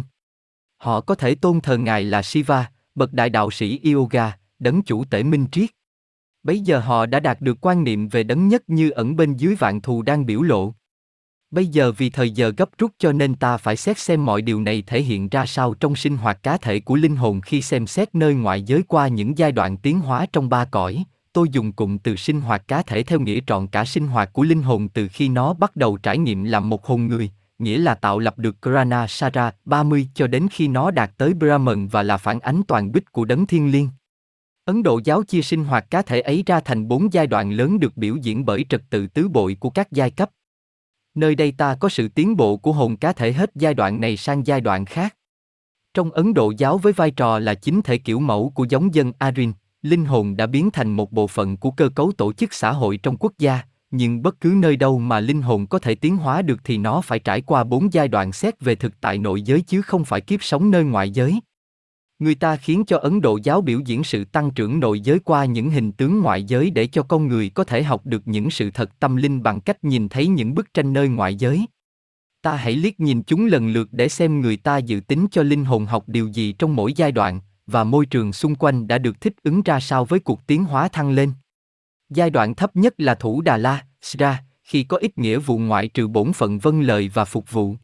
Họ 0.82 1.01
có 1.01 1.15
thể 1.15 1.36
tôn 1.36 1.61
thờ 1.61 1.77
Ngài 1.77 2.03
là 2.03 2.21
Shiva, 2.21 2.71
bậc 2.95 3.13
đại 3.13 3.29
đạo 3.29 3.51
sĩ 3.51 3.79
Yoga, 3.93 4.38
đấng 4.59 4.82
chủ 4.82 5.05
tể 5.05 5.23
minh 5.23 5.45
triết. 5.51 5.69
Bấy 6.43 6.59
giờ 6.59 6.79
họ 6.79 7.05
đã 7.05 7.19
đạt 7.19 7.41
được 7.41 7.57
quan 7.61 7.84
niệm 7.84 8.07
về 8.07 8.23
đấng 8.23 8.47
nhất 8.47 8.63
như 8.67 8.89
ẩn 8.89 9.15
bên 9.15 9.38
dưới 9.38 9.55
vạn 9.55 9.82
thù 9.82 10.01
đang 10.01 10.25
biểu 10.25 10.41
lộ. 10.41 10.73
Bây 11.51 11.67
giờ 11.67 11.91
vì 11.91 12.09
thời 12.09 12.32
giờ 12.32 12.53
gấp 12.57 12.69
rút 12.77 12.91
cho 12.99 13.11
nên 13.11 13.36
ta 13.36 13.57
phải 13.57 13.75
xét 13.75 13.99
xem 13.99 14.25
mọi 14.25 14.41
điều 14.41 14.61
này 14.61 14.84
thể 14.88 15.01
hiện 15.01 15.29
ra 15.29 15.45
sao 15.45 15.73
trong 15.73 15.95
sinh 15.95 16.17
hoạt 16.17 16.43
cá 16.43 16.57
thể 16.57 16.79
của 16.79 16.95
linh 16.95 17.15
hồn 17.15 17.41
khi 17.41 17.61
xem 17.61 17.88
xét 17.88 18.15
nơi 18.15 18.34
ngoại 18.34 18.61
giới 18.61 18.84
qua 18.88 19.07
những 19.07 19.38
giai 19.38 19.51
đoạn 19.51 19.77
tiến 19.77 19.99
hóa 19.99 20.25
trong 20.34 20.49
ba 20.49 20.65
cõi. 20.65 21.03
Tôi 21.34 21.47
dùng 21.51 21.71
cụm 21.71 21.97
từ 21.97 22.15
sinh 22.15 22.41
hoạt 22.41 22.67
cá 22.67 22.84
thể 22.84 23.03
theo 23.03 23.19
nghĩa 23.19 23.39
trọn 23.47 23.67
cả 23.67 23.86
sinh 23.86 24.07
hoạt 24.07 24.34
của 24.34 24.43
linh 24.43 24.63
hồn 24.63 24.89
từ 24.89 25.07
khi 25.07 25.29
nó 25.29 25.53
bắt 25.53 25.75
đầu 25.75 25.97
trải 25.97 26.17
nghiệm 26.17 26.43
làm 26.43 26.69
một 26.69 26.86
hồn 26.86 27.07
người, 27.07 27.32
nghĩa 27.62 27.78
là 27.78 27.95
tạo 27.95 28.20
lập 28.20 28.39
được 28.39 28.55
Krana 28.62 29.07
Sara 29.07 29.51
30 29.66 30.07
cho 30.14 30.28
đến 30.28 30.47
khi 30.51 30.68
nó 30.68 30.91
đạt 30.91 31.12
tới 31.18 31.34
Brahman 31.34 31.88
và 31.88 32.03
là 32.03 32.18
phản 32.18 32.39
ánh 32.39 32.62
toàn 32.68 32.91
bích 32.91 33.12
của 33.12 33.26
đấng 33.26 33.45
thiên 33.45 33.72
liêng. 33.72 33.89
Ấn 34.66 34.84
Độ 34.84 34.99
giáo 35.03 35.24
chia 35.24 35.41
sinh 35.41 35.64
hoạt 35.64 35.89
cá 35.89 36.01
thể 36.01 36.22
ấy 36.22 36.43
ra 36.45 36.59
thành 36.59 36.88
bốn 36.88 37.14
giai 37.14 37.28
đoạn 37.28 37.51
lớn 37.51 37.80
được 37.80 37.97
biểu 37.97 38.16
diễn 38.16 38.45
bởi 38.45 38.66
trật 38.70 38.82
tự 38.89 39.07
tứ 39.07 39.28
bội 39.28 39.57
của 39.59 39.70
các 39.70 39.91
giai 39.91 40.12
cấp. 40.12 40.30
Nơi 41.16 41.36
đây 41.36 41.51
ta 41.51 41.76
có 41.76 41.89
sự 41.89 42.07
tiến 42.07 42.38
bộ 42.38 42.57
của 42.57 42.72
hồn 42.72 42.97
cá 42.97 43.14
thể 43.14 43.34
hết 43.34 43.51
giai 43.55 43.74
đoạn 43.74 44.01
này 44.01 44.18
sang 44.18 44.47
giai 44.47 44.62
đoạn 44.62 44.86
khác. 44.86 45.16
Trong 45.93 46.12
Ấn 46.12 46.34
Độ 46.34 46.53
giáo 46.57 46.78
với 46.78 46.93
vai 46.93 47.12
trò 47.12 47.39
là 47.39 47.53
chính 47.53 47.82
thể 47.82 47.97
kiểu 47.97 48.20
mẫu 48.20 48.51
của 48.55 48.66
giống 48.70 48.95
dân 48.95 49.12
Aryan, 49.20 49.53
linh 49.82 50.05
hồn 50.05 50.38
đã 50.38 50.47
biến 50.47 50.72
thành 50.72 50.91
một 50.91 51.12
bộ 51.12 51.28
phận 51.28 51.57
của 51.57 51.72
cơ 51.72 51.89
cấu 51.89 52.12
tổ 52.18 52.34
chức 52.34 52.53
xã 52.53 52.72
hội 52.72 52.97
trong 52.97 53.18
quốc 53.18 53.34
gia, 53.38 53.62
nhưng 53.91 54.21
bất 54.21 54.41
cứ 54.41 54.53
nơi 54.57 54.75
đâu 54.75 54.99
mà 54.99 55.19
linh 55.19 55.41
hồn 55.41 55.67
có 55.67 55.79
thể 55.79 55.95
tiến 55.95 56.17
hóa 56.17 56.41
được 56.41 56.59
thì 56.63 56.77
nó 56.77 57.01
phải 57.01 57.19
trải 57.19 57.41
qua 57.41 57.63
bốn 57.63 57.93
giai 57.93 58.07
đoạn 58.07 58.31
xét 58.31 58.61
về 58.61 58.75
thực 58.75 59.01
tại 59.01 59.17
nội 59.17 59.41
giới 59.41 59.61
chứ 59.61 59.81
không 59.81 60.05
phải 60.05 60.21
kiếp 60.21 60.43
sống 60.43 60.71
nơi 60.71 60.83
ngoại 60.83 61.11
giới. 61.11 61.39
Người 62.19 62.35
ta 62.35 62.55
khiến 62.55 62.83
cho 62.87 62.97
Ấn 62.97 63.21
Độ 63.21 63.39
giáo 63.43 63.61
biểu 63.61 63.79
diễn 63.85 64.03
sự 64.03 64.25
tăng 64.25 64.51
trưởng 64.51 64.79
nội 64.79 64.99
giới 64.99 65.19
qua 65.19 65.45
những 65.45 65.69
hình 65.69 65.91
tướng 65.91 66.21
ngoại 66.21 66.43
giới 66.43 66.69
để 66.69 66.87
cho 66.87 67.03
con 67.03 67.27
người 67.27 67.49
có 67.49 67.63
thể 67.63 67.83
học 67.83 68.05
được 68.05 68.27
những 68.27 68.49
sự 68.49 68.71
thật 68.71 68.99
tâm 68.99 69.15
linh 69.15 69.43
bằng 69.43 69.61
cách 69.61 69.83
nhìn 69.83 70.09
thấy 70.09 70.27
những 70.27 70.55
bức 70.55 70.73
tranh 70.73 70.93
nơi 70.93 71.09
ngoại 71.09 71.35
giới. 71.35 71.65
Ta 72.41 72.55
hãy 72.55 72.75
liếc 72.75 72.99
nhìn 72.99 73.23
chúng 73.23 73.45
lần 73.45 73.67
lượt 73.67 73.89
để 73.91 74.09
xem 74.09 74.41
người 74.41 74.57
ta 74.57 74.77
dự 74.77 74.99
tính 74.99 75.27
cho 75.31 75.43
linh 75.43 75.65
hồn 75.65 75.85
học 75.85 76.03
điều 76.07 76.27
gì 76.27 76.51
trong 76.53 76.75
mỗi 76.75 76.93
giai 76.93 77.11
đoạn, 77.11 77.39
và 77.67 77.83
môi 77.83 78.05
trường 78.05 78.33
xung 78.33 78.55
quanh 78.55 78.87
đã 78.87 78.97
được 78.97 79.21
thích 79.21 79.33
ứng 79.43 79.61
ra 79.61 79.79
sao 79.79 80.05
với 80.05 80.19
cuộc 80.19 80.47
tiến 80.47 80.63
hóa 80.63 80.87
thăng 80.87 81.11
lên. 81.11 81.31
Giai 82.14 82.30
đoạn 82.30 82.55
thấp 82.55 82.76
nhất 82.76 82.93
là 82.97 83.16
thủ 83.16 83.41
Đà 83.41 83.57
La, 83.57 83.86
Sra, 84.01 84.43
khi 84.64 84.84
có 84.84 84.97
ít 84.97 85.18
nghĩa 85.18 85.38
vụ 85.39 85.57
ngoại 85.57 85.88
trừ 85.88 86.07
bổn 86.07 86.34
phận 86.34 86.59
vân 86.59 86.82
lời 86.82 87.12
và 87.14 87.26
phục 87.26 87.51
vụ. 87.51 87.76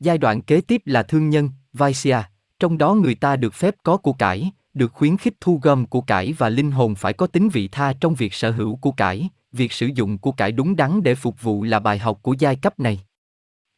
Giai 0.00 0.18
đoạn 0.18 0.42
kế 0.42 0.60
tiếp 0.60 0.82
là 0.84 1.02
thương 1.02 1.30
nhân, 1.30 1.50
Vaisya, 1.72 2.30
trong 2.60 2.78
đó 2.78 2.94
người 2.94 3.14
ta 3.14 3.36
được 3.36 3.54
phép 3.54 3.74
có 3.82 3.96
của 3.96 4.12
cải, 4.12 4.50
được 4.74 4.92
khuyến 4.92 5.16
khích 5.16 5.34
thu 5.40 5.60
gom 5.62 5.86
của 5.86 6.00
cải 6.00 6.32
và 6.32 6.48
linh 6.48 6.70
hồn 6.70 6.94
phải 6.94 7.12
có 7.12 7.26
tính 7.26 7.48
vị 7.48 7.68
tha 7.68 7.92
trong 8.00 8.14
việc 8.14 8.34
sở 8.34 8.50
hữu 8.50 8.76
của 8.76 8.92
cải, 8.92 9.28
việc 9.52 9.72
sử 9.72 9.86
dụng 9.86 10.18
của 10.18 10.32
cải 10.32 10.52
đúng 10.52 10.76
đắn 10.76 11.02
để 11.02 11.14
phục 11.14 11.42
vụ 11.42 11.62
là 11.62 11.78
bài 11.78 11.98
học 11.98 12.18
của 12.22 12.34
giai 12.38 12.56
cấp 12.56 12.80
này. 12.80 13.00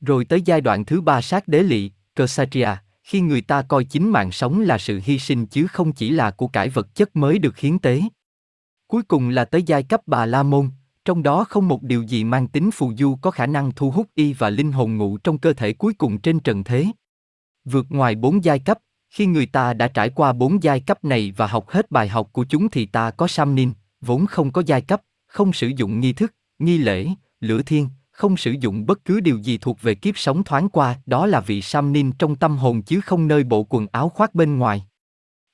Rồi 0.00 0.24
tới 0.24 0.42
giai 0.44 0.60
đoạn 0.60 0.84
thứ 0.84 1.00
ba 1.00 1.20
sát 1.20 1.48
đế 1.48 1.62
lị, 1.62 1.90
Kshatriya, 2.16 2.82
khi 3.02 3.20
người 3.20 3.40
ta 3.40 3.62
coi 3.62 3.84
chính 3.84 4.10
mạng 4.10 4.32
sống 4.32 4.60
là 4.60 4.78
sự 4.78 5.00
hy 5.04 5.18
sinh 5.18 5.46
chứ 5.46 5.66
không 5.66 5.92
chỉ 5.92 6.10
là 6.10 6.30
của 6.30 6.46
cải 6.46 6.68
vật 6.68 6.94
chất 6.94 7.16
mới 7.16 7.38
được 7.38 7.58
hiến 7.58 7.78
tế. 7.78 8.02
Cuối 8.92 9.02
cùng 9.02 9.28
là 9.28 9.44
tới 9.44 9.62
giai 9.62 9.82
cấp 9.82 10.00
bà 10.06 10.26
La 10.26 10.42
Môn, 10.42 10.68
trong 11.04 11.22
đó 11.22 11.44
không 11.44 11.68
một 11.68 11.82
điều 11.82 12.02
gì 12.02 12.24
mang 12.24 12.48
tính 12.48 12.70
phù 12.70 12.92
du 12.98 13.16
có 13.22 13.30
khả 13.30 13.46
năng 13.46 13.72
thu 13.76 13.90
hút 13.90 14.06
y 14.14 14.32
và 14.32 14.50
linh 14.50 14.72
hồn 14.72 14.96
ngụ 14.96 15.18
trong 15.18 15.38
cơ 15.38 15.52
thể 15.52 15.72
cuối 15.72 15.94
cùng 15.94 16.18
trên 16.18 16.40
trần 16.40 16.64
thế. 16.64 16.86
Vượt 17.64 17.86
ngoài 17.88 18.14
bốn 18.14 18.44
giai 18.44 18.58
cấp, 18.58 18.78
khi 19.10 19.26
người 19.26 19.46
ta 19.46 19.74
đã 19.74 19.88
trải 19.88 20.10
qua 20.10 20.32
bốn 20.32 20.62
giai 20.62 20.80
cấp 20.80 21.04
này 21.04 21.32
và 21.36 21.46
học 21.46 21.68
hết 21.68 21.90
bài 21.90 22.08
học 22.08 22.28
của 22.32 22.44
chúng 22.44 22.68
thì 22.70 22.86
ta 22.86 23.10
có 23.10 23.26
Samnin, 23.26 23.72
vốn 24.00 24.26
không 24.26 24.52
có 24.52 24.62
giai 24.66 24.80
cấp, 24.80 25.02
không 25.26 25.52
sử 25.52 25.68
dụng 25.76 26.00
nghi 26.00 26.12
thức, 26.12 26.34
nghi 26.58 26.78
lễ, 26.78 27.08
lửa 27.40 27.62
thiên, 27.62 27.88
không 28.10 28.36
sử 28.36 28.50
dụng 28.60 28.86
bất 28.86 29.04
cứ 29.04 29.20
điều 29.20 29.38
gì 29.38 29.58
thuộc 29.58 29.82
về 29.82 29.94
kiếp 29.94 30.18
sống 30.18 30.44
thoáng 30.44 30.68
qua, 30.68 31.00
đó 31.06 31.26
là 31.26 31.40
vị 31.40 31.62
Samnin 31.62 32.12
trong 32.12 32.36
tâm 32.36 32.56
hồn 32.56 32.82
chứ 32.82 33.00
không 33.00 33.28
nơi 33.28 33.44
bộ 33.44 33.66
quần 33.68 33.86
áo 33.92 34.08
khoác 34.08 34.34
bên 34.34 34.58
ngoài. 34.58 34.86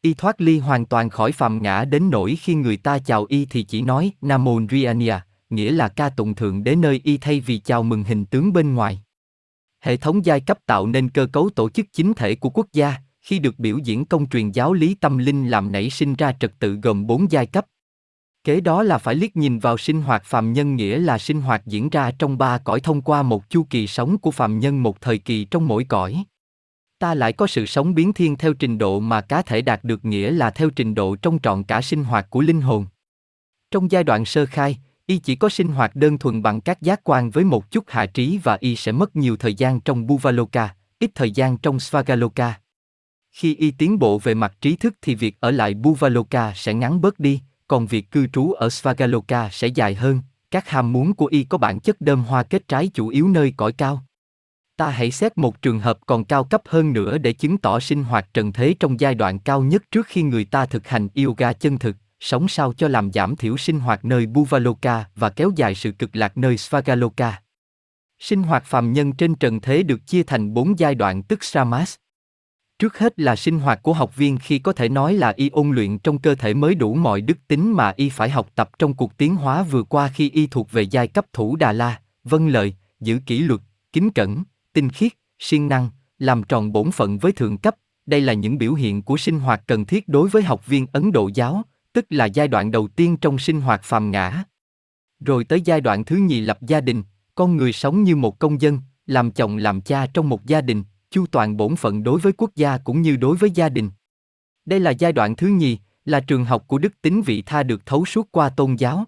Y 0.08 0.14
thoát 0.14 0.40
ly 0.40 0.58
hoàn 0.58 0.86
toàn 0.86 1.10
khỏi 1.10 1.32
phàm 1.32 1.62
ngã 1.62 1.84
đến 1.84 2.10
nỗi 2.10 2.36
khi 2.36 2.54
người 2.54 2.76
ta 2.76 2.98
chào 2.98 3.26
y 3.28 3.46
thì 3.50 3.62
chỉ 3.62 3.82
nói 3.82 4.12
Namo 4.20 4.52
Riania, 4.70 5.14
nghĩa 5.50 5.72
là 5.72 5.88
ca 5.88 6.08
tụng 6.08 6.34
thượng 6.34 6.64
đế 6.64 6.76
nơi 6.76 7.00
y 7.04 7.18
thay 7.18 7.40
vì 7.40 7.58
chào 7.58 7.82
mừng 7.82 8.04
hình 8.04 8.24
tướng 8.24 8.52
bên 8.52 8.74
ngoài. 8.74 9.02
Hệ 9.80 9.96
thống 9.96 10.24
giai 10.24 10.40
cấp 10.40 10.58
tạo 10.66 10.86
nên 10.86 11.08
cơ 11.08 11.26
cấu 11.32 11.50
tổ 11.50 11.70
chức 11.70 11.86
chính 11.92 12.14
thể 12.14 12.34
của 12.34 12.50
quốc 12.50 12.66
gia, 12.72 12.94
khi 13.20 13.38
được 13.38 13.58
biểu 13.58 13.78
diễn 13.78 14.04
công 14.04 14.28
truyền 14.28 14.50
giáo 14.50 14.72
lý 14.72 14.94
tâm 14.94 15.18
linh 15.18 15.48
làm 15.48 15.72
nảy 15.72 15.90
sinh 15.90 16.14
ra 16.14 16.32
trật 16.40 16.52
tự 16.58 16.74
gồm 16.82 17.06
bốn 17.06 17.30
giai 17.30 17.46
cấp. 17.46 17.66
Kế 18.44 18.60
đó 18.60 18.82
là 18.82 18.98
phải 18.98 19.14
liếc 19.14 19.36
nhìn 19.36 19.58
vào 19.58 19.78
sinh 19.78 20.02
hoạt 20.02 20.24
phàm 20.24 20.52
nhân 20.52 20.76
nghĩa 20.76 20.98
là 20.98 21.18
sinh 21.18 21.40
hoạt 21.40 21.66
diễn 21.66 21.88
ra 21.88 22.10
trong 22.18 22.38
ba 22.38 22.58
cõi 22.58 22.80
thông 22.80 23.02
qua 23.02 23.22
một 23.22 23.50
chu 23.50 23.66
kỳ 23.70 23.86
sống 23.86 24.18
của 24.18 24.30
phàm 24.30 24.58
nhân 24.58 24.82
một 24.82 25.00
thời 25.00 25.18
kỳ 25.18 25.44
trong 25.44 25.68
mỗi 25.68 25.84
cõi. 25.84 26.24
Ta 26.98 27.14
lại 27.14 27.32
có 27.32 27.46
sự 27.46 27.66
sống 27.66 27.94
biến 27.94 28.12
thiên 28.12 28.36
theo 28.36 28.54
trình 28.54 28.78
độ 28.78 29.00
mà 29.00 29.20
cá 29.20 29.42
thể 29.42 29.62
đạt 29.62 29.84
được 29.84 30.04
nghĩa 30.04 30.30
là 30.30 30.50
theo 30.50 30.70
trình 30.70 30.94
độ 30.94 31.16
trong 31.16 31.38
trọn 31.42 31.62
cả 31.62 31.82
sinh 31.82 32.04
hoạt 32.04 32.30
của 32.30 32.40
linh 32.40 32.60
hồn. 32.60 32.86
Trong 33.70 33.90
giai 33.90 34.04
đoạn 34.04 34.24
sơ 34.24 34.46
khai, 34.46 34.78
y 35.06 35.18
chỉ 35.18 35.36
có 35.36 35.48
sinh 35.48 35.68
hoạt 35.68 35.96
đơn 35.96 36.18
thuần 36.18 36.42
bằng 36.42 36.60
các 36.60 36.82
giác 36.82 37.00
quan 37.04 37.30
với 37.30 37.44
một 37.44 37.70
chút 37.70 37.84
hạ 37.88 38.06
trí 38.06 38.38
và 38.42 38.58
y 38.60 38.76
sẽ 38.76 38.92
mất 38.92 39.16
nhiều 39.16 39.36
thời 39.36 39.54
gian 39.54 39.80
trong 39.80 40.06
Buvaloka, 40.06 40.74
ít 40.98 41.10
thời 41.14 41.30
gian 41.30 41.58
trong 41.58 41.80
Svagaloka. 41.80 42.60
Khi 43.30 43.54
y 43.54 43.70
tiến 43.70 43.98
bộ 43.98 44.18
về 44.18 44.34
mặt 44.34 44.56
trí 44.60 44.76
thức 44.76 44.94
thì 45.02 45.14
việc 45.14 45.36
ở 45.40 45.50
lại 45.50 45.74
Buvaloka 45.74 46.52
sẽ 46.54 46.74
ngắn 46.74 47.00
bớt 47.00 47.18
đi, 47.18 47.40
còn 47.68 47.86
việc 47.86 48.10
cư 48.10 48.26
trú 48.26 48.52
ở 48.52 48.70
Svagaloka 48.70 49.48
sẽ 49.52 49.66
dài 49.66 49.94
hơn, 49.94 50.20
các 50.50 50.68
ham 50.68 50.92
muốn 50.92 51.14
của 51.14 51.26
y 51.26 51.44
có 51.44 51.58
bản 51.58 51.80
chất 51.80 52.00
đơm 52.00 52.24
hoa 52.24 52.42
kết 52.42 52.68
trái 52.68 52.90
chủ 52.94 53.08
yếu 53.08 53.28
nơi 53.28 53.54
cõi 53.56 53.72
cao. 53.72 54.04
Ta 54.78 54.90
hãy 54.90 55.10
xét 55.10 55.38
một 55.38 55.62
trường 55.62 55.80
hợp 55.80 55.98
còn 56.06 56.24
cao 56.24 56.44
cấp 56.44 56.62
hơn 56.68 56.92
nữa 56.92 57.18
để 57.18 57.32
chứng 57.32 57.58
tỏ 57.58 57.80
sinh 57.80 58.04
hoạt 58.04 58.34
trần 58.34 58.52
thế 58.52 58.74
trong 58.80 59.00
giai 59.00 59.14
đoạn 59.14 59.38
cao 59.38 59.62
nhất 59.62 59.82
trước 59.90 60.06
khi 60.06 60.22
người 60.22 60.44
ta 60.44 60.66
thực 60.66 60.88
hành 60.88 61.08
yoga 61.14 61.52
chân 61.52 61.78
thực 61.78 61.96
sống 62.20 62.48
sao 62.48 62.72
cho 62.72 62.88
làm 62.88 63.12
giảm 63.12 63.36
thiểu 63.36 63.56
sinh 63.56 63.80
hoạt 63.80 64.04
nơi 64.04 64.26
Buvaloka 64.26 65.04
và 65.16 65.30
kéo 65.30 65.52
dài 65.56 65.74
sự 65.74 65.92
cực 65.92 66.16
lạc 66.16 66.36
nơi 66.36 66.56
Svagaloka. 66.56 67.42
Sinh 68.18 68.42
hoạt 68.42 68.64
phàm 68.64 68.92
nhân 68.92 69.12
trên 69.12 69.34
trần 69.34 69.60
thế 69.60 69.82
được 69.82 70.06
chia 70.06 70.22
thành 70.22 70.54
bốn 70.54 70.78
giai 70.78 70.94
đoạn 70.94 71.22
tức 71.22 71.44
Samas. 71.44 71.96
Trước 72.78 72.98
hết 72.98 73.20
là 73.20 73.36
sinh 73.36 73.58
hoạt 73.58 73.82
của 73.82 73.92
học 73.92 74.16
viên 74.16 74.38
khi 74.38 74.58
có 74.58 74.72
thể 74.72 74.88
nói 74.88 75.14
là 75.14 75.32
y 75.36 75.48
ôn 75.48 75.70
luyện 75.70 75.98
trong 75.98 76.18
cơ 76.18 76.34
thể 76.34 76.54
mới 76.54 76.74
đủ 76.74 76.94
mọi 76.94 77.20
đức 77.20 77.38
tính 77.48 77.72
mà 77.72 77.92
y 77.96 78.08
phải 78.08 78.30
học 78.30 78.48
tập 78.54 78.70
trong 78.78 78.94
cuộc 78.94 79.16
tiến 79.16 79.36
hóa 79.36 79.62
vừa 79.62 79.82
qua 79.82 80.10
khi 80.14 80.30
y 80.30 80.46
thuộc 80.46 80.72
về 80.72 80.82
giai 80.82 81.08
cấp 81.08 81.26
thủ 81.32 81.56
Đà 81.56 81.72
La, 81.72 82.00
vân 82.24 82.48
lợi, 82.48 82.74
giữ 83.00 83.20
kỷ 83.26 83.38
luật, 83.38 83.60
kính 83.92 84.10
cẩn, 84.10 84.44
tinh 84.78 84.90
khiết, 84.90 85.12
siêng 85.38 85.68
năng, 85.68 85.88
làm 86.18 86.42
tròn 86.42 86.72
bổn 86.72 86.90
phận 86.90 87.18
với 87.18 87.32
thượng 87.32 87.58
cấp. 87.58 87.74
Đây 88.06 88.20
là 88.20 88.32
những 88.32 88.58
biểu 88.58 88.74
hiện 88.74 89.02
của 89.02 89.16
sinh 89.16 89.40
hoạt 89.40 89.62
cần 89.66 89.84
thiết 89.84 90.08
đối 90.08 90.28
với 90.28 90.42
học 90.42 90.66
viên 90.66 90.86
Ấn 90.92 91.12
Độ 91.12 91.30
giáo, 91.34 91.62
tức 91.92 92.06
là 92.10 92.24
giai 92.24 92.48
đoạn 92.48 92.70
đầu 92.70 92.88
tiên 92.88 93.16
trong 93.16 93.38
sinh 93.38 93.60
hoạt 93.60 93.82
phàm 93.82 94.10
ngã. 94.10 94.44
Rồi 95.20 95.44
tới 95.44 95.60
giai 95.60 95.80
đoạn 95.80 96.04
thứ 96.04 96.16
nhì 96.16 96.40
lập 96.40 96.58
gia 96.62 96.80
đình, 96.80 97.02
con 97.34 97.56
người 97.56 97.72
sống 97.72 98.02
như 98.02 98.16
một 98.16 98.38
công 98.38 98.60
dân, 98.60 98.80
làm 99.06 99.30
chồng 99.30 99.56
làm 99.56 99.80
cha 99.80 100.06
trong 100.06 100.28
một 100.28 100.46
gia 100.46 100.60
đình, 100.60 100.84
chu 101.10 101.26
toàn 101.26 101.56
bổn 101.56 101.76
phận 101.76 102.02
đối 102.02 102.20
với 102.20 102.32
quốc 102.32 102.50
gia 102.54 102.78
cũng 102.78 103.02
như 103.02 103.16
đối 103.16 103.36
với 103.36 103.50
gia 103.50 103.68
đình. 103.68 103.90
Đây 104.64 104.80
là 104.80 104.90
giai 104.90 105.12
đoạn 105.12 105.36
thứ 105.36 105.46
nhì, 105.46 105.78
là 106.04 106.20
trường 106.20 106.44
học 106.44 106.64
của 106.66 106.78
đức 106.78 107.02
tính 107.02 107.22
vị 107.22 107.42
tha 107.42 107.62
được 107.62 107.86
thấu 107.86 108.04
suốt 108.04 108.28
qua 108.32 108.48
tôn 108.48 108.74
giáo. 108.74 109.04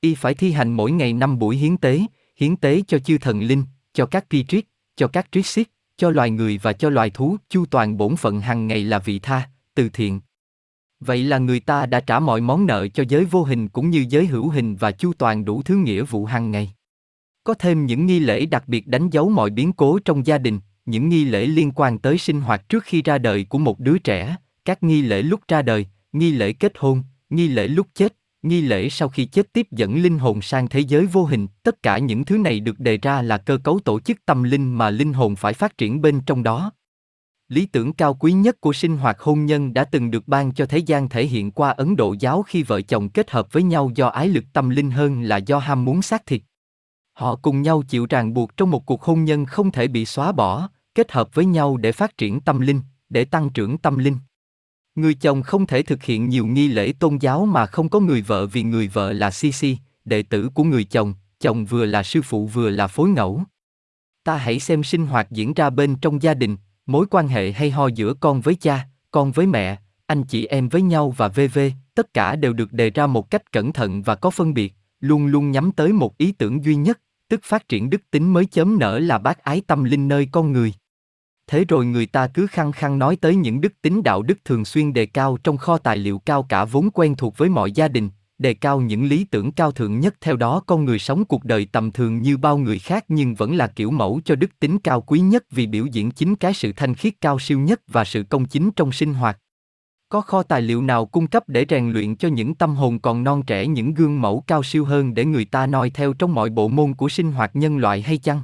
Y 0.00 0.14
phải 0.14 0.34
thi 0.34 0.52
hành 0.52 0.72
mỗi 0.72 0.92
ngày 0.92 1.12
năm 1.12 1.38
buổi 1.38 1.56
hiến 1.56 1.76
tế, 1.76 2.00
hiến 2.36 2.56
tế 2.56 2.82
cho 2.88 2.98
chư 2.98 3.18
thần 3.18 3.40
linh, 3.40 3.64
cho 3.92 4.06
các 4.06 4.30
Pitrit, 4.30 4.71
cho 4.96 5.08
các 5.08 5.26
triết 5.32 5.46
siết, 5.46 5.68
cho 5.96 6.10
loài 6.10 6.30
người 6.30 6.58
và 6.62 6.72
cho 6.72 6.90
loài 6.90 7.10
thú, 7.10 7.36
chu 7.48 7.66
toàn 7.66 7.96
bổn 7.96 8.16
phận 8.16 8.40
hàng 8.40 8.66
ngày 8.66 8.84
là 8.84 8.98
vị 8.98 9.18
tha, 9.18 9.48
từ 9.74 9.88
thiện. 9.88 10.20
Vậy 11.00 11.24
là 11.24 11.38
người 11.38 11.60
ta 11.60 11.86
đã 11.86 12.00
trả 12.00 12.20
mọi 12.20 12.40
món 12.40 12.66
nợ 12.66 12.88
cho 12.88 13.04
giới 13.08 13.24
vô 13.24 13.42
hình 13.42 13.68
cũng 13.68 13.90
như 13.90 14.06
giới 14.08 14.26
hữu 14.26 14.48
hình 14.48 14.76
và 14.76 14.90
chu 14.90 15.12
toàn 15.12 15.44
đủ 15.44 15.62
thứ 15.62 15.76
nghĩa 15.76 16.02
vụ 16.02 16.24
hàng 16.24 16.50
ngày. 16.50 16.72
Có 17.44 17.54
thêm 17.54 17.86
những 17.86 18.06
nghi 18.06 18.18
lễ 18.18 18.46
đặc 18.46 18.64
biệt 18.66 18.86
đánh 18.86 19.10
dấu 19.10 19.28
mọi 19.28 19.50
biến 19.50 19.72
cố 19.72 19.98
trong 20.04 20.26
gia 20.26 20.38
đình, 20.38 20.60
những 20.86 21.08
nghi 21.08 21.24
lễ 21.24 21.46
liên 21.46 21.72
quan 21.74 21.98
tới 21.98 22.18
sinh 22.18 22.40
hoạt 22.40 22.68
trước 22.68 22.84
khi 22.84 23.02
ra 23.02 23.18
đời 23.18 23.44
của 23.44 23.58
một 23.58 23.80
đứa 23.80 23.98
trẻ, 23.98 24.36
các 24.64 24.82
nghi 24.82 25.02
lễ 25.02 25.22
lúc 25.22 25.40
ra 25.48 25.62
đời, 25.62 25.86
nghi 26.12 26.30
lễ 26.30 26.52
kết 26.52 26.72
hôn, 26.78 27.02
nghi 27.30 27.48
lễ 27.48 27.68
lúc 27.68 27.86
chết, 27.94 28.16
nghi 28.42 28.60
lễ 28.60 28.88
sau 28.88 29.08
khi 29.08 29.24
chết 29.24 29.52
tiếp 29.52 29.66
dẫn 29.70 30.02
linh 30.02 30.18
hồn 30.18 30.42
sang 30.42 30.68
thế 30.68 30.80
giới 30.80 31.06
vô 31.06 31.24
hình, 31.24 31.46
tất 31.62 31.82
cả 31.82 31.98
những 31.98 32.24
thứ 32.24 32.38
này 32.38 32.60
được 32.60 32.80
đề 32.80 32.96
ra 32.96 33.22
là 33.22 33.38
cơ 33.38 33.58
cấu 33.64 33.80
tổ 33.84 34.00
chức 34.00 34.18
tâm 34.26 34.42
linh 34.42 34.78
mà 34.78 34.90
linh 34.90 35.12
hồn 35.12 35.36
phải 35.36 35.52
phát 35.52 35.78
triển 35.78 36.00
bên 36.00 36.20
trong 36.20 36.42
đó. 36.42 36.72
Lý 37.48 37.66
tưởng 37.66 37.92
cao 37.92 38.14
quý 38.14 38.32
nhất 38.32 38.60
của 38.60 38.72
sinh 38.72 38.96
hoạt 38.96 39.20
hôn 39.20 39.46
nhân 39.46 39.74
đã 39.74 39.84
từng 39.84 40.10
được 40.10 40.28
ban 40.28 40.52
cho 40.52 40.66
thế 40.66 40.78
gian 40.78 41.08
thể 41.08 41.26
hiện 41.26 41.50
qua 41.50 41.70
Ấn 41.70 41.96
Độ 41.96 42.14
giáo 42.18 42.42
khi 42.42 42.62
vợ 42.62 42.82
chồng 42.82 43.08
kết 43.08 43.30
hợp 43.30 43.52
với 43.52 43.62
nhau 43.62 43.90
do 43.94 44.08
ái 44.08 44.28
lực 44.28 44.44
tâm 44.52 44.70
linh 44.70 44.90
hơn 44.90 45.22
là 45.22 45.36
do 45.36 45.58
ham 45.58 45.84
muốn 45.84 46.02
xác 46.02 46.26
thịt. 46.26 46.42
Họ 47.12 47.36
cùng 47.36 47.62
nhau 47.62 47.82
chịu 47.88 48.06
ràng 48.10 48.34
buộc 48.34 48.56
trong 48.56 48.70
một 48.70 48.86
cuộc 48.86 49.02
hôn 49.02 49.24
nhân 49.24 49.46
không 49.46 49.70
thể 49.70 49.88
bị 49.88 50.04
xóa 50.04 50.32
bỏ, 50.32 50.68
kết 50.94 51.12
hợp 51.12 51.34
với 51.34 51.44
nhau 51.44 51.76
để 51.76 51.92
phát 51.92 52.18
triển 52.18 52.40
tâm 52.40 52.60
linh, 52.60 52.80
để 53.08 53.24
tăng 53.24 53.50
trưởng 53.50 53.78
tâm 53.78 53.98
linh. 53.98 54.16
Người 54.94 55.14
chồng 55.14 55.42
không 55.42 55.66
thể 55.66 55.82
thực 55.82 56.02
hiện 56.02 56.28
nhiều 56.28 56.46
nghi 56.46 56.68
lễ 56.68 56.92
tôn 56.98 57.18
giáo 57.18 57.46
mà 57.46 57.66
không 57.66 57.88
có 57.88 58.00
người 58.00 58.22
vợ 58.22 58.46
vì 58.46 58.62
người 58.62 58.88
vợ 58.88 59.12
là 59.12 59.30
Sisi, 59.30 59.78
đệ 60.04 60.22
tử 60.22 60.48
của 60.54 60.64
người 60.64 60.84
chồng, 60.84 61.14
chồng 61.40 61.64
vừa 61.64 61.84
là 61.84 62.02
sư 62.02 62.22
phụ 62.22 62.46
vừa 62.46 62.70
là 62.70 62.86
phối 62.86 63.08
ngẫu. 63.08 63.42
Ta 64.24 64.36
hãy 64.36 64.60
xem 64.60 64.82
sinh 64.82 65.06
hoạt 65.06 65.30
diễn 65.30 65.54
ra 65.54 65.70
bên 65.70 65.96
trong 65.96 66.22
gia 66.22 66.34
đình, 66.34 66.56
mối 66.86 67.06
quan 67.10 67.28
hệ 67.28 67.52
hay 67.52 67.70
ho 67.70 67.86
giữa 67.86 68.14
con 68.14 68.40
với 68.40 68.54
cha, 68.54 68.86
con 69.10 69.32
với 69.32 69.46
mẹ, 69.46 69.78
anh 70.06 70.24
chị 70.24 70.46
em 70.46 70.68
với 70.68 70.82
nhau 70.82 71.10
và 71.10 71.28
vv, 71.28 71.58
tất 71.94 72.14
cả 72.14 72.36
đều 72.36 72.52
được 72.52 72.72
đề 72.72 72.90
ra 72.90 73.06
một 73.06 73.30
cách 73.30 73.52
cẩn 73.52 73.72
thận 73.72 74.02
và 74.02 74.14
có 74.14 74.30
phân 74.30 74.54
biệt, 74.54 74.74
luôn 75.00 75.26
luôn 75.26 75.50
nhắm 75.50 75.72
tới 75.72 75.92
một 75.92 76.18
ý 76.18 76.32
tưởng 76.32 76.64
duy 76.64 76.76
nhất, 76.76 77.00
tức 77.28 77.40
phát 77.44 77.68
triển 77.68 77.90
đức 77.90 78.10
tính 78.10 78.32
mới 78.32 78.46
chấm 78.46 78.78
nở 78.78 78.98
là 78.98 79.18
bác 79.18 79.38
ái 79.38 79.62
tâm 79.66 79.84
linh 79.84 80.08
nơi 80.08 80.28
con 80.32 80.52
người. 80.52 80.72
Thế 81.52 81.64
rồi 81.68 81.86
người 81.86 82.06
ta 82.06 82.26
cứ 82.26 82.46
khăng 82.46 82.72
khăng 82.72 82.98
nói 82.98 83.16
tới 83.16 83.34
những 83.34 83.60
đức 83.60 83.72
tính 83.82 84.02
đạo 84.02 84.22
đức 84.22 84.38
thường 84.44 84.64
xuyên 84.64 84.92
đề 84.92 85.06
cao 85.06 85.38
trong 85.44 85.56
kho 85.56 85.78
tài 85.78 85.96
liệu 85.96 86.18
cao 86.18 86.42
cả 86.42 86.64
vốn 86.64 86.90
quen 86.94 87.14
thuộc 87.14 87.38
với 87.38 87.48
mọi 87.48 87.72
gia 87.72 87.88
đình, 87.88 88.10
đề 88.38 88.54
cao 88.54 88.80
những 88.80 89.04
lý 89.04 89.24
tưởng 89.24 89.52
cao 89.52 89.72
thượng 89.72 90.00
nhất 90.00 90.14
theo 90.20 90.36
đó 90.36 90.62
con 90.66 90.84
người 90.84 90.98
sống 90.98 91.24
cuộc 91.24 91.44
đời 91.44 91.66
tầm 91.72 91.90
thường 91.92 92.22
như 92.22 92.36
bao 92.36 92.58
người 92.58 92.78
khác 92.78 93.04
nhưng 93.08 93.34
vẫn 93.34 93.56
là 93.56 93.66
kiểu 93.66 93.90
mẫu 93.90 94.20
cho 94.24 94.36
đức 94.36 94.50
tính 94.60 94.78
cao 94.78 95.00
quý 95.00 95.20
nhất 95.20 95.44
vì 95.50 95.66
biểu 95.66 95.86
diễn 95.86 96.10
chính 96.10 96.36
cái 96.36 96.54
sự 96.54 96.72
thanh 96.76 96.94
khiết 96.94 97.14
cao 97.20 97.38
siêu 97.38 97.58
nhất 97.58 97.80
và 97.88 98.04
sự 98.04 98.22
công 98.22 98.44
chính 98.44 98.70
trong 98.70 98.92
sinh 98.92 99.14
hoạt. 99.14 99.38
Có 100.08 100.20
kho 100.20 100.42
tài 100.42 100.62
liệu 100.62 100.82
nào 100.82 101.06
cung 101.06 101.26
cấp 101.26 101.42
để 101.46 101.66
rèn 101.68 101.92
luyện 101.92 102.16
cho 102.16 102.28
những 102.28 102.54
tâm 102.54 102.74
hồn 102.74 102.98
còn 102.98 103.24
non 103.24 103.42
trẻ 103.42 103.66
những 103.66 103.94
gương 103.94 104.20
mẫu 104.20 104.44
cao 104.46 104.62
siêu 104.62 104.84
hơn 104.84 105.14
để 105.14 105.24
người 105.24 105.44
ta 105.44 105.66
noi 105.66 105.90
theo 105.90 106.12
trong 106.12 106.34
mọi 106.34 106.50
bộ 106.50 106.68
môn 106.68 106.94
của 106.94 107.08
sinh 107.08 107.32
hoạt 107.32 107.56
nhân 107.56 107.78
loại 107.78 108.02
hay 108.02 108.18
chăng? 108.18 108.40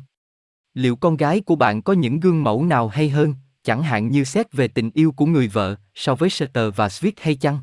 Liệu 0.79 0.97
con 0.97 1.17
gái 1.17 1.41
của 1.41 1.57
bạn 1.57 1.83
có 1.83 1.93
những 1.93 2.21
gương 2.21 2.45
mẫu 2.45 2.65
nào 2.65 2.89
hay 2.89 3.09
hơn, 3.09 3.35
chẳng 3.63 3.83
hạn 3.83 4.09
như 4.09 4.25
xét 4.25 4.53
về 4.53 4.69
tình 4.69 4.91
yêu 4.95 5.13
của 5.13 5.27
người 5.27 5.49
vợ 5.49 5.77
so 5.95 6.15
với 6.15 6.31
Sutter 6.31 6.75
và 6.77 6.89
Swift 6.89 7.13
hay 7.21 7.35
chăng? 7.35 7.59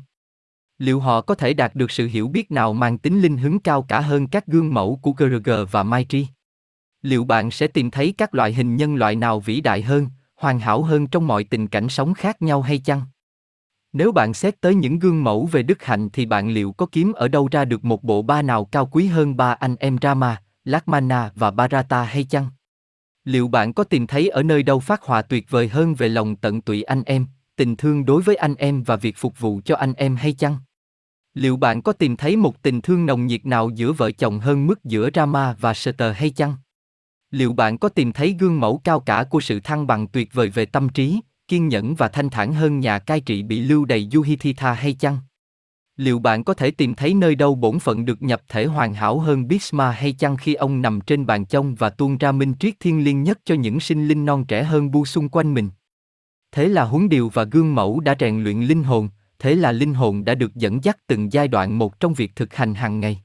Liệu 0.78 1.00
họ 1.00 1.20
có 1.20 1.34
thể 1.34 1.54
đạt 1.54 1.74
được 1.74 1.90
sự 1.90 2.06
hiểu 2.06 2.28
biết 2.28 2.50
nào 2.50 2.72
mang 2.72 2.98
tính 2.98 3.20
linh 3.20 3.36
hứng 3.36 3.58
cao 3.58 3.82
cả 3.82 4.00
hơn 4.00 4.26
các 4.26 4.46
gương 4.46 4.74
mẫu 4.74 4.98
của 5.02 5.12
Gerger 5.12 5.60
và 5.70 5.82
Maitri? 5.82 6.26
Liệu 7.02 7.24
bạn 7.24 7.50
sẽ 7.50 7.66
tìm 7.66 7.90
thấy 7.90 8.14
các 8.18 8.34
loại 8.34 8.52
hình 8.52 8.76
nhân 8.76 8.94
loại 8.94 9.16
nào 9.16 9.40
vĩ 9.40 9.60
đại 9.60 9.82
hơn, 9.82 10.08
hoàn 10.34 10.58
hảo 10.58 10.82
hơn 10.82 11.06
trong 11.06 11.26
mọi 11.26 11.44
tình 11.44 11.66
cảnh 11.66 11.88
sống 11.88 12.14
khác 12.14 12.42
nhau 12.42 12.62
hay 12.62 12.78
chăng? 12.78 13.02
Nếu 13.92 14.12
bạn 14.12 14.34
xét 14.34 14.60
tới 14.60 14.74
những 14.74 14.98
gương 14.98 15.24
mẫu 15.24 15.46
về 15.46 15.62
đức 15.62 15.84
hạnh 15.84 16.08
thì 16.12 16.26
bạn 16.26 16.48
liệu 16.48 16.72
có 16.72 16.86
kiếm 16.92 17.12
ở 17.12 17.28
đâu 17.28 17.48
ra 17.50 17.64
được 17.64 17.84
một 17.84 18.04
bộ 18.04 18.22
ba 18.22 18.42
nào 18.42 18.64
cao 18.64 18.86
quý 18.86 19.06
hơn 19.06 19.36
ba 19.36 19.52
anh 19.52 19.76
em 19.76 19.96
Rama, 20.02 20.42
Lakmana 20.64 21.30
và 21.34 21.50
Bharata 21.50 22.02
hay 22.02 22.24
chăng? 22.24 22.48
Liệu 23.26 23.48
bạn 23.48 23.72
có 23.72 23.84
tìm 23.84 24.06
thấy 24.06 24.28
ở 24.28 24.42
nơi 24.42 24.62
đâu 24.62 24.80
phát 24.80 25.02
họa 25.02 25.22
tuyệt 25.22 25.50
vời 25.50 25.68
hơn 25.68 25.94
về 25.94 26.08
lòng 26.08 26.36
tận 26.36 26.60
tụy 26.60 26.82
anh 26.82 27.02
em, 27.06 27.26
tình 27.56 27.76
thương 27.76 28.04
đối 28.04 28.22
với 28.22 28.36
anh 28.36 28.54
em 28.54 28.82
và 28.82 28.96
việc 28.96 29.16
phục 29.16 29.40
vụ 29.40 29.60
cho 29.64 29.76
anh 29.76 29.92
em 29.92 30.16
hay 30.16 30.32
chăng? 30.32 30.58
Liệu 31.34 31.56
bạn 31.56 31.82
có 31.82 31.92
tìm 31.92 32.16
thấy 32.16 32.36
một 32.36 32.62
tình 32.62 32.80
thương 32.80 33.06
nồng 33.06 33.26
nhiệt 33.26 33.46
nào 33.46 33.70
giữa 33.70 33.92
vợ 33.92 34.10
chồng 34.10 34.38
hơn 34.38 34.66
mức 34.66 34.84
giữa 34.84 35.08
Rama 35.14 35.56
và 35.60 35.74
Sutter 35.74 36.16
hay 36.16 36.30
chăng? 36.30 36.54
Liệu 37.30 37.52
bạn 37.52 37.78
có 37.78 37.88
tìm 37.88 38.12
thấy 38.12 38.36
gương 38.38 38.60
mẫu 38.60 38.80
cao 38.84 39.00
cả 39.00 39.24
của 39.30 39.40
sự 39.40 39.60
thăng 39.60 39.86
bằng 39.86 40.06
tuyệt 40.08 40.28
vời 40.32 40.48
về 40.48 40.66
tâm 40.66 40.88
trí, 40.88 41.20
kiên 41.48 41.68
nhẫn 41.68 41.94
và 41.94 42.08
thanh 42.08 42.30
thản 42.30 42.52
hơn 42.52 42.80
nhà 42.80 42.98
cai 42.98 43.20
trị 43.20 43.42
bị 43.42 43.60
lưu 43.60 43.84
đầy 43.84 44.08
Yuhititha 44.14 44.72
hay 44.72 44.92
chăng? 44.92 45.18
Liệu 45.96 46.18
bạn 46.18 46.44
có 46.44 46.54
thể 46.54 46.70
tìm 46.70 46.94
thấy 46.94 47.14
nơi 47.14 47.34
đâu 47.34 47.54
bổn 47.54 47.78
phận 47.78 48.04
được 48.04 48.22
nhập 48.22 48.42
thể 48.48 48.64
hoàn 48.64 48.94
hảo 48.94 49.18
hơn 49.18 49.48
Bhisma 49.48 49.90
hay 49.90 50.12
chăng 50.12 50.36
khi 50.36 50.54
ông 50.54 50.82
nằm 50.82 51.00
trên 51.00 51.26
bàn 51.26 51.46
chông 51.46 51.74
và 51.74 51.90
tuôn 51.90 52.18
ra 52.18 52.32
minh 52.32 52.54
triết 52.60 52.74
thiên 52.80 53.04
liêng 53.04 53.22
nhất 53.22 53.38
cho 53.44 53.54
những 53.54 53.80
sinh 53.80 54.08
linh 54.08 54.24
non 54.24 54.44
trẻ 54.44 54.62
hơn 54.64 54.90
bu 54.90 55.04
xung 55.04 55.28
quanh 55.28 55.54
mình? 55.54 55.70
Thế 56.52 56.68
là 56.68 56.84
huấn 56.84 57.08
điều 57.08 57.28
và 57.28 57.44
gương 57.44 57.74
mẫu 57.74 58.00
đã 58.00 58.14
rèn 58.20 58.44
luyện 58.44 58.62
linh 58.62 58.82
hồn, 58.82 59.08
thế 59.38 59.54
là 59.54 59.72
linh 59.72 59.94
hồn 59.94 60.24
đã 60.24 60.34
được 60.34 60.54
dẫn 60.54 60.84
dắt 60.84 60.96
từng 61.06 61.32
giai 61.32 61.48
đoạn 61.48 61.78
một 61.78 62.00
trong 62.00 62.14
việc 62.14 62.36
thực 62.36 62.54
hành 62.54 62.74
hàng 62.74 63.00
ngày. 63.00 63.22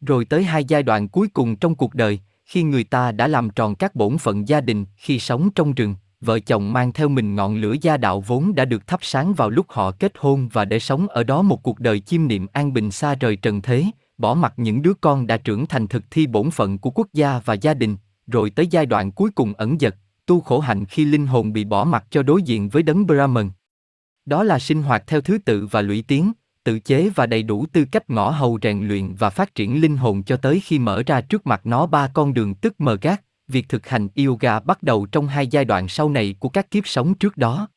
Rồi 0.00 0.24
tới 0.24 0.44
hai 0.44 0.64
giai 0.64 0.82
đoạn 0.82 1.08
cuối 1.08 1.28
cùng 1.28 1.56
trong 1.56 1.74
cuộc 1.74 1.94
đời, 1.94 2.20
khi 2.44 2.62
người 2.62 2.84
ta 2.84 3.12
đã 3.12 3.28
làm 3.28 3.50
tròn 3.50 3.74
các 3.74 3.94
bổn 3.94 4.18
phận 4.18 4.48
gia 4.48 4.60
đình 4.60 4.84
khi 4.96 5.18
sống 5.18 5.50
trong 5.54 5.72
rừng, 5.72 5.94
vợ 6.20 6.40
chồng 6.40 6.72
mang 6.72 6.92
theo 6.92 7.08
mình 7.08 7.34
ngọn 7.34 7.56
lửa 7.56 7.74
gia 7.82 7.96
đạo 7.96 8.20
vốn 8.20 8.54
đã 8.54 8.64
được 8.64 8.86
thắp 8.86 9.00
sáng 9.02 9.34
vào 9.34 9.50
lúc 9.50 9.66
họ 9.68 9.90
kết 9.90 10.12
hôn 10.18 10.48
và 10.52 10.64
để 10.64 10.78
sống 10.78 11.08
ở 11.08 11.24
đó 11.24 11.42
một 11.42 11.62
cuộc 11.62 11.80
đời 11.80 12.00
chiêm 12.00 12.28
niệm 12.28 12.46
an 12.52 12.72
bình 12.72 12.90
xa 12.90 13.14
rời 13.14 13.36
trần 13.36 13.62
thế, 13.62 13.84
bỏ 14.18 14.34
mặc 14.34 14.54
những 14.56 14.82
đứa 14.82 14.94
con 15.00 15.26
đã 15.26 15.36
trưởng 15.36 15.66
thành 15.66 15.86
thực 15.86 16.10
thi 16.10 16.26
bổn 16.26 16.50
phận 16.50 16.78
của 16.78 16.90
quốc 16.90 17.06
gia 17.12 17.40
và 17.44 17.54
gia 17.54 17.74
đình, 17.74 17.96
rồi 18.26 18.50
tới 18.50 18.66
giai 18.66 18.86
đoạn 18.86 19.12
cuối 19.12 19.30
cùng 19.30 19.54
ẩn 19.54 19.78
dật, 19.78 19.96
tu 20.26 20.40
khổ 20.40 20.60
hạnh 20.60 20.84
khi 20.84 21.04
linh 21.04 21.26
hồn 21.26 21.52
bị 21.52 21.64
bỏ 21.64 21.84
mặc 21.84 22.04
cho 22.10 22.22
đối 22.22 22.42
diện 22.42 22.68
với 22.68 22.82
đấng 22.82 23.06
Brahman. 23.06 23.50
Đó 24.26 24.42
là 24.42 24.58
sinh 24.58 24.82
hoạt 24.82 25.06
theo 25.06 25.20
thứ 25.20 25.38
tự 25.38 25.66
và 25.66 25.82
lũy 25.82 26.02
tiến, 26.02 26.32
tự 26.64 26.80
chế 26.80 27.10
và 27.14 27.26
đầy 27.26 27.42
đủ 27.42 27.66
tư 27.72 27.84
cách 27.92 28.10
ngõ 28.10 28.30
hầu 28.30 28.58
rèn 28.62 28.88
luyện 28.88 29.14
và 29.14 29.30
phát 29.30 29.54
triển 29.54 29.80
linh 29.80 29.96
hồn 29.96 30.22
cho 30.22 30.36
tới 30.36 30.60
khi 30.60 30.78
mở 30.78 31.02
ra 31.06 31.20
trước 31.20 31.46
mặt 31.46 31.66
nó 31.66 31.86
ba 31.86 32.10
con 32.14 32.34
đường 32.34 32.54
tức 32.54 32.80
mờ 32.80 32.98
gác, 33.02 33.22
việc 33.50 33.68
thực 33.68 33.86
hành 33.86 34.08
yoga 34.26 34.60
bắt 34.60 34.82
đầu 34.82 35.06
trong 35.12 35.26
hai 35.26 35.46
giai 35.46 35.64
đoạn 35.64 35.88
sau 35.88 36.08
này 36.08 36.34
của 36.38 36.48
các 36.48 36.70
kiếp 36.70 36.86
sống 36.86 37.14
trước 37.14 37.36
đó. 37.36 37.68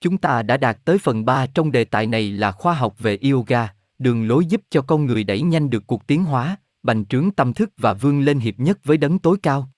Chúng 0.00 0.18
ta 0.18 0.42
đã 0.42 0.56
đạt 0.56 0.78
tới 0.84 0.98
phần 0.98 1.24
3 1.24 1.46
trong 1.46 1.72
đề 1.72 1.84
tài 1.84 2.06
này 2.06 2.30
là 2.30 2.52
khoa 2.52 2.74
học 2.74 2.94
về 2.98 3.18
yoga, 3.30 3.68
đường 3.98 4.28
lối 4.28 4.46
giúp 4.46 4.60
cho 4.70 4.82
con 4.82 5.06
người 5.06 5.24
đẩy 5.24 5.42
nhanh 5.42 5.70
được 5.70 5.86
cuộc 5.86 6.06
tiến 6.06 6.24
hóa, 6.24 6.56
bành 6.82 7.04
trướng 7.04 7.30
tâm 7.30 7.52
thức 7.52 7.70
và 7.76 7.92
vươn 7.92 8.20
lên 8.20 8.38
hiệp 8.38 8.58
nhất 8.58 8.78
với 8.84 8.96
đấng 8.96 9.18
tối 9.18 9.36
cao. 9.42 9.68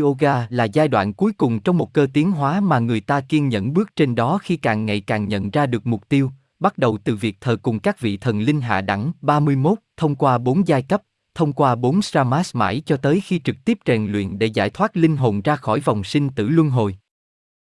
Yoga 0.00 0.46
là 0.50 0.64
giai 0.64 0.88
đoạn 0.88 1.12
cuối 1.12 1.32
cùng 1.32 1.60
trong 1.60 1.78
một 1.78 1.92
cơ 1.92 2.06
tiến 2.12 2.32
hóa 2.32 2.60
mà 2.60 2.78
người 2.78 3.00
ta 3.00 3.20
kiên 3.20 3.48
nhẫn 3.48 3.72
bước 3.72 3.96
trên 3.96 4.14
đó 4.14 4.38
khi 4.42 4.56
càng 4.56 4.86
ngày 4.86 5.00
càng 5.00 5.28
nhận 5.28 5.50
ra 5.50 5.66
được 5.66 5.86
mục 5.86 6.08
tiêu, 6.08 6.30
bắt 6.60 6.78
đầu 6.78 6.98
từ 7.04 7.16
việc 7.16 7.40
thờ 7.40 7.56
cùng 7.62 7.78
các 7.78 8.00
vị 8.00 8.16
thần 8.16 8.40
linh 8.40 8.60
hạ 8.60 8.80
đẳng 8.80 9.12
31 9.20 9.78
thông 9.96 10.14
qua 10.14 10.38
bốn 10.38 10.66
giai 10.66 10.82
cấp, 10.82 11.02
thông 11.34 11.52
qua 11.52 11.74
bốn 11.74 12.02
Sramas 12.02 12.56
mãi 12.56 12.82
cho 12.86 12.96
tới 12.96 13.20
khi 13.20 13.40
trực 13.44 13.56
tiếp 13.64 13.78
rèn 13.86 14.06
luyện 14.06 14.38
để 14.38 14.46
giải 14.46 14.70
thoát 14.70 14.96
linh 14.96 15.16
hồn 15.16 15.40
ra 15.40 15.56
khỏi 15.56 15.80
vòng 15.80 16.04
sinh 16.04 16.30
tử 16.30 16.48
luân 16.48 16.70
hồi. 16.70 16.96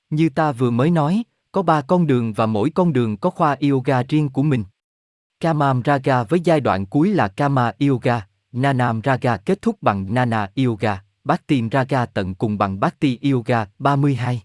Như 0.09 0.29
ta 0.29 0.51
vừa 0.51 0.71
mới 0.71 0.91
nói, 0.91 1.23
có 1.51 1.61
ba 1.61 1.81
con 1.81 2.07
đường 2.07 2.33
và 2.33 2.45
mỗi 2.45 2.69
con 2.69 2.93
đường 2.93 3.17
có 3.17 3.29
khoa 3.29 3.57
yoga 3.69 4.03
riêng 4.03 4.29
của 4.29 4.43
mình. 4.43 4.63
Kamam 5.39 5.81
Raga 5.85 6.23
với 6.23 6.39
giai 6.43 6.59
đoạn 6.59 6.85
cuối 6.85 7.09
là 7.09 7.27
Kama 7.27 7.73
Yoga, 7.79 8.27
Nanam 8.51 9.01
Raga 9.03 9.37
kết 9.37 9.61
thúc 9.61 9.77
bằng 9.81 10.13
Nana 10.13 10.51
Yoga, 10.65 11.03
Bhakti 11.23 11.63
Raga 11.71 12.05
tận 12.05 12.35
cùng 12.35 12.57
bằng 12.57 12.79
Bhakti 12.79 13.19
Yoga 13.31 13.65
32. 13.79 14.43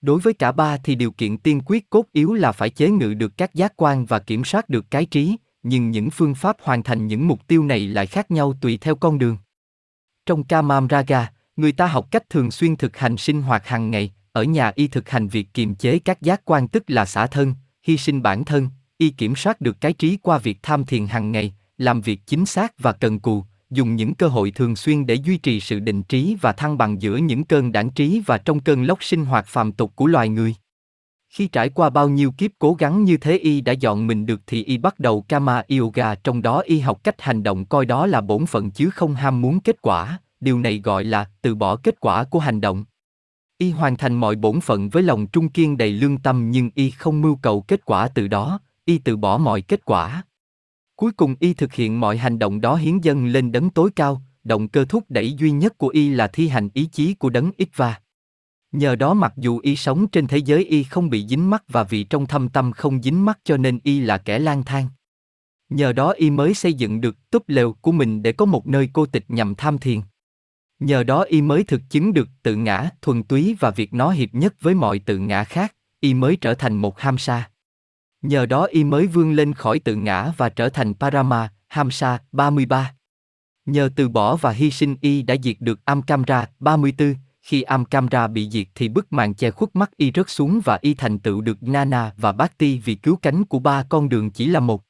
Đối 0.00 0.20
với 0.20 0.34
cả 0.34 0.52
ba 0.52 0.76
thì 0.76 0.94
điều 0.94 1.10
kiện 1.10 1.38
tiên 1.38 1.60
quyết 1.66 1.90
cốt 1.90 2.04
yếu 2.12 2.34
là 2.34 2.52
phải 2.52 2.70
chế 2.70 2.90
ngự 2.90 3.14
được 3.14 3.36
các 3.36 3.54
giác 3.54 3.72
quan 3.76 4.06
và 4.06 4.18
kiểm 4.18 4.44
soát 4.44 4.68
được 4.68 4.90
cái 4.90 5.06
trí, 5.06 5.36
nhưng 5.62 5.90
những 5.90 6.10
phương 6.10 6.34
pháp 6.34 6.56
hoàn 6.62 6.82
thành 6.82 7.06
những 7.06 7.28
mục 7.28 7.46
tiêu 7.46 7.64
này 7.64 7.88
lại 7.88 8.06
khác 8.06 8.30
nhau 8.30 8.54
tùy 8.60 8.78
theo 8.80 8.94
con 8.94 9.18
đường. 9.18 9.36
Trong 10.26 10.44
Kamam 10.44 10.88
Raga, 10.90 11.32
người 11.56 11.72
ta 11.72 11.86
học 11.86 12.08
cách 12.10 12.30
thường 12.30 12.50
xuyên 12.50 12.76
thực 12.76 12.96
hành 12.96 13.16
sinh 13.16 13.42
hoạt 13.42 13.66
hàng 13.66 13.90
ngày, 13.90 14.12
ở 14.32 14.42
nhà 14.42 14.72
y 14.74 14.88
thực 14.88 15.08
hành 15.08 15.28
việc 15.28 15.48
kiềm 15.54 15.74
chế 15.74 15.98
các 15.98 16.22
giác 16.22 16.40
quan 16.44 16.68
tức 16.68 16.84
là 16.86 17.04
xả 17.04 17.26
thân, 17.26 17.54
hy 17.82 17.96
sinh 17.96 18.22
bản 18.22 18.44
thân, 18.44 18.68
y 18.98 19.10
kiểm 19.10 19.36
soát 19.36 19.60
được 19.60 19.80
cái 19.80 19.92
trí 19.92 20.16
qua 20.22 20.38
việc 20.38 20.58
tham 20.62 20.84
thiền 20.84 21.06
hàng 21.06 21.32
ngày, 21.32 21.54
làm 21.78 22.00
việc 22.00 22.20
chính 22.26 22.46
xác 22.46 22.78
và 22.78 22.92
cần 22.92 23.20
cù, 23.20 23.44
dùng 23.70 23.96
những 23.96 24.14
cơ 24.14 24.28
hội 24.28 24.50
thường 24.50 24.76
xuyên 24.76 25.06
để 25.06 25.14
duy 25.14 25.38
trì 25.38 25.60
sự 25.60 25.80
định 25.80 26.02
trí 26.02 26.36
và 26.40 26.52
thăng 26.52 26.78
bằng 26.78 27.02
giữa 27.02 27.16
những 27.16 27.44
cơn 27.44 27.72
đảng 27.72 27.90
trí 27.90 28.22
và 28.26 28.38
trong 28.38 28.60
cơn 28.60 28.84
lốc 28.84 29.02
sinh 29.04 29.24
hoạt 29.24 29.46
phàm 29.46 29.72
tục 29.72 29.92
của 29.96 30.06
loài 30.06 30.28
người. 30.28 30.54
Khi 31.28 31.48
trải 31.48 31.68
qua 31.68 31.90
bao 31.90 32.08
nhiêu 32.08 32.32
kiếp 32.32 32.50
cố 32.58 32.74
gắng 32.74 33.04
như 33.04 33.16
thế 33.16 33.38
y 33.38 33.60
đã 33.60 33.72
dọn 33.72 34.06
mình 34.06 34.26
được 34.26 34.40
thì 34.46 34.64
y 34.64 34.78
bắt 34.78 35.00
đầu 35.00 35.22
Kama 35.22 35.62
Yoga 35.78 36.14
trong 36.14 36.42
đó 36.42 36.62
y 36.66 36.78
học 36.78 37.04
cách 37.04 37.22
hành 37.22 37.42
động 37.42 37.64
coi 37.64 37.86
đó 37.86 38.06
là 38.06 38.20
bổn 38.20 38.46
phận 38.46 38.70
chứ 38.70 38.90
không 38.90 39.14
ham 39.14 39.40
muốn 39.40 39.60
kết 39.60 39.82
quả, 39.82 40.20
điều 40.40 40.58
này 40.58 40.80
gọi 40.84 41.04
là 41.04 41.30
từ 41.42 41.54
bỏ 41.54 41.76
kết 41.76 42.00
quả 42.00 42.24
của 42.24 42.38
hành 42.38 42.60
động. 42.60 42.84
Y 43.58 43.70
hoàn 43.70 43.96
thành 43.96 44.14
mọi 44.14 44.36
bổn 44.36 44.60
phận 44.60 44.88
với 44.88 45.02
lòng 45.02 45.26
trung 45.26 45.48
kiên 45.48 45.76
đầy 45.76 45.92
lương 45.92 46.18
tâm 46.18 46.50
nhưng 46.50 46.70
Y 46.74 46.90
không 46.90 47.22
mưu 47.22 47.36
cầu 47.36 47.60
kết 47.60 47.84
quả 47.84 48.08
từ 48.08 48.28
đó, 48.28 48.60
Y 48.84 48.98
từ 48.98 49.16
bỏ 49.16 49.38
mọi 49.38 49.62
kết 49.62 49.84
quả. 49.84 50.22
Cuối 50.96 51.12
cùng 51.12 51.34
Y 51.40 51.54
thực 51.54 51.72
hiện 51.72 52.00
mọi 52.00 52.16
hành 52.16 52.38
động 52.38 52.60
đó 52.60 52.74
hiến 52.76 52.98
dâng 53.00 53.26
lên 53.26 53.52
đấng 53.52 53.70
tối 53.70 53.90
cao, 53.96 54.22
động 54.44 54.68
cơ 54.68 54.84
thúc 54.84 55.04
đẩy 55.08 55.32
duy 55.32 55.50
nhất 55.50 55.78
của 55.78 55.88
Y 55.88 56.08
là 56.08 56.26
thi 56.26 56.48
hành 56.48 56.68
ý 56.74 56.88
chí 56.92 57.14
của 57.14 57.30
đấng 57.30 57.50
Ikva. 57.56 58.00
Nhờ 58.72 58.96
đó 58.96 59.14
mặc 59.14 59.32
dù 59.36 59.58
Y 59.58 59.76
sống 59.76 60.08
trên 60.08 60.26
thế 60.26 60.38
giới 60.38 60.64
Y 60.64 60.82
không 60.82 61.10
bị 61.10 61.26
dính 61.26 61.50
mắc 61.50 61.64
và 61.68 61.82
vì 61.84 62.04
trong 62.04 62.26
thâm 62.26 62.48
tâm 62.48 62.72
không 62.72 63.02
dính 63.02 63.24
mắc 63.24 63.38
cho 63.44 63.56
nên 63.56 63.78
Y 63.82 64.00
là 64.00 64.18
kẻ 64.18 64.38
lang 64.38 64.64
thang. 64.64 64.88
Nhờ 65.68 65.92
đó 65.92 66.10
Y 66.10 66.30
mới 66.30 66.54
xây 66.54 66.74
dựng 66.74 67.00
được 67.00 67.30
túp 67.30 67.48
lều 67.48 67.72
của 67.72 67.92
mình 67.92 68.22
để 68.22 68.32
có 68.32 68.44
một 68.44 68.66
nơi 68.66 68.90
cô 68.92 69.06
tịch 69.06 69.24
nhằm 69.28 69.54
tham 69.54 69.78
thiền. 69.78 70.00
Nhờ 70.78 71.02
đó 71.02 71.22
y 71.22 71.42
mới 71.42 71.64
thực 71.64 71.80
chứng 71.90 72.12
được 72.12 72.28
tự 72.42 72.56
ngã, 72.56 72.90
thuần 73.02 73.22
túy 73.22 73.56
và 73.60 73.70
việc 73.70 73.94
nó 73.94 74.10
hiệp 74.10 74.34
nhất 74.34 74.54
với 74.60 74.74
mọi 74.74 74.98
tự 74.98 75.18
ngã 75.18 75.44
khác, 75.44 75.74
y 76.00 76.14
mới 76.14 76.36
trở 76.36 76.54
thành 76.54 76.76
một 76.76 77.00
hamsa. 77.00 77.50
Nhờ 78.22 78.46
đó 78.46 78.64
y 78.64 78.84
mới 78.84 79.06
vươn 79.06 79.32
lên 79.32 79.54
khỏi 79.54 79.78
tự 79.78 79.94
ngã 79.94 80.32
và 80.36 80.48
trở 80.48 80.68
thành 80.68 80.94
Parama, 80.94 81.48
Hamsa, 81.68 82.18
33. 82.32 82.94
Nhờ 83.66 83.90
từ 83.96 84.08
bỏ 84.08 84.36
và 84.36 84.50
hy 84.50 84.70
sinh 84.70 84.96
y 85.00 85.22
đã 85.22 85.34
diệt 85.42 85.56
được 85.60 85.84
Amkamra, 85.84 86.46
34, 86.60 87.14
khi 87.48 87.62
Amkamra 87.62 88.26
bị 88.26 88.48
diệt 88.50 88.66
thì 88.74 88.88
bức 88.88 89.12
màn 89.12 89.34
che 89.34 89.50
khuất 89.50 89.76
mắt 89.76 89.96
y 89.96 90.12
rớt 90.14 90.30
xuống 90.30 90.60
và 90.64 90.78
y 90.80 90.94
thành 90.94 91.18
tựu 91.18 91.40
được 91.40 91.62
Nana 91.62 92.12
và 92.16 92.32
Bhakti 92.32 92.78
vì 92.78 92.94
cứu 92.94 93.16
cánh 93.16 93.44
của 93.44 93.58
ba 93.58 93.84
con 93.88 94.08
đường 94.08 94.30
chỉ 94.30 94.46
là 94.46 94.60
một. 94.60 94.82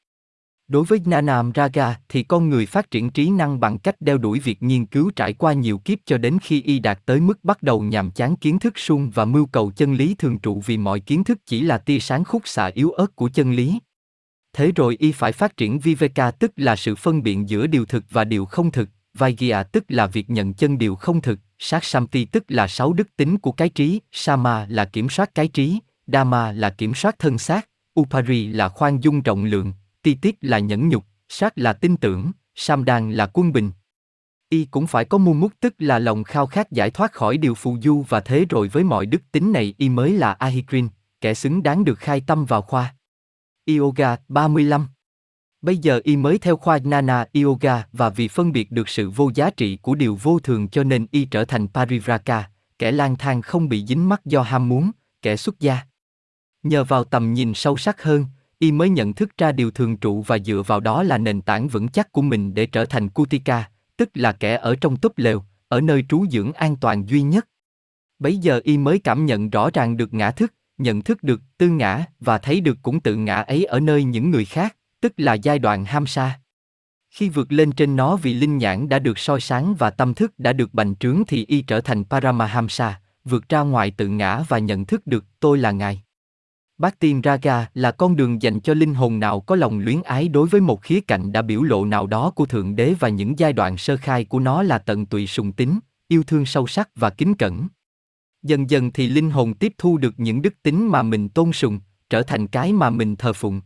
Đối 0.69 0.85
với 0.85 1.01
Nanam 1.05 1.53
Raga 1.55 2.01
thì 2.09 2.23
con 2.23 2.49
người 2.51 2.67
phát 2.67 2.91
triển 2.91 3.11
trí 3.11 3.31
năng 3.31 3.61
bằng 3.61 3.79
cách 3.79 4.01
đeo 4.01 4.19
đuổi 4.19 4.39
việc 4.39 4.63
nghiên 4.63 4.87
cứu 4.87 5.11
trải 5.17 5.33
qua 5.33 5.53
nhiều 5.53 5.79
kiếp 5.79 5.99
cho 6.07 6.19
đến 6.19 6.39
khi 6.43 6.63
y 6.63 6.79
đạt 6.79 6.99
tới 7.07 7.21
mức 7.21 7.45
bắt 7.45 7.63
đầu 7.63 7.81
nhàm 7.83 8.11
chán 8.11 8.37
kiến 8.37 8.59
thức 8.59 8.79
suông 8.79 9.11
và 9.11 9.25
mưu 9.25 9.47
cầu 9.47 9.73
chân 9.77 9.95
lý 9.95 10.15
thường 10.15 10.39
trụ 10.39 10.63
vì 10.67 10.77
mọi 10.77 11.01
kiến 11.01 11.25
thức 11.25 11.39
chỉ 11.47 11.61
là 11.61 11.79
tia 11.79 11.99
sáng 11.99 12.25
khúc 12.25 12.43
xạ 12.45 12.67
yếu 12.67 12.91
ớt 12.91 13.17
của 13.17 13.29
chân 13.29 13.53
lý. 13.53 13.79
Thế 14.53 14.73
rồi 14.77 14.97
y 15.01 15.13
phải 15.13 15.33
phát 15.33 15.57
triển 15.57 15.79
Viveka 15.79 16.31
tức 16.31 16.53
là 16.57 16.77
sự 16.77 16.95
phân 16.95 17.23
biện 17.23 17.49
giữa 17.49 17.67
điều 17.67 17.85
thực 17.85 18.05
và 18.11 18.25
điều 18.25 18.45
không 18.45 18.71
thực, 18.71 18.89
Vaigya 19.19 19.63
tức 19.63 19.85
là 19.89 20.07
việc 20.07 20.31
nhận 20.31 20.55
chân 20.55 20.79
điều 20.79 20.97
không 20.97 21.21
thực, 21.21 21.39
sát 21.59 21.85
Samti 21.85 22.25
tức 22.25 22.45
là 22.49 22.69
sáu 22.69 22.93
đức 22.93 23.17
tính 23.17 23.39
của 23.39 23.53
cái 23.53 23.69
trí, 23.69 24.01
Sama 24.13 24.67
là 24.71 24.85
kiểm 24.85 25.09
soát 25.09 25.35
cái 25.35 25.49
trí, 25.49 25.79
Dhamma 26.07 26.53
là 26.53 26.71
kiểm 26.71 26.95
soát 26.95 27.19
thân 27.19 27.39
xác, 27.39 27.69
Upari 28.01 28.47
là 28.47 28.69
khoan 28.69 29.01
dung 29.01 29.23
rộng 29.23 29.45
lượng, 29.45 29.73
ti 30.03 30.15
tiết 30.15 30.37
là 30.41 30.59
nhẫn 30.59 30.89
nhục, 30.89 31.05
sát 31.29 31.59
là 31.59 31.73
tin 31.73 31.97
tưởng, 31.97 32.33
samdan 32.55 33.13
là 33.13 33.27
quân 33.33 33.53
bình. 33.53 33.71
Y 34.49 34.65
cũng 34.65 34.87
phải 34.87 35.05
có 35.05 35.19
mu 35.19 35.33
mút 35.33 35.53
tức 35.61 35.75
là 35.79 35.99
lòng 35.99 36.25
khao 36.25 36.47
khát 36.47 36.71
giải 36.71 36.91
thoát 36.91 37.13
khỏi 37.13 37.39
điều 37.39 37.55
phù 37.55 37.77
du 37.83 38.05
và 38.09 38.21
thế 38.21 38.45
rồi 38.51 38.69
với 38.69 38.85
mọi 38.85 39.07
đức 39.07 39.23
tính 39.33 39.53
này 39.53 39.75
y 39.79 39.89
mới 39.89 40.13
là 40.13 40.33
Ahikrin, 40.33 40.89
kẻ 41.21 41.35
xứng 41.35 41.63
đáng 41.63 41.85
được 41.85 41.99
khai 41.99 42.21
tâm 42.27 42.45
vào 42.45 42.63
khoa. 42.63 42.95
Yoga 43.79 44.17
35 44.29 44.87
Bây 45.63 45.77
giờ 45.77 46.01
y 46.05 46.17
mới 46.17 46.39
theo 46.39 46.57
khoa 46.57 46.79
Nana 46.85 47.25
Yoga 47.43 47.85
và 47.93 48.11
vì 48.11 48.29
phân 48.29 48.53
biệt 48.53 48.71
được 48.71 48.89
sự 48.89 49.11
vô 49.11 49.31
giá 49.35 49.51
trị 49.51 49.77
của 49.77 49.95
điều 49.95 50.19
vô 50.23 50.39
thường 50.39 50.69
cho 50.69 50.85
nên 50.85 51.07
y 51.11 51.25
trở 51.25 51.45
thành 51.45 51.69
Parivraka, 51.69 52.51
kẻ 52.79 52.93
lang 52.93 53.17
thang 53.17 53.43
không 53.43 53.69
bị 53.69 53.85
dính 53.87 54.09
mắc 54.09 54.25
do 54.25 54.43
ham 54.43 54.69
muốn, 54.69 54.91
kẻ 55.23 55.37
xuất 55.37 55.61
gia. 55.61 55.79
Nhờ 56.63 56.85
vào 56.85 57.05
tầm 57.05 57.35
nhìn 57.35 57.55
sâu 57.55 57.77
sắc 57.77 58.03
hơn, 58.03 58.25
y 58.59 58.73
mới 58.73 58.89
nhận 58.89 59.15
thức 59.15 59.39
ra 59.39 59.53
điều 59.53 59.71
thường 59.71 59.97
trụ 59.97 60.23
và 60.23 60.39
dựa 60.39 60.63
vào 60.67 60.81
đó 60.81 61.03
là 61.03 61.19
nền 61.19 61.41
tảng 61.41 61.69
vững 61.69 61.89
chắc 61.89 62.13
của 62.13 62.23
mình 62.23 62.55
để 62.55 62.67
trở 62.67 62.85
thành 62.85 63.09
Kutika, 63.09 63.71
tức 63.97 64.11
là 64.15 64.33
kẻ 64.33 64.57
ở 64.57 64.77
trong 64.81 64.97
túp 64.97 65.19
lều, 65.19 65.43
ở 65.69 65.81
nơi 65.81 66.05
trú 66.09 66.27
dưỡng 66.31 66.53
an 66.53 66.77
toàn 66.77 67.09
duy 67.09 67.23
nhất. 67.23 67.49
Bấy 68.19 68.37
giờ 68.37 68.61
y 68.65 68.79
mới 68.79 68.99
cảm 68.99 69.27
nhận 69.27 69.51
rõ 69.51 69.71
ràng 69.71 69.97
được 69.97 70.15
ngã 70.15 70.31
thức, 70.31 70.55
nhận 70.79 71.03
thức 71.03 71.23
được 71.23 71.41
tư 71.59 71.69
ngã 71.69 72.05
và 72.21 72.39
thấy 72.39 72.61
được 72.61 72.79
cũng 72.83 73.01
tự 73.01 73.17
ngã 73.17 73.37
ấy 73.37 73.65
ở 73.65 73.81
nơi 73.81 74.05
những 74.05 74.31
người 74.31 74.45
khác, 74.45 74.77
tức 75.01 75.13
là 75.17 75.35
giai 75.35 75.59
đoạn 75.59 75.85
ham 75.85 76.07
sa. 76.07 76.41
Khi 77.11 77.29
vượt 77.29 77.53
lên 77.53 77.73
trên 77.73 77.97
nó 77.97 78.17
vì 78.17 78.35
linh 78.35 78.59
nhãn 78.59 78.89
đã 78.89 78.99
được 78.99 79.19
soi 79.19 79.41
sáng 79.41 79.75
và 79.75 79.91
tâm 79.91 80.15
thức 80.15 80.39
đã 80.39 80.53
được 80.53 80.75
bành 80.75 80.97
trướng 80.97 81.23
thì 81.29 81.47
y 81.47 81.63
trở 81.63 81.81
thành 81.81 82.05
Paramahamsa, 82.05 83.01
vượt 83.25 83.49
ra 83.49 83.61
ngoài 83.61 83.91
tự 83.91 84.09
ngã 84.09 84.43
và 84.49 84.59
nhận 84.59 84.85
thức 84.85 85.07
được 85.07 85.25
tôi 85.41 85.59
là 85.59 85.71
Ngài. 85.71 86.03
Bát 86.79 86.99
Tiên 86.99 87.21
Raga 87.25 87.71
là 87.75 87.91
con 87.91 88.17
đường 88.17 88.43
dành 88.43 88.61
cho 88.61 88.75
linh 88.75 88.95
hồn 88.95 89.21
nào 89.21 89.41
có 89.41 89.57
lòng 89.57 89.79
luyến 89.79 90.03
ái 90.03 90.29
đối 90.29 90.49
với 90.49 90.61
một 90.61 90.83
khía 90.83 91.01
cạnh 91.01 91.33
đã 91.33 91.43
biểu 91.43 91.63
lộ 91.63 91.85
nào 91.85 92.07
đó 92.07 92.31
của 92.31 92.47
Thượng 92.47 92.77
Đế 92.77 92.95
và 93.01 93.09
những 93.09 93.39
giai 93.39 93.53
đoạn 93.53 93.77
sơ 93.77 93.97
khai 93.97 94.25
của 94.25 94.41
nó 94.41 94.63
là 94.63 94.79
tận 94.79 95.07
tụy 95.07 95.27
sùng 95.27 95.53
tín, 95.53 95.79
yêu 96.09 96.23
thương 96.23 96.47
sâu 96.47 96.67
sắc 96.67 96.89
và 96.95 97.11
kính 97.11 97.35
cẩn. 97.35 97.69
Dần 98.43 98.71
dần 98.71 98.93
thì 98.93 99.09
linh 99.09 99.31
hồn 99.31 99.55
tiếp 99.55 99.73
thu 99.79 99.99
được 99.99 100.15
những 100.17 100.43
đức 100.43 100.55
tính 100.63 100.89
mà 100.89 101.03
mình 101.03 101.29
tôn 101.29 101.53
sùng, 101.53 101.81
trở 102.11 102.23
thành 102.23 102.47
cái 102.47 102.73
mà 102.73 102.91
mình 102.91 103.17
thờ 103.17 103.33
phụng. 103.33 103.61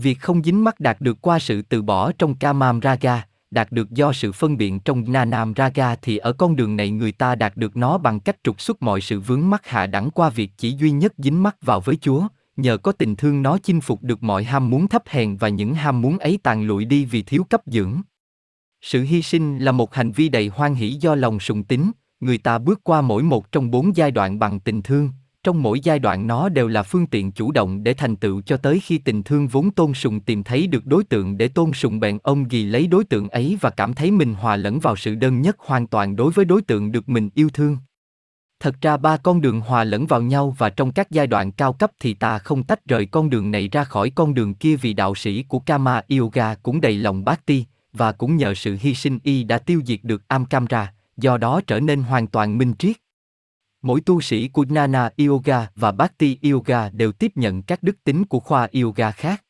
Việc 0.00 0.20
không 0.20 0.42
dính 0.42 0.64
mắc 0.64 0.80
đạt 0.80 1.00
được 1.00 1.18
qua 1.20 1.38
sự 1.38 1.62
từ 1.62 1.82
bỏ 1.82 2.12
trong 2.12 2.34
Kamam 2.34 2.80
Raga, 2.82 3.26
đạt 3.50 3.72
được 3.72 3.90
do 3.90 4.12
sự 4.12 4.32
phân 4.32 4.56
biện 4.56 4.80
trong 4.80 5.12
Nanam 5.12 5.52
Raga 5.56 5.94
thì 5.94 6.16
ở 6.16 6.32
con 6.32 6.56
đường 6.56 6.76
này 6.76 6.90
người 6.90 7.12
ta 7.12 7.34
đạt 7.34 7.56
được 7.56 7.76
nó 7.76 7.98
bằng 7.98 8.20
cách 8.20 8.36
trục 8.44 8.60
xuất 8.60 8.82
mọi 8.82 9.00
sự 9.00 9.20
vướng 9.20 9.50
mắc 9.50 9.66
hạ 9.66 9.86
đẳng 9.86 10.10
qua 10.10 10.30
việc 10.30 10.50
chỉ 10.56 10.70
duy 10.70 10.90
nhất 10.90 11.12
dính 11.18 11.42
mắc 11.42 11.56
vào 11.62 11.80
với 11.80 11.96
Chúa, 11.96 12.28
nhờ 12.56 12.76
có 12.76 12.92
tình 12.92 13.16
thương 13.16 13.42
nó 13.42 13.58
chinh 13.58 13.80
phục 13.80 14.02
được 14.02 14.22
mọi 14.22 14.44
ham 14.44 14.70
muốn 14.70 14.88
thấp 14.88 15.02
hèn 15.06 15.36
và 15.36 15.48
những 15.48 15.74
ham 15.74 16.00
muốn 16.00 16.18
ấy 16.18 16.38
tàn 16.42 16.66
lụi 16.66 16.84
đi 16.84 17.04
vì 17.04 17.22
thiếu 17.22 17.44
cấp 17.44 17.62
dưỡng. 17.66 18.00
Sự 18.82 19.02
hy 19.02 19.22
sinh 19.22 19.58
là 19.58 19.72
một 19.72 19.94
hành 19.94 20.12
vi 20.12 20.28
đầy 20.28 20.48
hoan 20.48 20.74
hỷ 20.74 20.92
do 20.92 21.14
lòng 21.14 21.40
sùng 21.40 21.64
tín, 21.64 21.90
người 22.20 22.38
ta 22.38 22.58
bước 22.58 22.80
qua 22.84 23.00
mỗi 23.00 23.22
một 23.22 23.52
trong 23.52 23.70
bốn 23.70 23.96
giai 23.96 24.10
đoạn 24.10 24.38
bằng 24.38 24.60
tình 24.60 24.82
thương, 24.82 25.10
trong 25.42 25.62
mỗi 25.62 25.80
giai 25.80 25.98
đoạn 25.98 26.26
nó 26.26 26.48
đều 26.48 26.68
là 26.68 26.82
phương 26.82 27.06
tiện 27.06 27.32
chủ 27.32 27.52
động 27.52 27.82
để 27.84 27.94
thành 27.94 28.16
tựu 28.16 28.42
cho 28.42 28.56
tới 28.56 28.80
khi 28.80 28.98
tình 28.98 29.22
thương 29.22 29.48
vốn 29.48 29.70
tôn 29.70 29.94
sùng 29.94 30.20
tìm 30.20 30.42
thấy 30.42 30.66
được 30.66 30.86
đối 30.86 31.04
tượng 31.04 31.38
để 31.38 31.48
tôn 31.48 31.72
sùng 31.72 32.00
bèn 32.00 32.18
ông 32.22 32.48
ghi 32.48 32.64
lấy 32.64 32.86
đối 32.86 33.04
tượng 33.04 33.28
ấy 33.28 33.58
và 33.60 33.70
cảm 33.70 33.94
thấy 33.94 34.10
mình 34.10 34.34
hòa 34.34 34.56
lẫn 34.56 34.78
vào 34.78 34.96
sự 34.96 35.14
đơn 35.14 35.42
nhất 35.42 35.56
hoàn 35.58 35.86
toàn 35.86 36.16
đối 36.16 36.32
với 36.32 36.44
đối 36.44 36.62
tượng 36.62 36.92
được 36.92 37.08
mình 37.08 37.30
yêu 37.34 37.48
thương. 37.48 37.76
Thật 38.60 38.74
ra 38.80 38.96
ba 38.96 39.16
con 39.16 39.40
đường 39.40 39.60
hòa 39.60 39.84
lẫn 39.84 40.06
vào 40.06 40.22
nhau 40.22 40.54
và 40.58 40.70
trong 40.70 40.92
các 40.92 41.10
giai 41.10 41.26
đoạn 41.26 41.52
cao 41.52 41.72
cấp 41.72 41.90
thì 42.00 42.14
ta 42.14 42.38
không 42.38 42.62
tách 42.62 42.86
rời 42.86 43.06
con 43.06 43.30
đường 43.30 43.50
này 43.50 43.68
ra 43.68 43.84
khỏi 43.84 44.10
con 44.10 44.34
đường 44.34 44.54
kia 44.54 44.76
vì 44.76 44.92
đạo 44.92 45.14
sĩ 45.14 45.42
của 45.42 45.58
Kama 45.58 46.02
Yoga 46.18 46.54
cũng 46.54 46.80
đầy 46.80 46.94
lòng 46.94 47.24
bát 47.24 47.46
ti, 47.46 47.64
và 47.92 48.12
cũng 48.12 48.36
nhờ 48.36 48.54
sự 48.54 48.76
hy 48.80 48.94
sinh 48.94 49.18
y 49.22 49.44
đã 49.44 49.58
tiêu 49.58 49.82
diệt 49.86 50.00
được 50.02 50.28
Amkamra, 50.28 50.92
do 51.16 51.38
đó 51.38 51.60
trở 51.66 51.80
nên 51.80 52.02
hoàn 52.02 52.26
toàn 52.26 52.58
minh 52.58 52.74
triết. 52.78 52.96
Mỗi 53.82 54.00
tu 54.00 54.20
sĩ 54.20 54.48
của 54.48 54.64
Nana 54.68 55.10
Yoga 55.16 55.70
và 55.76 55.92
Bhakti 55.92 56.38
Yoga 56.42 56.90
đều 56.90 57.12
tiếp 57.12 57.32
nhận 57.34 57.62
các 57.62 57.82
đức 57.82 58.04
tính 58.04 58.24
của 58.24 58.40
khoa 58.40 58.68
Yoga 58.82 59.10
khác. 59.10 59.44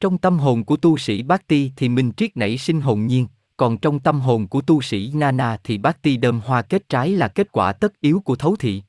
Trong 0.00 0.18
tâm 0.18 0.38
hồn 0.38 0.64
của 0.64 0.76
tu 0.76 0.98
sĩ 0.98 1.22
Bhakti 1.22 1.72
thì 1.76 1.88
minh 1.88 2.12
triết 2.16 2.36
nảy 2.36 2.58
sinh 2.58 2.80
hồn 2.80 3.06
nhiên, 3.06 3.26
còn 3.56 3.78
trong 3.78 4.00
tâm 4.00 4.20
hồn 4.20 4.48
của 4.48 4.60
tu 4.60 4.82
sĩ 4.82 5.10
Nana 5.14 5.56
thì 5.64 5.78
Bhakti 5.78 6.16
đơm 6.16 6.40
hoa 6.40 6.62
kết 6.62 6.88
trái 6.88 7.10
là 7.10 7.28
kết 7.28 7.52
quả 7.52 7.72
tất 7.72 8.00
yếu 8.00 8.20
của 8.20 8.36
thấu 8.36 8.56
thị. 8.56 8.82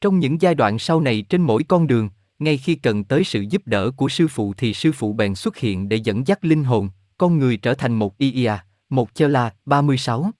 Trong 0.00 0.18
những 0.18 0.40
giai 0.40 0.54
đoạn 0.54 0.78
sau 0.78 1.00
này 1.00 1.22
trên 1.22 1.42
mỗi 1.42 1.64
con 1.64 1.86
đường, 1.86 2.10
ngay 2.38 2.58
khi 2.58 2.74
cần 2.74 3.04
tới 3.04 3.24
sự 3.24 3.40
giúp 3.40 3.62
đỡ 3.66 3.90
của 3.90 4.08
sư 4.08 4.28
phụ 4.28 4.54
thì 4.56 4.74
sư 4.74 4.92
phụ 4.92 5.12
bèn 5.12 5.34
xuất 5.34 5.56
hiện 5.56 5.88
để 5.88 5.96
dẫn 5.96 6.26
dắt 6.26 6.44
linh 6.44 6.64
hồn, 6.64 6.90
con 7.18 7.38
người 7.38 7.56
trở 7.56 7.74
thành 7.74 7.94
một 7.94 8.18
Iya, 8.18 8.64
một 8.88 9.14
Chela, 9.14 9.54
36. 9.66 10.30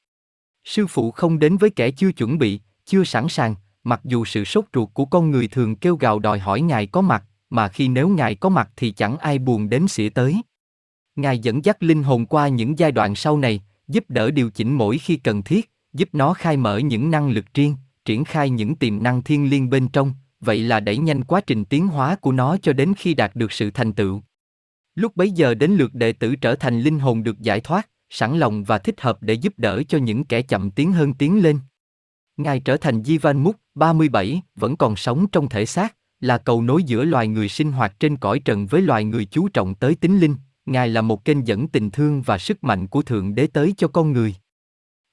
Sư 0.64 0.86
phụ 0.86 1.11
không 1.11 1.38
đến 1.38 1.57
với 1.57 1.70
kẻ 1.70 1.90
chưa 1.90 2.12
chuẩn 2.12 2.38
bị, 2.38 2.61
chưa 2.89 3.05
sẵn 3.05 3.28
sàng, 3.28 3.55
mặc 3.84 4.01
dù 4.05 4.24
sự 4.24 4.45
sốt 4.45 4.64
ruột 4.74 4.89
của 4.95 5.05
con 5.05 5.30
người 5.30 5.49
thường 5.49 5.76
kêu 5.76 5.97
gào 5.97 6.18
đòi 6.18 6.39
hỏi 6.39 6.61
Ngài 6.61 6.86
có 6.86 7.01
mặt, 7.01 7.24
mà 7.51 7.68
khi 7.68 7.89
nếu 7.89 8.09
Ngài 8.09 8.34
có 8.34 8.49
mặt 8.49 8.70
thì 8.76 8.91
chẳng 8.91 9.18
ai 9.18 9.39
buồn 9.39 9.68
đến 9.68 9.89
xỉa 9.89 10.09
tới. 10.09 10.43
Ngài 11.16 11.39
dẫn 11.39 11.64
dắt 11.64 11.82
linh 11.82 12.03
hồn 12.03 12.26
qua 12.26 12.49
những 12.49 12.78
giai 12.78 12.93
đoạn 12.93 13.14
sau 13.14 13.39
này, 13.39 13.62
giúp 13.89 14.05
đỡ 14.09 14.30
điều 14.30 14.51
chỉnh 14.51 14.74
mỗi 14.74 14.99
khi 14.99 15.16
cần 15.16 15.43
thiết, 15.43 15.70
giúp 15.93 16.09
nó 16.12 16.34
khai 16.34 16.57
mở 16.57 16.78
những 16.78 17.11
năng 17.11 17.30
lực 17.30 17.45
riêng, 17.55 17.76
triển 18.05 18.24
khai 18.24 18.51
những 18.51 18.76
tiềm 18.76 19.03
năng 19.03 19.22
thiên 19.22 19.51
liêng 19.51 19.70
bên 19.70 19.89
trong, 19.89 20.12
vậy 20.41 20.59
là 20.59 20.80
đẩy 20.80 20.99
nhanh 20.99 21.24
quá 21.24 21.41
trình 21.41 21.64
tiến 21.64 21.86
hóa 21.86 22.16
của 22.16 22.32
nó 22.32 22.57
cho 22.62 22.72
đến 22.72 22.93
khi 22.97 23.14
đạt 23.14 23.36
được 23.36 23.53
sự 23.53 23.70
thành 23.70 23.93
tựu. 23.93 24.22
Lúc 24.95 25.16
bấy 25.16 25.30
giờ 25.30 25.55
đến 25.55 25.70
lượt 25.70 25.95
đệ 25.95 26.12
tử 26.12 26.36
trở 26.36 26.55
thành 26.55 26.80
linh 26.80 26.99
hồn 26.99 27.22
được 27.22 27.41
giải 27.41 27.61
thoát, 27.61 27.89
sẵn 28.11 28.39
lòng 28.39 28.64
và 28.64 28.78
thích 28.78 29.01
hợp 29.01 29.22
để 29.22 29.34
giúp 29.34 29.55
đỡ 29.57 29.82
cho 29.89 29.99
những 29.99 30.24
kẻ 30.24 30.43
chậm 30.43 30.70
tiến 30.70 30.93
hơn 30.93 31.14
tiến 31.14 31.43
lên. 31.43 31.59
Ngài 32.39 32.61
trở 32.61 32.76
thành 32.76 33.03
Jivan 33.03 33.39
Muk, 33.39 33.57
37, 33.74 34.43
vẫn 34.57 34.76
còn 34.76 34.97
sống 34.97 35.26
trong 35.26 35.49
thể 35.49 35.66
xác, 35.66 35.97
là 36.20 36.39
cầu 36.39 36.62
nối 36.62 36.82
giữa 36.82 37.05
loài 37.05 37.28
người 37.28 37.49
sinh 37.49 37.72
hoạt 37.72 38.01
trên 38.01 38.16
cõi 38.16 38.39
trần 38.39 38.66
với 38.66 38.82
loài 38.82 39.05
người 39.05 39.24
chú 39.24 39.49
trọng 39.49 39.74
tới 39.74 39.95
tính 39.95 40.18
linh. 40.18 40.34
Ngài 40.66 40.89
là 40.89 41.03
một 41.03 41.24
kênh 41.24 41.47
dẫn 41.47 41.68
tình 41.68 41.91
thương 41.91 42.22
và 42.22 42.39
sức 42.39 42.64
mạnh 42.64 42.86
của 42.86 43.03
Thượng 43.03 43.34
Đế 43.34 43.47
tới 43.47 43.74
cho 43.76 43.89
con 43.89 44.12
người. 44.12 44.34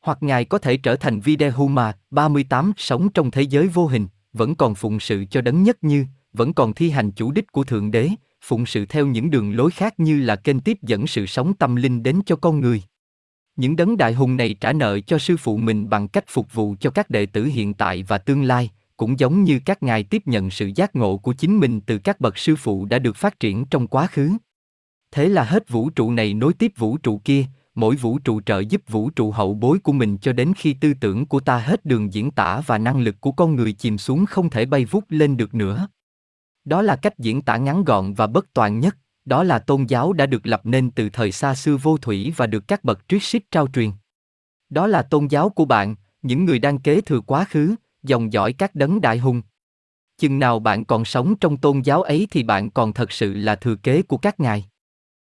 Hoặc 0.01 0.23
Ngài 0.23 0.45
có 0.45 0.57
thể 0.57 0.77
trở 0.77 0.95
thành 0.95 1.19
Videhuma, 1.19 1.93
38, 2.11 2.73
sống 2.77 3.09
trong 3.09 3.31
thế 3.31 3.41
giới 3.41 3.67
vô 3.67 3.87
hình, 3.87 4.07
vẫn 4.33 4.55
còn 4.55 4.75
phụng 4.75 4.99
sự 4.99 5.25
cho 5.31 5.41
đấng 5.41 5.63
nhất 5.63 5.83
như, 5.83 6.05
vẫn 6.33 6.53
còn 6.53 6.73
thi 6.73 6.89
hành 6.89 7.11
chủ 7.11 7.31
đích 7.31 7.51
của 7.51 7.63
Thượng 7.63 7.91
Đế, 7.91 8.09
phụng 8.41 8.65
sự 8.65 8.85
theo 8.85 9.07
những 9.07 9.29
đường 9.29 9.55
lối 9.55 9.71
khác 9.71 9.99
như 9.99 10.21
là 10.21 10.35
kênh 10.35 10.59
tiếp 10.59 10.77
dẫn 10.81 11.07
sự 11.07 11.25
sống 11.25 11.53
tâm 11.53 11.75
linh 11.75 12.03
đến 12.03 12.21
cho 12.25 12.35
con 12.35 12.59
người. 12.59 12.83
Những 13.55 13.75
đấng 13.75 13.97
đại 13.97 14.13
hùng 14.13 14.37
này 14.37 14.53
trả 14.53 14.73
nợ 14.73 14.99
cho 14.99 15.17
sư 15.17 15.37
phụ 15.37 15.57
mình 15.57 15.89
bằng 15.89 16.07
cách 16.07 16.25
phục 16.27 16.53
vụ 16.53 16.75
cho 16.79 16.89
các 16.89 17.09
đệ 17.09 17.25
tử 17.25 17.45
hiện 17.45 17.73
tại 17.73 18.03
và 18.03 18.17
tương 18.17 18.43
lai, 18.43 18.71
cũng 18.97 19.19
giống 19.19 19.43
như 19.43 19.59
các 19.65 19.83
ngài 19.83 20.03
tiếp 20.03 20.21
nhận 20.25 20.49
sự 20.49 20.71
giác 20.75 20.95
ngộ 20.95 21.17
của 21.17 21.33
chính 21.33 21.59
mình 21.59 21.81
từ 21.81 21.97
các 21.97 22.21
bậc 22.21 22.37
sư 22.37 22.55
phụ 22.55 22.85
đã 22.85 22.99
được 22.99 23.15
phát 23.15 23.39
triển 23.39 23.65
trong 23.65 23.87
quá 23.87 24.07
khứ. 24.07 24.31
Thế 25.11 25.29
là 25.29 25.43
hết 25.43 25.69
vũ 25.69 25.89
trụ 25.89 26.11
này 26.11 26.33
nối 26.33 26.53
tiếp 26.53 26.71
vũ 26.77 26.97
trụ 26.97 27.21
kia, 27.23 27.45
mỗi 27.75 27.95
vũ 27.95 28.19
trụ 28.19 28.41
trợ 28.41 28.59
giúp 28.59 28.81
vũ 28.87 29.09
trụ 29.09 29.31
hậu 29.31 29.53
bối 29.53 29.79
của 29.79 29.91
mình 29.91 30.17
cho 30.17 30.33
đến 30.33 30.53
khi 30.57 30.73
tư 30.73 30.93
tưởng 30.93 31.25
của 31.25 31.39
ta 31.39 31.57
hết 31.57 31.85
đường 31.85 32.13
diễn 32.13 32.31
tả 32.31 32.61
và 32.65 32.77
năng 32.77 32.99
lực 32.99 33.21
của 33.21 33.31
con 33.31 33.55
người 33.55 33.73
chìm 33.73 33.97
xuống 33.97 34.25
không 34.25 34.49
thể 34.49 34.65
bay 34.65 34.85
vút 34.85 35.03
lên 35.09 35.37
được 35.37 35.53
nữa. 35.53 35.87
Đó 36.65 36.81
là 36.81 36.95
cách 36.95 37.19
diễn 37.19 37.41
tả 37.41 37.57
ngắn 37.57 37.83
gọn 37.83 38.13
và 38.13 38.27
bất 38.27 38.53
toàn 38.53 38.79
nhất, 38.79 38.97
đó 39.25 39.43
là 39.43 39.59
tôn 39.59 39.85
giáo 39.85 40.13
đã 40.13 40.25
được 40.25 40.47
lập 40.47 40.61
nên 40.63 40.91
từ 40.91 41.09
thời 41.09 41.31
xa 41.31 41.55
xưa 41.55 41.77
vô 41.77 41.97
thủy 41.97 42.33
và 42.37 42.47
được 42.47 42.67
các 42.67 42.83
bậc 42.83 42.99
triết 43.07 43.23
xích 43.23 43.51
trao 43.51 43.67
truyền. 43.67 43.91
Đó 44.69 44.87
là 44.87 45.01
tôn 45.01 45.27
giáo 45.27 45.49
của 45.49 45.65
bạn, 45.65 45.95
những 46.21 46.45
người 46.45 46.59
đang 46.59 46.79
kế 46.79 47.01
thừa 47.01 47.19
quá 47.19 47.45
khứ, 47.49 47.75
dòng 48.03 48.33
dõi 48.33 48.53
các 48.53 48.75
đấng 48.75 49.01
đại 49.01 49.17
hùng. 49.17 49.41
Chừng 50.17 50.39
nào 50.39 50.59
bạn 50.59 50.85
còn 50.85 51.05
sống 51.05 51.35
trong 51.35 51.57
tôn 51.57 51.81
giáo 51.81 52.01
ấy 52.01 52.27
thì 52.31 52.43
bạn 52.43 52.69
còn 52.69 52.93
thật 52.93 53.11
sự 53.11 53.33
là 53.33 53.55
thừa 53.55 53.75
kế 53.75 54.01
của 54.01 54.17
các 54.17 54.39
ngài. 54.39 54.65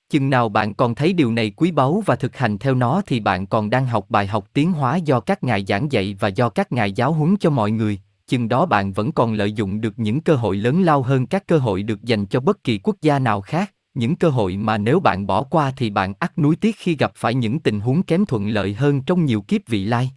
Chừng 0.09 0.29
nào 0.29 0.49
bạn 0.49 0.73
còn 0.73 0.95
thấy 0.95 1.13
điều 1.13 1.31
này 1.31 1.49
quý 1.49 1.71
báu 1.71 2.03
và 2.05 2.15
thực 2.15 2.37
hành 2.37 2.57
theo 2.57 2.75
nó 2.75 3.01
thì 3.05 3.19
bạn 3.19 3.47
còn 3.47 3.69
đang 3.69 3.85
học 3.85 4.05
bài 4.09 4.27
học 4.27 4.47
tiến 4.53 4.71
hóa 4.71 4.95
do 4.95 5.19
các 5.19 5.43
ngài 5.43 5.65
giảng 5.67 5.91
dạy 5.91 6.15
và 6.19 6.27
do 6.27 6.49
các 6.49 6.71
ngài 6.71 6.91
giáo 6.91 7.13
huấn 7.13 7.35
cho 7.39 7.49
mọi 7.49 7.71
người, 7.71 7.99
chừng 8.27 8.49
đó 8.49 8.65
bạn 8.65 8.93
vẫn 8.93 9.11
còn 9.11 9.33
lợi 9.33 9.53
dụng 9.53 9.81
được 9.81 9.99
những 9.99 10.21
cơ 10.21 10.35
hội 10.35 10.57
lớn 10.57 10.81
lao 10.81 11.01
hơn 11.01 11.25
các 11.27 11.47
cơ 11.47 11.57
hội 11.57 11.83
được 11.83 12.03
dành 12.03 12.25
cho 12.25 12.39
bất 12.39 12.63
kỳ 12.63 12.79
quốc 12.83 12.95
gia 13.01 13.19
nào 13.19 13.41
khác, 13.41 13.73
những 13.97 14.15
cơ 14.15 14.29
hội 14.29 14.57
mà 14.57 14.77
nếu 14.77 14.99
bạn 14.99 15.27
bỏ 15.27 15.43
qua 15.43 15.71
thì 15.77 15.89
bạn 15.89 16.13
ắt 16.19 16.37
nuối 16.37 16.55
tiếc 16.55 16.75
khi 16.77 16.95
gặp 16.95 17.11
phải 17.15 17.35
những 17.35 17.59
tình 17.59 17.79
huống 17.79 18.03
kém 18.03 18.25
thuận 18.25 18.47
lợi 18.47 18.73
hơn 18.73 19.01
trong 19.01 19.25
nhiều 19.25 19.41
kiếp 19.41 19.61
vị 19.67 19.83
lai. 19.83 20.11